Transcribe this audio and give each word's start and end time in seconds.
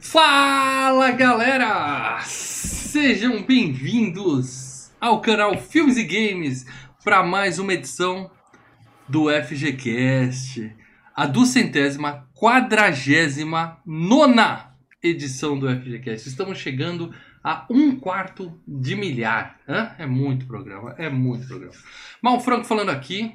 Fala 0.00 1.10
galera! 1.10 2.20
Sejam 2.22 3.42
bem-vindos 3.42 4.90
ao 4.98 5.20
canal 5.20 5.58
Filmes 5.58 5.98
e 5.98 6.04
Games 6.04 6.64
para 7.04 7.22
mais 7.22 7.58
uma 7.58 7.74
edição 7.74 8.30
do 9.08 9.30
FGCast, 9.30 10.74
a 11.14 11.26
duzentésima, 11.26 12.28
quadragésima, 12.34 13.80
nona 13.86 14.76
edição 15.02 15.58
do 15.58 15.68
FGCast. 15.68 16.28
Estamos 16.28 16.58
chegando 16.58 17.14
a 17.42 17.66
um 17.70 17.98
quarto 17.98 18.60
de 18.66 18.94
milhar. 18.94 19.58
É 19.98 20.06
muito 20.06 20.46
programa, 20.46 20.94
é 20.98 21.08
muito 21.08 21.46
programa. 21.46 21.74
Mal 22.22 22.40
Franco 22.40 22.64
falando 22.64 22.90
aqui. 22.90 23.34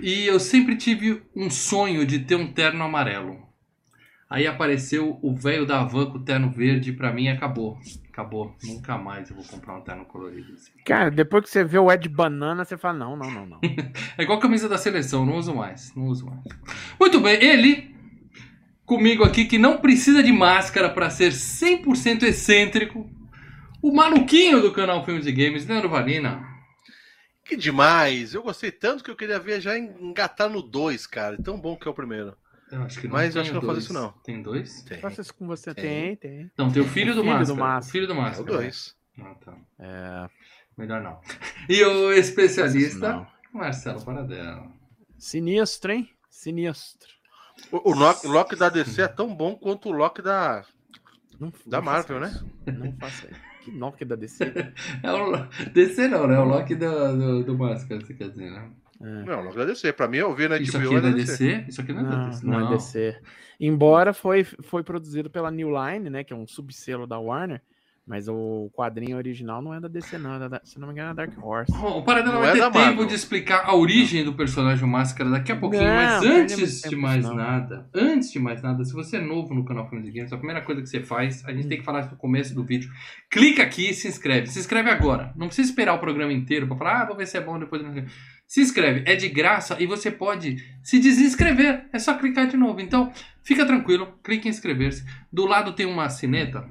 E 0.00 0.26
eu 0.26 0.40
sempre 0.40 0.76
tive 0.76 1.22
um 1.36 1.48
sonho 1.48 2.04
de 2.04 2.18
ter 2.20 2.34
um 2.34 2.52
terno 2.52 2.82
amarelo. 2.82 3.46
Aí 4.34 4.48
apareceu 4.48 5.16
o 5.22 5.32
velho 5.32 5.64
da 5.64 5.78
Havan 5.78 6.06
com 6.06 6.18
o 6.18 6.24
terno 6.24 6.50
verde 6.50 6.90
e 6.90 6.92
pra 6.92 7.12
mim 7.12 7.28
acabou. 7.28 7.78
Acabou. 8.10 8.52
Nunca 8.64 8.98
mais 8.98 9.30
eu 9.30 9.36
vou 9.36 9.44
comprar 9.44 9.76
um 9.76 9.80
terno 9.80 10.04
colorido. 10.06 10.54
assim. 10.54 10.72
Cara, 10.84 11.08
depois 11.08 11.44
que 11.44 11.50
você 11.50 11.62
vê 11.62 11.78
o 11.78 11.88
Ed 11.88 12.08
Banana, 12.08 12.64
você 12.64 12.76
fala, 12.76 12.98
não, 12.98 13.16
não, 13.16 13.30
não, 13.30 13.46
não. 13.46 13.60
É 14.18 14.24
igual 14.24 14.38
a 14.38 14.42
camisa 14.42 14.68
da 14.68 14.76
seleção, 14.76 15.24
não 15.24 15.36
uso 15.36 15.54
mais. 15.54 15.94
Não 15.94 16.06
uso 16.06 16.26
mais. 16.26 16.40
Muito 16.98 17.20
bem, 17.20 17.40
ele 17.44 17.94
comigo 18.84 19.22
aqui 19.22 19.44
que 19.44 19.56
não 19.56 19.78
precisa 19.78 20.20
de 20.20 20.32
máscara 20.32 20.90
pra 20.90 21.10
ser 21.10 21.30
100% 21.30 22.24
excêntrico. 22.24 23.08
O 23.80 23.94
maluquinho 23.94 24.60
do 24.60 24.72
canal 24.72 25.04
Filmes 25.04 25.26
e 25.26 25.32
Games, 25.32 25.64
Leandro 25.64 25.88
Valina. 25.88 26.44
Que 27.44 27.54
demais! 27.54 28.34
Eu 28.34 28.42
gostei 28.42 28.72
tanto 28.72 29.04
que 29.04 29.12
eu 29.12 29.16
queria 29.16 29.38
ver 29.38 29.60
já 29.60 29.78
engatar 29.78 30.50
no 30.50 30.60
2, 30.60 31.06
cara. 31.06 31.40
Tão 31.40 31.56
bom 31.56 31.76
que 31.76 31.86
é 31.86 31.90
o 31.92 31.94
primeiro. 31.94 32.36
Eu 32.72 32.82
acho 32.82 33.00
que 33.00 33.08
Mas 33.08 33.28
eu 33.28 33.32
tem 33.34 33.40
acho 33.42 33.50
que 33.50 33.54
não 33.54 33.60
dois. 33.60 33.72
faz 33.74 33.84
isso, 33.84 33.92
não. 33.92 34.12
Tem 34.24 34.42
dois? 34.42 34.82
Tem. 34.82 34.98
Faça 34.98 35.20
isso 35.20 35.34
com 35.34 35.46
você. 35.46 35.74
Tem. 35.74 36.16
Tem, 36.16 36.16
tem. 36.16 36.50
Não, 36.58 36.70
tem 36.72 36.82
o 36.82 36.86
filho 36.86 37.12
O 37.12 37.14
do 37.16 37.22
filho 37.22 37.32
Máscara. 37.34 37.54
do 37.54 37.60
Máscara. 37.60 37.88
O 37.88 37.92
filho 37.92 38.06
do 38.06 38.12
É 38.12 38.16
o 38.16 38.20
Máscara. 38.20 38.44
2. 38.58 38.96
Ah, 39.20 39.34
tá. 39.44 39.56
É, 39.78 40.28
Melhor 40.76 41.00
não. 41.02 41.20
E 41.68 41.84
o 41.84 42.12
especialista, 42.12 43.12
Não. 43.12 43.26
Marcelo 43.52 44.04
Paradela. 44.04 44.68
sinistro, 45.18 45.92
hein? 45.92 46.10
Sinistro. 46.28 47.08
O, 47.70 47.90
o 47.90 47.94
Loki, 47.94 48.26
Loki 48.26 48.56
da 48.56 48.68
DC 48.68 49.02
é 49.02 49.08
tão 49.08 49.32
bom 49.34 49.54
quanto 49.54 49.88
o 49.88 49.92
Loki 49.92 50.20
da. 50.20 50.64
Não, 51.38 51.52
Da 51.66 51.78
não 51.78 51.84
Marvel, 51.84 52.20
faça 52.20 52.34
isso. 52.36 52.72
Não 52.78 52.92
faça 52.98 53.26
isso. 53.30 53.40
Que 53.64 53.70
Nokia 53.70 54.06
da 54.06 54.16
DC. 54.16 54.44
É 55.02 55.12
o 55.12 55.36
DC 55.72 56.08
não, 56.08 56.26
né? 56.26 56.38
O 56.38 56.44
Loki 56.44 56.74
do, 56.74 57.16
do, 57.16 57.44
do 57.44 57.56
Máscara, 57.58 58.00
você 58.00 58.12
quer 58.14 58.28
dizer, 58.30 58.50
né? 58.50 58.70
Não, 59.04 59.40
o 59.40 59.44
Loki 59.44 59.56
da 59.58 59.64
DC. 59.66 59.92
Pra 59.92 60.08
mim, 60.08 60.18
eu 60.18 60.34
vi 60.34 60.48
na 60.48 60.56
Isso 60.56 60.78
HBO 60.78 60.86
aqui 60.86 60.94
é 60.96 61.00
da 61.00 61.08
é 61.08 61.12
DC? 61.12 61.64
Isso 61.68 61.80
aqui 61.80 61.92
não 61.92 62.00
é 62.00 62.04
da 62.04 62.16
Não, 62.16 62.30
DC. 62.30 62.46
não 62.46 62.60
é 62.60 62.68
DC. 62.68 63.20
Embora 63.60 64.12
foi, 64.14 64.44
foi 64.44 64.82
produzido 64.82 65.30
pela 65.30 65.50
New 65.50 65.68
Line, 65.70 66.10
né? 66.10 66.24
Que 66.24 66.32
é 66.32 66.36
um 66.36 66.46
subselo 66.46 67.06
da 67.06 67.18
Warner. 67.18 67.62
Mas 68.06 68.28
o 68.28 68.70
quadrinho 68.74 69.16
original 69.16 69.62
não 69.62 69.72
é 69.72 69.80
da 69.80 69.88
DC, 69.88 70.18
não. 70.18 70.34
é 70.34 70.46
da- 70.46 70.60
se 70.62 70.78
não 70.78 70.88
me 70.88 70.92
engano, 70.92 71.12
é 71.12 71.14
Dark 71.14 71.32
Horse. 71.42 71.72
O 71.72 72.02
Paradela 72.02 72.34
Não 72.34 72.40
vai 72.42 72.50
é 72.50 72.52
ter 72.52 72.58
da 72.58 72.70
tempo 72.70 72.78
Marvel. 72.84 73.06
de 73.06 73.14
explicar 73.14 73.62
a 73.64 73.74
origem 73.74 74.22
do 74.22 74.34
personagem 74.34 74.86
Máscara 74.86 75.30
daqui 75.30 75.50
a 75.52 75.56
pouquinho, 75.56 75.84
Não, 75.84 75.94
mas 75.94 76.22
antes 76.22 76.82
de 76.82 76.96
mais 76.96 77.24
não. 77.24 77.34
nada, 77.34 77.88
antes 77.94 78.30
de 78.30 78.38
mais 78.38 78.60
nada, 78.62 78.84
se 78.84 78.92
você 78.92 79.16
é 79.16 79.20
novo 79.22 79.54
no 79.54 79.64
canal 79.64 79.88
Filmes 79.88 80.06
e 80.06 80.10
Games, 80.12 80.30
a 80.34 80.36
primeira 80.36 80.60
coisa 80.60 80.82
que 80.82 80.86
você 80.88 81.00
faz, 81.00 81.42
a 81.46 81.52
gente 81.54 81.66
tem 81.66 81.78
que 81.78 81.84
falar 81.84 82.00
isso 82.00 82.10
no 82.10 82.16
começo 82.18 82.54
do 82.54 82.62
vídeo. 82.62 82.90
Clica 83.30 83.62
aqui 83.62 83.88
e 83.88 83.94
se 83.94 84.06
inscreve. 84.06 84.48
Se 84.48 84.58
inscreve 84.58 84.90
agora. 84.90 85.32
Não 85.34 85.46
precisa 85.46 85.70
esperar 85.70 85.94
o 85.94 85.98
programa 85.98 86.32
inteiro 86.32 86.66
pra 86.66 86.76
falar, 86.76 87.00
ah, 87.02 87.06
vou 87.06 87.16
ver 87.16 87.26
se 87.26 87.38
é 87.38 87.40
bom 87.40 87.58
depois. 87.58 87.82
não 87.82 87.90
sei 87.94 88.02
o 88.02 88.04
quê. 88.04 88.10
Se 88.46 88.60
inscreve, 88.60 89.02
é 89.10 89.16
de 89.16 89.30
graça 89.30 89.78
e 89.82 89.86
você 89.86 90.10
pode 90.10 90.56
se 90.82 90.98
desinscrever. 90.98 91.86
É 91.90 91.98
só 91.98 92.12
clicar 92.18 92.46
de 92.46 92.56
novo. 92.58 92.82
Então, 92.82 93.10
fica 93.42 93.64
tranquilo, 93.64 94.18
clique 94.22 94.46
em 94.46 94.50
inscrever-se. 94.50 95.02
Do 95.32 95.46
lado 95.46 95.72
tem 95.72 95.86
uma 95.86 96.10
sineta, 96.10 96.68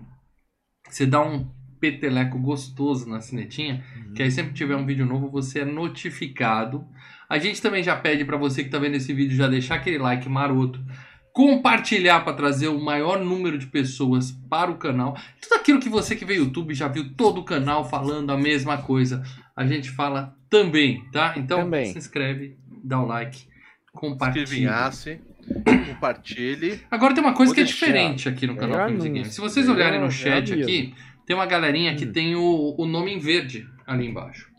você 0.89 1.05
dá 1.05 1.21
um 1.21 1.49
peteleco 1.79 2.39
gostoso 2.39 3.09
na 3.09 3.19
sinetinha, 3.19 3.83
que 4.15 4.23
aí 4.23 4.31
sempre 4.31 4.51
que 4.51 4.57
tiver 4.57 4.75
um 4.75 4.85
vídeo 4.85 5.05
novo 5.05 5.29
você 5.29 5.59
é 5.59 5.65
notificado. 5.65 6.87
A 7.27 7.37
gente 7.37 7.61
também 7.61 7.83
já 7.83 7.95
pede 7.95 8.23
para 8.23 8.37
você 8.37 8.63
que 8.63 8.69
tá 8.69 8.79
vendo 8.79 8.95
esse 8.95 9.13
vídeo 9.13 9.35
já 9.35 9.47
deixar 9.47 9.75
aquele 9.75 9.97
like 9.97 10.29
maroto, 10.29 10.79
compartilhar 11.33 12.21
para 12.21 12.33
trazer 12.33 12.67
o 12.67 12.79
maior 12.79 13.19
número 13.19 13.57
de 13.57 13.65
pessoas 13.65 14.31
para 14.49 14.71
o 14.71 14.77
canal. 14.77 15.17
Tudo 15.41 15.55
aquilo 15.59 15.79
que 15.79 15.89
você 15.89 16.15
que 16.15 16.23
veio 16.23 16.41
do 16.41 16.47
YouTube 16.47 16.73
já 16.73 16.87
viu 16.87 17.13
todo 17.15 17.41
o 17.41 17.43
canal 17.43 17.89
falando 17.89 18.31
a 18.31 18.37
mesma 18.37 18.77
coisa, 18.77 19.23
a 19.55 19.65
gente 19.65 19.89
fala 19.89 20.37
também, 20.49 21.03
tá? 21.11 21.33
Então 21.35 21.59
Também. 21.59 21.91
se 21.91 21.97
inscreve, 21.97 22.57
dá 22.83 23.01
o 23.01 23.05
like, 23.05 23.47
compartilha. 23.91 24.43
Escrevinhasse, 24.43 25.21
compartilhe. 25.87 26.81
Agora 26.89 27.13
tem 27.13 27.23
uma 27.23 27.33
coisa 27.33 27.49
Vou 27.51 27.55
que 27.55 27.61
é 27.61 27.63
deixar. 27.63 27.85
diferente 27.87 28.29
aqui 28.29 28.47
no 28.47 28.55
canal 28.55 28.89
e. 28.89 28.97
Games. 28.97 29.33
Se 29.33 29.41
vocês 29.41 29.67
olharem 29.69 29.99
no 29.99 30.11
chat 30.11 30.51
aviso. 30.51 30.67
aqui, 30.67 30.93
tem 31.25 31.35
uma 31.35 31.45
galerinha 31.45 31.95
que 31.95 32.05
Hum. 32.05 32.11
tem 32.11 32.35
o, 32.35 32.75
o 32.77 32.85
nome 32.85 33.13
em 33.13 33.19
verde 33.19 33.67
ali 33.85 34.07
embaixo. 34.07 34.51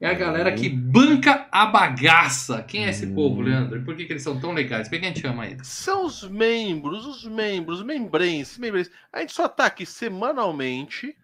É 0.00 0.06
a 0.06 0.14
galera 0.14 0.52
que 0.52 0.68
banca 0.68 1.48
a 1.50 1.66
bagaça. 1.66 2.62
Quem 2.62 2.86
é 2.86 2.90
esse 2.90 3.04
Hum. 3.06 3.14
povo, 3.14 3.40
Leandro? 3.40 3.80
E 3.80 3.84
por 3.84 3.96
que, 3.96 4.04
que 4.04 4.12
eles 4.12 4.22
são 4.22 4.38
tão 4.38 4.52
legais? 4.52 4.88
Por 4.88 4.98
que 4.98 5.04
a 5.04 5.08
gente 5.08 5.20
chama 5.20 5.44
eles? 5.46 5.66
São 5.66 6.06
os 6.06 6.22
membros, 6.28 7.04
os 7.04 7.24
membros, 7.24 7.82
membrenses, 7.82 8.58
membrenses. 8.58 8.92
A 9.12 9.20
gente 9.20 9.32
só 9.32 9.48
tá 9.48 9.66
aqui 9.66 9.84
semanalmente 9.84 11.16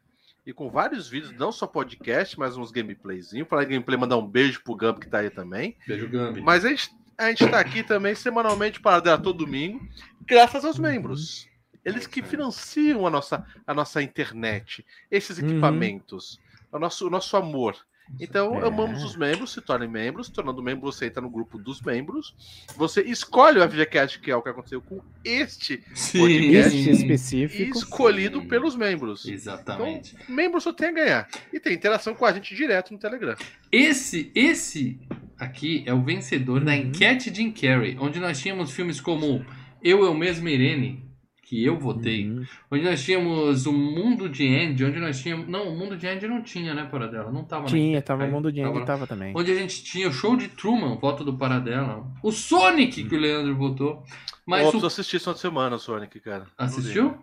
e 0.47 0.53
com 0.53 0.69
vários 0.69 1.09
vídeos, 1.09 1.33
não 1.39 1.53
só 1.53 1.67
podcast, 1.69 2.37
mas 2.39 2.57
uns 2.57 2.71
gameplayzinhos. 2.73 3.49
Falar 3.49 3.63
em 3.65 3.69
gameplay, 3.69 3.97
mandar 3.97 4.17
um 4.19 4.27
beijo 4.27 4.61
pro 4.65 4.77
Gump 4.77 4.99
que 4.99 5.09
tá 5.09 5.19
aí 5.21 5.31
também. 5.31 5.77
Beijo, 5.87 6.09
Gambi. 6.09 6.41
Mas 6.43 6.65
a 6.65 6.69
gente, 6.69 6.91
a 7.19 7.29
gente 7.29 7.47
tá 7.49 7.59
aqui 7.61 7.83
também 7.83 8.15
semanalmente 8.15 8.81
para 8.81 9.01
dar 9.01 9.19
todo 9.19 9.39
domingo, 9.45 9.81
graças 10.27 10.65
aos 10.65 10.79
membros. 10.79 11.49
Eles 11.85 12.07
que 12.07 12.23
financiam 12.23 13.07
a 13.07 13.11
nossa, 13.11 13.45
a 13.67 13.75
nossa 13.75 14.03
internet, 14.03 14.85
esses 15.11 15.39
Uhum. 15.39 15.49
equipamentos, 15.51 16.41
o, 16.73 16.79
nosso, 16.79 17.07
o 17.07 17.11
nosso 17.11 17.37
amor. 17.37 17.77
Então, 18.21 18.63
É. 18.63 18.67
amamos 18.67 19.03
os 19.03 19.17
membros, 19.17 19.53
se 19.53 19.63
tornem 19.63 19.89
membros. 19.89 20.29
Tornando 20.29 20.63
membro, 20.63 20.85
você 20.93 21.07
entra 21.07 21.23
no 21.23 21.31
grupo 21.31 21.57
dos 21.59 21.81
membros. 21.81 22.35
Você 22.77 23.01
escolhe 23.03 23.59
o 23.59 23.63
FGCast, 23.63 24.19
que 24.21 24.31
é 24.31 24.37
o 24.37 24.43
que 24.43 24.49
aconteceu 24.51 24.83
com 24.83 25.01
este, 25.25 25.79
podcast 26.13 26.77
Este 26.77 26.91
específico. 26.91 27.79
escolhido 27.79 28.43
pelos 28.47 28.77
membros. 28.77 29.25
Exatamente. 29.27 30.15
Membro 30.29 30.61
só 30.61 30.71
tem 30.71 30.89
a 30.89 30.93
ganhar. 30.93 31.29
E 31.51 31.59
tem 31.59 31.73
interação 31.73 32.15
com 32.15 32.27
a 32.27 32.33
gente 32.33 32.55
direto 32.55 32.93
no 32.93 32.99
Telegram. 32.99 33.37
Esse, 33.73 34.31
esse 34.35 35.01
aqui 35.39 35.83
é 35.87 35.93
o 35.95 36.03
vencedor 36.03 36.65
da 36.65 36.73
Uhum. 36.73 36.79
enquete 36.79 37.35
Jim 37.35 37.51
Carrey, 37.51 37.97
onde 38.01 38.19
nós 38.21 38.41
tínhamos 38.41 38.71
filmes 38.73 39.01
como 39.01 39.45
Eu, 39.83 40.05
Eu 40.05 40.15
Mesmo 40.15 40.49
Irene, 40.49 41.05
que 41.43 41.63
eu 41.63 41.79
votei. 41.79 42.27
Uhum. 42.29 42.45
Onde 42.71 42.85
nós 42.85 43.05
tínhamos 43.05 43.67
o 43.67 43.73
Mundo 43.73 44.29
de 44.31 44.47
Andy, 44.49 44.85
onde 44.85 44.99
nós 44.99 45.21
tínhamos. 45.21 45.47
Não, 45.47 45.69
o 45.69 45.77
Mundo 45.79 45.97
de 45.97 46.07
Andy 46.07 46.27
não 46.27 46.43
tinha, 46.43 46.73
né, 46.75 46.85
Paradela? 46.91 47.31
Não 47.31 47.45
tava 47.45 47.67
Tinha, 47.67 48.01
tava 48.01 48.25
aí, 48.25 48.31
o 48.31 48.33
mundo 48.33 48.51
de 48.51 48.61
tava 48.61 48.71
Andy, 48.71 48.79
lá. 48.81 48.87
tava 48.87 49.07
também. 49.07 49.33
Onde 49.37 49.53
a 49.53 49.55
gente 49.55 49.85
tinha 49.85 50.09
o 50.09 50.13
show 50.13 50.37
de 50.37 50.49
Truman, 50.49 50.97
voto 50.97 51.23
do 51.23 51.37
Paradela. 51.37 52.07
O 52.23 52.33
Sonic, 52.33 53.05
que 53.05 53.15
o 53.15 53.19
Leandro 53.21 53.55
votou. 53.57 54.03
Mas 54.47 54.65
Mas 54.65 54.75
o. 54.75 54.79
eu 54.79 54.87
assisti 54.87 55.17
essa 55.17 55.35
semana, 55.35 55.79
Sonic, 55.79 56.19
cara. 56.21 56.47
Assistiu? 56.57 57.15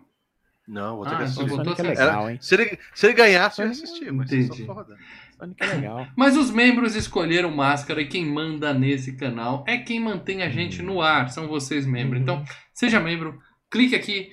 Não, 0.68 0.96
vou 0.96 1.04
ter 1.04 1.14
Ah, 1.14 1.16
que 1.18 1.24
então 1.24 1.72
assistir. 1.72 1.84
é 1.84 1.88
legal, 1.88 2.30
hein? 2.30 2.38
Se 2.40 2.54
ele, 2.54 2.78
se 2.94 3.06
ele 3.06 3.14
ganhasse, 3.14 3.60
eu 3.60 3.66
ia 3.66 3.72
assistir. 3.72 4.12
Mas 4.12 4.32
Entendi. 4.32 4.64
só 4.64 4.74
foda. 4.74 4.96
Sonic 5.42 5.62
é 5.62 5.66
legal. 5.66 6.06
Mas 6.16 6.36
os 6.36 6.50
membros 6.50 6.94
escolheram 6.94 7.50
máscara 7.50 8.00
e 8.00 8.06
quem 8.06 8.24
manda 8.24 8.72
nesse 8.72 9.16
canal 9.16 9.64
é 9.66 9.76
quem 9.76 10.00
mantém 10.00 10.42
a 10.42 10.48
gente 10.48 10.80
no 10.82 11.00
ar, 11.00 11.28
são 11.30 11.48
vocês 11.48 11.84
membros. 11.84 12.18
Uhum. 12.18 12.22
Então, 12.22 12.44
seja 12.72 13.00
membro, 13.00 13.40
clique 13.70 13.94
aqui, 13.94 14.30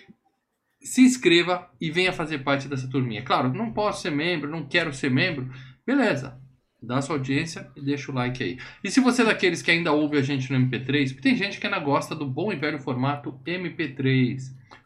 se 0.82 1.02
inscreva 1.02 1.70
e 1.82 1.90
venha 1.90 2.14
fazer 2.14 2.40
parte 2.40 2.68
dessa 2.68 2.90
turminha. 2.90 3.24
Claro, 3.24 3.52
não 3.54 3.74
posso 3.74 4.04
ser 4.04 4.12
membro, 4.12 4.50
não 4.50 4.68
quero 4.68 4.94
ser 4.94 5.10
membro, 5.10 5.50
beleza. 5.86 6.40
Dá 6.82 7.02
sua 7.02 7.18
audiência 7.18 7.70
e 7.76 7.82
deixa 7.82 8.10
o 8.10 8.16
like 8.16 8.42
aí. 8.42 8.58
E 8.82 8.90
se 8.90 9.02
você 9.02 9.22
é 9.22 9.26
daqueles 9.26 9.62
que 9.62 9.70
ainda 9.70 9.92
ouve 9.92 10.18
a 10.18 10.22
gente 10.22 10.50
no 10.50 10.58
MP3, 10.58 11.10
porque 11.10 11.22
tem 11.22 11.36
gente 11.36 11.60
que 11.60 11.68
ainda 11.68 11.80
gosta 11.80 12.16
do 12.16 12.26
bom 12.26 12.54
e 12.54 12.56
velho 12.56 12.80
formato 12.80 13.38
MP3. 13.46 14.38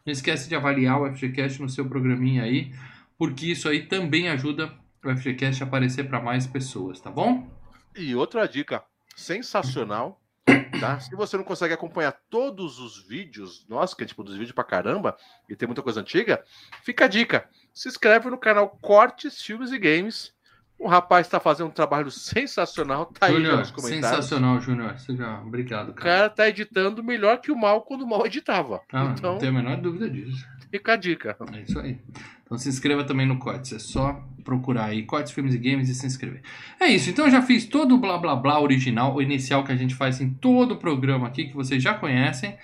Não 0.04 0.12
esquece 0.12 0.48
de 0.48 0.56
avaliar 0.56 1.00
o 1.00 1.14
FGCast 1.14 1.62
no 1.62 1.68
seu 1.68 1.88
programinha 1.88 2.42
aí, 2.42 2.72
porque 3.16 3.46
isso 3.46 3.68
aí 3.68 3.86
também 3.86 4.28
ajuda 4.28 4.72
o 5.10 5.16
FGCast 5.16 5.62
aparecer 5.62 6.08
para 6.08 6.20
mais 6.20 6.46
pessoas, 6.46 7.00
tá 7.00 7.10
bom? 7.10 7.48
E 7.96 8.14
outra 8.14 8.46
dica 8.48 8.82
sensacional, 9.14 10.20
tá? 10.80 10.98
Se 11.00 11.14
você 11.14 11.36
não 11.36 11.44
consegue 11.44 11.74
acompanhar 11.74 12.12
todos 12.30 12.78
os 12.78 13.06
vídeos, 13.06 13.66
nossa, 13.68 13.94
que 13.96 14.02
a 14.02 14.06
gente 14.06 14.14
produz 14.14 14.36
vídeo 14.36 14.54
pra 14.54 14.64
caramba 14.64 15.16
e 15.48 15.56
tem 15.56 15.66
muita 15.66 15.82
coisa 15.82 16.00
antiga, 16.00 16.42
fica 16.82 17.04
a 17.04 17.08
dica. 17.08 17.48
Se 17.72 17.88
inscreve 17.88 18.28
no 18.30 18.38
canal 18.38 18.68
Cortes, 18.80 19.40
Filmes 19.42 19.72
e 19.72 19.78
Games. 19.78 20.32
O 20.76 20.88
rapaz 20.88 21.28
tá 21.28 21.38
fazendo 21.38 21.68
um 21.68 21.72
trabalho 21.72 22.10
sensacional, 22.10 23.06
tá 23.06 23.26
aí 23.26 23.32
já 23.34 23.38
Júnior, 23.38 23.58
nos 23.58 23.70
comentários. 23.70 24.08
sensacional, 24.08 24.60
Júnior. 24.60 24.98
Seja- 24.98 25.40
Obrigado, 25.46 25.90
O 25.90 25.94
cara. 25.94 26.04
cara 26.16 26.30
tá 26.30 26.48
editando 26.48 27.02
melhor 27.02 27.40
que 27.40 27.52
o 27.52 27.56
mal 27.56 27.82
quando 27.82 28.02
o 28.02 28.06
mal 28.08 28.26
editava. 28.26 28.82
Ah, 28.92 29.14
então, 29.16 29.32
Não 29.34 29.38
tenho 29.38 29.52
a 29.52 29.54
menor 29.54 29.76
dúvida 29.76 30.10
disso. 30.10 30.44
Fica 30.78 30.94
a 30.94 30.96
dica. 30.96 31.36
É 31.52 31.60
isso 31.60 31.78
aí. 31.78 31.98
Então 32.42 32.58
se 32.58 32.68
inscreva 32.68 33.04
também 33.04 33.26
no 33.26 33.38
Cortes. 33.38 33.72
É 33.72 33.78
só 33.78 34.20
procurar 34.42 34.86
aí 34.86 35.04
Cortes, 35.04 35.32
Filmes 35.32 35.54
e 35.54 35.58
Games 35.58 35.88
e 35.88 35.94
se 35.94 36.04
inscrever. 36.04 36.42
É 36.80 36.86
isso. 36.88 37.10
Então 37.10 37.26
eu 37.26 37.30
já 37.30 37.40
fiz 37.40 37.64
todo 37.64 37.94
o 37.94 37.98
blá 37.98 38.18
blá 38.18 38.34
blá 38.34 38.60
original, 38.60 39.14
o 39.14 39.22
inicial 39.22 39.62
que 39.62 39.70
a 39.70 39.76
gente 39.76 39.94
faz 39.94 40.20
em 40.20 40.30
todo 40.30 40.72
o 40.72 40.76
programa 40.76 41.28
aqui, 41.28 41.44
que 41.44 41.54
vocês 41.54 41.80
já 41.82 41.94
conhecem. 41.94 42.56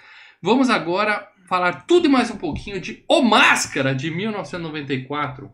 Vamos 0.42 0.70
agora 0.70 1.28
falar 1.46 1.86
tudo 1.86 2.06
e 2.06 2.08
mais 2.08 2.30
um 2.30 2.36
pouquinho 2.36 2.80
de 2.80 3.04
O 3.08 3.22
Máscara, 3.22 3.94
de 3.94 4.10
1994. 4.10 5.50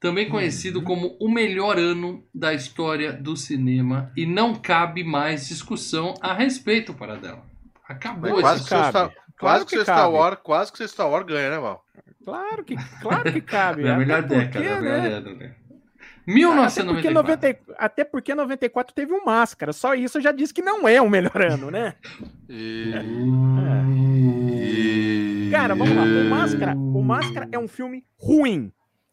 Também 0.00 0.30
conhecido 0.30 0.80
como 0.80 1.18
o 1.20 1.30
melhor 1.30 1.78
ano 1.78 2.24
da 2.34 2.54
história 2.54 3.12
do 3.12 3.36
cinema. 3.36 4.10
E 4.16 4.24
não 4.24 4.54
cabe 4.54 5.04
mais 5.04 5.48
discussão 5.48 6.14
a 6.22 6.32
respeito 6.32 6.94
para 6.94 7.16
dela. 7.16 7.44
Acabou 7.86 8.30
Mas 8.30 8.40
quase 8.40 8.60
esse 8.60 8.70
cabe. 8.70 9.14
Claro 9.40 9.56
quase 9.56 9.66
que 9.66 9.76
que 9.76 9.82
Star 9.82 9.96
cabe. 9.96 10.14
Wars, 10.14 10.38
quase 10.42 10.72
que 10.72 10.86
Star 10.86 11.10
Wars 11.10 11.26
ganha, 11.26 11.50
né, 11.50 11.58
Mal? 11.58 11.84
Claro 12.22 12.62
que, 12.62 12.76
claro 13.00 13.32
que 13.32 13.40
cabe. 13.40 13.82
É 13.88 13.90
a 13.90 13.96
melhor 13.96 14.22
porque, 14.22 14.38
década, 14.38 14.64
é 14.64 14.72
a 14.72 14.80
né? 14.80 15.00
melhor 15.00 15.22
década. 15.22 15.34
né? 15.36 15.54
Até 16.26 16.84
porque, 16.84 17.10
1994. 17.10 17.12
90, 17.12 17.58
até 17.78 18.04
porque 18.04 18.34
94 18.34 18.94
teve 18.94 19.12
um 19.14 19.24
Máscara. 19.24 19.72
Só 19.72 19.94
isso 19.94 20.18
eu 20.18 20.22
já 20.22 20.30
disse 20.30 20.52
que 20.52 20.60
não 20.62 20.86
é 20.86 21.00
o 21.00 21.08
melhor 21.08 21.40
ano, 21.42 21.70
né? 21.70 21.94
E... 22.48 22.92
Cara, 25.50 25.74
vamos 25.74 25.96
lá. 25.96 26.02
O 26.02 26.24
Máscara, 26.30 26.74
o 26.76 27.02
Máscara 27.02 27.48
é 27.50 27.58
um 27.58 27.66
filme 27.66 28.04
ruim. 28.16 28.70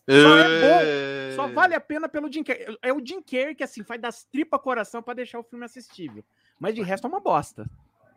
Só 0.10 0.38
é 0.38 1.32
Só 1.36 1.48
vale 1.48 1.76
a 1.76 1.82
pena 1.82 2.08
pelo 2.08 2.32
Jim 2.32 2.44
Carrey. 2.44 2.78
É 2.82 2.94
o 2.94 3.06
Jim 3.06 3.22
Carrey 3.22 3.56
que, 3.56 3.64
assim, 3.64 3.84
faz 3.84 4.00
das 4.00 4.24
tripas 4.24 4.62
coração 4.62 5.02
pra 5.02 5.14
deixar 5.14 5.40
o 5.40 5.44
filme 5.44 5.66
assistível. 5.66 6.24
Mas 6.60 6.76
de 6.76 6.82
resto 6.82 7.06
é 7.06 7.10
uma 7.10 7.20
bosta. 7.20 7.66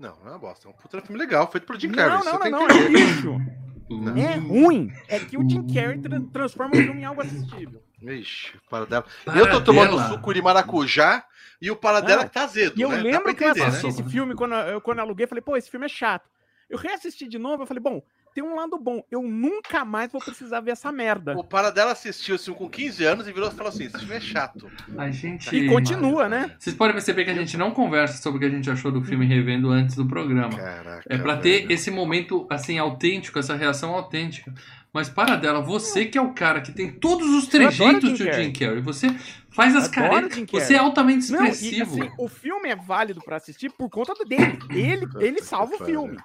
Não, 0.01 0.17
não 0.21 0.27
é 0.29 0.31
uma 0.31 0.39
bosta. 0.39 0.67
É 0.67 0.71
um 0.71 0.75
puta 0.75 1.01
filme 1.03 1.19
legal, 1.21 1.49
feito 1.53 1.67
pelo 1.67 1.79
Jim 1.79 1.93
Carrey. 1.93 2.25
Não, 2.25 2.25
não, 2.25 2.39
não, 2.39 2.51
não. 2.51 2.67
que 2.67 2.73
É 2.73 2.89
lixo. 2.89 3.39
Não. 3.91 4.17
É 4.17 4.35
ruim. 4.37 4.91
É 5.09 5.19
que 5.21 5.37
o 5.37 5.49
Jim 5.49 5.67
Carrey 5.67 5.99
tra- 5.99 6.21
transforma 6.33 6.73
o 6.75 6.77
filme 6.79 7.03
em 7.03 7.05
algo 7.05 7.21
assistível. 7.21 7.83
Ixi, 8.01 8.55
para 8.71 8.87
dela. 8.87 9.05
Eu 9.37 9.51
tô 9.51 9.61
tomando 9.61 9.99
suco 10.09 10.33
de 10.33 10.41
maracujá 10.41 11.25
e 11.61 11.71
o 11.71 11.77
para 11.77 12.01
dela 12.01 12.23
Não. 12.23 12.29
que 12.29 12.35
tá 12.35 12.45
azedo. 12.45 12.79
E 12.79 12.83
eu 12.83 12.89
né? 12.89 12.97
Lembro 12.97 13.25
pra 13.25 13.35
que 13.35 13.45
eu 13.45 13.49
entender, 13.51 13.67
assisti 13.67 13.87
né? 13.87 13.93
esse 13.93 14.03
filme 14.05 14.35
quando 14.35 14.55
eu, 14.55 14.81
quando 14.81 14.99
eu 14.99 15.05
aluguei, 15.05 15.27
falei, 15.27 15.43
pô, 15.43 15.55
esse 15.57 15.71
filme 15.71 15.85
é 15.85 15.89
chato. 15.89 16.27
Eu 16.71 16.79
reassisti 16.79 17.29
de 17.29 17.39
novo, 17.39 17.65
eu 17.65 17.67
falei, 17.67 17.83
bom, 17.83 18.03
tem 18.35 18.45
um 18.45 18.55
lado 18.55 18.79
bom. 18.79 19.03
Eu 19.11 19.23
nunca 19.23 19.85
mais 19.85 20.11
vou 20.11 20.21
precisar 20.21 20.61
ver 20.61 20.73
essa 20.73 20.93
merda. 20.93 21.37
O 21.37 21.45
para 21.45 21.71
dela 21.71 21.93
assistiu 21.93 22.37
filme 22.37 22.55
com 22.55 22.69
15 22.69 23.05
anos 23.05 23.29
e 23.29 23.33
virou 23.33 23.49
e 23.49 23.53
falou 23.53 23.69
assim: 23.69 23.85
esse 23.85 23.99
filme 23.99 24.15
é 24.15 24.21
chato. 24.21 24.71
A 24.97 25.11
gente. 25.11 25.55
E 25.55 25.69
continua, 25.69 26.29
né? 26.29 26.55
Vocês 26.59 26.75
podem 26.77 26.95
perceber 26.95 27.25
que 27.25 27.31
a 27.31 27.35
gente 27.35 27.57
não 27.57 27.71
conversa 27.71 28.21
sobre 28.23 28.39
o 28.39 28.41
que 28.41 28.47
a 28.47 28.57
gente 28.57 28.71
achou 28.71 28.93
do 28.93 29.03
filme 29.03 29.27
revendo 29.27 29.71
antes 29.71 29.97
do 29.97 30.07
programa. 30.07 30.57
Caraca. 30.57 31.05
É 31.09 31.19
pra 31.19 31.37
ter 31.37 31.71
esse 31.71 31.91
momento 31.91 32.47
assim 32.49 32.79
autêntico, 32.79 33.39
essa 33.39 33.55
reação 33.55 33.95
autêntica. 33.95 34.53
Mas 34.93 35.09
para 35.09 35.37
dela, 35.37 35.61
você 35.61 36.05
que 36.05 36.19
é 36.19 36.21
o 36.21 36.33
cara 36.33 36.61
que 36.61 36.73
tem 36.73 36.91
todos 36.91 37.29
os 37.29 37.47
trejeitos 37.47 38.19
Carrey. 38.19 38.45
Jim 38.45 38.53
Carrey, 38.53 38.81
você 38.81 39.07
faz 39.51 39.77
as 39.77 39.87
caretas, 39.87 40.45
você 40.51 40.75
é 40.75 40.79
altamente 40.79 41.31
Não, 41.31 41.45
e 41.45 41.49
expressivo. 41.51 42.03
assim, 42.03 42.13
o 42.19 42.29
filme 42.29 42.69
é 42.69 42.75
válido 42.75 43.21
pra 43.21 43.37
assistir 43.37 43.71
por 43.71 43.89
conta 43.89 44.13
dele. 44.25 44.59
Ele, 44.71 45.07
ele 45.21 45.43
salva 45.43 45.77
o 45.77 45.85
filme. 45.85 46.19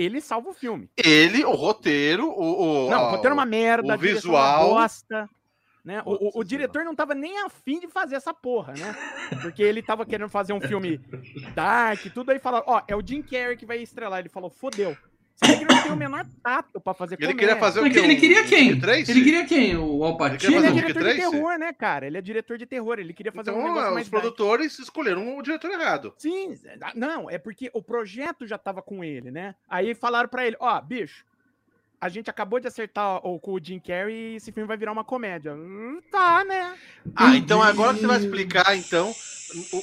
Ele 0.00 0.20
salva 0.20 0.50
o 0.50 0.52
filme. 0.54 0.88
Ele, 0.96 1.44
o 1.44 1.52
roteiro, 1.52 2.28
o. 2.28 2.86
o 2.86 2.90
Não, 2.90 3.08
o 3.08 3.10
roteiro 3.10 3.30
é 3.30 3.34
uma 3.34 3.44
merda, 3.46 3.82
o 3.88 3.90
é 3.90 3.94
uma 3.94 3.96
visual- 3.96 4.70
bosta. 4.70 5.28
Né? 5.84 6.02
O, 6.04 6.12
o- 6.28 6.40
o 6.40 6.44
diretor 6.44 6.84
não 6.84 6.94
tava 6.94 7.14
nem 7.14 7.38
afim 7.38 7.80
de 7.80 7.88
fazer 7.88 8.14
essa 8.14 8.34
porra, 8.34 8.74
né? 8.74 8.94
Porque 9.40 9.62
ele 9.62 9.82
tava 9.82 10.04
querendo 10.04 10.28
fazer 10.28 10.52
um 10.52 10.60
filme 10.60 10.98
dark 11.54 12.04
e 12.04 12.10
tudo, 12.10 12.30
aí 12.30 12.38
fala, 12.38 12.62
ó, 12.66 12.82
é 12.86 12.94
o 12.94 13.00
Jim 13.04 13.22
Carrey 13.22 13.56
que 13.56 13.64
vai 13.64 13.78
estrelar. 13.78 14.18
Ele 14.20 14.28
falou, 14.28 14.50
fodeu. 14.50 14.94
Que 15.42 15.52
ele 15.52 15.64
não 15.64 15.82
tem 15.82 15.92
o 15.92 15.96
menor 15.96 16.26
tato 16.42 16.80
pra 16.80 16.92
fazer 16.92 17.16
Ele 17.20 17.34
queria 17.34 17.56
fazer 17.56 17.80
o 17.80 17.90
quê? 17.90 17.98
ele 17.98 18.16
queria 18.16 18.42
Um 18.42 18.46
quem? 18.46 18.68
Ele 18.68 19.24
queria 19.24 19.44
quem? 19.46 19.76
O 19.76 19.94
Ele 19.96 20.04
Alpatino? 20.04 20.56
Ele 20.56 20.66
é 20.66 20.70
um 20.70 20.74
diretor 20.74 21.02
de 21.04 21.14
terror, 21.16 21.58
né, 21.58 21.72
cara? 21.72 22.06
Ele 22.06 22.18
é 22.18 22.20
diretor 22.20 22.58
de 22.58 22.66
terror. 22.66 22.98
Ele 22.98 23.12
queria 23.14 23.32
fazer 23.32 23.50
um 23.50 23.54
Então, 23.54 23.68
negócio 23.68 23.90
é, 23.90 23.94
mais 23.94 24.06
os 24.06 24.10
dark. 24.10 24.22
produtores 24.22 24.78
escolheram 24.78 25.38
o 25.38 25.42
diretor 25.42 25.70
errado. 25.70 26.14
Sim, 26.18 26.58
não, 26.94 27.30
é 27.30 27.38
porque 27.38 27.70
o 27.72 27.82
projeto 27.82 28.46
já 28.46 28.58
tava 28.58 28.82
com 28.82 29.02
ele, 29.02 29.30
né? 29.30 29.54
Aí 29.68 29.94
falaram 29.94 30.28
pra 30.28 30.46
ele, 30.46 30.56
ó, 30.60 30.80
bicho, 30.80 31.24
a 32.00 32.08
gente 32.08 32.30
acabou 32.30 32.58
de 32.58 32.66
acertar 32.68 33.16
o, 33.26 33.38
com 33.38 33.52
o 33.52 33.60
Jim 33.62 33.78
Carrey 33.78 34.32
e 34.32 34.36
esse 34.36 34.50
filme 34.52 34.66
vai 34.66 34.76
virar 34.76 34.92
uma 34.92 35.04
comédia. 35.04 35.52
Hum, 35.54 36.00
tá, 36.10 36.44
né? 36.44 36.74
Ah, 37.14 37.36
então 37.36 37.62
agora 37.62 37.92
você 37.96 38.06
vai 38.06 38.18
explicar, 38.18 38.76
então, 38.76 39.12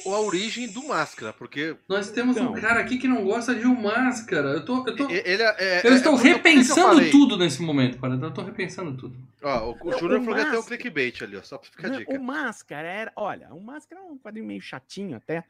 o- 0.04 0.14
a 0.14 0.20
origem 0.20 0.66
do 0.72 0.86
Máscara, 0.88 1.32
porque 1.32 1.76
Nós 1.88 2.10
temos 2.10 2.36
Então. 2.36 2.52
um 2.52 2.60
cara 2.60 2.80
aqui 2.80 2.98
que 2.98 3.06
não 3.06 3.24
gosta 3.24 3.54
de 3.54 3.66
um 3.66 3.74
máscara. 3.80 4.48
Eu 4.48 4.64
tô. 4.64 4.86
Eu, 4.86 4.96
tô, 4.96 5.08
ele 5.10 5.42
é... 5.42 5.82
eu 5.86 5.94
estou 5.94 6.14
é- 6.14 6.16
por 6.16 6.22
que 6.22 6.28
que 6.28 6.28
eu 6.32 6.36
repensando 6.36 6.88
falei? 6.88 7.10
tudo 7.10 7.36
nesse 7.36 7.62
momento, 7.62 7.98
para. 7.98 8.14
Eu 8.14 8.30
tô 8.32 8.42
repensando 8.42 8.96
tudo. 8.96 9.14
Ó, 9.42 9.70
o, 9.70 9.88
o 9.88 9.98
Júnior 9.98 10.20
falou 10.20 10.34
que 10.34 10.40
ia 10.40 10.44
ter 10.46 10.50
um 10.50 10.54
Máscara- 10.56 10.62
clickbait 10.78 11.22
ali, 11.22 11.36
ó, 11.36 11.42
só 11.42 11.58
pra 11.58 11.70
ficar 11.70 11.86
a 11.86 11.90
Não, 11.90 11.98
dica. 11.98 12.12
O 12.12 12.22
Máscara 12.22 12.88
era. 12.88 13.12
Olha, 13.14 13.48
o 13.52 13.60
Máscara 13.60 14.00
é 14.00 14.04
um 14.04 14.18
quadrinho 14.18 14.46
meio 14.46 14.60
chatinho 14.60 15.16
até. 15.16 15.44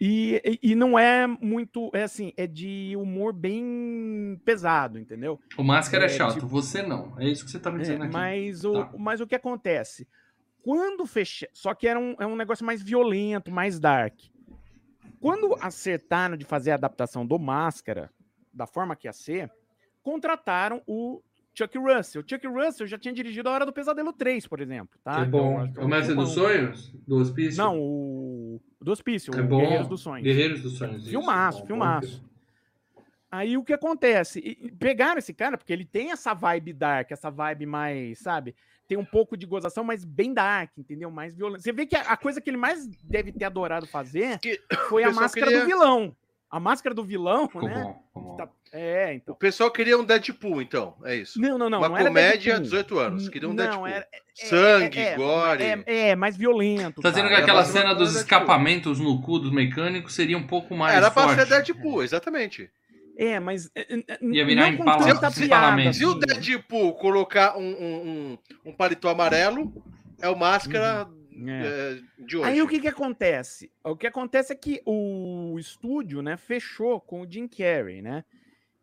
E, 0.00 0.58
e, 0.62 0.74
não 0.74 0.98
é 0.98 1.26
muito. 1.26 1.90
É 1.92 2.04
assim, 2.04 2.32
é 2.36 2.46
de 2.46 2.94
humor 2.96 3.34
bem 3.34 4.40
pesado, 4.46 4.98
entendeu? 4.98 5.38
O 5.58 5.62
máscara 5.62 6.04
é, 6.04 6.06
É, 6.06 6.08
chato, 6.08 6.34
tipo- 6.34 6.46
você 6.46 6.80
não. 6.82 7.12
É 7.20 7.28
isso 7.28 7.44
que 7.44 7.50
você 7.50 7.58
tá 7.58 7.70
me 7.70 7.78
É, 7.78 7.80
dizendo 7.82 8.04
aqui. 8.04 8.12
mas, 8.12 8.64
o, 8.64 8.72
Tá. 8.72 8.92
mas 8.98 9.20
o 9.20 9.26
que 9.26 9.34
acontece? 9.34 10.08
Quando 10.62 11.04
fecha. 11.06 11.48
Só 11.52 11.74
que 11.74 11.86
era 11.86 11.98
um, 12.00 12.14
é 12.18 12.26
um 12.26 12.34
negócio 12.36 12.64
mais 12.64 12.82
violento, 12.82 13.50
mais 13.50 13.78
dark. 13.78 14.14
Quando 15.20 15.54
acertaram 15.60 16.34
de 16.36 16.46
fazer 16.46 16.70
a 16.70 16.74
adaptação 16.76 17.26
do 17.26 17.38
Máscara, 17.38 18.10
da 18.54 18.66
forma 18.66 18.96
que 18.96 19.06
ia 19.06 19.12
ser, 19.12 19.50
contrataram 20.02 20.82
o 20.86 21.22
Chuck 21.54 21.76
Russell. 21.76 22.22
O 22.22 22.24
Chuck 22.26 22.46
Russell 22.46 22.86
já 22.86 22.98
tinha 22.98 23.12
dirigido 23.12 23.50
A 23.50 23.52
Hora 23.52 23.66
do 23.66 23.72
Pesadelo 23.72 24.14
3, 24.14 24.46
por 24.46 24.60
exemplo. 24.60 24.98
Tá? 25.04 25.20
é 25.20 25.26
Então, 25.26 25.30
bom. 25.30 25.72
É 25.76 25.84
o 25.84 25.88
Mestre 25.88 26.14
dos. 26.14 26.30
Sonhos? 26.30 26.90
Do 27.06 27.16
Hospício? 27.16 27.62
Não, 27.62 27.78
o 27.78 28.60
do 28.80 28.92
Hospício, 28.92 29.32
É. 29.34 29.42
Guerreiros 29.42 29.88
dos 29.88 30.00
Sonhos. 30.00 30.22
Guerreiros 30.24 30.62
dos 30.62 30.78
Sonhos. 30.78 31.02
isso. 31.02 31.10
Filmaço, 31.10 31.58
Bom, 31.58 31.62
bom 31.62 31.66
filmaço. 31.66 32.24
Aí 33.30 33.56
o 33.56 33.62
que 33.62 33.72
acontece? 33.72 34.40
E- 34.40 34.72
Pegaram 34.72 35.18
esse 35.18 35.32
cara, 35.32 35.56
porque 35.56 35.72
ele 35.72 35.84
tem 35.84 36.10
essa 36.10 36.34
vibe 36.34 36.72
dark, 36.72 37.10
essa 37.12 37.30
vibe 37.30 37.64
mais, 37.66 38.18
sabe? 38.18 38.54
Tem 38.88 38.98
um 38.98 39.04
pouco 39.04 39.36
de 39.36 39.46
gozação, 39.46 39.84
mas 39.84 40.04
bem 40.04 40.34
dark, 40.34 40.72
entendeu? 40.76 41.10
Mais 41.12 41.32
violento. 41.32 41.62
Você 41.62 41.72
vê 41.72 41.86
que 41.86 41.94
a, 41.94 42.16
coisa 42.16 42.40
que 42.40 42.50
ele 42.50 42.56
mais 42.56 42.88
deve 43.04 43.30
ter 43.30 43.44
adorado 43.44 43.86
fazer 43.86 44.38
Que- 44.40 44.60
foi 44.88 45.04
a 45.04 45.12
máscara 45.12 45.46
queria- 45.46 45.60
do 45.60 45.66
vilão. 45.66 46.16
A 46.50 46.58
máscara 46.58 46.92
do 46.92 47.04
vilão, 47.04 47.46
Ficou 47.46 47.62
né? 47.68 47.84
bom, 47.84 48.02
ficou 48.08 48.22
bom. 48.22 48.36
Tá- 48.36 48.48
É, 48.72 49.06
O 49.08 49.12
então. 49.14 49.34
pessoal 49.34 49.70
queria 49.70 49.98
um 49.98 50.04
Deadpool, 50.04 50.62
então, 50.62 50.94
é 51.04 51.16
isso. 51.16 51.40
Não, 51.40 51.58
não, 51.58 51.68
não. 51.68 51.78
Uma 51.80 51.88
não 51.88 51.96
comédia 52.06 52.52
Deadpool. 52.54 52.62
18 52.62 52.98
anos, 53.00 53.28
queria 53.28 53.48
um 53.48 53.52
Não, 53.52 53.56
Deadpool. 53.64 53.86
era- 53.88 54.06
Sangue, 54.34 54.98
é, 54.98 55.16
gore. 55.16 55.62
É, 55.62 55.82
é, 56.10 56.16
mais 56.16 56.36
violento. 56.36 57.02
Tá 57.02 57.10
dizendo 57.10 57.24
que 57.28 57.30
cara. 57.32 57.42
aquela 57.42 57.64
cena 57.64 57.94
dos 57.94 58.14
escapamentos 58.16 58.98
no 59.00 59.20
cu 59.20 59.38
dos 59.38 59.50
mecânicos 59.52 60.14
seria 60.14 60.38
um 60.38 60.46
pouco 60.46 60.74
mais 60.76 60.94
Era 60.96 61.10
pra 61.10 61.24
forte. 61.24 61.40
ser 61.40 61.46
Deadpool, 61.46 62.02
exatamente. 62.02 62.70
É, 63.18 63.38
mas. 63.40 63.70
é, 63.74 63.94
é, 63.94 64.18
Ia 64.22 64.46
virar 64.46 64.70
não 64.70 64.76
com 64.78 64.82
empala- 64.84 65.04
tanta 65.06 65.30
se- 65.30 65.46
piada. 65.46 65.92
Se 65.92 66.04
o 66.06 66.10
assim. 66.10 66.20
Deadpool 66.20 66.94
colocar 66.94 67.58
um, 67.58 67.62
um, 67.62 68.38
um, 68.64 68.70
um 68.70 68.72
paletó 68.72 69.08
amarelo, 69.10 69.84
é 70.22 70.28
o 70.28 70.36
máscara 70.38 71.06
É. 71.46 71.98
é, 71.98 72.24
de 72.24 72.36
hoje. 72.38 72.48
Aí 72.48 72.62
o 72.62 72.68
que 72.68 72.80
que 72.80 72.88
acontece? 72.88 73.70
O 73.84 73.94
que 73.96 74.06
acontece 74.06 74.52
é 74.54 74.56
que 74.56 74.80
o 74.86 75.56
estúdio, 75.58 76.22
né, 76.22 76.36
fechou 76.38 76.98
com 77.00 77.20
o 77.22 77.30
Jim 77.30 77.46
Carrey, 77.46 78.00
né? 78.00 78.24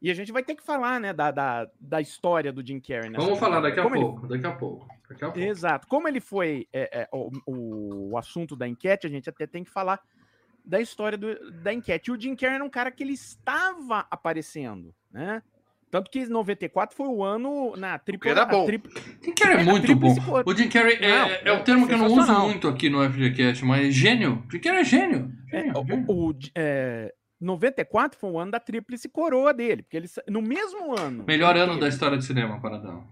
E 0.01 0.11
a 0.11 0.13
gente 0.13 0.31
vai 0.31 0.43
ter 0.43 0.55
que 0.55 0.63
falar, 0.63 0.99
né, 0.99 1.11
da, 1.11 1.31
da, 1.31 1.67
da 1.79 1.99
história 1.99 2.51
do 2.53 2.65
Jim 2.65 2.79
Carrey. 2.79 3.09
nessa 3.09 3.23
Vamos 3.25 3.39
falar 3.39 3.59
daqui 3.61 3.79
a 3.79 3.83
Como 3.83 3.95
ele- 3.95 4.03
pouco, 4.05 4.27
daqui 4.27 4.45
a 4.45 4.51
pouco. 4.51 4.87
Daqui 5.09 5.23
a 5.25 5.27
pouco. 5.31 5.39
Exato. 5.39 5.87
Como 5.87 6.07
ele 6.07 6.19
foi 6.19 6.67
é, 6.71 7.01
é, 7.01 7.09
o, 7.11 8.11
o 8.11 8.17
assunto 8.17 8.55
da 8.55 8.67
enquete, 8.67 9.07
a 9.07 9.09
gente 9.09 9.29
até 9.29 9.47
tem 9.47 9.63
que 9.63 9.69
falar 9.71 9.99
da 10.63 10.79
história 10.79 11.17
do- 11.17 11.51
da 11.63 11.73
enquete. 11.73 12.09
E 12.09 12.13
o 12.13 12.19
Jim 12.19 12.35
Carrey 12.35 12.55
era 12.55 12.63
um 12.63 12.69
cara 12.69 12.91
que 12.91 13.03
ele 13.03 13.13
estava 13.13 14.05
aparecendo, 14.11 14.93
né? 15.11 15.41
Tanto 15.89 16.11
que 16.11 16.25
94 16.27 16.95
foi 16.95 17.07
o 17.07 17.23
ano 17.23 17.73
na 17.77 17.97
tripla. 17.97 18.29
era 18.29 18.45
bom. 18.45 18.65
tripla- 18.65 18.91
Jim 19.23 19.33
Carrey 19.33 19.61
é 19.61 19.63
muito 19.63 19.95
bom. 19.95 20.13
O 20.45 20.53
Jim 20.53 20.67
Carrey 20.69 20.97
é, 21.01 21.07
Não, 21.09 21.29
é 21.29 21.51
o 21.53 21.63
termo 21.63 21.87
que 21.87 21.93
eu 21.93 21.97
não 21.97 22.07
uso 22.07 22.39
muito 22.41 22.67
aqui 22.67 22.89
no 22.89 23.01
FGCast, 23.09 23.63
mas 23.65 23.95
gênio. 23.95 24.43
Jim 24.51 24.59
Carrey 24.59 24.81
é 24.81 24.83
gênio. 24.83 25.31
É, 25.51 25.59
Gênio, 25.63 25.85
gênio. 25.87 26.05
o, 26.09 26.29
o- 26.31 26.37
é, 26.53 27.13
94 27.39 28.17
foi 28.19 28.31
o 28.31 28.39
ano 28.39 28.51
da 28.51 28.59
tríplice 28.59 29.07
coroa 29.07 29.53
dele, 29.53 29.83
porque 29.83 29.97
ele 29.97 30.07
no 30.27 30.41
mesmo 30.41 30.97
ano. 30.97 31.23
Melhor 31.27 31.55
ano 31.55 31.73
da 31.73 31.79
teve- 31.79 31.89
história 31.89 32.17
do 32.17 32.23
cinema, 32.23 32.59
Paradão. 32.59 33.03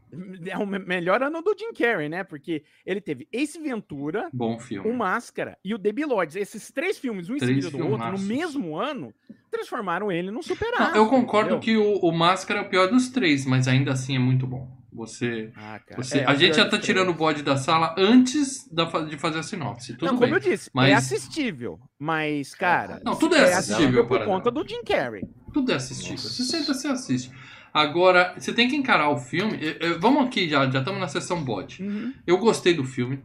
É 0.48 0.58
o 0.58 0.66
me- 0.66 0.80
melhor 0.80 1.22
ano 1.22 1.42
do 1.42 1.56
Jim 1.58 1.74
Carrey, 1.74 2.10
né? 2.10 2.24
Porque 2.24 2.64
ele 2.86 3.00
teve 3.02 3.28
Ace 3.32 3.60
Ventura, 3.60 4.30
Bom 4.34 4.58
filme. 4.60 4.90
o 4.90 4.94
Máscara 4.94 5.58
e 5.64 5.74
o 5.74 5.78
Debi 5.78 6.06
Lords. 6.06 6.36
Esses 6.36 6.72
três 6.72 6.98
filmes, 6.98 7.30
um 7.30 7.36
em 7.36 7.40
Três 7.40 7.64
seguida 7.66 7.78
do 7.78 7.92
outro, 7.92 8.12
no 8.12 8.20
mesmo 8.20 8.76
ano, 8.78 9.14
transformaram 9.52 10.12
ele 10.12 10.32
num 10.32 10.42
super 10.42 10.72
Não, 10.72 10.96
eu 10.96 11.08
concordo 11.08 11.60
que 11.60 11.78
o, 11.78 12.00
o 12.00 12.12
Máscara 12.12 12.60
é 12.62 12.64
o 12.64 12.70
pior 12.70 12.88
dos 12.90 13.10
três, 13.10 13.46
mas 13.46 13.68
ainda 13.68 13.92
assim 13.92 14.16
é 14.16 14.20
muito 14.20 14.46
bom. 14.48 14.70
Você, 14.96 15.52
Ah, 15.56 15.80
cara. 15.86 16.02
você- 16.02 16.20
É, 16.20 16.26
a 16.26 16.34
gente 16.36 16.56
já 16.56 16.68
tá 16.68 16.78
tirando 16.80 17.10
o 17.10 17.14
bode 17.14 17.44
da 17.44 17.58
sala 17.58 17.94
antes 17.98 18.68
da 18.72 18.86
de 19.02 19.18
fazer 19.18 19.40
a 19.40 19.44
sinopse. 19.44 19.94
Tudo 19.94 20.06
Não, 20.06 20.14
bem. 20.20 20.30
como 20.30 20.36
eu 20.36 20.40
disse, 20.40 20.70
mas- 20.74 20.90
é 20.92 20.94
assistível. 20.94 21.80
Mas, 22.00 22.56
cara. 22.56 23.02
Não, 23.04 23.16
tudo 23.16 23.36
é 23.36 23.54
assistível, 23.54 24.08
por 24.08 24.18
para 24.18 24.26
conta 24.26 24.50
do 24.50 24.68
Jim 24.68 24.84
Carrey. 24.84 25.24
Tudo 25.54 25.72
é 25.72 25.76
assistível. 25.76 26.12
Nossa. 26.14 26.30
Você 26.30 26.44
senta, 26.44 26.74
você 26.74 26.88
assiste. 26.88 27.32
Agora, 27.74 28.34
você 28.38 28.54
tem 28.54 28.70
que 28.70 28.76
encarar 28.76 29.10
o 29.10 29.18
filme. 29.18 29.58
vamos 30.00 30.26
aqui, 30.26 30.48
já 30.50 30.70
já 30.70 30.80
estamos 30.80 31.00
na 31.02 31.08
sessão 31.08 31.44
bode. 31.44 31.84
Eu 32.26 32.38
gostei 32.38 32.74
do 32.74 32.84
filme. 32.86 33.22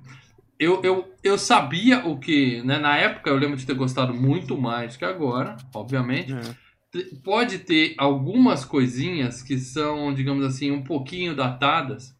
Eu, 0.58 0.82
eu, 0.82 1.14
eu 1.22 1.38
sabia 1.38 2.06
o 2.06 2.18
que, 2.18 2.60
né? 2.64 2.78
Na 2.78 2.96
época 2.96 3.30
eu 3.30 3.36
lembro 3.36 3.56
de 3.56 3.64
ter 3.64 3.74
gostado 3.74 4.12
muito 4.12 4.58
mais 4.60 4.94
que 4.96 5.04
agora, 5.04 5.56
obviamente. 5.74 6.32
É. 6.34 6.40
Pode 7.24 7.60
ter 7.60 7.94
algumas 7.98 8.64
coisinhas 8.64 9.42
que 9.42 9.58
são, 9.58 10.12
digamos 10.12 10.44
assim, 10.44 10.70
um 10.70 10.82
pouquinho 10.82 11.36
datadas. 11.36 12.14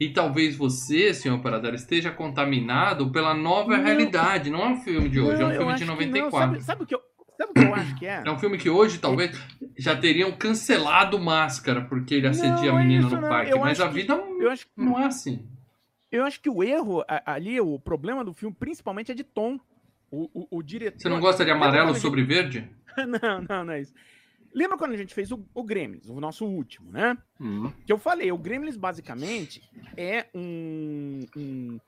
E 0.00 0.10
talvez 0.12 0.56
você, 0.56 1.12
senhor 1.14 1.38
Paradela, 1.40 1.76
esteja 1.76 2.10
contaminado 2.10 3.10
pela 3.12 3.34
nova 3.34 3.76
Não. 3.76 3.84
realidade. 3.84 4.50
Não 4.50 4.60
é 4.62 4.68
um 4.70 4.76
filme 4.80 5.08
de 5.08 5.20
hoje, 5.20 5.42
é 5.42 5.44
um 5.44 5.48
Não, 5.48 5.56
filme 5.56 5.74
de 5.74 5.84
acho 5.84 5.84
que 5.84 5.88
não. 5.88 5.94
94. 5.94 6.40
Sabe, 6.54 6.64
sabe 6.64 6.82
o 6.82 6.86
que 6.86 6.94
eu, 6.94 7.00
sabe 7.36 7.50
o 7.50 7.54
que 7.54 7.60
eu 7.62 7.74
acho 7.74 7.94
que 7.96 8.06
é? 8.06 8.22
É 8.24 8.30
um 8.30 8.38
filme 8.38 8.58
que 8.58 8.70
hoje 8.70 8.98
talvez 8.98 9.38
já 9.78 9.94
teriam 9.96 10.32
cancelado 10.32 11.18
Máscara 11.20 11.82
porque 11.84 12.14
ele 12.14 12.26
assedia 12.26 12.70
Não, 12.72 12.78
a 12.78 12.80
é 12.80 12.84
menina 12.84 13.06
isso, 13.06 13.14
no 13.16 13.20
não. 13.22 13.28
parque. 13.28 13.52
Eu 13.52 13.60
Mas 13.60 13.78
a 13.80 13.88
que- 13.88 13.94
vida 13.94 14.20
acho, 14.50 14.66
não 14.76 14.98
é 14.98 15.04
assim. 15.04 15.46
eu 16.10 16.24
acho 16.24 16.40
que 16.40 16.48
o 16.50 16.62
erro 16.64 17.04
ali, 17.26 17.60
o 17.60 17.78
problema 17.78 18.24
do 18.24 18.32
filme, 18.34 18.54
principalmente, 18.58 19.12
é 19.12 19.14
de 19.14 19.22
tom. 19.24 19.60
O, 20.14 20.30
o, 20.32 20.58
o 20.58 20.62
diretor. 20.62 21.00
Você 21.00 21.08
não 21.08 21.20
gosta 21.20 21.44
de 21.44 21.50
amarelo 21.50 21.90
a 21.90 21.94
sobre 21.94 22.22
verde? 22.22 22.70
não, 22.96 23.40
não, 23.48 23.64
não 23.64 23.72
é 23.72 23.80
isso. 23.80 23.94
Lembra 24.54 24.78
quando 24.78 24.92
a 24.92 24.96
gente 24.96 25.12
fez 25.12 25.32
o, 25.32 25.44
o 25.52 25.64
Gremlins, 25.64 26.08
o 26.08 26.20
nosso 26.20 26.46
último, 26.46 26.92
né? 26.92 27.18
Hum. 27.40 27.72
Que 27.84 27.92
eu 27.92 27.98
falei, 27.98 28.30
o 28.30 28.38
Gremlins 28.38 28.76
basicamente 28.76 29.62
é 29.96 30.26
um. 30.34 31.20
um 31.36 31.78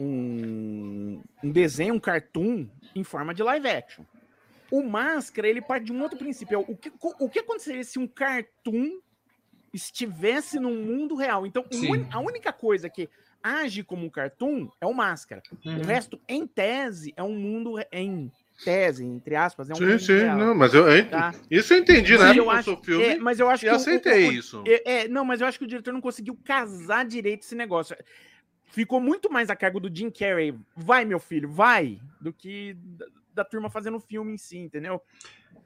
um, 0.00 1.20
um 1.42 1.50
desenho, 1.50 1.94
um 1.94 1.98
cartoon 1.98 2.68
em 2.94 3.02
forma 3.02 3.34
de 3.34 3.42
live 3.42 3.68
action. 3.68 4.04
O 4.70 4.82
Máscara, 4.82 5.48
ele 5.48 5.60
parte 5.60 5.86
de 5.86 5.92
um 5.92 6.00
outro 6.00 6.16
princípio. 6.16 6.54
é 6.54 6.58
O 6.58 6.76
que, 6.76 6.92
o 7.18 7.28
que 7.28 7.40
aconteceria 7.40 7.82
se 7.82 7.98
um 7.98 8.06
cartoon 8.06 9.00
estivesse 9.72 10.60
no 10.60 10.70
mundo 10.70 11.16
real? 11.16 11.46
Então, 11.46 11.64
Sim. 11.70 12.06
a 12.12 12.20
única 12.20 12.52
coisa 12.52 12.88
que 12.88 13.08
age 13.42 13.82
como 13.82 14.04
um 14.06 14.10
cartoon 14.10 14.68
é 14.80 14.86
o 14.86 14.92
Máscara. 14.94 15.42
Uhum. 15.64 15.78
O 15.78 15.84
resto, 15.84 16.20
em 16.28 16.46
tese, 16.46 17.12
é 17.16 17.22
um 17.22 17.34
mundo 17.38 17.76
em 17.92 18.30
tese, 18.64 19.04
entre 19.04 19.36
aspas, 19.36 19.70
é 19.70 19.72
um 19.72 19.76
Sim, 19.76 19.86
mundo 19.86 19.98
sim, 20.00 20.16
real. 20.18 20.36
não, 20.38 20.54
mas 20.54 20.74
eu, 20.74 20.88
eu- 20.88 21.08
Tá? 21.08 21.32
isso 21.50 21.72
eu 21.74 21.78
entendi, 21.78 22.12
Mas 22.18 22.22
né? 22.24 22.30
eu 22.32 22.44
Eu 22.44 22.50
acho- 22.50 22.76
filme 22.78 23.04
É, 23.04 23.16
mas 23.18 23.38
eu 23.38 23.48
acho 23.48 23.64
que 23.64 23.70
o- 23.70 23.74
aceitei 23.74 24.26
o- 24.26 24.28
o- 24.30 24.32
isso. 24.32 24.64
é, 24.66 24.92
é, 25.02 25.08
não, 25.08 25.24
mas 25.24 25.40
eu 25.40 25.46
acho 25.46 25.58
que 25.58 25.64
o 25.64 25.68
diretor 25.68 25.92
não 25.94 26.00
conseguiu 26.00 26.36
casar 26.44 27.04
direito 27.04 27.42
esse 27.42 27.54
negócio. 27.54 27.96
Ficou 28.66 29.00
muito 29.00 29.30
mais 29.32 29.48
a 29.48 29.56
cargo 29.56 29.80
do 29.80 29.94
Jim 29.94 30.10
Carrey, 30.10 30.54
vai 30.76 31.04
meu 31.04 31.18
filho, 31.20 31.48
vai, 31.48 31.98
do 32.20 32.32
que 32.32 32.74
da, 32.74 33.06
da 33.34 33.44
turma 33.44 33.70
fazendo 33.70 33.96
o 33.96 34.00
filme 34.00 34.32
em 34.34 34.38
si, 34.38 34.58
entendeu? 34.58 35.00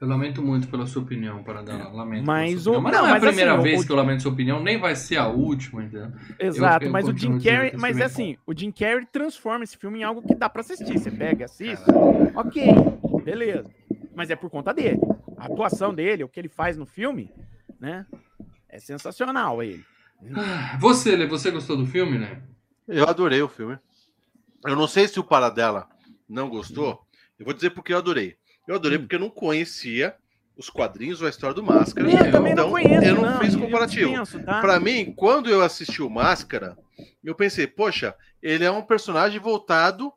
Eu 0.01 0.07
lamento 0.07 0.41
muito 0.41 0.67
pela 0.67 0.85
sua 0.85 1.01
opinião, 1.01 1.41
Paradela. 1.43 1.89
Lamento. 1.89 2.25
Mas 2.25 2.67
o- 2.67 2.71
opinião. 2.71 2.81
mas 2.81 2.93
não, 2.93 3.01
não, 3.03 3.07
é 3.07 3.17
a 3.17 3.19
primeira 3.21 3.53
assim, 3.53 3.63
vez 3.63 3.81
o- 3.81 3.85
que 3.85 3.91
eu 3.91 3.95
lamento 3.95 4.21
sua 4.21 4.31
opinião, 4.33 4.61
nem 4.61 4.77
vai 4.77 4.95
ser 4.97 5.15
a 5.15 5.27
última, 5.27 5.81
entendeu? 5.83 6.11
Exato, 6.37 6.85
eu 6.85 6.91
mas 6.91 7.07
o 7.07 7.15
Jim 7.17 7.39
Carrey, 7.39 7.71
mas 7.77 7.97
é 7.97 8.01
é 8.01 8.05
assim, 8.05 8.37
o 8.45 8.53
Jim 8.53 8.69
Carrey 8.71 9.05
transforma 9.09 9.63
esse 9.63 9.77
filme 9.77 9.99
em 9.99 10.03
algo 10.03 10.21
que 10.21 10.35
dá 10.35 10.49
pra 10.49 10.59
assistir. 10.59 10.97
Você 10.99 11.09
pega, 11.09 11.45
assiste, 11.45 11.85
Caralho. 11.85 12.31
ok, 12.37 12.73
beleza. 13.23 13.69
Mas 14.13 14.29
é 14.29 14.35
por 14.35 14.49
conta 14.49 14.73
dele. 14.73 14.99
A 15.37 15.45
atuação 15.45 15.93
dele, 15.93 16.23
o 16.23 16.27
que 16.29 16.39
ele 16.39 16.49
faz 16.49 16.75
no 16.75 16.85
filme, 16.85 17.31
né? 17.79 18.05
É 18.67 18.79
sensacional 18.79 19.63
ele. 19.63 19.85
Você, 20.79 21.15
Lê, 21.15 21.25
você 21.27 21.49
gostou 21.51 21.77
do 21.77 21.85
filme, 21.85 22.17
né? 22.17 22.41
Eu 22.87 23.07
adorei 23.07 23.41
o 23.41 23.47
filme. 23.47 23.77
Eu 24.65 24.75
não 24.75 24.87
sei 24.87 25.07
se 25.07 25.19
o 25.19 25.23
Paradela 25.23 25.87
não 26.27 26.49
gostou. 26.49 27.01
Eu 27.39 27.45
vou 27.45 27.53
dizer 27.53 27.69
porque 27.71 27.93
eu 27.93 27.97
adorei. 27.97 28.35
Eu 28.67 28.75
adorei 28.75 28.97
Hum. 28.97 29.01
porque 29.01 29.15
eu 29.15 29.19
não 29.19 29.29
conhecia 29.29 30.15
os 30.57 30.69
quadrinhos 30.69 31.19
ou 31.21 31.27
a 31.27 31.29
história 31.29 31.55
do 31.55 31.63
Máscara. 31.63 32.09
Eu 32.09 32.31
também 32.31 32.51
então 32.53 32.65
não 32.65 32.71
conheço, 32.71 33.05
eu 33.05 33.15
não, 33.15 33.39
fiz 33.39 33.53
eu 33.55 33.59
comparativo. 33.59 34.13
tá? 34.45 34.61
Pra 34.61 34.79
mim, 34.79 35.11
quando 35.15 35.49
eu 35.49 35.61
assisti 35.61 36.01
o 36.01 36.09
Máscara, 36.09 36.77
eu 37.23 37.33
pensei, 37.33 37.65
poxa, 37.65 38.13
ele 38.41 38.63
é 38.63 38.69
um 38.71 38.81
personagem 38.81 39.39
voltado 39.39 40.13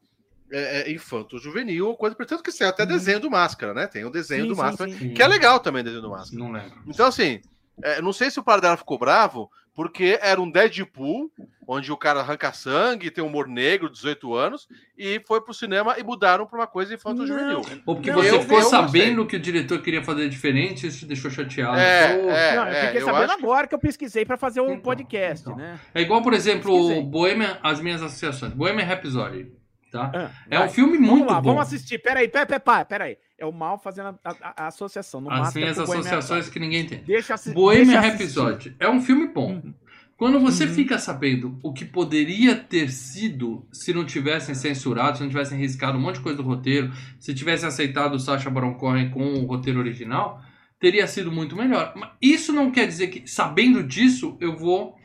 é, 0.53 0.83
é, 0.83 0.93
infanto-juvenil, 0.93 1.89
ou 1.89 1.97
coisa, 1.97 2.15
portanto 2.15 2.43
que 2.43 2.53
saiu 2.53 2.69
até 2.71 2.83
Uhum. 2.85 2.89
desenho 2.91 3.19
do 3.19 3.31
Máscara, 3.31 3.75
né? 3.75 3.87
Tem 3.89 4.05
o 4.05 4.11
desenho 4.11 4.43
Sim, 4.43 4.49
do 4.49 4.55
sim, 4.55 4.61
Máscara, 4.61 4.91
sim. 4.93 5.13
que 5.15 5.21
é 5.23 5.27
legal 5.27 5.59
também 5.59 5.83
desenho 5.83 6.03
do 6.03 6.11
Máscara. 6.11 6.39
Não 6.39 6.53
lembro. 6.53 6.83
Então, 6.87 7.07
assim, 7.07 7.41
é, 7.83 8.01
não 8.01 8.13
sei 8.13 8.31
se 8.31 8.39
o 8.39 8.45
Paradela 8.45 8.77
ficou 8.77 8.97
bravo, 8.99 9.51
porque 9.77 10.19
era 10.23 10.41
um 10.41 10.51
Deadpool, 10.51 11.31
onde 11.69 11.93
o 11.93 11.97
cara 11.99 12.21
arranca 12.21 12.51
sangue, 12.53 13.11
tem 13.11 13.23
humor 13.23 13.47
negro, 13.47 13.91
18 13.91 14.35
anos, 14.35 14.67
e 14.97 15.21
foi 15.27 15.41
pro 15.43 15.53
cinema 15.53 15.97
e 15.99 16.03
mudaram 16.03 16.47
pra 16.47 16.59
uma 16.59 16.67
coisa 16.67 16.95
infanto-juvenil. 16.95 17.61
Ou 17.85 17.95
porque 17.95 18.11
Não, 18.11 18.23
você 18.23 18.31
eu- 18.35 18.41
ficou 18.41 18.59
eu 18.61 18.65
sabendo 18.65 19.27
que 19.27 19.37
o 19.37 19.39
diretor 19.41 19.83
queria 19.83 20.03
fazer 20.03 20.29
diferente, 20.31 20.87
isso 20.87 21.01
te 21.01 21.07
deixou 21.07 21.31
chateado. 21.31 21.77
É, 21.79 22.17
Pô, 22.17 22.31
é. 22.31 22.57
Não, 22.57 22.69
eu 22.69 22.87
fiquei 22.87 23.03
eu 23.03 23.05
sabendo 23.05 23.25
acho 23.25 23.37
que- 23.37 23.45
agora 23.45 23.67
que 23.67 23.75
eu 23.75 23.79
pesquisei 23.79 24.25
pra 24.25 24.37
fazer 24.39 24.61
o 24.63 24.65
Então, 24.71 24.81
podcast, 24.81 25.45
então. 25.47 25.57
né? 25.59 25.79
É 25.95 26.01
igual, 26.01 26.23
por 26.23 26.33
exemplo, 26.33 27.03
Bohemian, 27.03 27.59
as 27.63 27.79
minhas 27.79 28.01
associações. 28.03 28.55
Bohemian 28.55 28.85
Rhapsody, 28.87 29.53
tá? 29.93 30.11
Ah, 30.15 30.31
É 30.51 30.57
vai. 30.59 30.69
um 30.69 30.71
filme 30.71 30.97
Vamos 30.97 31.11
muito 31.11 31.31
lá, 31.31 31.41
bom. 31.41 31.51
vamos 31.51 31.63
assistir. 31.67 31.99
Peraí, 31.99 32.29
peraí, 32.29 32.47
peraí, 32.47 32.85
peraí. 32.87 33.19
É 33.39 33.45
o 33.45 33.53
mal 33.53 33.79
fazendo 33.79 34.19
a, 34.25 34.31
a- 34.31 34.65
a 34.65 34.67
associação. 34.69 35.21
No 35.21 35.31
As 35.31 35.39
Máscara 35.41 35.61
minhas 35.61 35.77
com 35.77 35.83
o 35.83 35.87
Bohemian 35.87 36.01
associações 36.11 36.49
que 36.49 36.59
ninguém 36.59 36.83
entende. 36.83 37.03
Deixa, 37.05 37.35
Bohemian 37.53 38.01
deixa 38.01 38.15
assistir. 38.15 38.41
Rhapsody 38.41 38.77
é 38.81 38.89
um 38.89 39.01
filme 39.01 39.27
bom. 39.29 39.53
Uhum. 39.53 39.75
Quando 40.17 40.41
você 40.41 40.65
Uhum. 40.65 40.73
fica 40.75 40.99
sabendo 40.99 41.59
o 41.63 41.75
que 41.75 41.85
poderia 41.85 42.57
ter 42.57 42.91
sido 42.91 43.67
se 43.71 43.93
não 43.93 44.07
tivessem 44.07 44.55
censurado, 44.55 45.19
se 45.19 45.23
não 45.23 45.29
tivessem 45.29 45.59
riscado 45.59 45.99
um 45.99 46.01
monte 46.01 46.15
de 46.17 46.23
coisa 46.23 46.39
do 46.43 46.49
roteiro, 46.49 46.91
se 47.21 47.35
tivessem 47.35 47.69
aceitado 47.69 48.15
o 48.15 48.19
Sacha 48.19 48.49
Baron 48.49 48.75
Cohen 48.77 49.11
com 49.11 49.23
o 49.35 49.45
roteiro 49.45 49.79
original, 49.79 50.41
teria 50.81 51.07
sido 51.07 51.31
muito 51.31 51.55
melhor. 51.55 51.93
Mas 51.95 52.11
isso 52.23 52.51
não 52.55 52.71
quer 52.71 52.87
dizer 52.87 53.09
que, 53.09 53.27
sabendo 53.31 53.83
disso, 53.83 54.39
eu 54.41 54.57
vou 54.57 54.97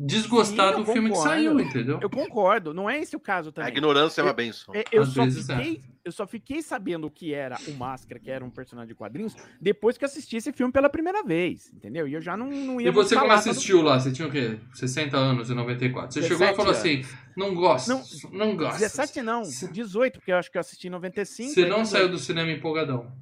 desgostar 0.00 0.72
Sim, 0.72 0.78
eu 0.80 0.84
do 0.84 0.92
filme 0.92 1.10
que 1.10 1.16
saiu, 1.16 1.60
entendeu? 1.60 1.98
Eu 2.00 2.08
concordo, 2.08 2.72
não 2.72 2.88
é 2.88 2.98
esse 2.98 3.14
o 3.14 3.20
caso 3.20 3.50
A 3.50 3.52
também. 3.52 3.70
ignorância 3.70 4.22
é 4.22 4.24
uma 4.24 4.32
benção. 4.32 4.74
É, 4.74 4.82
eu, 4.90 5.04
só 5.04 5.24
é. 5.24 5.30
fiquei, 5.30 5.82
eu 6.02 6.10
só 6.10 6.26
fiquei 6.26 6.62
sabendo 6.62 7.06
o 7.06 7.10
que 7.10 7.34
era 7.34 7.58
o 7.68 7.72
Máscara, 7.72 8.18
que 8.18 8.30
era 8.30 8.42
um 8.42 8.48
personagem 8.48 8.88
de 8.88 8.94
quadrinhos, 8.94 9.36
depois 9.60 9.98
que 9.98 10.04
assisti 10.06 10.36
esse 10.36 10.52
filme 10.52 10.72
pela 10.72 10.88
primeira 10.88 11.22
vez, 11.22 11.70
entendeu? 11.74 12.08
E 12.08 12.14
eu 12.14 12.20
já 12.22 12.34
não, 12.34 12.48
não 12.50 12.80
ia 12.80 12.88
E 12.88 12.90
você, 12.90 13.14
quando 13.14 13.32
assistiu 13.32 13.82
lá, 13.82 14.00
você 14.00 14.10
tinha 14.10 14.26
o 14.26 14.30
quê? 14.30 14.58
60 14.72 15.16
anos 15.18 15.50
em 15.50 15.54
94. 15.54 16.14
Você 16.14 16.22
chegou 16.22 16.46
e 16.46 16.50
17 16.50 16.56
falou 16.56 16.72
assim: 16.72 17.02
não 17.36 17.54
gosto, 17.54 17.88
Não, 17.88 18.02
não, 18.32 18.56
gosto. 18.56 18.78
17 18.78 19.20
não, 19.20 19.42
18, 19.42 20.18
porque 20.18 20.32
eu 20.32 20.36
acho 20.36 20.50
que 20.50 20.56
eu 20.56 20.60
assisti 20.60 20.86
em 20.86 20.90
95. 20.90 21.50
Você 21.50 21.60
não 21.66 21.82
18. 21.82 21.86
saiu 21.86 22.08
do 22.08 22.18
cinema 22.18 22.50
empolgadão. 22.50 23.12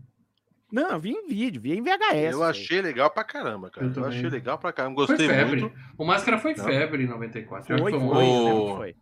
Não, 0.70 0.90
eu 0.90 0.98
vi 1.00 1.10
em 1.12 1.26
vídeo, 1.26 1.60
vi 1.60 1.72
em 1.76 1.82
VHS. 1.82 2.32
Eu 2.32 2.42
achei 2.44 2.82
legal 2.82 3.10
pra 3.10 3.24
caramba, 3.24 3.70
cara. 3.70 3.86
Eu 3.86 4.02
Eu, 4.02 4.08
achei 4.08 4.28
legal 4.28 4.58
pra 4.58 4.72
caramba. 4.72 5.06
Foi 5.06 5.16
Gostei 5.16 5.26
febre. 5.28 5.60
muito. 5.62 5.74
O 5.96 6.04
Máscara 6.04 6.38
foi 6.38 6.54
Não. 6.54 6.64
febre 6.64 7.04
em 7.04 7.06
94. 7.06 7.74
Eu 7.74 7.78
Foi, 7.78 7.90
foi, 7.92 8.00
foi 8.00 8.24
o- 8.26 8.76
foi. 8.76 8.96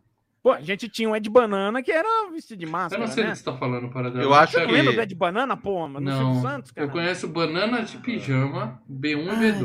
Pô, 0.46 0.52
a 0.52 0.60
gente 0.60 0.88
tinha 0.88 1.08
um 1.08 1.16
Ed 1.16 1.28
Banana 1.28 1.82
que 1.82 1.90
era 1.90 2.06
vestido 2.30 2.60
de 2.60 2.66
Eu 2.66 2.70
máscara, 2.70 3.04
não 3.04 3.12
sei 3.12 3.24
do 3.24 3.26
né? 3.26 3.32
que 3.32 3.38
você 3.40 3.44
tá 3.44 3.52
falando, 3.56 3.88
para 3.88 4.10
Eu 4.10 4.32
acho 4.32 4.52
Você 4.52 4.60
não 4.60 4.66
que- 4.68 4.72
lembra 4.74 4.92
do 4.92 5.00
Ed 5.00 5.14
Banana, 5.16 5.56
pô? 5.56 5.88
No 5.88 5.98
Não, 6.00 6.18
Silvio 6.34 6.40
Santos, 6.48 6.70
cara? 6.70 6.86
eu 6.86 6.90
conheço 6.92 7.26
Banana 7.26 7.82
de 7.82 7.96
Pijama, 7.96 8.80
B1 8.88 9.28
Ai, 9.28 9.34
e 9.48 9.52
B2. 9.52 9.60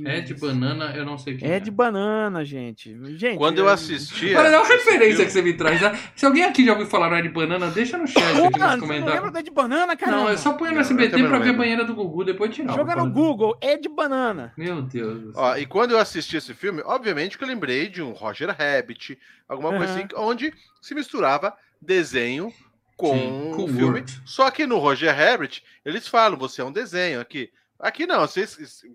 meu 0.00 0.10
É 0.10 0.20
de 0.20 0.34
Deus. 0.34 0.40
Banana, 0.40 0.96
eu 0.96 1.04
não 1.04 1.16
sei 1.16 1.36
quem 1.36 1.48
Ed 1.48 1.70
Banana, 1.70 2.44
gente. 2.44 2.98
Gente, 3.16 3.36
Quando 3.38 3.58
eu 3.58 3.68
assistia. 3.68 4.36
Olha, 4.36 4.48
é 4.48 4.58
uma 4.58 4.66
referência 4.66 5.24
que 5.24 5.30
você 5.30 5.42
me 5.42 5.52
traz. 5.52 5.80
né? 5.80 5.96
Se 6.16 6.26
alguém 6.26 6.42
aqui 6.42 6.64
já 6.64 6.72
ouviu 6.72 6.88
falar 6.88 7.08
no 7.08 7.16
Ed 7.18 7.28
Banana, 7.28 7.68
deixa 7.70 7.96
no 7.96 8.08
chat 8.08 8.20
aqui 8.24 8.32
nos 8.34 8.50
você 8.50 8.58
não 8.58 8.68
lembra 8.70 8.80
comentários. 8.80 9.30
do 9.32 9.38
Ed 9.38 9.50
Banana, 9.52 9.96
cara? 9.96 10.10
Não, 10.10 10.28
eu 10.28 10.38
só 10.38 10.54
ponho 10.54 10.72
no 10.72 10.78
eu 10.78 10.80
SBT 10.80 11.22
pra 11.22 11.38
ver 11.38 11.50
a 11.50 11.52
banheira 11.52 11.84
do 11.84 11.94
Gugu, 11.94 12.24
depois 12.24 12.52
tirar. 12.52 12.74
Joga 12.74 12.96
no 12.96 13.08
Google, 13.12 13.56
Ed 13.62 13.88
Banana. 13.88 14.52
Meu 14.56 14.82
Deus 14.82 15.20
do 15.20 15.32
céu. 15.34 15.40
Ó, 15.40 15.56
e 15.56 15.64
quando 15.66 15.92
eu 15.92 16.00
assisti 16.00 16.36
esse 16.36 16.52
filme, 16.52 16.82
obviamente 16.84 17.38
que 17.38 17.44
eu 17.44 17.48
lembrei 17.48 17.88
de 17.88 18.02
um 18.02 18.10
Roger 18.10 18.48
Rabbit, 18.48 19.16
alguma 19.48 19.70
coisa 19.70 19.92
Aham. 19.92 20.04
assim, 20.04 20.08
onde 20.16 20.54
se 20.80 20.94
misturava 20.94 21.56
desenho 21.80 22.52
com 22.96 23.12
Sim, 23.14 23.52
com 23.54 23.64
o 23.64 23.68
filme. 23.68 23.84
Word. 23.84 24.22
Só 24.24 24.50
que 24.50 24.66
no 24.66 24.78
Roger 24.78 25.14
Rabbit, 25.14 25.62
eles 25.84 26.08
falam, 26.08 26.38
você 26.38 26.62
é 26.62 26.64
um 26.64 26.72
desenho 26.72 27.20
aqui. 27.20 27.50
Aqui 27.78 28.06
não, 28.06 28.20
você, 28.26 28.46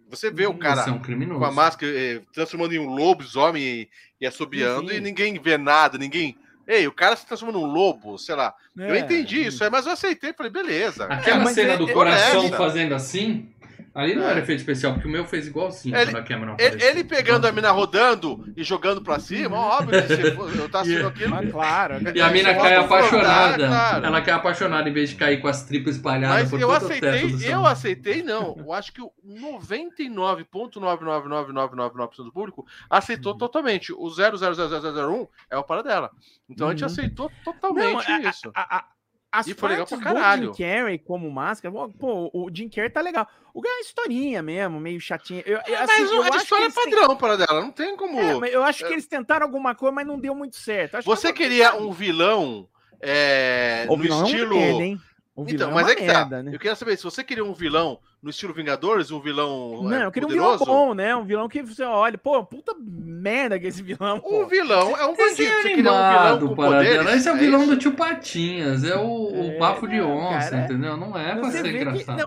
você 0.10 0.32
vê 0.32 0.48
o 0.48 0.56
cara 0.58 0.82
é 0.88 0.92
um 0.92 1.00
com 1.38 1.46
a 1.46 1.52
máscara 1.52 1.92
eh, 1.96 2.22
transformando 2.34 2.74
em 2.74 2.80
um 2.80 2.90
lobisomem 2.96 3.62
e, 3.64 3.90
e 4.20 4.26
assobiando 4.26 4.90
Sim, 4.90 4.96
e 4.96 5.00
ninguém 5.00 5.40
vê 5.40 5.56
nada, 5.56 6.00
ninguém. 6.00 6.36
Ei, 6.68 6.88
o 6.88 6.92
cara 6.92 7.16
se 7.16 7.26
transforma 7.28 7.54
num 7.54 7.66
lobo, 7.66 8.18
sei 8.18 8.34
lá. 8.34 8.56
eu 8.76 8.96
É. 8.96 9.00
entendi 9.00 9.46
isso, 9.46 9.64
é, 9.64 9.70
mas 9.70 9.86
eu 9.86 9.92
aceitei, 9.92 10.34
falei, 10.34 10.52
beleza. 10.52 11.06
Aquela 11.06 11.46
cena 11.48 11.74
é- 11.74 11.78
do 11.78 11.88
é 11.90 11.94
coração 11.94 12.50
fazendo 12.54 12.96
assim, 12.96 13.54
Ali 13.94 14.16
não 14.16 14.24
É. 14.24 14.32
era 14.32 14.40
efeito 14.40 14.60
especial, 14.60 14.94
porque 14.94 15.06
o 15.08 15.12
meu 15.12 15.26
fez 15.26 15.48
igualzinho 15.48 15.94
Ele- 15.96 16.12
quando 16.14 16.26
a 16.26 16.34
Ele, 16.34 16.46
apareceu. 16.52 16.90
ele 16.90 17.04
pegando 17.04 17.46
a 17.46 17.52
mina 17.52 17.72
rodando 17.72 18.46
e 18.56 18.64
jogando 18.64 19.02
pra 19.02 19.20
cima, 19.20 19.58
óbvio 19.58 20.02
que 20.08 20.14
eu 20.60 20.70
tava 20.70 20.84
assistindo 20.84 21.08
aquilo. 21.08 21.30
Mas 21.32 21.52
claro. 21.52 21.96
E 22.16 22.22
a 22.22 22.30
mina 22.30 22.56
cai 22.56 22.76
apaixonada. 22.76 23.68
claro. 23.68 24.06
Ela 24.06 24.22
cai 24.22 24.34
apaixonada 24.34 24.88
em 24.90 24.94
vez 24.94 25.10
de 25.10 25.18
cair 25.18 25.42
com 25.42 25.48
as 25.50 25.64
tripas 25.64 25.98
espalhadas 25.98 26.44
Mas 26.44 26.50
por 26.50 26.62
eu 26.62 26.72
aceitei, 26.72 27.36
eu 27.52 27.66
aceitei 27.66 28.24
não. 28.24 28.56
Eu 28.58 28.72
acho 28.72 28.94
que 28.94 29.02
o 29.02 29.12
99,99999% 29.26 32.24
do 32.24 32.32
público 32.32 32.66
aceitou 32.90 33.38
totalmente. 33.38 33.92
O 33.94 34.10
0000001 34.10 35.28
é 35.50 35.58
o 35.58 35.64
para 35.64 35.82
dela. 35.84 36.12
Então 36.50 36.68
a 36.68 36.72
gente 36.72 36.82
Uhum. 36.82 36.86
aceitou 36.88 37.32
totalmente 37.44 38.08
Não, 38.10 38.16
a- 38.16 38.20
isso. 38.30 38.52
a- 38.54 38.78
a- 38.78 38.86
as 39.32 39.48
E 39.48 39.54
foi 39.54 39.70
legal 39.70 39.86
partes 39.88 40.04
pra 40.04 40.12
do 40.12 40.20
caralho. 40.20 40.54
Jim 40.54 40.64
Carrey 40.64 41.00
como 41.00 41.32
máscara, 41.32 41.74
pô, 41.98 42.30
o 42.34 42.50
Jim 42.54 42.68
Carrey 42.70 42.90
tá 42.90 43.02
legal. 43.02 43.28
O 43.54 43.62
ganho 43.62 43.78
é 43.78 43.82
historinha 43.82 44.42
mesmo, 44.42 44.80
meio 44.80 45.00
chatinha. 45.00 45.42
Eu, 45.46 45.60
eu, 45.66 45.78
assim, 45.78 46.02
Mas 46.02 46.12
eu 46.12 46.24
a 46.24 46.28
acho 46.28 46.38
história 46.38 46.66
é 46.66 46.72
padrão 46.72 47.16
para 47.16 47.38
dela, 47.38 47.62
não 47.62 47.72
tem 47.72 47.96
como. 47.96 48.20
É, 48.20 48.34
mas 48.36 48.54
eu 48.54 48.64
acho 48.64 48.86
que 48.86 48.92
eles 48.94 49.08
tentaram 49.08 49.46
alguma 49.46 49.74
coisa, 49.74 49.94
mas 49.94 50.06
não 50.06 50.20
deu 50.20 50.36
muito 50.36 50.56
certo. 50.58 50.96
Acho 50.98 51.06
Você 51.06 51.32
que 51.32 51.44
queria 51.44 51.76
um 51.76 51.92
vilão 51.92 52.68
é, 53.02 53.86
o 53.90 53.96
no 53.96 54.04
vilão 54.04 54.24
estilo. 54.26 54.58
é 54.58 54.98
O 55.34 55.46
vilão 55.46 55.70
Então, 55.70 55.72
mas 55.76 55.88
é 55.88 55.92
é 55.92 55.96
que 55.96 56.02
merda, 56.06 56.38
tá. 56.38 56.44
né? 56.44 56.54
Eu 56.54 56.60
queria 56.60 56.76
saber 56.76 56.98
se 56.98 57.04
você 57.06 57.24
queria 57.24 57.44
um 57.44 57.54
vilão 57.54 58.00
no 58.22 58.30
estilo 58.30 58.54
Vingadores, 58.54 59.12
um 59.12 59.20
vilão 59.22 59.82
Não, 59.84 59.94
é, 59.94 60.06
eu 60.06 60.12
queria 60.12 60.28
um 60.28 60.32
vilão 60.32 60.58
poderoso. 60.58 60.66
bom, 60.72 60.94
né? 60.94 61.16
Um 61.16 61.24
vilão 61.24 61.48
que 61.48 61.62
você 61.64 61.84
olha, 61.84 62.18
pô, 62.18 62.44
puta 62.46 62.76
merda 62.78 63.58
que 63.58 63.66
esse 63.68 63.82
vilão. 63.82 64.18
Um 64.18 64.20
pô. 64.20 64.46
vilão 64.48 64.98
é 64.98 65.06
um 65.06 65.16
bandido. 65.16 65.42
Esse 65.42 65.44
é 65.48 65.62
Você 65.62 65.70
queria 65.70 65.74
um 65.74 65.76
vilão 65.78 65.96
animado, 65.96 66.50
com 66.50 66.56
poderes? 66.56 67.14
Esse 67.14 67.30
é 67.30 67.34
o 67.34 67.38
vilão 67.38 67.62
isso? 67.62 67.72
do 67.72 67.78
tio 67.78 67.94
Patinhas. 67.94 68.84
É 68.84 68.96
o, 68.98 69.08
o 69.32 69.52
É, 69.54 69.58
bafo 69.58 69.88
de 69.88 69.98
não, 70.00 70.12
onça, 70.18 70.50
cara, 70.50 70.62
é- 70.62 70.66
entendeu? 70.66 70.98
Não 70.98 71.18
é 71.18 71.36
pra 71.36 71.44
Você 71.50 71.58
ser 71.58 71.64
vê 71.64 71.72
que, 71.72 71.78
engraçado. 71.80 72.18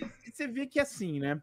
não, 0.00 0.08
você 0.32 0.48
vê 0.48 0.66
que 0.66 0.80
assim, 0.80 1.20
né? 1.20 1.40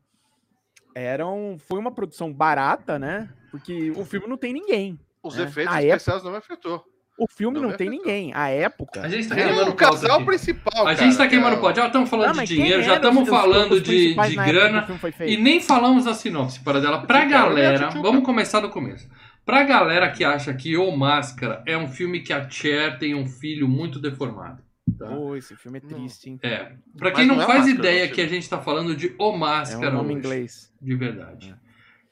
Era 0.95 1.27
um, 1.27 1.57
foi 1.59 1.77
uma 1.77 1.91
produção 1.91 2.33
barata, 2.33 2.97
né? 2.97 3.29
Porque 3.51 3.91
o 3.91 4.03
filme 4.05 4.27
não 4.27 4.37
tem 4.37 4.53
ninguém. 4.53 4.99
Os 5.21 5.37
É. 5.37 5.43
efeitos 5.43 5.75
especiais 5.75 6.23
não 6.23 6.31
me 6.31 6.37
afetou. 6.37 6.83
O 7.17 7.27
filme 7.29 7.59
Não 7.59 7.69
não, 7.69 7.77
tem 7.77 7.89
ninguém. 7.89 8.33
A 8.33 8.49
época. 8.49 9.01
A 9.01 9.07
gente 9.07 9.29
tá 9.29 9.39
é 9.39 9.45
queimando 9.45 9.71
o 9.71 9.75
pauta 9.75 10.01
casal 10.01 10.17
aqui. 10.17 10.25
principal. 10.25 10.85
A 10.87 10.93
gente 10.95 11.11
tá 11.13 11.17
cara, 11.19 11.29
queimando 11.29 11.51
que 11.55 11.59
é 11.59 11.61
pau. 11.61 11.75
Já 11.75 11.87
estamos 11.87 12.09
falando 12.09 12.39
Ah, 12.39 12.43
de 12.43 12.55
dinheiro, 12.55 12.83
já 12.83 12.95
estamos 12.97 13.23
os- 13.23 13.29
os- 13.29 13.35
falando 13.41 13.81
de, 13.81 14.13
de 14.15 14.35
grana. 14.35 14.85
o 14.89 15.23
E 15.23 15.37
nem 15.37 15.61
falamos 15.61 16.03
da 16.05 16.13
sinopse, 16.13 16.59
para 16.59 16.81
dela. 16.81 17.05
Pra 17.05 17.21
a 17.21 17.25
galera, 17.25 17.89
vamos 17.89 18.23
começar 18.23 18.59
do 18.59 18.69
começo. 18.69 19.07
Pra 19.45 19.63
galera 19.63 20.11
que 20.11 20.23
acha 20.25 20.53
que 20.53 20.75
O 20.75 20.91
Máscara 20.97 21.63
é 21.65 21.77
um 21.77 21.87
filme 21.87 22.19
que 22.21 22.33
a 22.33 22.49
Cher 22.49 22.97
tem 22.97 23.15
um 23.15 23.27
filho 23.27 23.67
muito 23.67 23.97
deformado. 23.99 24.61
Tá? 24.99 25.07
Pô, 25.07 25.35
esse 25.35 25.55
filme 25.55 25.77
é 25.77 25.81
triste, 25.81 26.29
hein? 26.29 26.39
É. 26.43 26.71
Pra 26.97 27.09
Mas 27.09 27.15
quem 27.15 27.25
não, 27.27 27.35
não 27.35 27.43
é 27.43 27.45
faz 27.45 27.59
Máscara, 27.65 27.79
ideia 27.79 28.05
não, 28.07 28.13
que 28.13 28.21
a 28.21 28.27
gente 28.27 28.49
tá 28.49 28.59
falando 28.59 28.95
de 28.95 29.13
O 29.19 29.33
É 29.33 29.37
Máscara 29.37 29.89
um 29.91 29.93
nome 29.97 30.09
hoje, 30.09 30.19
inglês. 30.19 30.73
de 30.81 30.95
verdade. 30.95 31.55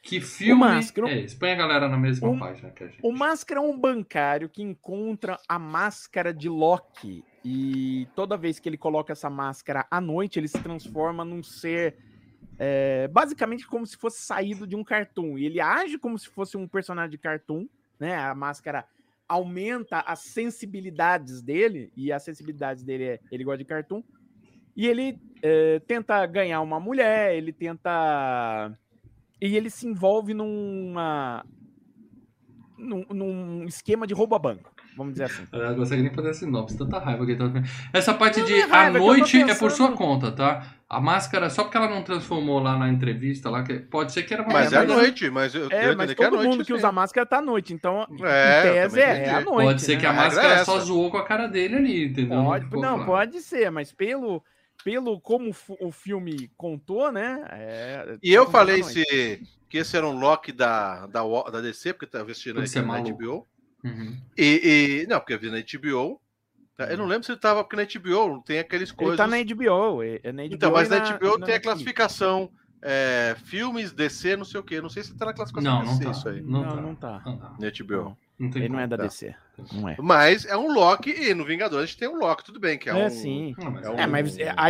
Que 0.04 0.20
filme 0.20 0.60
Máscara- 0.60 1.10
é 1.10 1.22
esse? 1.22 1.36
Põe 1.36 1.52
a 1.52 1.56
galera 1.56 1.88
na 1.88 1.98
mesma 1.98 2.30
O- 2.30 2.38
página 2.38 2.70
que 2.72 2.84
a 2.84 2.88
gente. 2.88 3.00
O 3.02 3.12
Máscara 3.14 3.62
é 3.62 3.64
um 3.64 3.78
bancário 3.80 4.50
que 4.50 4.62
encontra 4.62 5.40
a 5.48 5.58
máscara 5.58 6.34
de 6.34 6.50
Loki. 6.50 7.24
E 7.44 8.06
toda 8.14 8.36
vez 8.38 8.60
que 8.60 8.68
ele 8.68 8.78
coloca 8.78 9.14
essa 9.14 9.30
máscara 9.30 9.88
à 9.90 10.02
noite, 10.02 10.38
ele 10.40 10.48
se 10.50 10.60
transforma 10.62 11.24
num 11.26 11.42
ser. 11.42 11.96
é, 12.60 13.08
basicamente 13.08 13.66
como 13.66 13.86
se 13.88 13.98
fosse 13.98 14.22
saído 14.22 14.68
de 14.68 14.76
um 14.76 14.84
cartoon. 14.84 15.38
E 15.40 15.46
ele 15.46 15.60
age 15.60 15.98
como 15.98 16.20
se 16.20 16.28
fosse 16.30 16.56
um 16.56 16.68
personagem 16.68 17.10
de 17.10 17.18
cartoon, 17.18 17.68
né? 18.00 18.16
A 18.16 18.36
máscara 18.36 18.86
aumenta 19.28 20.02
as 20.02 20.20
sensibilidades 20.20 21.42
dele, 21.42 21.92
e 21.98 22.12
as 22.12 22.22
sensibilidades 22.22 22.84
dele 22.84 23.04
é 23.06 23.20
ele 23.32 23.44
gosta 23.44 23.58
de 23.58 23.66
cartoon. 23.66 24.04
E 24.76 24.86
ele 24.86 25.18
é, 25.42 25.80
tenta 25.88 26.24
ganhar 26.28 26.62
uma 26.62 26.80
mulher, 26.80 27.34
ele 27.36 27.52
tenta. 27.52 28.78
E 29.46 29.58
ele 29.58 29.70
se 29.70 29.86
envolve 29.86 30.34
numa. 30.34 31.44
num, 32.78 33.06
num 33.14 33.66
esquema 33.66 34.08
de 34.08 34.14
roubo 34.14 34.36
a 34.36 34.40
banco, 34.40 34.72
vamos 34.96 35.14
dizer 35.14 35.26
assim. 35.26 35.44
Eu 35.52 35.70
não 35.72 35.76
consegue 35.76 36.02
nem 36.02 36.14
fazer 36.14 36.30
a 36.30 36.34
sinopse, 36.34 36.78
tanta 36.78 36.98
raiva 37.00 37.26
que 37.26 37.34
ele 37.34 37.40
tá. 37.52 37.62
Essa 37.92 38.14
parte 38.14 38.40
Não 38.40 38.46
de 38.46 38.54
é 38.54 38.62
raiva, 38.66 38.76
a 38.76 38.88
é 38.88 38.92
que 38.92 38.98
eu 38.98 39.02
noite 39.06 39.38
é 39.38 39.42
por 39.42 39.48
pensando- 39.48 39.70
sua 39.72 39.92
conta, 39.92 40.32
tá? 40.32 40.66
A 40.90 41.02
máscara, 41.02 41.50
só 41.50 41.64
porque 41.64 41.76
ela 41.76 41.90
não 41.90 42.04
transformou 42.04 42.60
lá 42.60 42.78
na 42.78 42.88
entrevista, 42.88 43.50
lá, 43.50 43.64
que 43.64 43.80
pode 43.80 44.12
ser 44.14 44.24
que 44.24 44.34
era 44.34 44.44
uma 44.44 44.54
Mas 44.54 44.72
é, 44.72 44.76
É, 44.76 44.80
à 44.80 44.86
noite, 44.86 45.30
mas 45.30 45.56
eu 45.56 45.66
É, 45.66 45.70
quero 45.70 45.98
mas 45.98 46.14
que 46.14 46.22
é 46.24 46.26
à 46.26 46.30
todo 46.30 46.36
noite. 46.38 46.50
mundo 46.50 46.60
que 46.62 46.68
sim. 46.68 46.74
usa 46.74 46.92
máscara 46.92 47.26
tá 47.26 47.38
à 47.40 47.42
noite, 47.42 47.74
então, 47.74 48.08
em 48.12 48.24
É, 48.24 48.60
eu 48.60 48.74
tese, 48.74 49.00
é, 49.02 49.24
é 49.26 49.30
à 49.32 49.42
noite. 49.42 49.66
Pode 49.68 49.82
ser 49.82 49.96
né? 49.96 50.00
que 50.00 50.06
a 50.06 50.12
regra 50.12 50.26
máscara 50.26 50.54
é 50.54 50.64
só 50.64 50.80
zoou 50.80 51.10
com 51.12 51.18
a 51.18 51.26
cara 51.26 51.48
dele 51.48 51.76
ali, 51.76 52.06
entendeu? 52.06 52.44
Pode, 52.44 52.70
não, 52.78 53.04
pode 53.06 53.42
ser, 53.42 53.72
mas 53.72 53.92
pelo, 53.92 54.44
pelo 54.84 55.20
como 55.22 55.54
o 55.80 55.92
filme 55.92 56.50
contou, 56.58 57.12
né? 57.12 57.46
é- 57.52 58.18
E 58.22 58.34
eu 58.34 58.46
tá 58.46 58.52
falei 58.52 58.76
à 58.82 58.84
noite. 58.86 59.04
se, 59.06 59.42
que 59.70 59.78
esse 59.78 59.96
era 59.98 60.08
um 60.08 60.20
Loki 60.20 60.52
da, 60.52 61.08
da, 61.08 61.22
da 61.52 61.62
DC, 61.62 61.94
porque 61.94 62.06
tava 62.08 62.30
assistindo 62.32 62.56
Porque 62.56 62.68
você 62.68 62.80
é 62.80 62.82
na 62.82 62.88
maluco. 62.88 63.18
HBO. 63.18 63.48
Uhum. 63.84 64.18
E, 64.38 65.02
e- 65.04 65.08
não, 65.08 65.20
porque 65.20 65.34
eu 65.34 65.40
vi 65.40 65.50
na 65.50 65.58
HBO. 65.60 66.20
tá? 66.78 66.86
Eu 66.92 66.98
não 66.98 67.06
lembro 67.06 67.24
se 67.26 67.32
ele 67.32 67.40
tava, 67.40 67.64
porque 67.64 67.76
na 67.76 67.84
HBO 67.84 68.42
tem 68.44 68.60
aqueles 68.60 68.90
Ele 68.90 68.98
coisas. 68.98 69.18
tá 69.18 69.28
na 69.28 69.38
HBO, 69.44 70.02
é, 70.04 70.20
é 70.24 70.32
na 70.32 70.44
HBO 70.44 70.56
Então, 70.56 70.72
mas 70.72 70.90
na 70.90 71.00
na, 71.00 71.18
HBO 71.18 71.38
na 71.38 71.46
tem 71.46 71.56
a 71.56 71.60
classificação 71.62 72.50
é, 72.82 73.36
filmes, 73.46 73.92
DC, 73.94 74.36
não 74.36 74.44
sei 74.46 74.60
o 74.60 74.64
quê. 74.64 74.82
Não 74.82 74.90
sei 74.90 75.04
se 75.04 75.16
tá 75.16 75.26
na 75.26 75.34
classificação 75.34 75.72
Não, 75.72 75.86
não 75.86 75.92
DC 75.94 76.04
tá. 76.06 76.12
isso 76.12 76.30
aí. 76.30 76.42
Não 76.42 76.62
Não, 76.62 76.70
tá. 76.76 76.82
não 76.82 76.96
tá. 76.96 77.22
Não, 77.26 77.38
tá. 77.38 77.56
Na 77.60 77.70
HBO. 77.70 78.18
Não 78.40 78.50
Ele 78.56 78.70
não 78.70 78.80
é 78.80 78.88
da 78.88 78.98
tá. 78.98 79.04
DC. 79.04 79.34
Não 79.74 79.88
é. 79.88 79.96
Mas 80.00 80.46
é 80.46 80.58
um 80.58 80.74
Loki, 80.74 81.12
e 81.12 81.34
no 81.34 81.46
Vingadores 81.46 81.84
a 81.84 81.86
gente 81.88 81.98
tem 81.98 82.08
um 82.08 82.18
Loki, 82.18 82.44
tudo 82.44 82.60
bem, 82.60 82.78
que 82.78 82.90
é, 82.90 82.94
É, 83.00 83.06
um. 83.06 83.10
sim. 83.10 83.56
Não, 83.58 83.72
mas 83.72 83.86
É 83.86 83.90
um- 83.90 84.00
É, 84.00 84.08
mas 84.08 84.38
é, 84.40 84.50
a, 84.50 84.68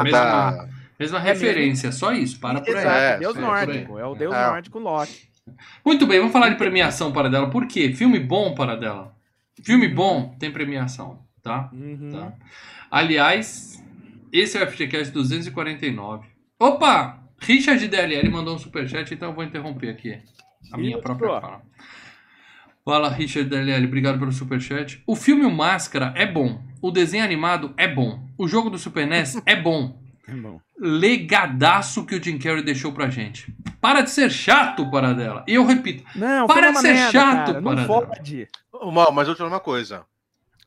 a, 0.00 0.04
Mesma- 0.04 0.18
a- 0.20 0.50
Da... 0.50 0.68
Mesma 0.98 1.18
É 1.18 1.22
referência, 1.22 1.92
só 1.92 2.12
isso, 2.12 2.38
para 2.40 2.60
por 2.60 2.74
aí. 2.74 2.82
Exato, 2.82 2.96
É, 2.98 3.18
Deus 3.18 3.34
nórdico. 3.36 3.98
É 3.98 4.04
o 4.06 4.14
Deus 4.14 4.34
É. 4.34 4.46
nórdico 4.46 4.78
Loki. 4.78 5.28
Muito 5.84 6.06
bem, 6.06 6.18
vamos 6.18 6.32
falar 6.32 6.48
de 6.50 6.56
premiação 6.56 7.12
para 7.12 7.28
dela. 7.30 7.48
Por 7.50 7.66
quê? 7.66 7.92
Filme 7.92 8.18
bom 8.18 8.54
para 8.54 8.74
dela. 8.76 9.14
Filme 9.62 9.88
bom 9.88 10.34
tem 10.38 10.50
premiação, 10.50 11.20
tá? 11.42 11.70
Uhum. 11.72 12.10
Tá. 12.12 12.32
Aliás, 12.90 13.82
esse 14.32 14.56
é 14.58 14.62
o 14.64 14.66
FGCast 14.70 15.12
249. 15.12 16.26
Opa! 16.58 17.18
Richard 17.40 17.86
DLL 17.88 18.28
mandou 18.30 18.54
um 18.54 18.58
superchat, 18.58 19.12
então 19.12 19.28
eu 19.28 19.34
vou 19.34 19.44
interromper 19.44 19.90
aqui 19.90 20.18
a 20.72 20.78
minha 20.78 20.98
própria 20.98 21.40
fala. 21.40 21.62
Fala, 22.86 23.08
Richard 23.10 23.50
DLL, 23.50 23.84
obrigado 23.84 24.16
pelo 24.16 24.30
superchat. 24.30 25.02
O 25.04 25.16
filme 25.16 25.44
O 25.44 25.50
Máscara 25.50 26.12
é 26.16 26.24
bom. 26.24 26.62
O 26.80 26.92
desenho 26.92 27.24
animado 27.24 27.74
é 27.76 27.88
bom. 27.88 28.24
O 28.38 28.46
jogo 28.46 28.70
do 28.70 28.78
Super 28.78 29.04
NES 29.08 29.42
é 29.44 29.56
bom. 29.56 30.00
É 30.28 30.32
bom. 30.32 30.60
Legadaço 30.78 32.06
que 32.06 32.14
o 32.14 32.22
Jim 32.22 32.38
Carrey 32.38 32.62
deixou 32.62 32.92
pra 32.92 33.10
gente. 33.10 33.52
Para 33.80 34.02
de 34.02 34.10
ser 34.10 34.30
chato, 34.30 34.88
para 34.88 35.12
dela. 35.14 35.42
E 35.48 35.54
eu 35.54 35.66
repito, 35.66 36.04
Não, 36.14 36.46
Para 36.46 36.70
de 36.70 36.78
ser 36.78 36.92
merda, 36.94 37.10
chato, 37.10 37.46
cara. 37.46 37.60
Não 37.60 37.74
Paradela. 37.74 38.06
pode. 38.06 38.48
Ô, 38.72 38.90
Mal, 38.92 39.10
mas 39.10 39.26
eu 39.26 39.34
te 39.34 39.38
falar 39.38 39.50
uma 39.50 39.58
coisa. 39.60 40.04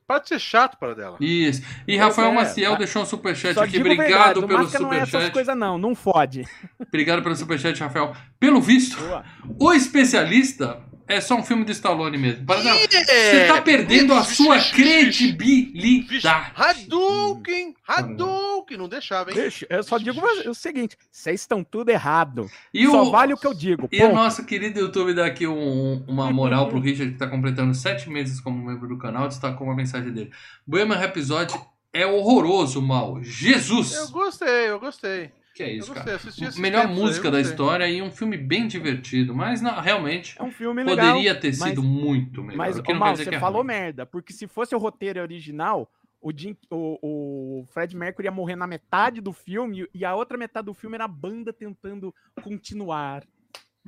Para 0.06 0.20
de 0.20 0.28
ser 0.28 0.40
chato 0.40 0.78
para 0.78 0.94
dela. 0.96 1.16
isso. 1.22 1.62
E 1.88 1.96
Pois 1.96 2.00
Rafael 2.00 2.32
é, 2.32 2.36
Maciel 2.36 2.72
tá. 2.74 2.78
deixou 2.80 3.02
um 3.02 3.06
superchat 3.06 3.54
Só 3.54 3.64
aqui. 3.64 3.80
Obrigado 3.80 4.08
verdade, 4.08 4.46
pelo 4.48 4.60
Máscara 4.60 4.84
não 4.84 4.92
é 4.92 4.98
essas 4.98 5.10
superchat. 5.10 5.32
coisas 5.34 5.56
não, 5.58 5.78
não 5.78 5.96
fode. 5.96 6.44
Obrigado 6.86 7.22
pelo 7.24 7.36
superchat, 7.36 7.80
Rafael. 7.80 8.14
Pelo 8.40 8.60
visto, 8.60 8.98
Boa. 9.00 9.24
o 9.58 9.72
especialista 9.72 10.82
é 11.10 11.20
só 11.20 11.36
um 11.36 11.44
filme 11.44 11.66
do 11.66 11.72
Stallone 11.72 12.18
mesmo. 12.18 12.46
Para 12.46 12.62
dar- 12.62 12.78
Você 12.78 13.12
É, 13.12 13.48
tá 13.48 13.62
perdendo 13.62 14.14
a 14.14 14.24
sua 14.24 14.58
credibilidade. 14.60 16.52
Hadouken! 16.56 17.74
Hadouken! 17.88 18.78
Não 18.78 18.88
deixava, 18.88 19.32
hein? 19.32 19.36
Deixa, 19.36 19.66
eu 19.70 19.84
só 19.84 19.98
digo 19.98 20.22
o 20.48 20.54
seguinte: 20.54 20.96
vocês 21.12 21.42
estão 21.42 21.64
tudo 21.64 21.90
errado. 21.90 22.50
E 22.74 22.86
só 22.86 23.04
o, 23.04 23.12
vale 23.12 23.34
o 23.34 23.38
que 23.38 23.48
eu 23.48 23.54
digo. 23.54 23.90
e 23.92 24.04
o 24.04 24.14
nosso 24.14 24.46
querido 24.46 24.80
YouTube 24.80 25.14
dá 25.14 25.26
aqui 25.26 25.48
um- 25.48 26.04
uma 26.08 26.32
moral 26.32 26.68
pro 26.70 26.80
Richard, 26.80 27.12
que 27.14 27.18
tá 27.18 27.28
completando 27.28 27.74
sete 27.74 28.10
meses 28.10 28.40
como 28.40 28.64
membro 28.66 28.88
do 28.88 28.98
canal, 28.98 29.28
destacou 29.28 29.68
uma 29.68 29.76
mensagem 29.76 30.12
dele. 30.12 30.32
Bohemian 30.66 30.98
Rhapsody 30.98 31.54
é 31.92 32.06
horroroso, 32.06 32.82
mal. 32.82 33.22
Jesus! 33.24 33.94
Eu 33.96 34.10
gostei, 34.10 34.70
eu 34.70 34.80
gostei. 34.80 35.32
Que 35.60 35.64
é 35.64 35.74
Eu 35.74 35.78
isso, 35.80 35.94
cara? 35.94 36.14
esses 36.16 36.58
Melhor 36.58 36.88
música 36.88 37.30
da 37.30 37.42
história 37.42 37.86
e 37.86 38.02
um 38.02 38.10
filme 38.10 38.38
bem 38.38 38.66
divertido, 38.66 39.36
mas 39.36 39.60
não, 39.60 39.78
realmente 39.82 40.38
É 40.40 40.42
um 40.44 40.52
filme 40.54 40.82
legal. 40.86 41.06
poderia 41.08 41.36
ter 41.36 41.50
mas- 41.58 41.70
sido 41.72 41.84
muito 41.84 42.42
melhor. 42.42 42.58
Mas, 42.58 42.78
o 42.80 42.82
que 42.82 42.94
Mal, 42.94 43.10
quer 43.10 43.12
dizer 43.12 43.24
você 43.26 43.30
que 43.32 43.36
é 43.36 43.40
falou 43.42 43.58
ruim. 43.62 43.68
merda, 43.68 44.06
porque 44.06 44.32
se 44.32 44.48
fosse 44.48 44.74
o 44.74 44.78
roteiro 44.78 45.20
original, 45.20 45.92
o, 46.22 46.32
Jim, 46.34 46.56
o, 46.72 47.60
o 47.62 47.66
Fred 47.74 47.94
Mercury 47.94 48.28
ia 48.28 48.32
morrer 48.32 48.56
na 48.56 48.66
metade 48.66 49.20
do 49.20 49.34
filme 49.34 49.86
e 49.94 50.06
a 50.06 50.16
outra 50.16 50.38
metade 50.38 50.68
do 50.68 50.74
filme 50.74 50.96
era 50.96 51.04
a 51.04 51.10
banda 51.10 51.52
tentando 51.52 52.16
continuar. 52.42 53.26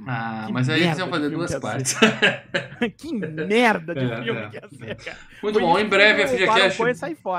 Ah, 0.08 0.44
Que 0.48 0.54
mas 0.54 0.70
aí 0.70 0.84
eles 0.84 0.98
iam 0.98 1.10
fazer 1.10 1.30
duas 1.30 1.50
que 1.50 1.56
ia 1.56 1.60
partes. 1.62 1.96
que 2.98 3.14
merda 3.14 3.94
de 3.94 4.00
É, 4.06 4.24
filme 4.24 4.40
é. 4.42 4.50
que 4.50 4.56
ia 4.56 4.70
ser, 4.70 4.96
cara. 4.96 5.18
Muito 5.44 5.60
bom, 5.60 5.78
em 5.80 5.88
breve 5.88 6.24
o 6.24 6.28
FGCast. 6.28 6.82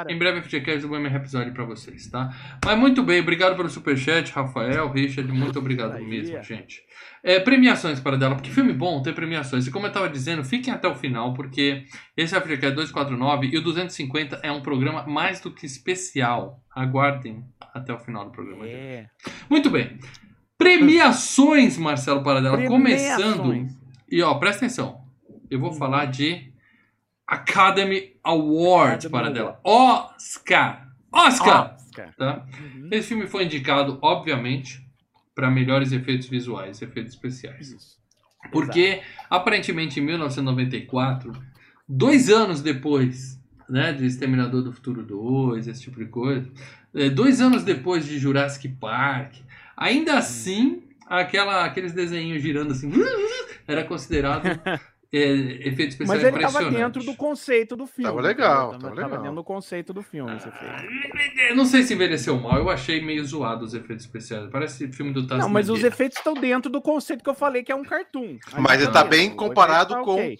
Em 0.08 0.18
breve 0.18 0.42
FGCast 0.42 0.80
do 0.82 0.88
Bohemian 0.88 1.10
Rhapsody 1.10 1.50
pra 1.50 1.64
vocês, 1.64 2.06
tá? 2.08 2.30
Mas 2.64 2.78
muito 2.78 3.02
bem, 3.02 3.20
obrigado 3.20 3.56
pelo 3.56 3.68
superchat, 3.68 4.30
Rafael, 4.32 4.90
Richard, 4.90 5.30
muito 5.32 5.58
obrigado 5.58 5.92
Aí. 5.94 6.04
mesmo, 6.04 6.42
gente. 6.42 6.82
É, 7.24 7.38
premiações 7.38 8.00
para 8.00 8.16
dela, 8.16 8.34
porque 8.34 8.50
filme 8.50 8.72
bom 8.72 9.00
tem 9.00 9.12
premiações. 9.12 9.66
E 9.66 9.70
como 9.70 9.86
eu 9.86 9.92
tava 9.92 10.08
dizendo, 10.08 10.42
fiquem 10.44 10.72
até 10.74 10.88
o 10.88 10.94
final, 10.94 11.34
porque 11.34 11.84
esse 12.16 12.34
FGCast 12.34 12.74
249 12.74 13.46
e 13.52 13.58
o 13.58 13.62
250 13.62 14.40
é 14.42 14.50
um 14.50 14.60
programa 14.60 15.06
mais 15.06 15.40
do 15.40 15.52
que 15.52 15.64
especial. 15.64 16.60
Aguardem 16.74 17.44
até 17.74 17.92
o 17.92 17.98
final 17.98 18.24
do 18.24 18.32
programa. 18.32 18.66
É. 18.66 19.06
Muito 19.48 19.70
bem. 19.70 19.98
Premiações, 20.62 21.76
Marcelo 21.76 22.22
Paradela. 22.22 22.56
Premiações. 22.56 23.36
Começando. 23.36 23.68
E 24.10 24.22
ó, 24.22 24.34
presta 24.34 24.64
atenção. 24.64 25.02
Eu 25.50 25.58
vou 25.60 25.72
falar 25.72 26.06
de 26.06 26.52
Academy 27.26 28.16
Award, 28.22 29.06
Academy 29.06 29.12
Paradela. 29.12 29.60
Oscar. 29.64 30.88
Oscar! 31.12 31.76
Oscar. 31.76 32.14
Tá? 32.16 32.46
Uhum. 32.60 32.88
Esse 32.90 33.08
filme 33.08 33.26
foi 33.26 33.44
indicado, 33.44 33.98
obviamente, 34.00 34.86
para 35.34 35.50
melhores 35.50 35.92
efeitos 35.92 36.28
visuais, 36.28 36.80
efeitos 36.80 37.14
especiais. 37.14 37.70
Isso. 37.70 38.02
Porque, 38.50 39.02
aparentemente, 39.30 40.00
em 40.00 40.02
1994, 40.02 41.32
dois 41.88 42.28
anos 42.28 42.60
depois 42.60 43.40
né, 43.68 43.92
de 43.92 44.04
Exterminador 44.04 44.62
do 44.62 44.72
Futuro 44.72 45.02
2, 45.02 45.68
esse 45.68 45.82
tipo 45.82 45.98
de 45.98 46.06
coisa, 46.06 46.50
é, 46.94 47.08
dois 47.08 47.40
anos 47.40 47.62
depois 47.62 48.04
de 48.04 48.18
Jurassic 48.18 48.68
Park, 48.68 49.36
ainda 49.76 50.18
assim, 50.18 50.82
aquela, 51.06 51.64
aqueles 51.64 51.92
desenhos 51.92 52.42
girando 52.42 52.72
assim, 52.72 52.90
era 53.66 53.84
considerado 53.84 54.46
é, 55.12 55.18
efeito 55.68 55.90
especial 55.90 56.16
Mas 56.16 56.24
ele 56.24 56.36
estava 56.44 56.70
dentro 56.70 57.02
do 57.04 57.14
conceito 57.14 57.76
do 57.76 57.86
filme. 57.86 58.10
Tava 58.10 58.20
legal, 58.20 58.70
tava 58.72 58.82
Tava 58.82 58.94
legal. 58.94 59.18
dentro 59.22 59.34
do 59.36 59.44
conceito 59.44 59.92
do 59.92 60.02
filme, 60.02 60.34
esse 60.36 60.48
efeito. 60.48 60.84
Eu 61.50 61.56
não 61.56 61.64
sei 61.66 61.82
se 61.82 61.94
envelheceu 61.94 62.38
mal, 62.38 62.56
eu 62.58 62.70
achei 62.70 63.00
meio 63.00 63.24
zoado 63.24 63.64
os 63.64 63.74
efeitos 63.74 64.04
especiais. 64.06 64.48
Parece 64.50 64.90
filme 64.92 65.12
do 65.12 65.22
Tasman. 65.26 65.38
Não, 65.44 65.48
mas 65.50 65.68
os 65.68 65.84
efeitos 65.84 66.16
estão 66.18 66.34
dentro 66.34 66.70
do 66.70 66.80
conceito 66.80 67.22
que 67.22 67.28
eu 67.30 67.34
falei, 67.34 67.62
que 67.62 67.70
é 67.70 67.74
um 67.74 67.84
cartoon. 67.84 68.38
Mas 68.58 68.80
ele 68.82 68.90
tá 68.90 69.04
bem 69.04 69.30
O 69.30 69.36
comparado 69.36 69.92
efeito 69.94 70.04
com- 70.04 70.14
ok. 70.14 70.38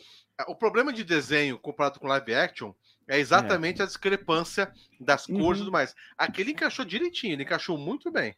O 0.48 0.56
problema 0.56 0.92
de 0.92 1.04
desenho 1.04 1.58
comparado 1.58 2.00
com 2.00 2.08
live 2.08 2.34
action 2.34 2.72
é 3.06 3.18
exatamente 3.20 3.82
a 3.82 3.86
discrepância 3.86 4.72
das 4.98 5.26
cores 5.26 5.38
e 5.38 5.42
Uhum. 5.42 5.54
tudo 5.66 5.70
mais. 5.72 5.94
Aquele 6.16 6.52
encaixou 6.52 6.84
direitinho, 6.84 7.34
ele 7.34 7.42
encaixou 7.42 7.76
muito 7.76 8.10
bem. 8.10 8.34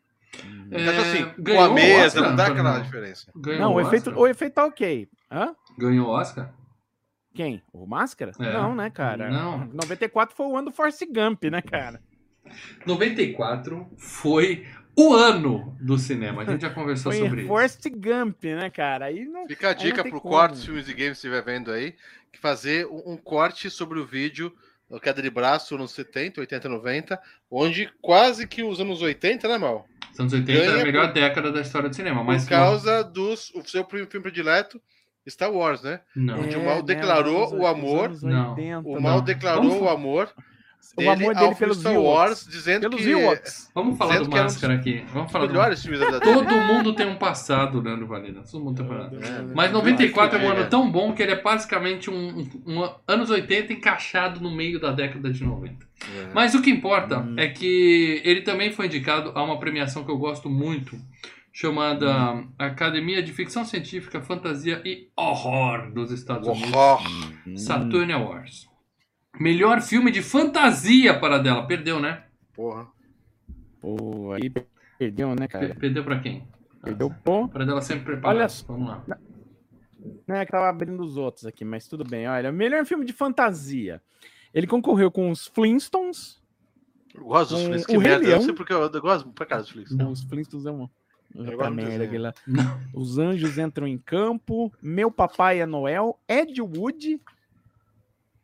É, 0.70 0.83
Encaixou 0.83 1.05
assim, 1.05 1.25
com 1.25 1.42
ganhou 1.42 1.64
a 1.64 1.73
mesa, 1.73 2.07
Oscar, 2.07 2.23
não 2.23 2.37
dá 2.37 2.47
aquela 2.47 2.79
diferença. 2.81 3.33
Ganhou 3.37 3.61
Não, 3.61 3.73
o 3.73 3.77
Oscar? 3.77 3.94
efeito, 3.94 4.18
o 4.18 4.27
efeito 4.27 4.55
tá 4.55 4.64
ok. 4.64 5.09
Hã? 5.31 5.55
Ganhou 5.79 6.09
Oscar? 6.09 6.53
Quem? 7.35 7.62
O 7.73 7.87
Máscara? 7.87 8.33
É. 8.38 8.53
Não, 8.53 8.75
né, 8.75 8.90
cara? 8.90 9.29
Não. 9.29 9.66
94 9.66 10.37
foi 10.37 10.47
o 10.47 10.57
ano 10.57 10.70
do 10.70 10.73
Force 10.73 11.05
Gump, 11.05 11.44
né, 11.44 11.61
cara? 11.61 12.01
94 12.87 13.88
foi 13.99 14.66
o 14.97 15.12
ano 15.12 15.77
do 15.81 15.99
cinema. 15.99 16.42
A 16.42 16.44
gente 16.44 16.62
já 16.62 16.70
conversou 16.70 17.11
Foi 17.11 17.20
sobre 17.20 17.40
isso. 17.40 17.49
Force 17.49 17.90
Gump, 17.90 18.44
né, 18.44 18.70
cara? 18.70 19.07
Aí 19.07 19.25
não. 19.25 19.49
Fica 19.49 19.68
a 19.68 19.70
Aí 19.70 19.77
não 19.77 19.83
dica 19.83 20.03
pro 20.03 20.20
como. 20.20 20.35
corte 20.35 20.64
filmes 20.64 20.88
e 20.88 20.94
games 20.94 21.20
que 21.20 21.27
estiver 21.27 21.42
vendo 21.42 21.73
aí, 21.73 21.94
que 22.33 22.38
fazer 22.38 22.87
um, 22.87 23.16
corte 23.16 23.68
sobre 23.68 23.99
o 23.99 24.07
vídeo 24.07 24.53
o 24.88 25.01
queda 25.01 25.20
de 25.20 25.31
braço 25.31 25.77
nos 25.77 25.92
70, 25.92 26.40
80, 26.40 26.68
90, 26.68 27.20
onde 27.51 27.90
quase 28.01 28.47
que 28.47 28.62
os 28.62 28.81
anos 28.81 29.03
80, 29.03 29.49
né, 29.49 29.59
Mal? 29.59 29.88
Os 30.14 30.20
anos 30.20 30.33
80 30.33 30.53
era 30.53 30.81
a 30.81 30.85
melhor 30.85 31.07
por- 31.09 31.12
década 31.14 31.53
da 31.53 31.61
história 31.61 31.88
do 31.90 31.94
cinema. 31.94 32.24
Mas 32.24 32.44
Por 32.44 32.50
causa 32.50 33.03
dos. 33.05 33.50
O 33.55 33.62
seu 33.64 33.85
filme 33.85 34.07
predileto, 34.07 34.81
Star 35.29 35.53
Wars, 35.53 35.83
né? 35.83 36.00
Não. 36.16 36.40
Onde 36.40 36.55
É, 36.55 36.59
o 36.59 36.64
mal 36.64 36.77
né, 36.77 36.83
declarou 36.83 37.46
os 37.46 37.53
o 37.53 37.66
amor, 37.66 38.11
os 38.11 38.24
anos 38.24 38.37
Não. 38.37 38.50
80, 38.50 38.88
O 38.88 38.94
né? 38.94 39.00
mal 39.00 39.16
Não. 39.18 39.24
declarou 39.24 39.62
Vamos- 39.64 39.83
o 39.83 39.88
amor 39.88 40.33
O 40.97 41.11
amor 41.11 41.35
dele 41.35 41.55
pelos 41.55 41.79
Star 41.81 41.92
Ewoks. 41.94 42.09
Wars, 42.09 42.47
dizendo 42.51 42.81
Pelos 42.88 43.03
que 43.05 43.11
Ewoks. 43.11 43.70
Vamos 43.75 43.99
falar 43.99 44.12
Dizendo 44.12 44.25
do 44.27 44.31
que 44.31 44.37
era 44.37 44.42
um 44.44 44.49
Máscara 44.49 44.75
aqui. 44.75 45.05
Vamos 45.12 45.33
falar 45.33 45.47
do 45.47 45.53
melhores 45.53 45.83
Todo 46.20 46.51
mundo 46.61 46.94
tem 46.94 47.07
um 47.07 47.16
passado, 47.16 47.81
Leandro 47.81 48.07
Valina. 48.07 48.42
Todo 48.42 48.62
mundo 48.64 48.77
tem 48.77 48.87
um 48.87 48.88
passado. 48.88 49.18
É, 49.25 49.55
Mas 49.55 49.73
94 49.73 50.38
é 50.38 50.42
um 50.42 50.44
É. 50.53 50.57
ano 50.57 50.70
tão 50.70 50.90
bom 50.90 51.12
que 51.12 51.23
ele 51.23 51.33
é 51.33 51.40
basicamente 51.42 52.11
um, 52.11 52.38
um- 52.40 52.51
um 52.83 52.90
anos 53.09 53.31
80 53.31 53.73
encaixado 53.73 54.40
no 54.40 54.51
meio 54.55 54.79
da 54.81 54.92
década 54.92 55.33
de 55.33 55.42
90. 55.42 55.87
É. 56.03 56.29
Mas 56.35 56.55
o 56.55 56.62
que 56.62 56.70
importa 56.70 57.18
Hum. 57.20 57.35
é 57.38 57.49
que 57.49 58.20
ele 58.25 58.42
também 58.42 58.70
foi 58.73 58.87
indicado 58.87 59.33
a 59.35 59.42
uma 59.42 59.59
premiação 59.59 60.05
que 60.05 60.11
eu 60.11 60.18
gosto 60.18 60.49
muito, 60.51 60.97
chamada 61.53 62.33
Hum. 62.35 62.49
Academia 62.59 63.23
de 63.23 63.33
Ficção 63.33 63.64
Científica, 63.64 64.20
Fantasia 64.20 64.83
e 64.85 65.09
Horror 65.16 65.92
dos 65.92 66.11
Estados 66.11 66.47
Unidos. 66.49 66.73
Horror. 66.73 67.03
Hum. 67.47 67.57
Saturn 67.57 68.12
Awards. 68.12 68.68
Melhor 69.38 69.81
filme 69.83 70.11
de 70.11 70.23
fantasia 70.23 71.18
para 71.18 71.38
dela. 71.38 71.66
Perdeu, 71.66 71.99
né? 72.01 72.25
Porra. 72.53 72.87
Pô, 73.81 74.33
aí 74.33 74.51
perdeu, 74.99 75.35
né, 75.35 75.47
cara? 75.49 75.75
Perdeu 75.75 76.05
pra 76.05 76.20
quem? 76.20 76.47
Perdeu, 76.83 77.11
pô. 77.23 77.49
Para 77.49 77.64
dela 77.64 77.83
sempre 77.83 78.05
preparada. 78.05 78.38
Olha 78.40 78.49
só. 78.49 78.64
Vamos 78.66 78.88
lá. 78.88 79.05
Não 80.27 80.37
é 80.37 80.44
que 80.44 80.53
tava 80.53 80.68
abrindo 80.68 81.03
os 81.03 81.16
outros 81.16 81.47
aqui, 81.47 81.64
mas 81.64 81.88
tudo 81.88 82.05
bem. 82.05 82.29
Olha, 82.29 82.53
melhor 82.53 82.85
filme 82.85 83.05
de 83.05 83.12
fantasia. 83.12 84.01
Ele 84.53 84.66
concorreu 84.66 85.11
com 85.11 85.31
os 85.31 85.47
Flintstones. 85.47 86.40
Eu 87.14 87.25
gosto 87.25 87.55
dos 87.55 87.62
Flintstones. 87.64 87.85
o 87.85 87.87
Que 87.87 87.99
merda. 87.99 88.25
Eu 88.25 88.29
Leão. 88.29 88.38
não 88.38 88.44
sei 88.44 88.55
porque 88.55 88.73
eu, 88.73 88.83
eu 88.83 89.01
gosto 89.01 89.29
pra 89.31 89.47
cara 89.47 89.62
dos 89.62 89.70
Flintstones. 89.70 90.20
Os 90.20 90.25
Flintstones 90.29 90.66
é 90.66 90.70
uma. 90.70 90.90
Eu 91.35 91.40
Outra 91.40 91.57
gosto 91.57 91.70
do 91.70 91.77
merda. 91.77 92.35
Não. 92.47 92.81
Os 92.94 93.18
Anjos 93.18 93.59
Entram 93.59 93.87
em 93.88 93.99
Campo, 93.99 94.73
Meu 94.81 95.11
Papai 95.11 95.61
é 95.61 95.66
Noel, 95.66 96.18
Ed 96.29 96.61
Wood, 96.61 97.20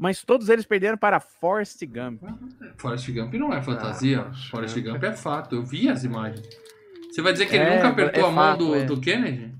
mas 0.01 0.23
todos 0.25 0.49
eles 0.49 0.65
perderam 0.65 0.97
para 0.97 1.21
Forrest 1.21 1.85
Gump. 1.85 2.23
Forrest 2.79 3.11
Gump 3.11 3.35
não 3.35 3.53
é 3.53 3.61
fantasia. 3.63 4.23
Ah, 4.29 4.33
Forrest 4.51 4.75
Gump. 4.81 4.95
Gump 4.95 5.05
é 5.05 5.13
fato. 5.13 5.55
Eu 5.57 5.63
vi 5.63 5.91
as 5.91 6.03
imagens. 6.05 6.41
Você 7.11 7.21
vai 7.21 7.33
dizer 7.35 7.45
que 7.47 7.55
ele 7.57 7.65
É, 7.65 7.77
nunca 7.77 7.89
apertou 7.89 8.25
é 8.25 8.27
a 8.27 8.31
mão 8.31 8.35
fato, 8.53 8.59
do, 8.67 8.75
é. 8.75 8.85
do 8.85 8.99
Kennedy? 8.99 9.53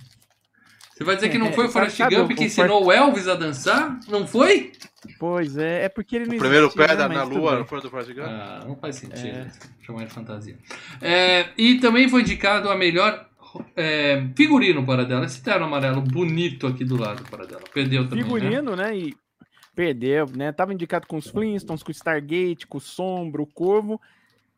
Você 0.95 1.05
vai 1.05 1.15
dizer 1.17 1.29
que 1.29 1.37
não 1.39 1.49
É, 1.49 1.53
foi 1.53 1.67
o 1.67 1.69
Forrest 1.69 1.99
Gump 1.99 2.29
que 2.35 2.43
o 2.43 2.47
ensinou 2.47 2.85
o 2.87 2.91
Elvis 2.93 3.29
a 3.29 3.35
dançar? 3.35 3.99
Não 4.09 4.27
foi? 4.27 4.73
Pois 5.19 5.57
é, 5.59 5.85
é 5.85 5.89
porque 5.91 6.17
ele 6.17 6.27
não 6.27 6.37
O 6.37 6.39
primeiro 6.39 6.67
existia, 6.67 6.87
pé 6.87 6.93
né, 6.95 6.99
da- 6.99 7.09
na 7.09 7.23
lua 7.23 7.59
não 7.59 7.67
foi 7.67 7.81
do 7.83 7.91
Forrest 7.91 8.13
Gump? 8.15 8.27
Ah, 8.27 8.65
não 8.67 8.77
faz 8.77 8.97
sentido 8.97 9.27
É. 9.29 9.51
chamar 9.83 10.05
de 10.07 10.13
fantasia. 10.13 10.57
É, 11.01 11.49
e 11.59 11.79
também 11.81 12.09
foi 12.09 12.23
indicado 12.23 12.69
a 12.71 12.77
melhor 12.77 13.27
é, 13.77 14.29
figurino 14.37 14.85
para 14.87 15.05
dela. 15.05 15.25
Esse 15.25 15.43
terno 15.43 15.65
amarelo 15.67 16.01
bonito 16.01 16.67
aqui 16.67 16.85
do 16.85 16.97
lado 16.97 17.23
para 17.31 17.45
dela. 17.47 17.63
Perdeu 17.75 18.05
também, 18.09 18.19
né? 18.23 18.31
Figurino, 18.31 18.77
né? 18.77 18.97
E 18.97 19.17
perdeu, 19.75 20.27
né? 20.37 20.53
Tava 20.53 20.73
indicado 20.75 21.07
com 21.07 21.17
os 21.17 21.27
Flintstones, 21.29 21.83
com 21.83 21.91
o 21.91 21.93
Stargate, 21.93 22.67
com 22.67 22.79
o 22.79 22.81
Sombra, 22.81 23.41
o 23.43 23.47
Corvo. 23.47 24.01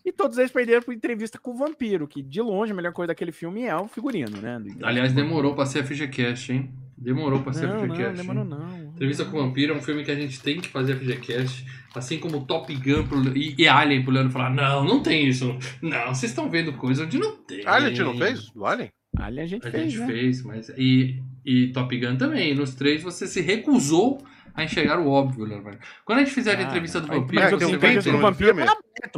E 0.05 0.11
todos 0.11 0.37
eles 0.37 0.51
perderam 0.51 0.83
por 0.83 0.93
entrevista 0.93 1.39
com 1.39 1.53
o 1.53 1.57
Vampiro, 1.57 2.09
que 2.09 2.21
de 2.23 2.41
longe 2.41 2.73
a 2.73 2.75
melhor 2.75 2.93
coisa 2.93 3.09
daquele 3.09 3.31
filme 3.31 3.63
é 3.63 3.77
o 3.77 3.87
figurino, 3.87 4.41
né? 4.41 4.61
Aliás, 4.83 5.13
demorou 5.13 5.55
para 5.55 5.65
ser 5.65 5.81
a 5.81 5.85
FGCast, 5.85 6.53
hein? 6.53 6.71
Demorou 6.99 7.41
para 7.43 7.53
ser 7.53 7.67
a 7.67 7.69
Não, 7.69 7.87
não, 7.87 7.95
FGCast. 7.95 8.17
demorou 8.17 8.43
hein? 8.43 8.49
não. 8.51 8.93
Entrevista 8.95 9.25
com 9.25 9.37
o 9.37 9.43
Vampiro 9.47 9.75
é 9.75 9.77
um 9.77 9.81
filme 9.83 10.03
que 10.05 10.11
a 10.11 10.15
gente 10.17 10.41
tem 10.43 10.61
que 10.61 10.69
fazer 10.69 10.95
a 10.95 10.97
FGCast, 10.97 11.65
assim 11.95 12.19
como 12.19 12.45
Top 12.45 12.75
Gun 12.75 13.07
pro- 13.07 13.37
e, 13.37 13.55
e 13.57 13.69
Alien 13.69 14.03
pro 14.03 14.13
Leandro 14.13 14.33
falar, 14.33 14.51
não, 14.51 14.85
não 14.85 15.03
tem 15.05 15.29
isso. 15.29 15.57
Não, 15.81 16.09
vocês 16.09 16.33
estão 16.33 16.51
vendo 16.51 16.73
coisa 16.73 17.05
onde 17.05 17.19
não 17.19 17.37
tem. 17.37 17.63
Ah, 17.65 17.75
a 17.77 17.89
gente 17.89 18.03
não 18.03 18.17
fez? 18.19 18.51
Do 18.51 18.67
Alien? 18.67 18.91
Ali 19.17 19.41
a 19.41 19.47
gente 19.47 19.69
A 19.69 19.71
fez, 19.71 19.93
gente 19.93 20.01
né? 20.01 20.07
fez, 20.07 20.43
mas. 20.43 20.69
E, 20.77 21.23
e 21.45 21.69
Top 21.69 21.97
Gun 21.97 22.17
também. 22.17 22.55
Nos 22.57 22.75
três 22.75 23.03
você 23.03 23.27
se 23.29 23.41
recusou 23.41 24.19
a 24.55 24.65
enxergar 24.65 24.99
o 24.99 25.09
óbvio, 25.11 25.45
Leandro. 25.45 25.79
Quando 26.05 26.19
a 26.19 26.25
gente 26.25 26.35
fizer 26.35 26.57
a 26.57 26.59
Ah, 26.59 26.63
entrevista 26.63 27.01
do 27.01 27.07
Vampiro, 27.07 27.41
é, 27.43 27.51
Mas 27.51 27.59
tem 27.59 27.69
um 27.69 27.75
entrevista 27.75 28.11
com 28.11 28.17
o 28.17 28.21
vampiro 28.21 28.61
é. 28.61 28.65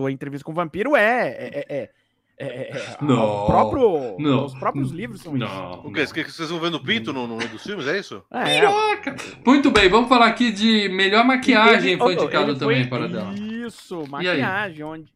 A 0.06 0.10
entrevista 0.10 0.44
com 0.44 0.52
o 0.52 0.54
vampiro 0.54 0.96
é. 0.96 1.28
é, 1.28 1.64
é, 1.68 1.90
é, 2.36 2.46
é, 2.46 2.76
é- 2.76 2.96
Não. 3.00 3.44
o 3.44 3.46
próprio, 3.46 4.16
Não. 4.18 4.44
Os 4.44 4.54
próprios 4.54 4.90
livros 4.90 5.20
são 5.20 5.36
isso. 5.36 5.44
Não. 5.44 5.86
O 5.86 5.92
quê? 5.92 6.04
Que 6.06 6.30
Vocês 6.30 6.50
vão 6.50 6.60
vendo 6.60 6.80
pinto 6.80 7.12
no, 7.12 7.26
no 7.26 7.38
dos 7.38 7.62
filmes, 7.62 7.86
é 7.86 7.98
isso? 7.98 8.22
É, 8.30 8.60
Piroca! 8.60 9.16
Muito 9.46 9.70
bem, 9.70 9.88
vamos 9.88 10.08
falar 10.08 10.26
aqui 10.26 10.50
de 10.50 10.88
melhor 10.88 11.24
maquiagem. 11.24 11.92
Ele- 11.92 11.98
Foi 11.98 12.16
oh, 12.16 12.22
indicado 12.22 12.50
ele 12.50 12.58
também 12.58 12.88
para 12.88 13.08
dela. 13.08 13.34
Isso, 13.34 14.04
maquiagem, 14.08 14.84
onde. 14.84 15.12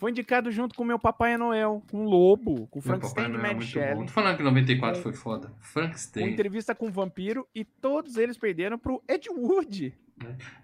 Foi 0.00 0.10
indicado 0.10 0.50
junto 0.50 0.74
com 0.74 0.82
o 0.82 0.86
meu 0.86 0.98
Papai 0.98 1.36
Noel, 1.36 1.82
com 1.90 2.06
o 2.06 2.08
Lobo, 2.08 2.66
com 2.68 2.78
o 2.78 2.82
Frankenstein 2.82 3.32
e 3.32 3.34
é 3.34 3.36
Mary 3.36 3.54
muito 3.56 3.66
Shelley. 3.66 4.06
Tô 4.06 4.12
falando 4.12 4.38
que 4.38 4.42
94 4.42 5.02
foi 5.02 5.12
foda. 5.12 5.52
Frankenstein. 5.60 6.30
entrevista 6.30 6.74
com 6.74 6.86
o 6.86 6.90
vampiro 6.90 7.46
e 7.54 7.66
todos 7.66 8.16
eles 8.16 8.38
perderam 8.38 8.78
pro 8.78 9.02
Ed 9.06 9.28
Wood. 9.28 9.92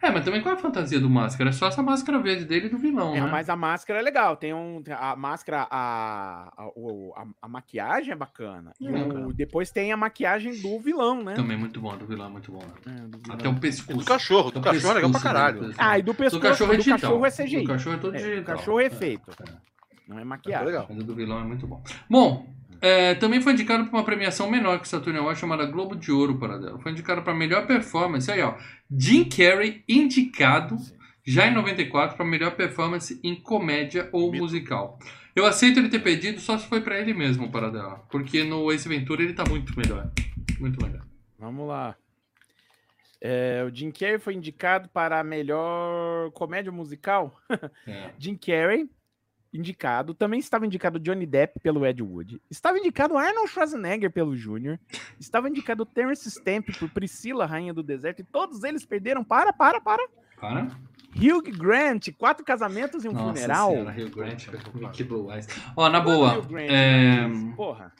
É, 0.03 0.11
mas 0.11 0.25
também 0.25 0.43
qual 0.43 0.55
é 0.55 0.59
a 0.59 0.61
fantasia 0.61 1.01
do 1.01 1.09
Máscara? 1.09 1.51
É 1.51 1.53
só 1.53 1.69
essa 1.69 1.83
máscara 1.83 2.19
verde 2.19 2.45
dele 2.45 2.67
e 2.67 2.69
do 2.69 2.77
vilão, 2.79 3.15
É, 3.15 3.21
né? 3.21 3.29
mas 3.31 3.49
a 3.49 3.57
máscara 3.57 3.99
é 3.99 4.03
legal. 4.03 4.37
Tem 4.37 4.53
um. 4.53 4.83
A 4.99 5.17
máscara, 5.17 5.67
a, 5.71 6.53
a, 6.57 6.67
o- 6.77 7.13
a, 7.17 7.25
a 7.43 7.49
maquiagem 7.49 8.13
é 8.13 8.17
bacana. 8.17 8.73
E 8.81 8.87
É 8.87 8.91
o- 8.91 9.33
depois 9.33 9.71
tem 9.71 9.93
a 9.93 9.97
maquiagem 9.97 10.61
do 10.61 10.79
vilão, 10.81 11.23
né? 11.25 11.35
Também 11.35 11.57
muito 11.57 11.81
bom, 11.81 11.97
do 11.97 12.07
vilão 12.07 12.27
é 12.27 12.31
muito 12.31 12.53
bom. 12.53 12.63
É, 12.87 12.91
vilão. 12.91 13.11
Até 13.31 13.49
o 13.49 13.53
E 13.53 13.61
pescoço. 13.61 13.99
do 13.99 14.05
cachorro. 14.05 14.51
Do 14.51 14.61
cachorro 14.61 14.91
é 14.93 14.95
legal 14.97 15.11
pra 15.11 15.21
caralho. 15.21 15.75
Ah, 15.79 15.99
e 15.99 16.03
do 16.03 16.15
pescoço 16.15 16.39
do 16.39 16.43
cachorro 16.43 16.73
é 16.73 16.77
do 16.77 16.85
cachorro 16.85 17.27
é 17.27 17.31
CGI. 17.31 17.63
Do 17.63 17.67
cachorro 17.69 17.95
é 17.97 17.99
todo 17.99 18.15
É, 18.15 18.19
digital. 18.19 18.57
cachorro 18.57 18.81
é 18.81 18.91
feito. 18.91 19.31
É. 19.43 19.53
Não 20.09 20.19
é 20.19 20.23
É 20.23 20.25
maquiagem. 20.25 20.67
legal. 20.67 20.87
Mas 20.89 20.99
o 20.99 21.03
do 21.05 21.15
vilão 21.15 21.41
é 21.41 21.45
muito 21.45 21.67
bom. 21.67 21.83
Bom, 22.09 22.47
é, 22.81 23.15
também 23.15 23.41
foi 23.41 23.53
indicado 23.53 23.85
para 23.85 23.99
uma 23.99 24.05
premiação 24.05 24.51
menor 24.51 24.79
que 24.79 24.87
o 24.87 24.89
Saturn 24.89 25.19
Award 25.19 25.39
chamada 25.39 25.67
Globo 25.67 25.97
de 25.97 26.11
Ouro 26.13 26.39
para 26.39 26.59
dela. 26.59 26.79
Foi 26.79 26.93
indicado 26.93 27.23
para 27.23 27.35
melhor 27.35 27.67
performance. 27.67 28.31
Aí, 28.31 28.43
ó. 28.43 28.55
Jim 28.91 29.25
Carrey 29.25 29.85
indicado 29.89 30.77
já 31.27 31.47
em 31.47 31.55
94 31.55 32.17
para 32.17 32.25
melhor 32.25 32.55
performance 32.55 33.19
em 33.23 33.35
comédia 33.35 34.09
ou 34.13 34.33
musical. 34.33 34.99
Eu 35.35 35.45
aceito 35.45 35.79
ele 35.79 35.89
ter 35.89 35.99
pedido 35.99 36.41
só 36.41 36.57
se 36.57 36.67
foi 36.67 36.81
para 36.81 36.99
ele 36.99 37.13
mesmo 37.13 37.51
para 37.51 37.69
dela, 37.69 37.99
porque 38.11 38.43
no 38.45 38.73
Ace 38.73 38.89
Ventura 38.89 39.23
ele 39.23 39.35
tá 39.35 39.45
muito 39.45 39.77
melhor. 39.79 40.11
Muito 40.59 40.83
melhor. 40.83 41.05
Vamos 41.39 41.69
lá. 41.69 41.97
É, 43.21 43.65
o 43.67 43.75
Jim 43.75 43.91
Carrey 43.91 44.19
foi 44.19 44.35
indicado 44.35 44.89
para 44.89 45.19
a 45.19 45.25
melhor 45.25 46.31
comédia 46.33 46.71
musical. 46.71 47.39
É. 47.87 48.11
Jim 48.19 48.37
Carrey 48.37 48.89
indicado. 49.57 50.15
Também 50.15 50.39
estava 50.39 50.67
indicado 50.67 50.99
Johnny 51.01 51.27
Depp 51.27 51.61
pelo 51.61 51.85
Ed 51.87 52.03
Wood. 52.03 52.41
Estava 52.51 52.79
indicado 52.79 53.17
Arnold 53.17 53.49
Schwarzenegger 53.49 54.11
pelo 54.11 54.37
Júnior. 54.37 54.79
Estava 55.19 55.49
indicado 55.49 55.85
Terence 55.85 56.31
Stamp 56.31 56.69
por 56.79 56.89
Priscila, 56.91 57.47
Rainha 57.47 57.73
do 57.75 57.83
Deserto. 57.83 58.21
E 58.21 58.25
todos 58.25 58.63
eles 58.65 58.85
perderam 58.85 59.25
para, 59.25 59.53
para, 59.53 59.81
para. 59.81 60.07
Para. 60.41 60.71
Hugh 61.17 61.43
Grant, 61.57 62.11
quatro 62.19 62.45
casamentos 62.45 63.05
e 63.05 63.09
um 63.09 63.13
Nossa 63.13 63.33
funeral. 63.33 63.71
senhora, 63.71 63.91
Hugh 63.91 64.11
Grant, 64.11 64.49
Mickey 64.75 65.03
Blue 65.03 65.33
Eyes. 65.33 65.47
Ó, 65.75 65.89
na 65.89 65.99
boa, 65.99 66.43
Grant, 66.43 66.71
é, 66.71 67.27
Porra. 67.57 67.93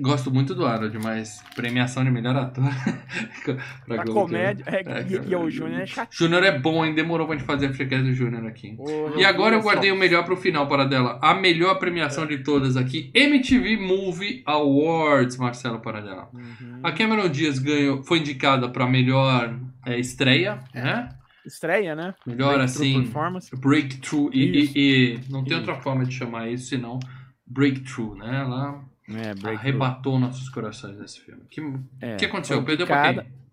Gosto 0.00 0.30
muito 0.30 0.54
do 0.54 0.66
Harold, 0.66 0.98
mas 1.02 1.42
premiação 1.54 2.04
de 2.04 2.10
melhor 2.10 2.36
ator. 2.36 2.64
Pra 3.86 4.02
Globo, 4.04 4.22
comédia. 4.22 4.64
É, 4.66 4.76
É, 5.00 5.06
e, 5.08 5.30
e 5.30 5.36
o 5.36 5.48
Júnior 5.50 5.80
é 5.80 5.86
chato. 5.86 6.12
Júnior 6.14 6.42
é 6.44 6.58
bom, 6.58 6.84
hein? 6.84 6.94
Demorou 6.94 7.26
pra 7.26 7.36
gente 7.36 7.46
fazer 7.46 7.66
a 7.66 7.72
frequência 7.72 8.04
do 8.06 8.12
Júnior 8.14 8.46
aqui. 8.46 8.74
Porra, 8.76 9.14
E 9.20 9.24
agora 9.24 9.54
eu 9.56 9.60
só- 9.62 9.68
guardei 9.68 9.92
o 9.92 9.96
melhor 9.96 10.24
pro 10.24 10.36
final 10.36 10.66
para 10.66 10.84
dela. 10.84 11.18
A 11.22 11.34
melhor 11.34 11.78
premiação 11.78 12.26
de 12.26 12.38
todas 12.38 12.76
aqui, 12.76 13.10
MTV 13.14 13.76
Movie 13.76 14.42
Awards, 14.44 15.36
Marcelo 15.36 15.80
Paradela. 15.80 16.28
Uhum. 16.34 16.80
A 16.82 16.92
Cameron 16.92 17.28
Diaz 17.28 17.58
ganhou, 17.58 18.02
foi 18.02 18.18
indicada 18.18 18.68
para 18.68 18.86
melhor 18.86 19.58
é, 19.84 19.98
estreia, 19.98 20.60
né? 20.74 21.08
Estreia, 21.46 21.94
né? 21.94 22.12
Melhor 22.26 22.60
assim, 22.60 23.02
Performance. 23.04 23.54
breakthrough 23.56 24.30
e, 24.34 24.42
e- 24.42 24.72
e 24.74 25.20
não 25.30 25.44
tem 25.44 25.56
outra 25.56 25.76
forma 25.76 26.04
de 26.04 26.12
chamar 26.12 26.48
isso 26.50 26.66
senão 26.70 26.98
breakthrough, 27.46 28.16
né? 28.16 28.40
Ela 28.40 28.80
É, 29.08 29.48
arrebatou 29.48 30.18
nossos 30.18 30.48
corações 30.48 30.98
nesse 30.98 31.20
filme. 31.20 31.42
O 31.42 31.46
que, 31.46 31.60
É, 32.00 32.16
que 32.16 32.24
aconteceu? 32.24 32.62
Perdeu 32.64 32.86
pra 32.86 33.08
indicada- 33.10 33.22
quem? 33.30 33.46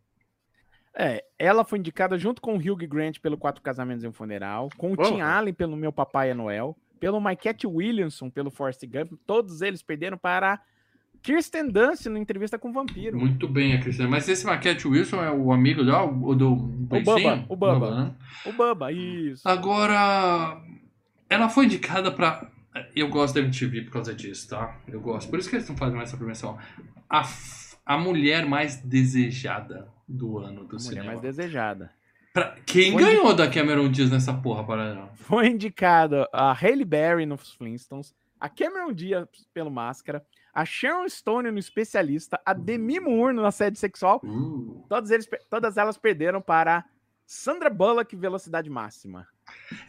É, 0.96 1.24
ela 1.40 1.64
foi 1.64 1.80
indicada 1.80 2.18
junto 2.18 2.42
com 2.42 2.54
o 2.56 2.58
Hugh 2.58 2.88
Grant 2.88 3.20
pelo 3.20 3.38
Quatro 3.38 3.62
Casamentos 3.62 4.04
e 4.04 4.08
um 4.08 4.14
Funeral, 4.14 4.70
com 4.78 4.94
o 4.94 4.96
Porra. 4.96 5.10
Tim 5.10 5.22
Allen 5.22 5.54
pelo 5.54 5.76
Meu 5.76 5.92
Papai 5.92 6.30
é 6.30 6.34
Noel, 6.36 6.78
pelo 7.00 7.20
Mike 7.20 7.66
Williamson 7.68 8.30
pelo 8.30 8.52
Forrest 8.52 8.84
Gump. 8.86 9.14
Todos 9.26 9.62
eles 9.62 9.82
perderam 9.82 10.18
para 10.18 10.60
Kirsten 11.22 11.68
Dunst 11.70 12.06
no 12.08 12.18
Entrevista 12.18 12.60
com 12.60 12.70
o 12.70 12.74
Vampiro. 12.74 13.18
Muito 13.18 13.48
bem, 13.48 13.74
a 13.74 13.82
Cristina. 13.82 14.08
Mas 14.08 14.28
esse 14.30 14.46
Maquette 14.46 14.88
Wilson 14.88 15.24
é 15.24 15.32
o 15.32 15.52
amigo 15.52 15.84
dela, 15.84 16.04
o 16.04 16.36
do 16.36 16.56
beicinho? 16.56 17.46
o 17.50 17.56
Bubba. 17.56 17.96
né? 18.06 18.12
O 18.46 18.52
Bubba, 18.54 18.92
isso. 18.92 19.48
Agora, 19.48 20.62
ela 21.30 21.50
foi 21.50 21.66
indicada 21.66 22.12
pra. 22.12 22.50
Eu 22.96 23.08
gosto 23.10 23.36
da 23.36 23.42
MTV 23.42 23.84
por 23.84 23.92
causa 23.92 24.14
disso, 24.14 24.50
tá? 24.50 24.78
Eu 24.88 25.00
gosto. 25.00 25.30
Por 25.30 25.38
isso 25.40 25.50
que 25.50 25.56
eles 25.56 25.64
estão 25.64 25.78
fazendo 25.78 26.02
essa 26.02 26.18
premiação. 26.18 26.58
A, 27.10 27.24
a 27.86 27.98
mulher 27.98 28.46
mais 28.46 28.78
desejada 28.82 29.88
do 30.08 30.40
ano 30.40 30.62
do 30.66 30.76
A 30.76 30.80
mulher 30.80 30.82
cinema. 30.82 31.06
mais 31.06 31.22
desejada. 31.22 31.92
Pra- 32.34 32.56
Quem 32.66 32.92
Foi 32.94 33.04
ganhou 33.04 33.34
da 33.36 33.48
Cameron 33.50 33.90
Diaz 33.92 34.10
nessa 34.10 34.34
porra, 34.34 34.64
para 34.66 35.08
Foi 35.16 35.48
indicada 35.48 36.28
a 36.34 36.52
Hailey 36.52 36.84
Berry 36.86 37.26
nos 37.28 37.52
Flintstones, 37.54 38.14
a 38.40 38.50
Cameron 38.50 38.92
Diaz 38.92 39.28
pelo 39.54 39.70
Máscara, 39.70 40.26
a 40.52 40.66
Sharon 40.66 41.08
Stone 41.08 41.52
no 41.52 41.60
Especialista, 41.60 42.40
a 42.46 42.54
Demi 42.54 43.00
Moore 43.00 43.36
no 43.36 43.46
Assédio 43.46 43.80
Sexual. 43.80 44.20
uh. 44.24 44.84
Todas, 44.90 45.12
eles, 45.12 45.28
todas 45.50 45.78
elas 45.78 45.98
perderam 45.98 46.42
para 46.42 46.84
Sandra 47.26 47.70
Bullock, 47.70 48.16
Velocidade 48.16 48.70
Máxima. 48.70 49.28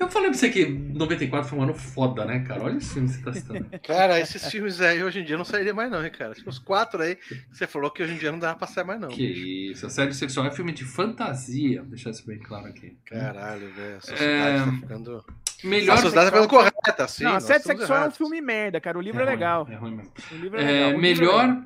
Eu 0.01 0.09
falei 0.09 0.31
pra 0.31 0.39
você 0.39 0.49
que 0.49 0.65
94 0.67 1.49
foi 1.49 1.59
um 1.59 1.63
ano 1.63 1.75
foda, 1.75 2.25
né, 2.25 2.41
cara? 2.41 2.63
Olha 2.63 2.77
os 2.79 2.91
filmes 2.93 3.17
que 3.17 3.23
você 3.23 3.25
tá 3.25 3.33
citando. 3.35 3.67
Cara, 3.87 4.19
esses 4.19 4.51
filmes 4.51 4.81
aí 4.81 5.03
hoje 5.05 5.21
em 5.21 5.25
dia 5.25 5.37
não 5.37 5.45
sairia 5.45 5.75
mais, 5.75 5.91
não, 5.91 6.03
hein, 6.03 6.11
cara. 6.11 6.33
Acho 6.33 6.43
que 6.43 6.49
os 6.49 6.59
quatro 6.59 7.03
aí 7.03 7.17
que 7.17 7.39
você 7.53 7.67
falou 7.67 7.91
que 7.91 8.03
hoje 8.03 8.15
em 8.15 8.19
dia 8.19 8.33
não 8.33 8.39
dá 8.39 8.55
pra 8.55 8.67
sair 8.67 8.85
mais, 8.85 8.99
não. 9.01 9.09
que 9.09 9.23
isso. 9.71 9.85
A 9.87 9.91
série 9.91 10.15
sexual 10.15 10.47
é 10.47 10.51
filme 10.51 10.73
de 10.73 10.85
fantasia. 10.85 11.83
Vou 11.83 11.91
deixar 11.91 12.11
isso 12.11 12.27
bem 12.27 12.39
claro 12.39 12.67
aqui. 12.67 12.97
Caralho, 13.05 13.71
velho. 13.75 13.97
A 13.97 14.01
sociedade 14.01 14.57
É, 14.57 14.65
tá 14.65 14.73
ficando. 14.73 15.25
Melhor 15.63 15.93
a 15.95 15.97
sociedade 16.01 16.31
tá 16.31 16.37
ficando 16.43 16.49
correta, 16.51 17.05
assim. 17.05 17.25
não, 17.25 17.35
Assédio 17.37 17.61
estamos 17.61 17.81
Sexual 17.81 17.97
é 17.97 18.01
um 18.01 18.03
errados. 18.05 18.17
filme 18.17 18.41
merda, 18.41 18.81
cara. 18.81 18.99
O 18.99 19.03
livro 19.03 19.21
é, 19.21 19.25
ruim, 19.25 19.33
legal. 19.35 19.69
É 19.71 19.75
ruim 19.77 19.97
mesmo. 19.97 20.13
O 20.33 20.35
livro 20.37 20.59
é, 20.59 20.63
É, 20.63 20.67
legal. 20.67 20.91
o 20.91 20.95
é 20.95 20.97
melhor 20.99 21.47
legal. 21.49 21.63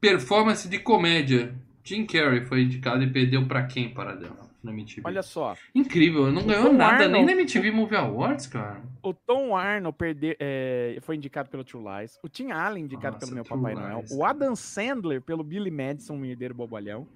performance 0.00 0.68
de 0.68 0.78
comédia. 0.80 1.54
Jim 1.84 2.04
Carrey 2.06 2.44
foi 2.44 2.62
indicado 2.62 3.02
e 3.02 3.10
perdeu 3.10 3.46
pra 3.46 3.62
quem, 3.64 3.88
para 3.90 4.14
dela? 4.14 4.49
Na 4.62 4.72
MTV. 4.72 5.02
Olha 5.04 5.22
só, 5.22 5.56
Incrível, 5.74 6.30
não 6.30 6.42
ganhou 6.46 6.66
Tom 6.66 6.72
nada 6.74 6.98
nem 7.08 7.22
Arnold- 7.22 7.26
na 7.26 7.32
MTV 7.32 7.70
Movie 7.70 7.96
Awards, 7.96 8.46
cara. 8.46 8.82
o 9.02 9.14
Tom 9.14 9.56
Arnold 9.56 9.96
perde, 9.96 10.36
é, 10.38 10.98
foi 11.00 11.16
indicado 11.16 11.48
pelo 11.48 11.64
True 11.64 11.82
Lies, 11.82 12.18
o 12.22 12.28
Tim 12.28 12.50
Allen 12.50 12.84
indicado 12.84 13.14
Nossa, 13.14 13.24
pelo 13.26 13.34
Meu 13.36 13.44
True 13.44 13.58
Papai 13.58 13.74
Noel, 13.74 13.98
Lies. 14.00 14.10
o 14.12 14.24
Adam 14.24 14.54
Sandler 14.54 15.22
pelo 15.22 15.42
Billy 15.42 15.70
Madison, 15.70 16.14
um 16.14 16.24
herdeiro 16.26 16.52
bobalhão, 16.54 17.06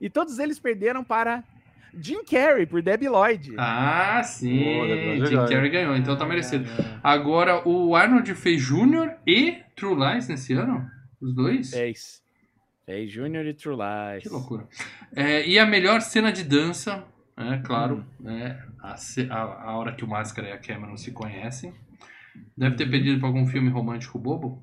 e 0.00 0.08
todos 0.08 0.38
eles 0.38 0.58
perderam 0.60 1.02
para 1.02 1.42
Jim 1.96 2.24
Carrey 2.24 2.66
por 2.66 2.82
Debbie 2.82 3.08
Lloyd. 3.08 3.54
Ah, 3.58 4.20
sim. 4.24 5.26
Jim 5.26 5.36
Carrey 5.48 5.70
ganhou, 5.70 5.96
então 5.96 6.16
tá 6.16 6.24
merecido. 6.26 6.64
É, 6.68 6.98
Agora, 7.02 7.66
o 7.68 7.94
Arnold 7.96 8.32
fez 8.34 8.60
Júnior 8.60 9.14
e 9.26 9.58
True 9.76 9.94
Lies 9.96 10.28
nesse 10.28 10.52
ano? 10.54 10.88
Os 11.20 11.34
dois? 11.34 11.70
Fez. 11.70 12.22
Fez 12.86 13.10
Junior 13.10 13.44
e 13.46 13.54
True 13.54 13.76
Lies. 13.76 14.22
Que 14.24 14.28
loucura. 14.28 14.68
É, 15.14 15.46
e 15.48 15.58
a 15.58 15.64
melhor 15.66 16.00
cena 16.02 16.30
de 16.32 16.44
dança, 16.44 17.04
é 17.36 17.58
claro, 17.58 18.04
Hum. 18.20 18.24
né, 18.24 18.62
a, 18.80 18.94
a, 19.30 19.62
a 19.70 19.76
hora 19.78 19.94
que 19.94 20.04
o 20.04 20.08
Máscara 20.08 20.48
e 20.48 20.52
a 20.52 20.58
Cameron 20.58 20.96
se 20.96 21.10
conhecem. 21.12 21.74
Deve 22.56 22.76
ter 22.76 22.90
pedido 22.90 23.18
pra 23.20 23.28
algum 23.28 23.46
filme 23.46 23.70
romântico 23.70 24.18
bobo. 24.18 24.62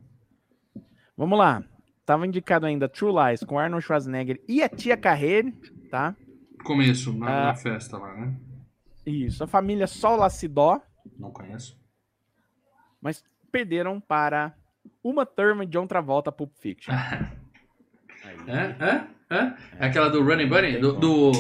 Vamos 1.18 1.38
lá. 1.40 1.64
Tava 2.06 2.28
indicado 2.28 2.66
ainda 2.66 2.90
True 2.90 3.14
Lies 3.14 3.44
com 3.44 3.58
Arnold 3.58 3.84
Schwarzenegger 3.86 4.42
e 4.48 4.62
a 4.62 4.68
tia 4.70 4.98
Carreira, 4.98 5.52
tá? 5.90 6.16
Começo, 6.64 7.14
na, 7.18 7.28
Ah. 7.28 7.46
na 7.48 7.56
festa 7.56 7.98
lá, 7.98 8.14
né? 8.16 8.36
Isso. 9.06 9.44
A 9.44 9.48
família 9.48 9.88
Sol 9.88 10.16
Lacidó, 10.18 10.82
Não 11.18 11.32
conheço. 11.32 11.80
mas 13.02 13.24
perderam 13.52 14.00
para 14.00 14.54
Uma 15.04 15.26
Thurman 15.26 15.66
de 15.68 15.72
John 15.78 15.88
Travolta 15.88 16.32
Pulp 16.32 16.52
Fiction. 16.60 16.94
É? 18.48 18.76
É? 18.86 19.02
É? 19.36 19.54
Aquela 19.88 20.10
do 20.10 20.22
Running 20.24 20.48
Bunny? 20.48 20.78
Do, 20.78 20.94
do, 20.94 21.32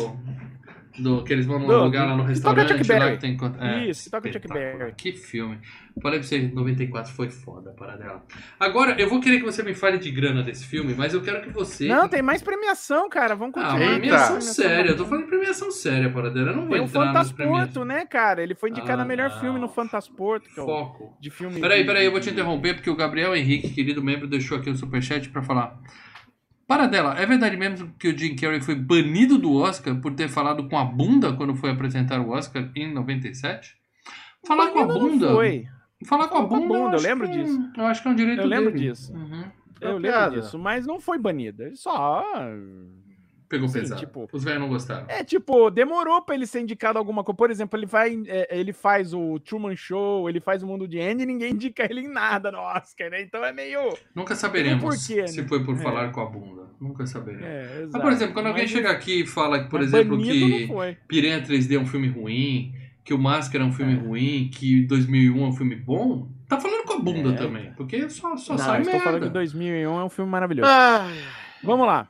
do- 0.98 1.24
que 1.24 1.34
eles 1.34 1.46
vão 1.46 1.60
num 1.60 1.68
Do- 1.68 1.84
lugar 1.84 2.06
lá 2.08 2.16
no 2.16 2.24
restaurante 2.24 2.70
Chuck 2.78 2.88
lá 2.94 3.12
que 3.12 3.18
tem... 3.18 3.38
É, 3.60 3.86
Isso, 3.88 4.10
toca 4.10 4.32
Chuck. 4.32 4.48
Berry. 4.48 4.94
Que 4.96 5.12
filme. 5.14 5.60
Falei 6.02 6.20
pra 6.20 6.28
você, 6.28 6.40
94 6.54 7.12
foi 7.14 7.30
foda 7.30 7.72
para 7.72 7.98
dela. 7.98 8.24
Agora, 8.58 8.96
eu 8.98 9.10
vou 9.10 9.20
querer 9.20 9.40
que 9.40 9.44
você 9.44 9.62
me 9.62 9.74
fale 9.74 9.98
de 9.98 10.10
grana 10.10 10.42
desse 10.42 10.66
filme, 10.66 10.94
mas 10.98 11.14
eu 11.14 11.22
quero 11.22 11.42
que 11.42 11.50
você... 11.50 11.86
Não, 11.86 12.08
tem 12.08 12.22
mais 12.22 12.42
premiação, 12.42 13.10
cara. 13.10 13.36
Vamos 13.36 13.54
Ah, 13.58 13.62
continuar. 13.62 13.82
Eita. 13.82 14.00
premiação 14.00 14.28
Premiação 14.38 14.54
séria. 14.64 14.90
Eu 14.92 14.96
tô 14.98 15.06
falando 15.06 15.24
de 15.26 15.30
premiação 15.30 15.70
séria 15.72 16.10
para 16.10 16.30
dela. 16.30 16.52
Eu 16.52 16.56
não 16.56 16.62
vou 16.64 16.72
Tem 16.72 16.82
o 16.82 16.86
entrar 16.86 17.06
nas 17.12 17.30
Fantasporto, 17.32 17.84
né, 17.84 18.06
cara? 18.06 18.42
Ele 18.42 18.56
foi 18.56 18.70
indicado 18.70 19.02
Ah, 19.02 19.04
a 19.04 19.08
melhor 19.08 19.30
não. 19.32 19.40
filme 19.42 19.60
no 19.60 19.68
Fantasporto, 19.68 20.50
que 20.50 20.58
é 20.58 20.64
o 20.64 20.66
Foco. 20.66 21.18
de 21.20 21.30
filme. 21.30 21.60
Peraí, 21.60 21.86
peraí, 21.86 22.06
eu 22.06 22.12
vou 22.12 22.22
te 22.22 22.30
interromper 22.30 22.76
porque 22.76 22.90
o 22.90 22.96
Gabriel 22.96 23.36
Henrique, 23.36 23.70
querido 23.72 24.02
membro, 24.02 24.28
deixou 24.28 24.58
aqui 24.58 24.70
o 24.70 24.76
superchat 24.78 25.28
pra 25.30 25.42
falar. 25.42 25.78
Para 26.72 26.88
dela, 26.88 27.16
é 27.20 27.26
verdade 27.26 27.58
mesmo 27.58 27.94
que 28.00 28.08
o 28.08 28.18
Jim 28.18 28.34
Carrey 28.34 28.62
foi 28.62 28.76
banido 28.76 29.38
do 29.38 29.54
Oscar 29.56 29.94
por 30.00 30.14
ter 30.14 30.30
falado 30.30 30.70
com 30.70 30.78
a 30.78 30.86
bunda 30.86 31.34
quando 31.34 31.54
foi 31.54 31.70
apresentar 31.70 32.22
o 32.22 32.30
Oscar 32.30 32.70
em 32.74 32.94
97? 32.94 33.76
Falar 34.48 34.72
com 34.72 34.80
a 34.80 34.86
Banido 34.86 35.00
não 35.04 35.10
bunda? 35.12 35.34
Foi. 35.34 35.68
Falar 36.06 36.30
com 36.30 36.38
a 36.38 36.38
Falou 36.38 36.48
com 36.50 36.56
a 36.56 36.60
bunda, 36.60 36.74
bunda, 36.80 36.92
eu 36.92 36.96
acho 36.96 37.08
lembro 37.08 37.28
que- 37.30 37.44
disso. 37.44 37.72
Eu 37.78 37.86
acho 37.88 38.02
que 38.02 38.08
é 38.08 38.12
um 38.12 38.16
direito 38.16 38.40
Eu 38.42 38.48
lembro 38.48 38.72
dele. 38.72 38.90
disso. 38.90 39.14
Uhum. 39.14 39.44
Eu 39.82 39.98
lembro 39.98 40.32
disso, 40.42 40.58
mas 40.58 40.88
não 40.88 40.98
foi 41.02 41.18
banido. 41.18 41.62
Ele 41.64 41.76
só. 41.76 42.24
Pegou 43.52 43.68
Sim, 43.68 43.80
pesado. 43.82 44.00
tipo- 44.00 44.30
Os 44.32 44.44
velhos 44.44 44.62
não 44.62 44.70
gostaram. 44.70 45.06
É, 45.10 45.24
tipo, 45.24 45.70
demorou 45.70 46.22
pra 46.22 46.34
ele 46.36 46.48
ser 46.48 46.62
indicado 46.62 46.98
alguma 46.98 47.22
coisa. 47.24 47.36
Por 47.38 47.52
exemplo, 47.52 47.78
ele 47.78 47.86
vai, 47.86 48.18
é, 48.28 48.48
ele 48.58 48.72
faz 48.72 49.14
o 49.14 49.38
Truman 49.40 49.76
Show, 49.76 50.30
ele 50.30 50.40
faz 50.40 50.64
o 50.64 50.68
Mundo 50.68 50.88
de 50.88 51.00
Andy 51.02 51.24
e 51.24 51.26
ninguém 51.26 51.52
indica 51.52 51.84
ele 51.84 52.00
em 52.02 52.08
nada 52.08 52.50
no 52.52 52.60
Oscar, 52.60 53.10
né? 53.12 53.22
Então 53.22 53.44
é 53.44 53.52
meio. 53.52 53.94
Nunca 54.16 54.36
saberemos 54.36 54.82
porquê, 54.84 55.22
né? 55.22 55.28
se 55.28 55.44
foi 55.48 55.64
por 55.66 55.76
É. 55.76 55.80
falar 55.80 56.12
com 56.12 56.22
a 56.22 56.26
bunda. 56.26 56.62
Nunca 56.80 57.06
saberemos. 57.06 57.46
É, 57.46 57.88
Mas, 57.92 58.02
por 58.02 58.12
exemplo, 58.12 58.34
quando 58.34 58.48
alguém 58.48 58.64
Mas 58.64 58.72
chega 58.72 58.90
aqui 58.90 59.22
e 59.22 59.28
fala, 59.28 59.64
que, 59.64 59.70
por 59.70 59.80
mas 59.82 59.94
exemplo, 59.94 60.18
que. 60.18 60.68
Piranha 61.08 61.42
3D 61.44 61.76
é 61.76 61.80
um 61.80 61.86
filme 61.86 62.08
ruim, 62.08 62.74
que 63.04 63.14
o 63.14 63.20
Máscara 63.20 63.64
é 63.64 63.68
um 63.68 63.74
filme 63.74 63.94
É. 63.94 63.98
ruim, 63.98 64.50
que 64.54 64.82
2001 64.88 65.44
é 65.44 65.48
um 65.48 65.52
filme 65.54 65.76
bom, 65.76 66.30
tá 66.48 66.60
falando 66.60 66.86
com 66.86 66.94
a 66.94 67.00
bunda 67.00 67.34
É. 67.34 67.36
também. 67.36 67.72
Porque 67.76 68.10
só, 68.10 68.36
só 68.38 68.54
Não, 68.54 68.60
sai 68.60 68.80
estou 68.80 68.94
merda. 68.94 69.00
falando 69.04 69.24
que 69.24 69.30
2001 69.30 70.00
é 70.00 70.04
um 70.06 70.10
filme 70.10 70.32
maravilhoso. 70.32 70.70
Ai, 70.72 71.18
Vamos 71.64 71.86
lá. 71.86 72.08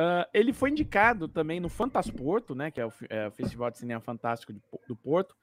Ah, 0.00 0.28
ele 0.32 0.52
foi 0.52 0.70
indicado 0.70 1.26
também 1.26 1.58
no 1.58 1.68
Fantasporto, 1.68 2.54
né? 2.54 2.70
Que 2.70 2.80
é 2.80 2.86
o, 2.86 2.92
é 3.10 3.26
o 3.26 3.32
Festival 3.32 3.68
de 3.68 3.78
Cinema 3.78 4.00
Fantástico 4.00 4.52
de 4.52 4.60
do 4.86 4.94
Porto, 4.94 5.34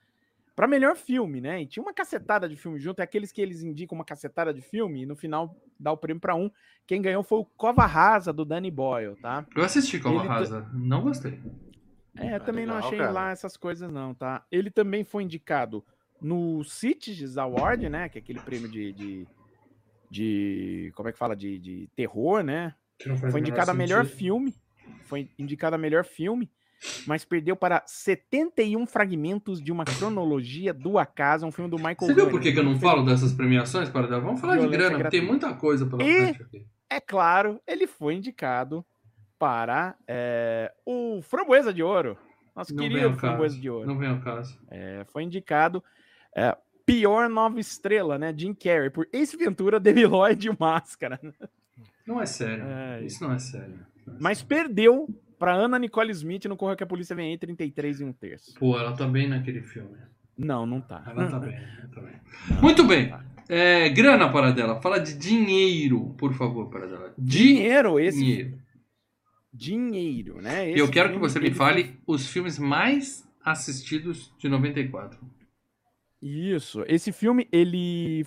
para 0.56 0.66
melhor 0.66 0.96
filme, 0.96 1.42
né? 1.42 1.62
E 1.62 1.66
tinha 1.68 1.84
uma 1.84 1.94
cacetada 1.94 2.48
de 2.48 2.56
filme 2.56 2.80
junto, 2.80 3.02
é 3.02 3.04
aqueles 3.04 3.34
que 3.34 3.42
eles 3.42 3.62
indicam 3.62 3.98
uma 3.98 4.06
cacetada 4.06 4.54
de 4.54 4.62
filme 4.62 5.02
e 5.02 5.06
no 5.06 5.14
final 5.14 5.54
dá 5.78 5.92
o 5.92 5.98
prêmio 5.98 6.22
para 6.22 6.36
um. 6.36 6.50
Quem 6.88 7.02
ganhou 7.02 7.22
foi 7.22 7.40
o 7.40 7.46
Cova 7.46 7.86
Rasa 7.86 8.32
do 8.32 8.46
Danny 8.46 8.72
Boyle, 8.72 9.18
tá? 9.18 9.46
Eu 9.54 9.64
assisti 9.66 10.00
com 10.00 10.08
a 10.08 10.12
Ele 10.14 10.26
Rasa, 10.28 10.70
não 10.74 11.02
gostei. 11.02 11.38
É, 12.16 12.36
Ah, 12.36 12.40
também 12.40 12.66
não 12.66 12.76
legal, 12.76 12.88
achei 12.88 13.00
cara. 13.00 13.12
lá 13.12 13.32
essas 13.32 13.58
coisas 13.58 13.92
não, 13.92 14.14
tá? 14.14 14.46
Ele 14.50 14.72
também 14.72 15.04
foi 15.04 15.24
indicado 15.24 15.84
no 16.22 16.64
Cities 16.64 17.38
Award, 17.38 17.90
né? 17.90 18.08
Que 18.08 18.20
é 18.20 18.22
aquele 18.22 18.40
prêmio 18.40 18.72
de, 18.72 18.94
de, 18.94 19.28
de- 20.10 20.92
como 20.96 21.10
é 21.10 21.12
que 21.12 21.18
fala? 21.18 21.36
De, 21.36 21.60
de 21.60 21.90
terror, 21.94 22.42
né? 22.42 22.74
Foi 23.32 23.40
indicado 23.40 23.72
a 23.72 23.74
melhor 23.74 24.04
sentido. 24.06 24.18
filme. 24.18 24.56
Foi 25.06 25.30
indicado 25.38 25.76
a 25.76 25.80
melhor 25.80 26.04
filme. 26.06 26.50
mas 27.08 27.24
perdeu 27.26 27.56
para 27.56 27.82
71 27.88 28.86
fragmentos 28.86 29.62
de 29.62 29.72
uma 29.72 29.86
cronologia 29.86 30.74
do 30.74 31.00
acaso, 31.00 31.46
um 31.46 31.52
filme 31.52 31.70
do 31.70 31.78
Michael 31.78 31.96
Você 32.00 32.14
viu 32.14 32.26
Gunn. 32.26 32.32
por 32.32 32.42
que, 32.42 32.52
que 32.52 32.60
eu 32.60 32.64
não 32.64 32.78
falo 32.80 33.04
dessas 33.06 33.34
premiações, 33.34 33.90
Paradela? 33.90 34.22
Vamos 34.22 34.42
falar 34.42 34.54
de 34.56 34.60
Violência 34.62 34.90
grana, 34.90 34.98
porque 35.04 35.10
tem 35.18 35.26
gratuita. 35.26 35.48
muita 35.48 35.60
coisa 35.60 35.86
pela 35.86 36.04
E- 36.04 36.34
frente 36.34 36.42
aqui. 36.44 36.66
É 36.90 37.00
claro, 37.00 37.60
ele 37.66 37.88
foi 37.88 38.14
indicado 38.16 38.86
para 39.40 39.96
é, 40.08 40.72
o 40.86 41.22
Framboesa 41.24 41.74
de 41.74 41.82
Ouro. 41.82 42.18
Nosso 42.56 42.76
Não 42.76 42.84
querido 42.84 43.14
Framboesa 43.16 43.56
caso. 43.56 43.62
de 43.62 43.70
Ouro. 43.70 43.88
Não 43.88 43.98
vem 43.98 44.10
ao 44.10 44.20
caso. 44.20 44.60
É, 44.70 45.04
foi 45.12 45.24
indicado 45.24 45.84
é, 46.36 46.56
pior 46.86 47.28
nova 47.30 47.60
estrela, 47.60 48.20
né? 48.20 48.34
Jim 48.38 48.54
Carrey, 48.54 48.90
por 48.92 49.08
Ace 49.12 49.36
Ventura, 49.36 49.80
Debi 49.80 50.06
Lloyd 50.06 50.48
e 50.50 50.56
Máscara. 50.60 51.20
Não 52.08 52.22
é 52.22 52.26
sério. 52.26 52.64
É, 52.66 53.04
Isso 53.04 53.24
não 53.24 53.34
é 53.34 53.40
sério. 53.40 53.80
Mas 54.20 54.42
perdeu 54.44 55.08
para 55.40 55.54
Ana 55.54 55.80
Nicole 55.80 56.12
Smith 56.12 56.46
no 56.46 56.56
Correio 56.56 56.78
que 56.78 56.84
a 56.84 56.88
Polícia 56.88 57.16
Vem 57.16 57.32
aí, 57.32 57.38
33 57.38 58.02
e 58.02 58.04
um 58.04 58.14
terço. 58.14 58.54
Pô, 58.60 58.78
ela 58.78 58.94
tá 58.96 59.08
bem 59.08 59.28
naquele 59.28 59.62
filme. 59.62 59.98
Não, 60.38 60.66
não 60.66 60.80
tá. 60.82 61.04
Ela 61.08 61.28
tá 61.30 61.40
bem, 61.40 61.56
ela 61.80 61.88
tá 61.94 62.02
bem. 62.02 62.16
Muito 62.62 62.84
bem. 62.84 63.14
É, 63.50 63.90
grana, 63.90 64.32
Paradela. 64.32 64.82
Fala 64.82 65.00
de 65.00 65.18
dinheiro, 65.18 66.14
por 66.18 66.34
favor, 66.34 66.70
Paradela. 66.70 67.14
Dinheiro, 67.18 68.00
esse 68.00 68.20
Dinheiro. 68.20 68.60
dinheiro, 69.54 70.42
né? 70.42 70.70
Esse 70.70 70.80
eu 70.80 70.90
quero 70.90 71.12
que 71.14 71.20
você 71.20 71.40
me 71.40 71.52
fale 71.52 71.98
os 72.06 72.28
filmes 72.28 72.58
mais 72.60 73.28
assistidos 73.44 74.34
de 74.40 74.50
94. 74.50 75.20
Isso. 76.22 76.84
Esse 76.88 77.12
filme, 77.12 77.48
ele 77.52 78.26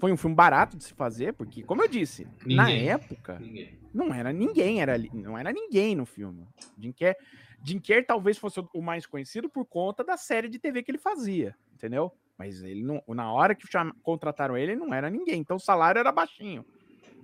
foi 0.00 0.10
um 0.12 0.16
filme 0.16 0.34
barato 0.34 0.76
de 0.76 0.82
se 0.84 0.94
fazer, 0.94 1.34
porque, 1.34 1.62
como 1.62 1.82
eu 1.82 1.88
disse, 1.88 2.26
na 2.44 2.64
Ninguém. 2.66 2.88
época, 2.88 3.38
Ninguém. 3.38 3.78
não 3.94 4.12
era 4.12 4.32
ninguém, 4.32 4.80
era, 4.80 4.96
não 5.12 5.36
era 5.38 5.52
ninguém 5.52 5.94
no 5.94 6.06
filme. 6.06 6.48
Jim 6.78 6.90
Carrey, 6.92 7.16
Jim 7.62 7.78
Carrey 7.78 8.02
talvez 8.02 8.38
fosse 8.38 8.58
o 8.74 8.80
mais 8.82 9.04
conhecido 9.06 9.48
por 9.48 9.64
conta 9.66 10.02
da 10.02 10.16
série 10.16 10.48
de 10.48 10.58
TV 10.58 10.82
que 10.82 10.90
ele 10.90 10.98
fazia, 10.98 11.54
entendeu? 11.74 12.10
Mas 12.38 12.62
ele 12.62 12.82
não, 12.82 13.02
na 13.08 13.30
hora 13.30 13.54
que 13.54 13.70
cham- 13.70 13.92
contrataram 14.02 14.56
ele, 14.56 14.72
ele 14.72 14.80
não 14.80 14.94
era 14.94 15.10
ninguém. 15.10 15.40
Então 15.40 15.56
o 15.58 15.60
salário 15.60 15.98
era 15.98 16.10
baixinho. 16.10 16.64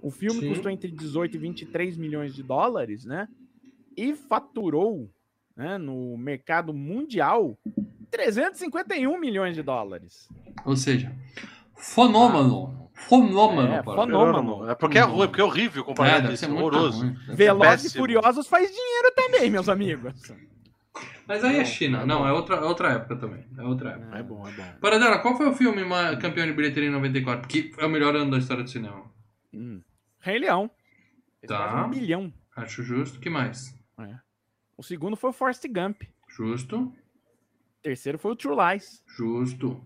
O 0.02 0.10
filme 0.10 0.40
Sim. 0.40 0.48
custou 0.50 0.70
entre 0.70 0.90
18 0.90 1.34
e 1.36 1.38
23 1.38 1.96
milhões 1.96 2.34
de 2.34 2.42
dólares, 2.42 3.06
né? 3.06 3.26
E 3.96 4.14
faturou, 4.14 5.10
né, 5.56 5.78
no 5.78 6.18
mercado 6.18 6.74
mundial 6.74 7.58
351 8.10 9.18
milhões 9.18 9.54
de 9.54 9.62
dólares. 9.62 10.28
Ou 10.66 10.76
seja, 10.76 11.10
fenômeno. 11.76 12.90
Fenômeno, 12.94 13.72
É, 13.74 13.82
Paradela. 13.82 14.32
fenômeno. 14.32 14.70
É 14.70 14.74
porque 14.74 14.98
é 14.98 15.02
ruim, 15.02 15.26
porque 15.28 15.40
é 15.40 15.44
horrível 15.44 15.82
É, 15.82 15.86
comparado 15.86 16.16
com 16.16 16.22
deve 16.22 16.34
isso. 16.34 16.44
ser 16.44 16.50
muito 16.50 16.64
horroroso. 16.76 17.00
ruim. 17.02 17.16
Velozes 17.34 17.94
e. 17.94 17.98
Furiosos 17.98 18.48
faz 18.48 18.68
dinheiro 18.70 19.12
também, 19.14 19.50
meus 19.50 19.68
amigos. 19.68 20.14
Mas 21.28 21.44
aí 21.44 21.58
é 21.58 21.64
China. 21.64 22.02
é 22.02 22.06
Não, 22.06 22.26
é 22.26 22.32
outra, 22.32 22.56
é 22.56 22.60
outra 22.64 22.92
época 22.92 23.16
também. 23.16 23.44
É 23.58 23.62
outra 23.62 23.90
época. 23.90 24.16
É 24.16 24.22
bom, 24.22 24.48
é 24.48 24.52
bom. 24.52 24.64
Paradela, 24.80 25.18
qual 25.18 25.36
foi 25.36 25.48
o 25.48 25.54
filme 25.54 25.82
campeão 26.20 26.46
de 26.46 26.52
bilheteria 26.52 26.88
em 26.88 26.92
94? 26.92 27.46
Que 27.48 27.72
é 27.78 27.84
o 27.84 27.90
melhor 27.90 28.14
ano 28.16 28.30
da 28.30 28.38
história 28.38 28.62
do 28.62 28.70
cinema. 28.70 29.04
Hum. 29.52 29.82
Rei 30.20 30.38
Leão. 30.38 30.70
Fez 31.40 31.48
Tá. 31.48 31.84
um 31.84 31.90
bilhão. 31.90 32.32
Acho 32.56 32.82
justo. 32.82 33.20
que 33.20 33.28
mais? 33.28 33.74
É. 34.00 34.14
O 34.76 34.82
segundo 34.82 35.16
foi 35.16 35.30
o 35.30 35.32
Forrest 35.32 35.64
Gump. 35.68 36.02
Justo. 36.28 36.78
O 36.78 36.92
terceiro 37.82 38.18
foi 38.18 38.32
o 38.32 38.36
True 38.36 38.56
Lies. 38.56 39.02
Justo. 39.06 39.84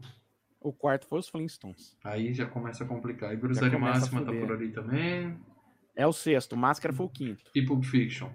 O 0.61 0.73
quarto 0.73 1.07
foi 1.07 1.19
os 1.19 1.29
Flintstones. 1.29 1.97
Aí 2.05 2.35
já 2.35 2.45
começa 2.47 2.85
a 2.85 2.87
complicar. 2.87 3.33
E 3.33 3.39
a 3.75 3.79
Máxima 3.79 4.23
tá 4.23 4.33
por 4.33 4.53
ali 4.53 4.71
também. 4.71 5.37
É 5.97 6.07
o 6.07 6.13
sexto. 6.13 6.57
Máscara 6.57 6.93
foi 6.93 7.07
o 7.07 7.09
quinto. 7.09 7.51
E 7.55 7.63
Pulp 7.63 7.83
Fiction. 7.85 8.29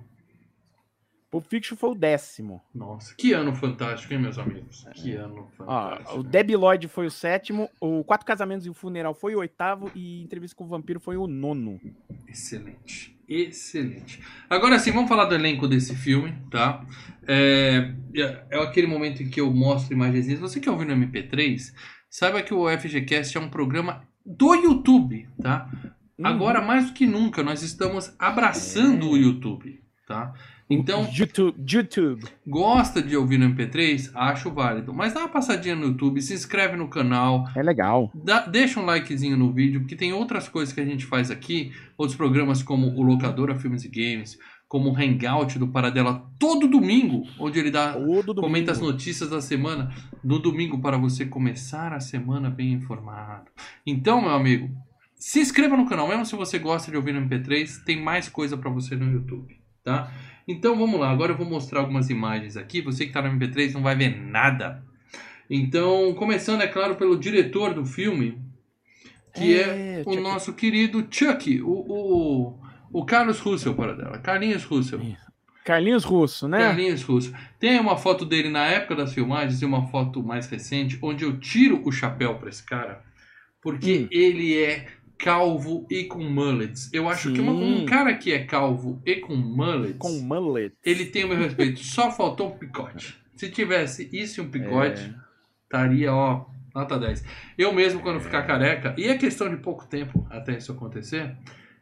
Pulp 1.30 1.46
Fiction 1.48 1.76
foi 1.78 1.90
o 1.90 1.96
décimo. 1.96 2.62
Nossa, 2.74 3.14
que 3.16 3.34
ano 3.34 3.54
fantástico, 3.54 4.14
hein, 4.14 4.22
meus 4.22 4.38
amigos? 4.38 4.86
Que 4.94 5.14
ano 5.14 5.52
Ó, 5.60 5.90
fantástico. 5.90 6.20
o 6.20 6.24
Debbie 6.24 6.56
Lloyd 6.56 6.88
foi 6.88 7.06
o 7.06 7.12
sétimo. 7.12 7.70
O 7.80 8.04
Quatro 8.04 8.26
Casamentos 8.26 8.66
e 8.66 8.70
o 8.70 8.74
Funeral 8.74 9.14
foi 9.14 9.36
o 9.36 9.40
oitavo. 9.40 9.92
E 9.94 10.24
Entrevista 10.24 10.56
com 10.56 10.64
o 10.64 10.68
Vampiro 10.68 11.00
foi 11.00 11.18
o 11.18 11.28
nono. 11.28 11.80
Excelente. 12.28 13.16
Excelente. 13.28 14.22
Agora 14.50 14.78
sim, 14.80 14.92
vamos 14.92 15.10
falar 15.10 15.26
do 15.26 15.36
elenco 15.36 15.68
desse 15.68 15.96
filme, 15.96 16.34
tá? 16.52 16.86
É, 17.28 17.94
é 18.52 18.60
aquele 18.62 18.88
momento 18.88 19.24
em 19.24 19.30
que 19.30 19.42
eu 19.42 19.52
mostro 19.52 19.94
imagens. 19.94 20.40
Você 20.40 20.60
que 20.60 20.70
ouviu 20.70 20.88
no 20.88 20.94
MP3, 21.06 21.74
saiba 22.18 22.42
que 22.42 22.54
o 22.54 22.70
FGCast 22.70 23.38
é 23.38 23.42
um 23.42 23.50
programa 23.50 24.04
do 24.26 24.54
YouTube, 24.56 25.28
tá? 25.42 25.70
Uhum. 26.18 26.26
Agora, 26.26 26.62
mais 26.62 26.88
do 26.88 26.94
que 26.94 27.06
nunca, 27.06 27.44
nós 27.44 27.62
estamos 27.62 28.14
abraçando 28.18 29.06
É. 29.08 29.10
o 29.10 29.18
YouTube, 29.18 29.82
tá? 30.08 30.34
Então, 30.70 31.08
YouTube. 31.14 31.56
YouTube. 31.72 32.24
gosta 32.48 33.00
de 33.02 33.16
ouvir 33.16 33.38
no 33.38 33.46
MP3? 33.54 34.10
Acho 34.16 34.50
válido. 34.50 34.94
Mas 34.94 35.14
dá 35.14 35.20
uma 35.20 35.30
passadinha 35.30 35.76
no 35.76 35.88
YouTube, 35.88 36.20
se 36.22 36.34
inscreve 36.34 36.76
no 36.76 36.88
canal, 36.88 37.46
É 37.56 37.62
legal. 37.62 38.10
Dá- 38.16 38.48
deixa 38.48 38.80
um 38.80 38.86
likezinho 38.86 39.38
no 39.38 39.52
vídeo, 39.54 39.82
porque 39.82 39.96
tem 39.96 40.12
outras 40.14 40.48
coisas 40.50 40.74
que 40.74 40.82
a 40.82 40.86
gente 40.86 41.06
faz 41.06 41.30
aqui, 41.30 41.72
outros 41.98 42.18
programas 42.18 42.64
como 42.64 42.88
o 42.88 43.04
Locadora 43.04 43.56
Filmes 43.60 43.84
e 43.84 43.90
Games, 43.90 44.40
como 44.76 44.90
o 44.90 44.94
Hangout 44.94 45.58
do 45.58 45.70
Paradela, 45.70 46.30
todo 46.38 46.68
domingo, 46.68 47.26
onde 47.40 47.58
ele 47.58 47.72
dá, 47.72 47.94
Todo 47.94 48.34
domingo. 48.34 48.42
comenta 48.42 48.74
as 48.74 48.82
notícias 48.82 49.30
da 49.30 49.40
semana, 49.40 49.90
no 50.22 50.38
domingo, 50.38 50.82
para 50.82 50.98
você 50.98 51.26
começar 51.26 51.94
a 51.94 52.02
semana 52.02 52.50
bem 52.50 52.74
informado. 52.74 53.46
Então, 53.88 54.22
meu 54.22 54.32
amigo, 54.32 54.70
se 55.16 55.40
inscreva 55.40 55.78
no 55.78 55.88
canal, 55.88 56.10
mesmo 56.10 56.26
se 56.26 56.36
você 56.36 56.60
gosta 56.60 56.92
de 56.92 56.98
ouvir 56.98 57.14
no 57.14 57.22
MP3, 57.26 57.86
tem 57.86 58.04
mais 58.04 58.28
coisa 58.28 58.58
para 58.58 58.70
você 58.70 58.98
no 58.98 59.10
YouTube, 59.10 59.56
tá? 59.82 60.12
Então 60.46 60.78
vamos 60.78 61.00
lá, 61.00 61.10
agora 61.10 61.32
eu 61.32 61.38
vou 61.38 61.50
mostrar 61.50 61.80
algumas 61.80 62.10
imagens 62.10 62.58
aqui. 62.58 62.82
Você 62.82 63.06
que 63.06 63.12
está 63.12 63.22
no 63.22 63.30
MP3 63.30 63.72
não 63.72 63.82
vai 63.82 63.96
ver 63.96 64.10
nada. 64.10 64.84
Então, 65.50 66.14
começando, 66.16 66.60
é 66.64 66.68
claro, 66.68 66.98
pelo 66.98 67.18
diretor 67.18 67.74
do 67.74 67.86
filme, 67.86 68.38
que 69.34 69.58
é, 69.58 70.02
É, 70.02 70.04
o 70.06 70.20
nosso 70.20 70.52
querido 70.52 71.08
Chuck, 71.10 71.62
o, 71.62 71.70
o, 71.70 72.65
o 72.92 73.06
Carlos 73.06 73.40
Russell, 73.40 73.74
para 73.76 73.94
dela. 73.94 74.18
Carlinhos 74.20 74.64
Russell. 74.64 75.00
Carlinhos 75.64 76.04
Russo, 76.04 76.48
né? 76.48 76.60
Carlinhos 76.60 77.02
Russell. 77.02 77.34
Tem 77.60 77.80
uma 77.80 77.98
foto 77.98 78.24
dele 78.24 78.50
na 78.50 78.66
época 78.66 78.96
das 78.96 79.14
filmagens 79.14 79.62
e 79.62 79.66
uma 79.66 79.88
foto 79.88 80.22
mais 80.22 80.48
recente, 80.48 81.00
onde 81.02 81.24
eu 81.26 81.40
tiro 81.40 81.82
o 81.84 81.92
chapéu 81.92 82.36
para 82.36 82.50
esse 82.50 82.64
cara, 82.64 83.02
porque 83.62 84.02
Hum. 84.04 84.08
ele 84.12 84.56
é 84.62 84.86
calvo 85.18 85.88
e 85.90 86.04
com 86.04 86.24
mullets. 86.24 86.90
Eu 86.94 87.10
acho 87.10 87.32
que 87.34 87.40
uma- 87.42 87.52
um 87.54 87.80
Sim. 87.80 87.86
cara 87.86 88.14
que 88.14 88.32
é 88.32 88.44
calvo 88.44 89.02
e 89.04 89.16
com 89.16 89.36
mullets, 89.36 89.98
Com 89.98 90.20
mullet. 90.20 90.76
ele 90.86 91.06
tem 91.06 91.24
o 91.26 91.30
meu 91.30 91.38
respeito. 91.40 91.80
Só 91.80 92.12
faltou 92.12 92.50
um 92.54 92.58
picote. 92.60 93.18
Se 93.36 93.50
tivesse 93.50 94.08
isso 94.14 94.40
e 94.40 94.44
um 94.44 94.50
picote, 94.52 95.02
É. 95.02 95.14
estaria, 95.64 96.14
ó, 96.14 96.46
nota 96.76 97.00
10. 97.00 97.24
Eu 97.58 97.74
mesmo, 97.74 98.02
quando 98.02 98.20
ficar 98.20 98.44
careca, 98.44 98.94
e 99.00 99.06
é 99.08 99.18
questão 99.18 99.50
de 99.50 99.58
pouco 99.58 99.88
tempo 99.88 100.28
até 100.30 100.56
isso 100.58 100.72
acontecer, 100.72 101.36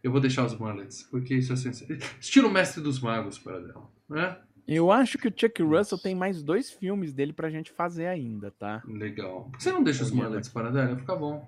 eu 0.04 0.12
vou 0.12 0.20
deixar 0.22 0.46
os 0.46 0.54
mullets, 0.58 1.04
porque 1.04 1.34
isso 1.34 1.54
é 1.54 1.56
sens- 1.56 1.84
estilo 2.20 2.50
mestre 2.52 2.82
dos 2.84 3.00
magos, 3.00 3.40
para 3.40 3.60
dela, 3.60 3.90
né? 4.10 4.38
Eu 4.68 4.92
acho 4.92 5.18
que 5.18 5.28
o 5.28 5.34
Chuck 5.36 5.62
Russell 5.62 5.98
tem 5.98 6.16
mais 6.16 6.42
dois 6.42 6.70
filmes 6.72 7.14
dele 7.14 7.34
pra 7.34 7.50
gente 7.50 7.72
fazer 7.72 8.06
ainda, 8.06 8.50
tá? 8.52 8.82
Legal. 8.88 9.46
Por 9.52 9.58
que 9.58 9.64
você 9.64 9.72
não 9.72 9.84
deixa 9.84 10.04
os 10.04 10.12
mullets 10.12 10.48
para 10.50 10.70
dela? 10.72 10.96
Fica 10.98 11.16
bom. 11.16 11.48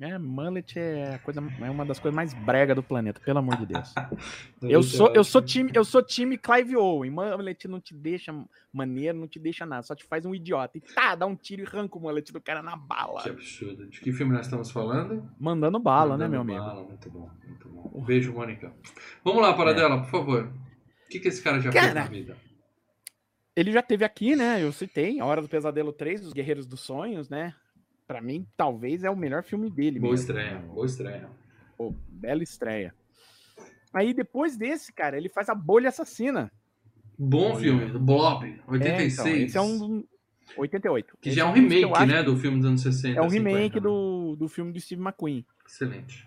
É, 0.00 0.16
mullet 0.18 0.78
é, 0.78 1.18
coisa, 1.18 1.42
é 1.60 1.70
uma 1.70 1.84
das 1.84 1.98
coisas 1.98 2.16
mais 2.16 2.32
brega 2.32 2.74
do 2.74 2.82
planeta, 2.82 3.20
pelo 3.20 3.38
amor 3.38 3.56
de 3.58 3.66
Deus. 3.66 3.92
Eu 4.62 4.82
sou, 4.82 5.12
eu 5.14 5.22
sou 5.22 5.42
time, 5.42 5.70
eu 5.74 5.84
sou 5.84 6.02
time 6.02 6.38
Clive 6.38 6.76
Owen. 6.76 7.10
Mullet 7.10 7.68
não 7.68 7.80
te 7.80 7.94
deixa 7.94 8.34
maneiro, 8.72 9.18
não 9.18 9.28
te 9.28 9.38
deixa 9.38 9.66
nada, 9.66 9.82
só 9.82 9.94
te 9.94 10.04
faz 10.04 10.24
um 10.24 10.34
idiota. 10.34 10.78
E 10.78 10.80
tá, 10.80 11.14
dá 11.14 11.26
um 11.26 11.34
tiro 11.36 11.62
e 11.62 11.66
arranca 11.66 11.98
o 11.98 12.00
mullet 12.00 12.32
do 12.32 12.40
cara 12.40 12.62
na 12.62 12.76
bala. 12.76 13.22
Que 13.22 13.30
absurdo. 13.30 13.86
De 13.88 14.00
que 14.00 14.12
filme 14.12 14.32
nós 14.32 14.46
estamos 14.46 14.70
falando? 14.70 15.30
Mandando 15.38 15.78
bala, 15.78 16.16
né, 16.16 16.26
Mandando 16.26 16.30
meu 16.30 16.40
amigo? 16.40 16.58
bala. 16.60 16.86
Muito 16.86 17.10
bom, 17.10 17.30
muito 17.46 17.68
bom. 17.68 17.90
Um 17.94 18.04
beijo, 18.04 18.32
Mônica. 18.32 18.72
Vamos 19.24 19.42
lá, 19.42 19.52
para 19.54 19.70
É. 19.72 19.96
por 19.98 20.10
favor. 20.10 20.44
O 21.06 21.08
que, 21.10 21.20
que 21.20 21.28
esse 21.28 21.42
cara 21.42 21.60
já 21.60 21.70
fez 21.72 21.84
Cara, 21.84 22.00
na 22.02 22.06
vida? 22.06 22.36
Ele 23.56 23.72
já 23.72 23.82
teve 23.82 24.04
aqui, 24.04 24.36
né? 24.36 24.62
Eu 24.62 24.72
citei, 24.72 25.20
A 25.20 25.26
Hora 25.26 25.42
do 25.42 25.48
Pesadelo 25.48 25.92
3, 25.92 26.24
Os 26.26 26.32
Guerreiros 26.32 26.66
dos 26.66 26.80
Sonhos, 26.80 27.28
né? 27.28 27.54
Pra 28.10 28.20
mim, 28.20 28.44
talvez 28.56 29.04
é 29.04 29.08
o 29.10 29.14
melhor 29.14 29.44
filme 29.44 29.70
dele. 29.70 30.00
Boa 30.00 30.10
mesmo. 30.10 30.26
estreia, 30.26 30.58
boa 30.58 30.84
estreia. 30.84 31.28
Pô, 31.78 31.94
bela 32.08 32.42
estreia. 32.42 32.92
Aí 33.94 34.12
depois 34.12 34.56
desse, 34.56 34.92
cara, 34.92 35.16
ele 35.16 35.28
faz 35.28 35.48
a 35.48 35.54
Bolha 35.54 35.90
Assassina. 35.90 36.50
Bom 37.16 37.54
filme, 37.54 37.86
do 37.86 38.00
Blob, 38.00 38.46
É, 38.48 38.58
86. 38.68 39.16
então, 39.16 39.44
esse 39.46 39.56
é 39.56 39.60
um 39.60 40.02
88. 40.56 41.16
Que 41.20 41.28
Esse 41.28 41.36
já 41.38 41.44
é 41.44 41.46
um 41.46 41.50
eu 41.50 41.54
remake, 41.54 41.84
acho 41.94 42.06
né, 42.06 42.22
do 42.24 42.36
filme 42.36 42.56
dos 42.58 42.66
anos 42.66 42.80
60. 42.82 43.16
É 43.16 43.22
um 43.22 43.30
50, 43.30 43.48
remake 43.48 43.74
né? 43.76 43.80
do, 43.80 44.34
do 44.36 44.48
filme 44.48 44.72
do 44.72 44.80
Steve 44.80 45.00
McQueen. 45.00 45.46
Excelente. 45.64 46.26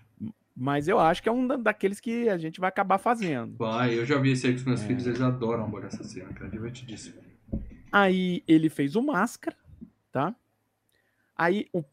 Mas 0.56 0.88
eu 0.88 1.00
acho 1.02 1.22
que 1.22 1.28
é 1.28 1.32
um 1.34 1.46
da- 1.46 1.58
daqueles 1.58 2.00
que 2.00 2.30
a 2.30 2.38
gente 2.38 2.62
vai 2.62 2.70
acabar 2.70 2.98
fazendo. 2.98 3.58
Vai, 3.58 3.94
eu 4.00 4.06
já 4.06 4.18
vi 4.20 4.32
esse 4.32 4.48
aí 4.48 4.54
com 4.54 4.60
os 4.60 4.66
meus 4.66 4.82
É. 4.84 4.88
filhos, 4.88 5.06
eles 5.06 5.20
adoram 5.20 5.66
a 5.66 5.68
Bolha 5.68 5.88
Assassina, 5.88 6.32
cara. 6.32 6.50
Divertidíssimo. 6.50 7.16
Aí 7.92 8.42
ele 8.48 8.70
fez 8.70 8.96
o 8.96 9.02
Máscara, 9.02 9.58
tá? 10.14 10.34
Aí 11.38 11.68
o 11.74 11.84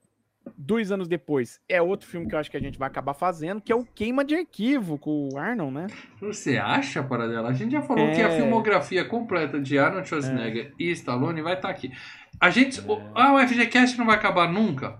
dois 0.57 0.91
anos 0.91 1.07
depois, 1.07 1.61
é 1.69 1.81
outro 1.83 2.07
filme 2.09 2.27
que 2.27 2.35
eu 2.35 2.39
acho 2.39 2.51
que 2.51 2.57
a 2.57 2.61
gente 2.61 2.79
vai 2.79 2.89
acabar 2.89 3.13
fazendo, 3.15 3.61
que 3.61 3.71
é 3.71 3.77
o 3.77 3.85
Queima 3.85 4.25
de 4.25 4.35
Arquivo, 4.35 4.99
com 4.99 5.29
o 5.33 5.39
Arnold, 5.39 5.73
né? 5.75 5.87
Você 6.21 6.57
acha, 6.57 7.03
Paradela? 7.03 7.49
A 7.49 7.53
gente 7.53 7.73
já 7.73 7.83
falou 7.83 8.07
É. 8.09 8.13
que 8.15 8.23
a 8.23 8.31
filmografia 8.31 9.05
completa 9.05 9.61
de 9.61 9.79
Arnold 9.79 10.09
Schwarzenegger 10.09 10.73
e 10.79 10.91
Stallone 10.93 11.43
vai 11.43 11.55
estar 11.55 11.69
aqui. 11.69 11.93
A 12.41 12.49
gente. 12.51 12.81
o- 12.81 13.01
Ah, 13.15 13.35
o 13.35 13.39
FGCast 13.39 13.99
não 13.99 14.07
vai 14.07 14.17
acabar 14.17 14.51
nunca? 14.51 14.99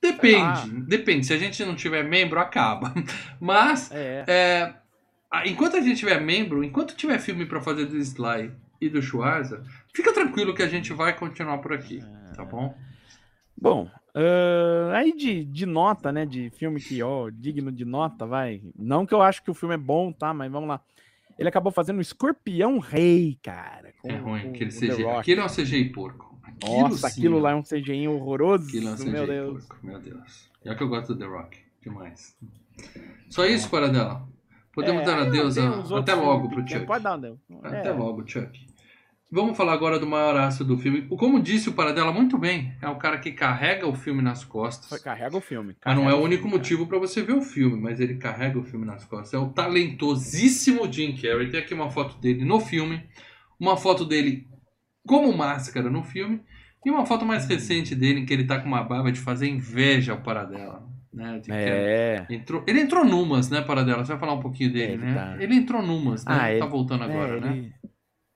Depende, 0.00 0.70
depende. 0.86 1.26
Se 1.26 1.32
a 1.32 1.38
gente 1.38 1.64
não 1.64 1.74
tiver 1.74 2.02
membro, 2.04 2.38
acaba. 2.38 2.92
Mas, 3.40 3.90
É. 3.92 4.24
é, 4.28 4.74
enquanto 5.46 5.76
a 5.76 5.80
gente 5.80 5.98
tiver 5.98 6.20
membro, 6.20 6.62
enquanto 6.62 6.94
tiver 6.94 7.18
filme 7.18 7.44
pra 7.46 7.60
fazer 7.60 7.86
do 7.86 7.96
Sly 7.98 8.52
e 8.80 8.88
do 8.88 9.02
Schwarza, 9.02 9.62
fica 9.94 10.12
tranquilo 10.12 10.54
que 10.54 10.62
a 10.62 10.68
gente 10.68 10.92
vai 10.92 11.16
continuar 11.16 11.58
por 11.58 11.72
aqui, 11.72 12.00
tá 12.36 12.44
bom? 12.44 12.76
Bom, 13.60 13.88
ah, 14.14 14.92
aí 14.96 15.14
de, 15.16 15.44
de 15.44 15.66
nota, 15.66 16.12
né? 16.12 16.24
De 16.26 16.50
filme 16.50 16.80
que, 16.80 17.02
ó, 17.02 17.30
digno 17.30 17.72
de 17.72 17.84
nota, 17.84 18.26
vai. 18.26 18.62
Não 18.78 19.04
que 19.06 19.14
eu 19.14 19.22
acho 19.22 19.42
que 19.42 19.50
o 19.50 19.54
filme 19.54 19.74
é 19.74 19.78
bom, 19.78 20.12
tá? 20.12 20.32
Mas 20.34 20.50
vamos 20.50 20.68
lá. 20.68 20.80
Ele 21.38 21.48
acabou 21.48 21.70
fazendo 21.70 21.98
o 21.98 22.02
Escorpião 22.02 22.78
Rei, 22.78 23.38
cara. 23.42 23.92
com- 24.00 24.10
É 24.10 24.16
ruim, 24.16 24.42
com 24.42 24.48
aquele 24.50 24.70
CGI. 24.70 25.04
Aquilo 25.06 25.40
é 25.42 25.44
um 25.44 25.48
CGI 25.48 25.84
porco. 25.90 26.34
Aquilo 26.42 26.78
Nossa, 26.88 27.08
sim, 27.10 27.18
aquilo 27.20 27.38
lá 27.38 27.50
é 27.50 27.54
um 27.54 27.62
CGI 27.62 28.08
horroroso. 28.08 28.68
Aquilo 28.68 28.88
é 28.88 28.92
um 28.92 28.96
CGI 28.96 29.10
meu 29.10 29.26
Deus. 29.26 29.66
porco, 29.66 29.86
meu 29.86 30.00
Deus. 30.00 30.50
Já 30.64 30.74
que 30.74 30.82
eu 30.82 30.88
gosto 30.88 31.14
do 31.14 31.18
The 31.18 31.26
Rock, 31.26 31.58
demais. 31.82 32.36
Só 33.28 33.44
isso, 33.44 33.68
Paradela? 33.70 34.26
Podemos 34.72 35.02
É, 35.02 35.04
dar 35.04 35.18
adeus. 35.20 35.56
a- 35.58 35.98
Até 35.98 36.14
logo 36.14 36.48
pro 36.48 36.62
pequenos. 36.62 36.70
Chuck. 36.72 36.86
Pode 36.86 37.04
dar 37.04 37.10
um 37.12 37.14
adeus. 37.14 37.38
Até 37.62 37.88
É. 37.88 37.92
logo, 37.92 38.26
Chuck. 38.26 38.65
Vamos 39.28 39.56
falar 39.56 39.72
agora 39.72 39.98
do 39.98 40.06
maior 40.06 40.36
aço 40.36 40.64
do 40.64 40.78
filme. 40.78 41.02
Como 41.02 41.42
disse 41.42 41.68
o 41.68 41.72
Paradela 41.72 42.12
muito 42.12 42.38
bem, 42.38 42.72
é 42.80 42.88
o 42.88 42.94
cara 42.96 43.18
que 43.18 43.32
carrega 43.32 43.84
o 43.86 43.94
filme 43.94 44.22
nas 44.22 44.44
costas. 44.44 44.88
Foi- 44.88 45.00
Carrega 45.00 45.36
o 45.36 45.40
filme. 45.40 45.74
Mas 45.84 45.94
não 45.96 46.02
é 46.02 46.06
carrega 46.06 46.22
o 46.22 46.24
único 46.24 46.42
filme, 46.44 46.56
motivo 46.58 46.86
pra 46.86 46.98
você 46.98 47.22
ver 47.22 47.32
o 47.34 47.42
filme, 47.42 47.76
mas 47.80 47.98
ele 47.98 48.14
carrega 48.18 48.56
o 48.58 48.62
filme 48.62 48.86
nas 48.86 49.04
costas. 49.04 49.34
É 49.34 49.38
o 49.38 49.48
talentosíssimo 49.48 50.90
Jim 50.92 51.16
Carrey. 51.16 51.50
Tem 51.50 51.58
aqui 51.60 51.74
uma 51.74 51.90
foto 51.90 52.16
dele 52.20 52.44
no 52.44 52.60
filme, 52.60 53.02
uma 53.58 53.76
foto 53.76 54.04
dele 54.04 54.46
como 55.04 55.36
máscara 55.36 55.90
no 55.90 56.04
filme, 56.04 56.40
e 56.84 56.90
uma 56.90 57.04
foto 57.04 57.24
mais 57.26 57.46
recente 57.48 57.96
dele 57.96 58.20
em 58.20 58.24
que 58.26 58.32
ele 58.32 58.44
tá 58.44 58.60
com 58.60 58.68
uma 58.68 58.82
barba 58.84 59.10
de 59.10 59.18
fazer 59.18 59.48
inveja 59.48 60.12
ao 60.12 60.20
Paradela. 60.20 60.86
Né? 61.12 61.40
É. 61.48 62.26
Entrou, 62.30 62.62
ele 62.66 62.80
entrou 62.80 63.04
numas, 63.04 63.48
né, 63.50 63.60
Paradela? 63.62 64.04
Você 64.04 64.12
vai 64.12 64.20
falar 64.20 64.34
um 64.34 64.40
pouquinho 64.40 64.72
dele, 64.72 64.92
Ele 64.92 65.02
né? 65.04 65.14
tá. 65.14 65.36
Ele 65.42 65.54
entrou 65.56 65.82
numas, 65.82 66.24
né? 66.24 66.38
Ah, 66.38 66.50
ele 66.50 66.58
tá 66.60 66.64
ele- 66.66 66.72
voltando 66.72 67.02
É, 67.04 67.06
agora, 67.06 67.40
né? 67.40 67.72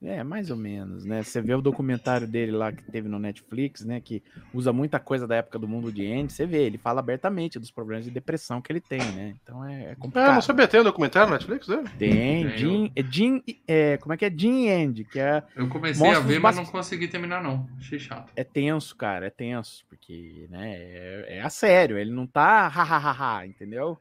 É, 0.03 0.25
mais 0.25 0.51
ou 0.51 0.57
menos, 0.57 1.05
né? 1.05 1.23
Você 1.23 1.43
vê 1.43 1.53
o 1.55 1.61
documentário 1.61 2.27
dele 2.27 2.53
lá 2.53 2.73
que 2.73 2.83
teve 2.85 3.07
no 3.07 3.19
Netflix, 3.19 3.85
né? 3.85 4.01
Que 4.01 4.23
usa 4.55 4.73
muita 4.73 4.99
coisa 4.99 5.27
da 5.27 5.37
época 5.37 5.59
do 5.59 5.69
mundo 5.69 5.93
de 5.93 6.11
Andy. 6.11 6.33
Você 6.33 6.47
vê, 6.47 6.63
ele 6.65 6.79
fala 6.79 7.01
abertamente 7.01 7.59
dos 7.59 7.71
problemas 7.71 8.07
de 8.07 8.11
depressão 8.11 8.63
que 8.63 8.73
ele 8.73 8.81
tem, 8.81 8.99
né? 9.13 9.35
Então 9.43 9.63
é, 9.63 9.83
é 9.85 9.91
Ah, 9.93 9.97
complicado. 9.97 10.35
não 10.35 10.41
sabia, 10.41 10.67
tem 10.67 10.81
um 10.81 10.85
documentário 10.85 11.29
no 11.29 11.35
Netflix 11.35 11.67
dele? 11.67 11.85
Tem, 11.99 12.49
Tem, 12.49 12.57
Jim, 12.57 12.93
é 12.97 13.03
Jim, 13.03 13.43
é, 13.69 13.99
como 13.99 14.15
é 14.15 14.17
que 14.17 14.25
é? 14.25 14.31
Jim 14.35 14.71
Andy, 14.71 15.05
que 15.05 15.21
é, 15.21 15.43
Eu 15.55 15.69
comecei 15.69 16.09
a 16.11 16.19
ver, 16.21 16.41
mas 16.41 16.57
não 16.57 16.65
consegui 16.65 17.07
terminar, 17.07 17.43
não. 17.43 17.69
Achei 17.79 17.99
chato. 17.99 18.33
é 18.35 18.43
tenso, 18.43 18.97
cara, 18.97 19.27
é 19.27 19.31
tenso, 19.31 19.85
porque, 19.87 20.47
né, 20.49 20.77
é, 20.77 21.27
é 21.37 21.43
a 21.43 21.51
sério, 21.51 21.99
ele 21.99 22.11
não 22.11 22.27
tá 22.27 22.69
ha, 22.75 23.47
entendeu? 23.47 23.99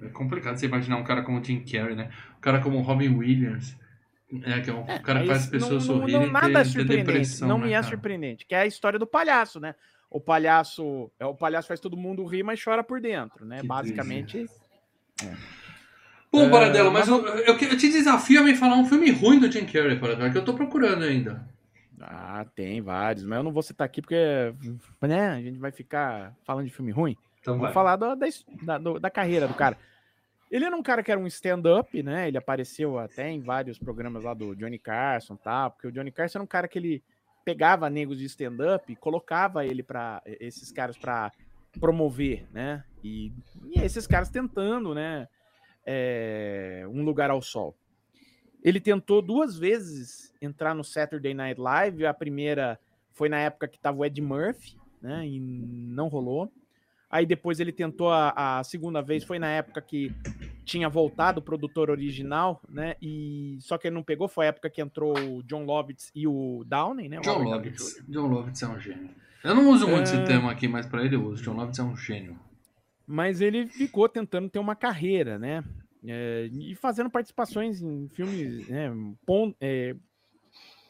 É 0.00 0.08
complicado 0.08 0.56
você 0.56 0.66
imaginar 0.66 0.96
um 0.96 1.04
cara 1.04 1.22
como 1.22 1.38
o 1.38 1.44
Jim 1.44 1.60
Carrey, 1.60 1.94
né? 1.94 2.10
Um 2.38 2.40
cara 2.40 2.58
como 2.60 2.78
o 2.78 2.82
Robin 2.82 3.10
Williams, 3.14 3.76
né? 4.32 4.60
que 4.60 4.70
é 4.70 4.74
um 4.74 4.84
cara 5.02 5.20
que 5.20 5.26
faz 5.28 5.46
pessoas 5.46 5.86
não, 5.86 5.94
não- 5.94 6.00
sorrirem 6.00 6.20
não, 6.22 6.28
e 6.28 6.32
nada 6.32 6.46
ter, 6.48 6.54
é 6.54 6.58
ter 6.62 6.64
surpreendente, 6.70 7.06
depressão, 7.06 7.48
não 7.48 7.58
né, 7.58 7.64
me 7.66 7.72
é 7.72 7.74
cara? 7.74 7.86
surpreendente, 7.86 8.46
que 8.46 8.54
é 8.54 8.60
a 8.60 8.66
história 8.66 8.98
do 8.98 9.06
palhaço, 9.06 9.60
né? 9.60 9.74
O 10.10 10.20
palhaço, 10.20 11.10
é 11.18 11.24
o 11.24 11.34
palhaço 11.34 11.68
faz 11.68 11.80
todo 11.80 11.96
mundo 11.96 12.24
rir, 12.24 12.42
mas 12.42 12.62
chora 12.62 12.82
por 12.82 13.00
dentro, 13.00 13.44
né? 13.46 13.60
Que 13.60 13.66
Basicamente, 13.66 14.46
Bom, 16.30 16.46
É, 16.46 16.50
Paradela, 16.50 16.90
mas, 16.90 17.08
mas 17.08 17.24
eu, 17.24 17.26
eu, 17.38 17.58
eu 17.58 17.76
te 17.76 17.90
desafio 17.90 18.40
a 18.40 18.42
me 18.42 18.54
falar 18.54 18.76
um 18.76 18.86
filme 18.86 19.10
ruim 19.10 19.38
do 19.38 19.52
Jim 19.52 19.66
Carrey, 19.66 19.98
Paradela, 19.98 20.30
que 20.30 20.38
eu 20.38 20.44
tô 20.44 20.54
procurando 20.54 21.04
ainda. 21.04 21.46
ah, 22.00 22.44
tem 22.54 22.80
vários, 22.80 23.24
mas 23.24 23.36
eu 23.36 23.42
não 23.42 23.52
vou 23.52 23.62
citar 23.62 23.84
aqui 23.84 24.00
porque, 24.00 24.16
né, 25.02 25.28
a 25.30 25.42
gente 25.42 25.58
vai 25.58 25.70
ficar 25.70 26.34
falando 26.44 26.66
de 26.66 26.72
filme 26.72 26.90
ruim. 26.90 27.16
Então 27.40 27.54
Vou 27.54 27.64
vai. 27.64 27.72
falar 27.72 27.98
his- 28.26 28.44
da- 28.62 28.78
do- 28.78 28.98
da 28.98 29.10
carreira 29.10 29.46
do 29.46 29.54
cara. 29.54 29.76
Ele 30.52 30.66
era 30.66 30.76
um 30.76 30.82
cara 30.82 31.02
que 31.02 31.10
era 31.10 31.18
um 31.18 31.26
stand-up, 31.26 32.00
né? 32.02 32.28
Ele 32.28 32.38
apareceu 32.38 32.98
até 32.98 33.30
em 33.30 33.40
vários 33.40 33.78
programas 33.78 34.22
lá 34.22 34.34
do 34.34 34.54
Johnny 34.54 34.78
Carson, 34.78 35.34
tá? 35.34 35.70
Porque 35.70 35.88
o 35.88 35.92
Johnny 35.92 36.12
Carson 36.12 36.38
era 36.38 36.44
um 36.44 36.46
cara 36.46 36.68
que 36.68 36.78
ele 36.78 37.02
pegava 37.44 37.90
negros 37.90 38.18
de 38.18 38.26
stand-up 38.26 38.92
e 38.92 38.94
colocava 38.94 39.64
ele 39.66 39.82
para 39.82 40.22
esses 40.26 40.70
caras 40.70 40.96
para 40.96 41.32
promover, 41.80 42.46
né? 42.52 42.84
E, 43.02 43.32
e 43.64 43.80
esses 43.80 44.06
caras 44.06 44.28
tentando, 44.28 44.94
né? 44.94 45.26
é, 45.84 46.84
um 46.88 47.02
lugar 47.02 47.30
ao 47.30 47.42
sol. 47.42 47.76
Ele 48.62 48.80
tentou 48.80 49.20
duas 49.20 49.56
vezes 49.56 50.32
entrar 50.40 50.74
no 50.74 50.84
Saturday 50.84 51.34
Night 51.34 51.60
Live. 51.60 52.06
A 52.06 52.14
primeira 52.14 52.78
foi 53.10 53.28
na 53.28 53.38
época 53.38 53.68
que 53.68 53.78
tava 53.78 53.98
o 53.98 54.04
Ed 54.04 54.20
Murphy, 54.20 54.76
né? 55.00 55.26
E 55.26 55.40
não 55.40 56.08
rolou. 56.08 56.50
Aí 57.12 57.26
depois 57.26 57.60
ele 57.60 57.72
tentou 57.72 58.10
a, 58.10 58.32
a 58.58 58.64
segunda 58.64 59.02
vez, 59.02 59.22
foi 59.22 59.38
na 59.38 59.48
época 59.48 59.82
que 59.82 60.10
tinha 60.64 60.88
voltado 60.88 61.40
o 61.40 61.42
produtor 61.42 61.90
original, 61.90 62.62
né? 62.68 62.96
E 63.02 63.58
só 63.60 63.76
que 63.76 63.86
ele 63.86 63.94
não 63.94 64.02
pegou, 64.02 64.28
foi 64.28 64.46
a 64.46 64.48
época 64.48 64.70
que 64.70 64.80
entrou 64.80 65.12
o 65.18 65.42
John 65.42 65.64
Lovitz 65.66 66.10
e 66.14 66.26
o 66.26 66.64
Downey, 66.66 67.10
né? 67.10 67.18
o 67.18 67.22
John 67.22 67.32
Robert 67.34 67.44
Downey 67.50 67.68
Lovitz. 67.68 67.94
Jr. 67.96 68.04
John 68.08 68.26
Lovitz 68.28 68.62
é 68.62 68.68
um 68.68 68.80
gênio. 68.80 69.10
Eu 69.44 69.54
não 69.54 69.68
uso 69.70 69.86
muito 69.86 70.04
esse 70.04 70.16
É. 70.16 70.24
termo 70.24 70.48
aqui, 70.48 70.66
mas 70.66 70.86
pra 70.86 71.04
ele 71.04 71.16
eu 71.16 71.24
uso. 71.26 71.42
John 71.42 71.52
Lovitz 71.54 71.78
é 71.78 71.82
um 71.82 71.94
gênio. 71.96 72.38
Mas 73.06 73.40
ele 73.42 73.66
ficou 73.66 74.08
tentando 74.08 74.48
ter 74.48 74.58
uma 74.58 74.74
carreira, 74.74 75.38
né? 75.38 75.62
É, 76.06 76.48
e 76.50 76.74
fazendo 76.74 77.10
participações 77.10 77.82
em 77.82 78.08
filmes, 78.08 78.66
né? 78.68 78.90
pon- 79.26 79.54
é, 79.60 79.94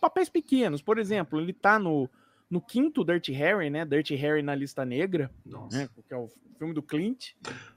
papéis 0.00 0.28
pequenos. 0.28 0.80
Por 0.82 0.98
exemplo, 0.98 1.40
ele 1.40 1.52
tá 1.52 1.78
no, 1.78 2.08
no 2.52 2.60
quinto 2.60 3.02
Dirty 3.02 3.32
Harry, 3.32 3.70
né? 3.70 3.82
Dirty 3.82 4.14
Harry 4.14 4.42
na 4.42 4.54
lista 4.54 4.84
negra, 4.84 5.30
Nossa. 5.44 5.78
né? 5.78 5.88
Que 6.06 6.12
é 6.12 6.16
o 6.18 6.28
filme 6.58 6.74
do 6.74 6.82
Clint. 6.82 7.30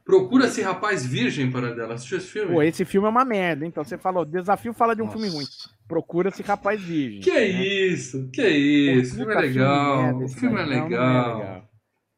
Procura 0.03 0.47
esse 0.47 0.61
rapaz 0.61 1.05
virgem, 1.05 1.49
Paradela. 1.49 1.93
Assistiu 1.93 2.17
esse 2.17 2.27
filme? 2.27 2.53
Pô, 2.53 2.61
esse 2.61 2.83
filme 2.83 3.07
é 3.07 3.09
uma 3.09 3.23
merda, 3.23 3.65
então 3.65 3.85
você 3.85 3.97
falou, 3.97 4.25
desafio 4.25 4.73
fala 4.73 4.93
de 4.93 5.01
um 5.01 5.09
filme 5.09 5.29
ruim. 5.29 5.45
Nossa. 5.45 5.69
Procura-se 5.87 6.43
rapaz 6.43 6.81
virgem. 6.81 7.21
Que 7.21 7.31
é 7.31 7.53
né? 7.53 7.63
isso? 7.63 8.29
Que 8.33 8.41
é 8.41 8.49
isso? 8.49 9.13
O 9.13 9.17
filme 9.19 9.33
é 9.33 9.37
legal. 9.37 10.03
merda 10.03 10.17
O 10.17 10.25
esse 10.25 10.35
filme 10.35 10.59
é 10.59 10.65
daí. 10.65 10.75
Não, 10.75 10.83
legal. 10.83 11.69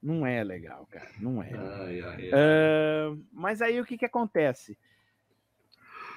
Não, 0.01 0.25
é 0.25 0.43
legal, 0.43 0.87
cara. 0.89 1.09
Não 1.21 1.43
é. 1.43 1.51
Ai, 1.53 2.01
ai, 2.01 2.21
ai. 2.23 2.29
Ah, 2.33 3.15
mas 3.31 3.61
aí 3.61 3.79
o 3.79 3.85
que 3.85 3.99
que 3.99 4.05
acontece? 4.05 4.75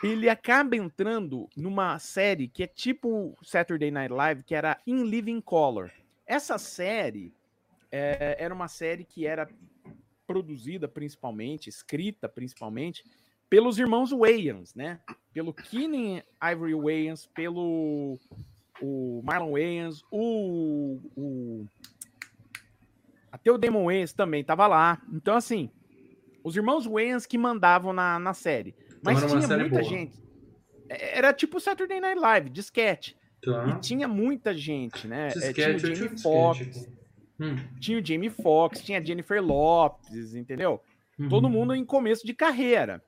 Ele 0.03 0.31
acaba 0.31 0.75
entrando 0.75 1.51
numa 1.55 1.99
série 1.99 2.49
que 2.49 2.63
é 2.63 2.67
tipo 2.67 3.37
Saturday 3.43 3.91
Night 3.91 4.11
Live, 4.11 4.43
que 4.43 4.55
era 4.55 4.79
In 4.87 5.05
Living 5.05 5.43
Color. 5.43 5.91
Essa 6.31 6.59
série 6.59 7.35
é, 7.91 8.37
era 8.39 8.55
uma 8.55 8.69
série 8.69 9.05
que 9.05 9.27
era 9.27 9.49
produzida 10.25 10.87
principalmente, 10.87 11.69
escrita 11.69 12.29
principalmente, 12.29 13.05
pelos 13.49 13.81
irmãos 13.81 14.13
Wayans, 14.13 14.73
né? 14.73 15.01
Pelo 15.33 15.53
Keenan 15.53 16.23
Ivory 16.41 16.75
Wayans, 16.75 17.27
pelo 17.27 18.17
o 18.81 19.21
Marlon 19.25 19.55
Wayans, 19.55 20.05
o, 20.09 21.01
o 21.17 21.67
até 23.33 23.51
o 23.51 23.59
Damon 23.59 23.87
Wayans 23.87 24.13
também 24.13 24.45
tava 24.45 24.69
lá. 24.69 25.03
Então, 25.13 25.35
assim, 25.35 25.69
os 26.45 26.55
irmãos 26.55 26.87
Wayans 26.87 27.27
que 27.27 27.37
mandavam 27.37 27.93
na, 27.93 28.21
na 28.21 28.35
série. 28.35 28.73
Mas 29.03 29.21
uma 29.21 29.41
tinha 29.41 29.59
muita 29.59 29.81
boa. 29.81 29.83
gente. 29.83 30.17
É, 30.89 31.19
Era 31.19 31.33
tipo 31.33 31.59
Saturday 31.59 32.01
Night 32.01 32.21
Live, 32.21 32.51
disquete. 32.51 33.19
Tá. 33.43 33.69
E 33.69 33.81
tinha 33.81 34.07
muita 34.07 34.55
gente, 34.55 35.07
né? 35.07 35.29
É, 35.29 35.53
tinha 35.53 35.77
o 35.77 35.79
Jamie 35.79 36.19
Foxx. 36.19 36.89
Hum, 37.39 37.57
tinha 37.81 37.99
o 37.99 38.05
Jamie 38.05 38.31
Foxx, 38.31 38.83
tinha 38.85 38.99
a 38.99 39.03
Jennifer 39.03 39.43
Lopes, 39.43 40.35
entendeu? 40.35 40.81
uhum. 41.19 41.29
Todo 41.29 41.49
mundo 41.49 41.75
em 41.75 41.85
começo 41.85 42.27
de 42.27 42.35
carreira. 42.35 43.03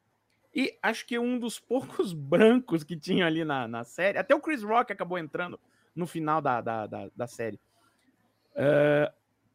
E 0.54 0.76
acho 0.82 1.06
que 1.06 1.18
um 1.18 1.38
dos 1.38 1.58
poucos 1.58 2.12
brancos 2.14 2.84
que 2.84 2.96
tinha 2.96 3.26
ali 3.26 3.44
na, 3.44 3.66
na 3.66 3.84
série, 3.84 4.18
até 4.18 4.34
o 4.34 4.40
Chris 4.40 4.62
Rock 4.62 4.92
acabou 4.92 5.18
entrando 5.18 5.58
no 5.94 6.06
final 6.06 6.40
da, 6.40 6.60
da, 6.60 6.86
da, 6.86 7.10
da 7.14 7.26
série. 7.26 7.58
É, 8.54 9.12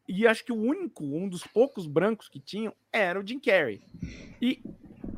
e 0.08 0.26
acho 0.26 0.44
que 0.44 0.52
o 0.52 0.56
único, 0.56 1.04
um 1.04 1.28
dos 1.28 1.46
poucos 1.46 1.86
brancos 1.86 2.28
que 2.28 2.40
tinham 2.40 2.72
era 2.92 3.20
o 3.20 3.26
Jim 3.26 3.38
Carrey. 3.38 3.82
E 4.40 4.60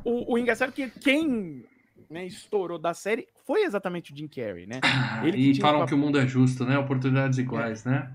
o, 0.03 0.33
o 0.33 0.37
engraçado 0.37 0.69
é 0.69 0.71
que 0.71 0.99
quem 0.99 1.65
né, 2.11 2.25
estourou 2.25 2.77
da 2.77 2.93
série 2.93 3.27
foi 3.45 3.63
exatamente 3.63 4.11
o 4.13 4.15
Jim 4.15 4.27
Carrey, 4.27 4.67
né? 4.67 4.79
Ah, 4.83 5.25
Ele 5.25 5.51
e 5.51 5.61
falam 5.61 5.85
que 5.85 5.93
o 5.93 5.97
mundo 5.97 6.19
é 6.19 6.27
justo, 6.27 6.65
né? 6.65 6.77
Oportunidades 6.77 7.39
iguais, 7.39 7.85
né? 7.85 8.11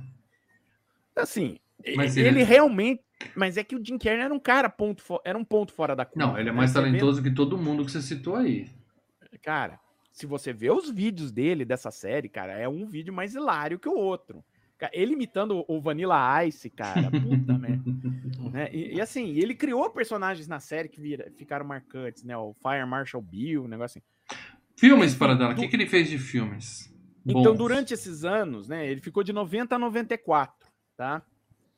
Assim, 1.16 1.58
Mas 1.96 2.16
ele, 2.16 2.28
ele- 2.28 2.42
realmente. 2.42 3.02
Mas 3.34 3.56
é 3.56 3.64
que 3.64 3.74
o 3.74 3.82
Jim 3.84 3.96
Carrey 3.98 4.20
era 4.20 4.32
um 4.34 4.38
cara 4.38 4.68
ponto 4.68 5.02
fo- 5.02 5.20
era 5.24 5.36
um 5.38 5.44
ponto 5.44 5.72
fora 5.72 5.96
da 5.96 6.04
curva. 6.04 6.28
Não, 6.28 6.38
ele 6.38 6.50
é 6.50 6.52
né? 6.52 6.56
mais 6.56 6.72
vê- 6.72 6.80
talentoso 6.80 7.22
que 7.22 7.30
todo 7.30 7.56
mundo 7.56 7.84
que 7.84 7.90
você 7.90 8.02
citou 8.02 8.36
aí. 8.36 8.68
Cara, 9.42 9.80
se 10.12 10.26
você 10.26 10.52
vê 10.52 10.70
os 10.70 10.90
vídeos 10.90 11.32
dele 11.32 11.64
dessa 11.64 11.90
série, 11.90 12.28
cara, 12.28 12.52
é 12.52 12.68
um 12.68 12.84
vídeo 12.86 13.12
mais 13.12 13.34
hilário 13.34 13.78
que 13.78 13.88
o 13.88 13.94
outro. 13.96 14.44
Ele 14.92 15.14
imitando 15.14 15.64
o 15.66 15.80
Vanilla 15.80 16.44
Ice, 16.44 16.68
cara. 16.70 17.10
Puta 17.10 17.56
merda. 17.58 17.90
Né? 18.52 18.68
E, 18.72 18.96
e 18.96 19.00
assim, 19.00 19.30
ele 19.38 19.54
criou 19.54 19.88
personagens 19.90 20.46
na 20.46 20.60
série 20.60 20.88
que 20.88 21.00
vira- 21.00 21.30
ficaram 21.36 21.64
marcantes, 21.66 22.22
né? 22.24 22.36
O 22.36 22.54
Fire 22.54 22.86
Marshal 22.86 23.22
Bill, 23.22 23.64
um 23.64 23.68
negócio 23.68 23.98
assim. 23.98 24.38
Filmes, 24.78 25.14
Paradela. 25.14 25.52
O 25.52 25.56
que, 25.56 25.68
que 25.68 25.76
ele 25.76 25.86
fez 25.86 26.08
de 26.10 26.18
filmes? 26.18 26.94
Então, 27.24 27.42
Bons. 27.42 27.56
durante 27.58 27.94
esses 27.94 28.24
anos, 28.24 28.68
né, 28.68 28.86
ele 28.86 29.00
ficou 29.00 29.24
de 29.24 29.32
90 29.32 29.74
a 29.74 29.78
94, 29.78 30.54
tá? 30.96 31.22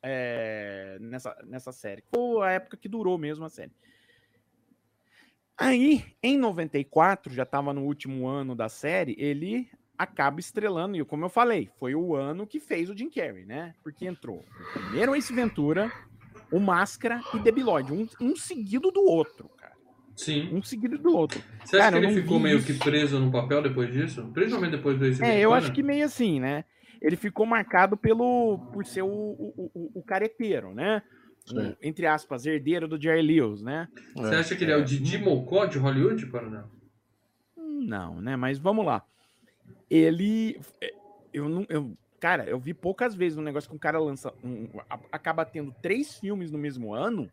É, 0.03 0.99
nessa, 1.01 1.35
nessa 1.47 1.73
série. 1.73 2.03
Foi 2.15 2.47
a 2.47 2.51
época 2.51 2.77
que 2.77 2.89
durou 2.89 3.17
mesmo 3.17 3.45
a 3.45 3.49
série. 3.49 3.73
Aí, 5.57 6.05
em 6.23 6.37
94, 6.37 7.33
já 7.33 7.43
estava 7.45 7.73
no 7.73 7.83
último 7.83 8.27
ano 8.29 8.55
da 8.55 8.69
série, 8.69 9.17
ele 9.19 9.69
acaba 9.99 10.39
estrelando, 10.39 10.97
e 10.97 11.05
como 11.05 11.25
eu 11.25 11.29
falei, 11.29 11.69
foi 11.79 11.95
o 11.95 12.15
ano 12.15 12.47
que 12.47 12.61
fez 12.61 12.89
o 12.89 12.97
Jim 12.97 13.11
Carrey, 13.11 13.45
né? 13.45 13.75
Porque 13.83 14.07
entrou 14.07 14.39
o 14.39 14.79
primeiro 14.79 15.17
Ace 15.17 15.33
Ventura, 15.33 15.91
o 16.53 16.61
Máscara 16.61 17.21
e 17.35 17.41
Debi 17.41 17.63
Lloyd, 17.63 17.93
um, 17.93 18.07
um 18.21 18.37
seguido 18.37 18.91
do 18.93 19.03
outro, 19.03 19.51
cara. 19.57 19.75
Sim. 20.17 20.49
Um 20.53 20.63
seguido 20.63 20.99
do 20.99 21.17
outro. 21.17 21.41
Você 21.65 21.77
acha 21.77 21.91
Cara, 21.91 22.01
que 22.01 22.07
ele 22.07 22.23
ficou 22.23 22.39
vi 22.39 22.45
meio 22.45 22.63
que 22.63 22.75
preso 22.75 23.19
no 23.19 23.31
papel 23.31 23.63
depois 23.63 23.93
disso? 23.93 24.29
Principalmente 24.33 24.73
depois 24.73 24.99
do 24.99 25.07
Ace 25.07 25.23
É, 25.23 25.41
eu 25.41 25.53
acho 25.53 25.73
que 25.73 25.83
meio 25.83 26.05
assim, 26.05 26.41
né? 26.41 26.65
Ele 27.01 27.17
ficou 27.17 27.47
marcado 27.47 27.97
pelo 27.97 28.59
por 28.73 28.85
ser 28.85 29.03
o, 29.03 29.09
o, 29.09 29.71
o, 29.75 30.01
o 30.01 30.03
careteiro, 30.03 30.75
né? 30.75 31.03
Entre 31.81 32.07
aspas, 32.07 32.45
herdeiro 32.47 32.87
do 32.87 33.01
Jerry 33.01 33.23
Lewis, 33.23 33.63
né? 33.63 33.89
Você 34.15 34.35
acha 34.35 34.57
que 34.57 34.65
ele 34.65 34.73
é 34.73 34.77
o 34.77 34.85
Didi 34.85 35.19
Mocó 35.19 35.65
de 35.67 35.79
Hollywood? 35.79 36.29
Hum, 37.57 37.87
Não, 37.87 38.21
né? 38.21 38.37
Mas 38.37 38.59
vamos 38.59 38.85
lá. 38.85 39.05
Ele. 39.91 40.61
é, 40.81 40.93
Eu 41.33 41.49
não. 41.49 41.67
Eu, 41.69 41.97
cara, 42.21 42.45
eu 42.45 42.59
vi 42.59 42.75
poucas 42.75 43.15
vezes 43.15 43.39
um 43.39 43.43
negócio 43.43 43.69
que 43.69 43.77
um 43.77 43.79
cara 43.79 43.99
lança. 43.99 44.33
um- 44.43 44.69
acaba 45.13 45.45
tendo 45.45 45.73
três 45.83 46.19
filmes 46.19 46.51
no 46.51 46.59
mesmo 46.59 46.95
ano 46.95 47.31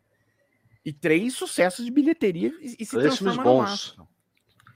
e 0.84 0.92
três 0.92 1.34
sucessos 1.34 1.84
de 1.84 1.90
bilheteria 1.90 2.52
e, 2.60 2.76
e 2.80 2.84
se 2.84 2.96
Três 2.96 3.16
transforma 3.18 3.42
num 3.44 3.56
bons. 3.58 3.70
astro. 3.70 4.08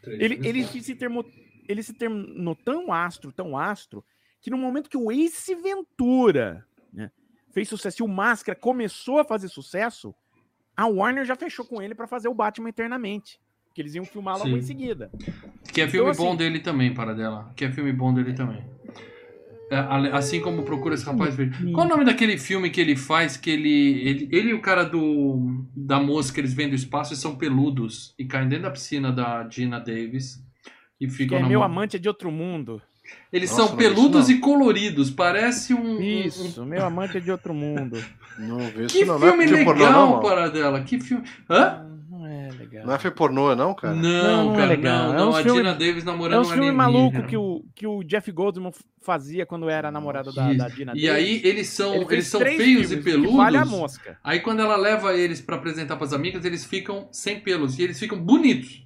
Ele, 0.05 0.41
ele, 0.47 0.65
se 0.65 0.95
termo, 0.95 1.25
ele 1.69 1.83
se 1.83 1.93
tornou 1.93 2.57
tão 2.57 2.91
astro, 2.93 3.31
tão 3.31 3.57
astro, 3.57 4.03
que 4.41 4.51
no 4.51 4.57
momento 4.57 4.89
que 4.89 4.97
o 4.97 5.13
Ace 5.13 5.55
Ventura 5.55 6.67
né, 6.93 7.11
fez 7.53 7.69
sucesso 7.69 8.03
e 8.03 8.05
o 8.05 8.09
Máscara 8.09 8.59
começou 8.59 9.19
a 9.19 9.25
fazer 9.25 9.49
sucesso, 9.49 10.15
a 10.75 10.87
Warner 10.87 11.25
já 11.27 11.37
fechou 11.37 11.67
com 11.67 11.83
ele 11.83 11.95
para 11.95 12.07
fazer 12.07 12.29
o 12.29 12.35
Batman 12.35 12.71
eternamente. 12.71 13.39
Que 13.75 13.83
eles 13.83 13.95
iam 13.95 14.05
filmar 14.05 14.35
logo 14.37 14.49
Sim. 14.51 14.57
em 14.59 14.63
seguida. 14.63 15.11
Que 15.73 15.83
é 15.83 15.89
filme 15.89 16.11
Então, 16.11 16.25
bom 16.25 16.31
assim- 16.31 16.39
dele 16.39 16.59
também, 16.61 16.93
Paradela. 16.93 17.53
Que 17.55 17.65
é 17.67 17.71
filme 17.71 17.93
bom 17.93 18.13
dele 18.13 18.33
também. 18.33 18.63
É, 19.71 19.77
assim 20.13 20.41
como 20.41 20.65
Procura 20.65 20.97
esse 20.97 21.05
Rapaz 21.07 21.37
Verde. 21.37 21.71
Qual 21.73 21.87
o 21.87 21.89
nome 21.89 22.05
daquele 22.05 22.37
filme 22.37 22.71
que 22.71 22.81
ele 22.81 22.97
faz 22.97 23.37
que 23.37 23.49
ele, 23.51 24.01
ele. 24.03 24.29
Ele 24.33 24.51
e 24.51 24.55
o 24.55 24.61
cara 24.61 24.83
do. 24.83 25.65
Da 25.77 26.01
moça 26.01 26.33
que 26.35 26.41
eles 26.41 26.53
vêm 26.53 26.69
do 26.69 26.75
espaço 26.75 27.15
e 27.15 27.17
são 27.17 27.37
peludos 27.37 28.13
e 28.19 28.25
caem 28.25 28.49
dentro 28.49 28.65
da 28.65 28.71
piscina 28.73 29.13
da 29.13 29.49
Gina 29.49 29.79
Davis. 29.79 30.43
E 31.01 31.07
Que 31.07 31.13
ficam 31.13 31.39
é 31.39 31.43
na 31.43 31.49
meu 31.49 31.61
mão. 31.61 31.69
amante 31.69 31.95
é 31.97 32.01
de 32.01 32.09
outro 32.09 32.33
mundo. 32.33 32.83
Eles 33.33 33.51
Nossa, 33.51 33.63
são 33.63 33.67
isso 33.69 33.77
peludos 33.77 34.29
e 34.29 34.39
coloridos. 34.39 35.09
Parece 35.09 35.73
um. 35.73 35.99
um- 35.99 36.03
Isso, 36.03 36.65
meu 36.67 36.85
amante 36.85 37.17
é 37.17 37.21
de 37.21 37.31
outro 37.31 37.55
mundo. 37.55 37.97
Não 38.39 38.61
isso 38.85 38.89
Que 38.99 39.05
não. 39.05 39.21
filme 39.21 39.47
não 39.47 39.57
é 39.57 39.65
legal, 39.65 40.11
não. 40.15 40.21
Paradela. 40.21 40.83
Que 40.83 40.99
filme. 40.99 41.25
Hã? 41.49 41.87
Não 42.51 42.57
é 42.57 42.59
legal. 42.65 42.87
Não 42.87 42.95
é 42.95 42.99
filme 42.99 43.17
pornô, 43.17 43.55
não, 43.57 43.75
cara? 43.75 43.95
Não, 43.95 44.45
Não, 44.47 44.53
é 44.55 44.57
cara, 44.57 44.69
legal. 44.69 45.07
não, 45.09 45.15
É 45.15 45.17
não. 45.19 45.29
uns 45.31 45.37
a 45.37 45.43
filme- 45.43 45.59
Gina 45.59 45.75
Davis 45.75 46.05
namorando 46.05 46.35
É 46.35 46.39
um 46.47 46.51
alienígena. 46.51 46.73
malucos 46.77 47.27
que 47.27 47.37
o, 47.37 47.65
que 47.75 47.87
o 47.87 48.03
Jeff 48.03 48.31
Goldblum 48.33 48.71
fazia 49.03 49.47
quando 49.47 49.69
era 49.69 49.91
namorado 49.91 50.33
da, 50.33 50.53
da. 50.53 50.69
Dina 50.69 50.93
E 50.95 51.07
Davis. 51.07 51.11
aí 51.11 51.41
eles 51.45 51.69
são, 51.69 51.95
Ele 51.95 52.07
eles 52.11 52.27
são 52.27 52.41
feios 52.41 52.91
e 52.93 52.97
peludos. 52.99 53.35
Vale 53.37 53.57
a 53.57 53.65
mosca. 53.65 54.19
Aí 54.25 54.41
quando 54.41 54.61
ela 54.61 54.77
leva 54.77 55.15
eles 55.15 55.41
pra 55.41 55.57
apresentar 55.57 55.97
pras 55.97 56.13
amigas, 56.13 56.45
eles 56.45 56.65
ficam 56.65 57.09
sem 57.13 57.41
pelos 57.41 57.79
e 57.79 57.83
eles 57.83 57.99
ficam 57.99 58.19
bonitos. 58.19 58.83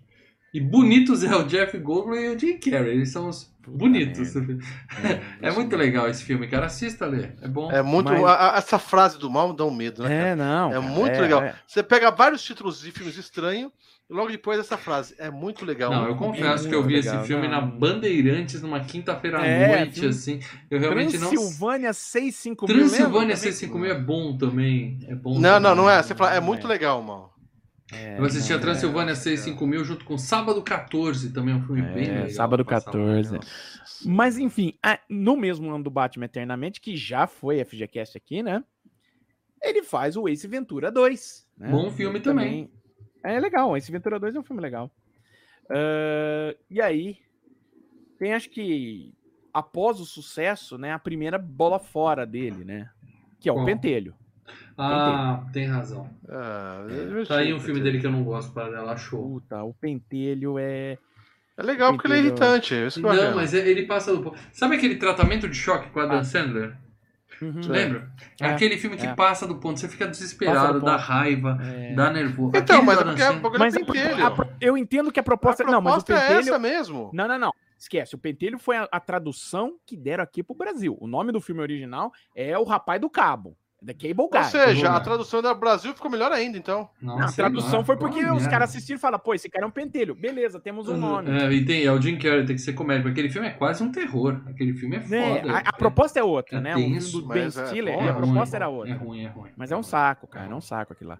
E 0.52 0.60
bonitos 0.60 1.24
é 1.24 1.34
o 1.34 1.44
Jeff 1.44 1.76
Goldblum 1.78 2.14
e 2.14 2.28
o 2.34 2.38
Jim 2.38 2.58
Carrey, 2.58 2.92
eles 2.94 3.10
são 3.10 3.28
os 3.28 3.52
Puta 3.64 3.78
bonitos. 3.78 4.34
É, 4.36 5.20
É 5.48 5.50
muito 5.50 5.74
legal 5.76 6.08
esse 6.08 6.22
filme, 6.24 6.46
cara. 6.48 6.66
Assista, 6.66 7.06
Lê. 7.06 7.28
É 7.42 7.48
bom. 7.48 7.70
É 7.70 7.82
muito. 7.82 8.10
Mas- 8.12 8.24
a- 8.24 8.54
a- 8.54 8.58
essa 8.58 8.78
frase 8.78 9.18
do 9.18 9.30
mal 9.30 9.48
me 9.50 9.56
dá 9.56 9.64
um 9.64 9.70
medo, 9.74 10.02
né? 10.02 10.08
cara? 10.08 10.28
É, 10.30 10.34
não. 10.36 10.68
É 10.70 10.74
cara, 10.74 10.82
muito 10.82 11.20
legal. 11.20 11.42
é. 11.42 11.54
Você 11.66 11.82
pega 11.82 12.10
vários 12.10 12.42
títulos 12.42 12.80
de 12.80 12.90
filmes 12.90 13.16
estranhos 13.16 13.70
e 14.08 14.12
logo 14.12 14.30
depois 14.30 14.58
essa 14.58 14.76
frase. 14.76 15.14
É 15.18 15.30
muito 15.30 15.64
legal. 15.64 15.90
Não, 15.90 16.06
eu 16.08 16.16
confesso 16.16 16.64
muito 16.64 16.68
que 16.68 16.74
eu 16.74 16.82
vi 16.82 16.94
legal, 16.96 17.16
esse 17.18 17.26
filme 17.26 17.48
não. 17.48 17.54
na 17.54 17.60
Bandeirantes 17.62 18.60
numa 18.62 18.80
quinta-feira 18.80 19.38
à 19.40 19.46
É, 19.46 19.78
noite, 19.78 20.06
assim. 20.06 20.40
Eu 20.70 20.78
realmente 20.78 21.16
não. 21.18 21.28
Transilvânia 21.30 21.92
65000. 21.92 22.66
Transilvânia 22.66 23.18
lembra? 23.20 23.36
65000 23.36 23.90
é 23.90 23.98
bom 23.98 24.36
também. 24.36 24.98
É 25.08 25.14
bom 25.14 25.34
Não, 25.34 25.58
não, 25.58 25.70
também. 25.70 25.76
não 25.76 25.90
é. 25.90 26.02
Você 26.02 26.14
fala, 26.14 26.34
é 26.34 26.40
Não 26.40 26.46
muito 26.46 26.66
é. 26.66 26.70
legal, 26.70 27.02
mal. 27.02 27.33
É, 27.94 28.18
Eu 28.18 28.24
assisti 28.24 28.52
a 28.52 28.56
não, 28.56 28.62
Transilvânia 28.62 29.12
é, 29.12 29.14
65000 29.14 29.84
junto 29.84 30.04
com 30.04 30.18
Sábado 30.18 30.62
14, 30.62 31.32
também 31.32 31.54
é 31.54 31.56
um 31.56 31.62
filme 31.62 31.82
É, 31.82 31.92
bem 31.92 32.06
legal. 32.06 32.30
Sábado 32.30 32.64
Passava. 32.64 32.96
14. 32.98 33.38
Mas 34.04 34.38
enfim, 34.38 34.74
no 35.08 35.36
mesmo 35.36 35.70
ano 35.70 35.84
do 35.84 35.90
Batman 35.90 36.26
Eternamente, 36.26 36.80
que 36.80 36.96
já 36.96 37.26
foi 37.26 37.64
FGCast 37.64 38.16
aqui, 38.16 38.42
né? 38.42 38.62
Ele 39.62 39.82
faz 39.82 40.16
o 40.16 40.28
Ace 40.28 40.46
Ventura 40.46 40.90
2. 40.90 41.48
né? 41.58 41.70
Bom 41.70 41.90
filme 41.90 42.16
Ele 42.16 42.24
também. 42.24 42.70
É 43.22 43.40
legal, 43.40 43.76
Ace 43.76 43.90
Ventura 43.90 44.20
2 44.20 44.34
é 44.34 44.38
um 44.38 44.44
filme 44.44 44.60
legal. 44.60 44.90
Ah, 45.70 46.54
e 46.70 46.80
aí, 46.80 47.18
tem 48.18 48.34
acho 48.34 48.50
que 48.50 49.12
após 49.52 50.00
o 50.00 50.04
sucesso, 50.04 50.76
né, 50.76 50.92
a 50.92 50.98
primeira 50.98 51.38
bola 51.38 51.78
fora 51.78 52.26
dele, 52.26 52.64
né? 52.64 52.90
Que 53.38 53.48
é 53.48 53.52
o 53.52 53.56
Qual? 53.56 53.66
Pentelho. 53.66 54.14
Ah, 54.76 55.44
tem 55.52 55.66
razão. 55.66 56.08
Ah, 56.28 56.84
É, 56.88 57.24
Tá 57.24 57.36
aí 57.38 57.52
um 57.54 57.60
filme 57.60 57.80
dele 57.80 58.00
que 58.00 58.06
eu 58.06 58.10
não 58.12 58.24
gosto, 58.24 58.52
para 58.52 58.70
dela 58.70 58.92
achou. 58.92 59.22
Puta, 59.40 59.62
o 59.62 59.72
Pentelho 59.74 60.58
é. 60.58 60.98
É 61.56 61.62
legal 61.62 61.92
porque 61.92 62.08
ele 62.08 62.14
é 62.14 62.18
irritante. 62.18 62.74
é 62.74 62.86
isso 62.88 63.00
Não, 63.00 63.34
mas 63.36 63.54
ele 63.54 63.86
passa 63.86 64.12
do 64.14 64.20
ponto. 64.22 64.36
Sabe 64.52 64.74
aquele 64.76 64.96
tratamento 64.96 65.48
de 65.48 65.54
choque 65.56 65.88
com 65.90 66.00
a 66.00 66.06
Dan 66.06 66.18
Ah. 66.18 66.24
Sandler? 66.24 66.76
Uhum, 67.42 67.60
Lembra? 67.68 68.10
É 68.40 68.46
É, 68.46 68.50
aquele 68.50 68.76
filme 68.78 68.96
que 68.96 69.06
é. 69.06 69.14
passa 69.14 69.46
do 69.46 69.56
ponto. 69.56 69.78
Você 69.78 69.88
fica 69.88 70.06
desesperado, 70.06 70.80
do 70.80 70.84
dá 70.86 70.96
raiva, 70.96 71.58
é. 71.62 71.92
dá 71.94 72.10
nervoso. 72.12 72.52
Então, 72.56 72.76
Aquele 72.78 72.86
mas 72.86 72.98
é 72.98 73.04
porque 73.04 73.22
é 73.22 73.58
Mas 73.58 73.74
é 73.76 74.22
a- 74.22 74.30
pentelho. 74.30 74.50
eu 74.60 74.76
entendo 74.76 75.12
que 75.12 75.20
a 75.20 75.22
proposta. 75.22 75.62
A 75.62 75.66
não, 75.70 75.80
mas 75.80 75.94
o 76.02 76.04
proposta 76.04 76.12
é 76.14 76.28
pentelho. 76.28 76.40
essa 76.54 76.58
mesmo. 76.58 77.10
Não, 77.12 77.28
não, 77.28 77.38
não. 77.38 77.52
Esquece. 77.78 78.14
O 78.14 78.18
pentelho 78.18 78.58
foi 78.58 78.76
a, 78.76 78.88
a 78.90 78.98
tradução 79.00 79.76
que 79.86 79.96
deram 79.96 80.22
aqui 80.24 80.42
pro 80.42 80.54
Brasil. 80.56 80.96
O 81.00 81.06
nome 81.06 81.32
do 81.32 81.40
filme 81.40 81.60
original 81.60 82.12
é 82.34 82.56
O 82.58 82.64
Rapaz 82.64 83.00
do 83.00 83.10
Cabo. 83.10 83.56
The 83.84 83.94
Cable 83.94 84.28
Guy. 84.30 84.38
Ou 84.38 84.44
seja, 84.44 84.90
a 84.90 85.00
tradução 85.00 85.42
da 85.42 85.52
Brasil 85.54 85.92
ficou 85.94 86.10
melhor 86.10 86.32
ainda, 86.32 86.56
então. 86.56 86.88
Não, 87.02 87.18
a 87.18 87.30
tradução 87.30 87.84
foi 87.84 87.96
porque 87.96 88.20
uma 88.20 88.30
os 88.34 88.42
merda. 88.42 88.50
caras 88.50 88.70
assistiram 88.70 88.96
e 88.98 89.00
falaram, 89.00 89.22
pô, 89.22 89.34
esse 89.34 89.48
cara 89.48 89.64
é 89.64 89.68
um 89.68 89.70
pentelho. 89.70 90.14
Beleza, 90.14 90.58
temos 90.58 90.88
um 90.88 90.96
nome. 90.96 91.30
É, 91.30 91.52
e 91.52 91.64
tem, 91.64 91.84
é 91.84 91.92
o 91.92 92.00
Jim 92.00 92.16
Carrey, 92.18 92.46
tem 92.46 92.56
que 92.56 92.62
ser 92.62 92.72
comédia. 92.72 93.02
porque 93.02 93.20
Aquele 93.20 93.32
filme 93.32 93.48
é 93.48 93.50
quase 93.50 93.82
um 93.82 93.92
terror. 93.92 94.40
Aquele 94.46 94.74
filme 94.74 94.96
é 94.96 95.00
Né? 95.00 95.38
foda. 95.40 95.52
A, 95.52 95.58
a 95.58 95.72
proposta 95.72 96.18
é 96.18 96.22
outra, 96.24 96.58
É 96.58 96.60
né? 96.60 96.74
O 96.74 96.78
filme 96.78 96.94
tenso, 96.94 97.20
do 97.20 97.28
Ben 97.28 97.44
é 97.44 97.50
Stiller, 97.50 97.98
a 97.98 98.02
é 98.02 98.10
ruim, 98.10 98.22
proposta 98.32 98.56
era 98.56 98.64
É 98.64 98.68
outra. 98.68 98.94
ruim, 98.96 99.24
é 99.24 99.28
ruim. 99.28 99.50
Mas 99.56 99.70
é 99.70 99.76
um 99.76 99.82
saco, 99.82 100.26
cara. 100.26 100.50
É 100.50 100.54
um 100.54 100.60
saco 100.60 100.92
aquilo 100.92 101.10
lá. 101.10 101.18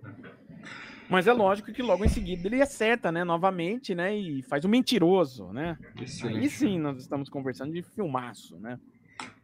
Mas 1.08 1.26
é 1.26 1.32
lógico 1.34 1.70
que 1.70 1.82
logo 1.82 2.02
em 2.04 2.08
seguida 2.08 2.46
ele 2.48 2.62
acerta, 2.62 3.12
né? 3.12 3.24
Novamente, 3.24 3.94
né? 3.94 4.16
E 4.16 4.42
faz 4.42 4.64
o 4.64 4.68
mentiroso, 4.68 5.52
né? 5.52 5.76
Excelente. 6.00 6.38
Aí 6.38 6.48
sim 6.48 6.78
nós 6.78 6.96
estamos 6.98 7.28
conversando 7.28 7.72
de 7.72 7.82
filmaço, 7.82 8.58
né? 8.58 8.78